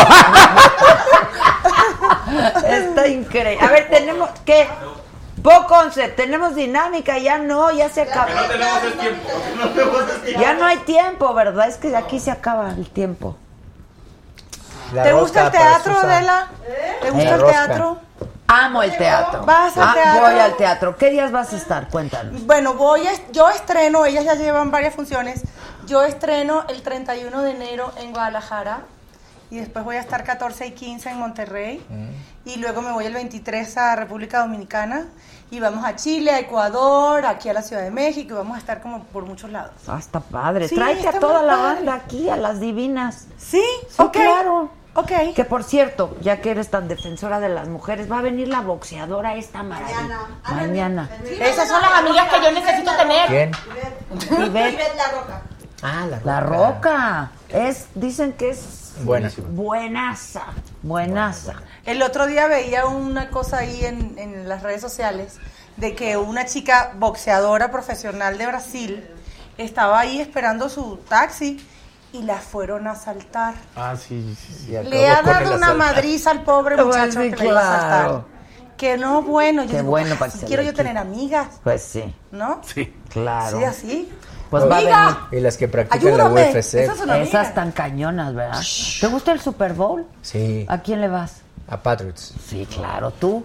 [3.04, 3.64] Está increíble.
[3.66, 4.66] A ver, tenemos que.
[5.36, 8.30] Bo concept, tenemos dinámica, ya no, ya se acaba.
[8.32, 9.28] No tenemos el tiempo.
[9.58, 10.40] No tenemos el tiempo.
[10.40, 11.68] Ya no hay tiempo, ¿verdad?
[11.68, 13.36] Es que aquí se acaba el tiempo.
[14.92, 16.48] ¿Te gusta el teatro, Adela?
[17.02, 17.66] ¿Te gusta Eh, el rosca.
[17.66, 17.98] teatro?
[18.46, 19.42] Amo el teatro.
[19.44, 20.22] ¿Vas al Ah, teatro?
[20.22, 20.96] Voy al teatro.
[20.96, 21.88] ¿Qué días vas a estar?
[21.88, 22.46] Cuéntanos.
[22.46, 25.42] Bueno, voy a, yo estreno, ellas ya llevan varias funciones.
[25.86, 28.80] Yo estreno el 31 de enero en Guadalajara
[29.50, 31.84] y después voy a estar 14 y 15 en Monterrey
[32.44, 35.06] y luego me voy el 23 a República Dominicana
[35.50, 38.58] y vamos a Chile, a Ecuador, aquí a la Ciudad de México y vamos a
[38.60, 39.72] estar como por muchos lados.
[39.86, 40.68] Ah, está padre.
[40.68, 41.74] Sí, Tráete a toda la padre.
[41.76, 43.26] banda aquí, a las divinas.
[43.38, 43.62] ¿Sí?
[43.88, 44.12] Sí, Ok.
[44.12, 44.70] claro.
[44.96, 45.10] Ok.
[45.34, 48.60] Que por cierto, ya que eres tan defensora de las mujeres, va a venir la
[48.60, 50.20] boxeadora esta maravilla.
[50.48, 51.10] Mañana.
[51.40, 53.26] Esas son las amigas que yo necesito tener.
[53.26, 53.50] ¿Quién?
[54.46, 55.42] Ivette La Roca.
[55.82, 57.30] Ah, la, La roca.
[57.48, 59.30] Es, dicen que es Buena.
[59.48, 60.42] buenaza.
[60.82, 61.54] Buenaza.
[61.84, 65.38] El otro día veía una cosa ahí en, en las redes sociales
[65.76, 69.04] de que una chica boxeadora profesional de Brasil
[69.58, 71.64] estaba ahí esperando su taxi
[72.12, 73.54] y la fueron a asaltar.
[73.74, 74.70] Ah, sí, sí, sí.
[74.88, 78.34] Le ha dado una madriza al pobre Pues muchacho que le iba a asaltar.
[78.76, 80.82] Que no, bueno, yo Qué digo, bueno "Ah, para quiero yo quite".
[80.82, 82.60] tener amigas, Pues sí, ¿no?
[82.64, 82.92] Sí.
[83.08, 83.58] claro.
[83.58, 84.12] Sí, así.
[84.50, 85.16] Pues va a venir.
[85.32, 86.44] Y las que practican Ayúdame.
[86.44, 86.74] la UFC.
[86.74, 87.10] Esas son.
[87.10, 88.60] Esas tan cañonas, ¿verdad?
[89.00, 90.06] ¿Te gusta el Super Bowl?
[90.22, 91.40] Sí, ¿A quién le vas?
[91.68, 92.34] a Patriots.
[92.46, 93.44] Sí, claro, tú.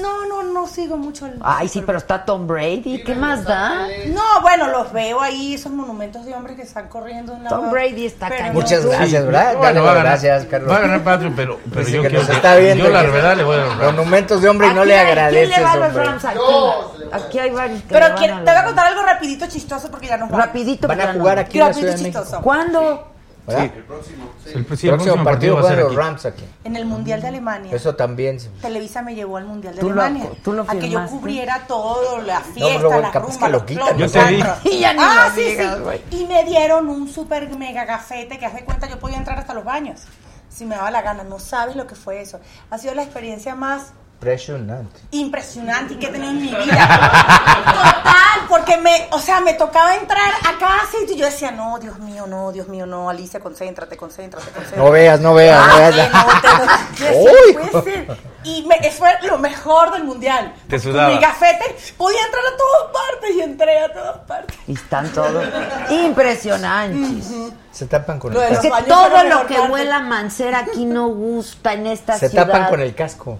[0.00, 1.34] No, no, no sigo mucho el...
[1.40, 3.02] Ay, sí, pero está Tom Brady.
[3.04, 3.86] ¿Qué más da?
[4.08, 7.60] No, bueno, los veo ahí, esos monumentos de hombres que están corriendo de un lado
[7.60, 8.54] Tom Brady está cañón.
[8.54, 9.56] Muchas gracias, ¿verdad?
[9.56, 10.70] Bueno, Dale va a ganar- gracias, Carlos.
[10.70, 12.84] Va a ganar Patrick, pero, pero Dice yo que quiero nos está viendo.
[12.84, 15.18] Yo la verdad le voy a dar Monumentos de hombre y no le hay- ¿Quién
[15.18, 15.94] agradeces, le va a los.
[15.94, 16.38] Rams aquí?
[17.10, 20.16] Aquí hay varios que Pero quiero- te voy a contar algo rapidito chistoso porque ya
[20.18, 20.46] nos vamos.
[20.46, 20.86] Rapidito.
[20.88, 21.40] Van a jugar no.
[21.42, 22.40] aquí en la Rapidito chistoso.
[22.42, 23.08] ¿Cuándo?
[23.48, 23.64] ¿Verdad?
[23.64, 23.84] El, sí, el
[24.64, 25.96] próximo, próximo partido va a ser los aquí.
[25.96, 26.44] Rams aquí.
[26.64, 27.74] En el Mundial de Alemania.
[27.74, 28.38] Eso también.
[28.60, 30.30] Televisa me llevó al Mundial de Tú lo- Alemania.
[30.44, 33.52] tú lo a que yo cubriera todo, la No, fiesta, luego la capaz rumba, que
[33.52, 33.86] lo los quitan.
[33.96, 34.70] clubs, Yo te los vi.
[34.70, 35.78] Y ya ni ah, lo sí, digas,
[36.10, 36.16] sí.
[36.18, 39.64] Y me dieron un super mega gafete que hace cuenta yo podía entrar hasta los
[39.64, 40.02] baños.
[40.48, 41.24] Si me daba la gana.
[41.24, 42.40] No sabes lo que fue eso.
[42.70, 45.00] Ha sido la experiencia más Impresionante.
[45.12, 46.64] impresionante que he tenido en mi vida.
[47.64, 50.58] Total, porque me, o sea, me tocaba entrar a
[50.90, 54.76] sitio y yo decía, no, Dios mío, no, Dios mío, no, Alicia, concéntrate, concéntrate, concéntrate.
[54.82, 56.10] No veas, no veas, no veas.
[56.96, 58.08] que.
[58.44, 60.54] Y me, fue lo mejor del mundial.
[60.68, 61.08] Te sudaba.
[61.12, 64.56] Mi gafete podía entrar a todas partes y entré a todas partes.
[64.66, 65.44] Y están todos
[65.90, 67.30] impresionantes.
[67.72, 68.70] Se tapan con el Es que casco.
[68.70, 69.72] baños fue todo lo que parte.
[69.72, 72.46] huela a mancera aquí no gusta en esta Se ciudad.
[72.46, 73.38] tapan con el casco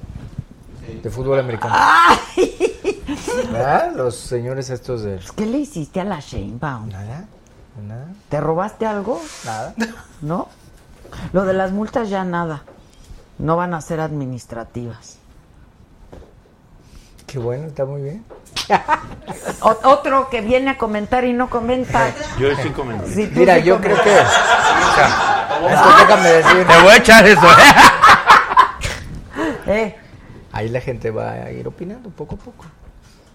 [1.02, 1.74] de fútbol americano.
[1.76, 3.02] Ay,
[3.52, 3.92] ¿Verdad?
[3.96, 5.20] Los señores estos de...
[5.36, 6.88] ¿Qué le hiciste a la Sheinbaum?
[6.88, 7.24] Nada,
[7.86, 9.20] nada, ¿Te robaste algo?
[9.44, 9.74] nada.
[10.20, 10.48] ¿No?
[11.32, 12.62] Lo de las multas ya nada.
[13.38, 15.18] No van a ser administrativas.
[17.26, 18.24] Qué bueno, está muy bien.
[19.84, 22.10] Otro que viene a comentar y no comenta.
[22.38, 23.14] Yo estoy comentando.
[23.14, 24.02] Sí, tú Mira, sí yo comentas.
[24.02, 25.74] creo que...
[25.74, 26.66] Esto déjame decir.
[26.66, 27.46] Te voy a echar eso.
[29.70, 29.94] Eh,
[30.58, 32.64] Ahí la gente va a ir opinando poco a poco.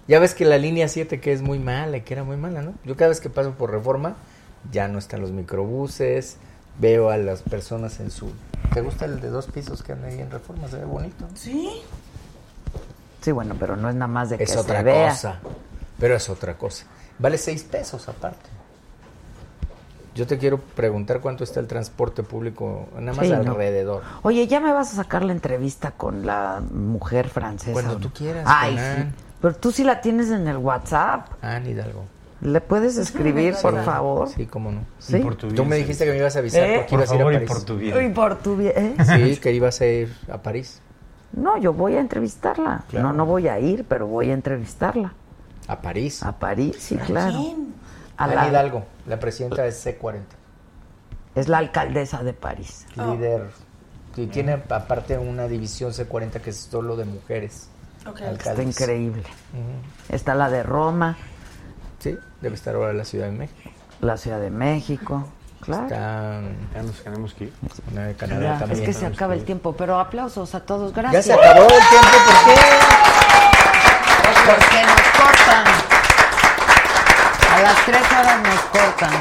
[0.10, 2.62] Ya ves que la línea 7 que es muy mala, y que era muy mala,
[2.62, 2.74] ¿no?
[2.84, 4.18] Yo cada vez que paso por Reforma,
[4.74, 6.36] ya no están los microbuses,
[6.80, 8.30] veo a las personas en su...
[8.74, 10.68] ¿Te gusta el de dos pisos que anda ahí en Reforma?
[10.68, 11.26] Se ve bonito.
[11.36, 11.82] Sí.
[13.22, 15.12] sí, bueno, pero no es nada más de que Es se otra vea.
[15.12, 15.40] cosa.
[15.98, 16.86] Pero es otra cosa.
[17.20, 18.50] Vale seis pesos aparte.
[20.16, 23.52] Yo te quiero preguntar cuánto está el transporte público, nada más Sí, no.
[23.52, 24.04] alrededor.
[24.22, 27.74] Oye, ya me vas a sacar la entrevista con la mujer francesa.
[27.74, 29.04] Cuando tú quieras, Ay, sí.
[29.42, 31.28] Pero tú sí la tienes en el WhatsApp.
[31.42, 32.04] Anne Hidalgo.
[32.42, 34.30] ¿Le puedes escribir, por Sí, favor?
[34.30, 34.82] Sí, cómo no.
[35.00, 35.18] Sí.
[35.20, 35.82] Por tu Tú bien, me sí.
[35.84, 36.74] dijiste que me ibas a avisar ¿Eh?
[36.78, 37.50] porque Por ibas a ir a y París.
[37.50, 38.74] por tu Y por tu bien.
[38.76, 38.96] ¿eh?
[39.34, 40.80] Sí, que ibas a ir a París.
[41.32, 42.84] No, yo voy a entrevistarla.
[42.90, 43.08] Claro.
[43.08, 45.14] No, no voy a ir, pero voy a entrevistarla.
[45.68, 46.22] A París.
[46.22, 47.38] A París, sí, claro.
[47.40, 47.74] ¿Quién?
[48.24, 50.22] A Anne la- Hidalgo, la presidenta es C40.
[51.36, 52.86] es la alcaldesa de París.
[52.96, 53.50] Líder.
[54.16, 57.70] Y tiene aparte una división C40 que es solo de mujeres.
[58.08, 58.22] Ok.
[58.22, 59.24] Está increíble.
[60.10, 61.18] Está la de Roma,
[62.00, 63.70] Sí, debe estar ahora la Ciudad de México.
[64.02, 65.26] la Ciudad de México.
[65.62, 65.84] Claro.
[65.84, 66.42] Está
[66.76, 67.54] Ya nos tenemos que ir.
[67.94, 68.84] una de Canadá Ya, es también.
[68.86, 70.94] que se acaba el tiempo, pero aplausos a todos.
[70.94, 71.26] Ya Gracias.
[71.26, 72.62] se acabó el tiempo, ¿por qué?
[74.46, 75.83] Porque nos cortan.
[77.64, 79.14] Las tres horas nos cortan.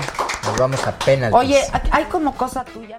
[0.42, 1.38] Nos vamos a penaltis.
[1.38, 1.62] Oye,
[1.92, 2.98] hay como cosa tuya.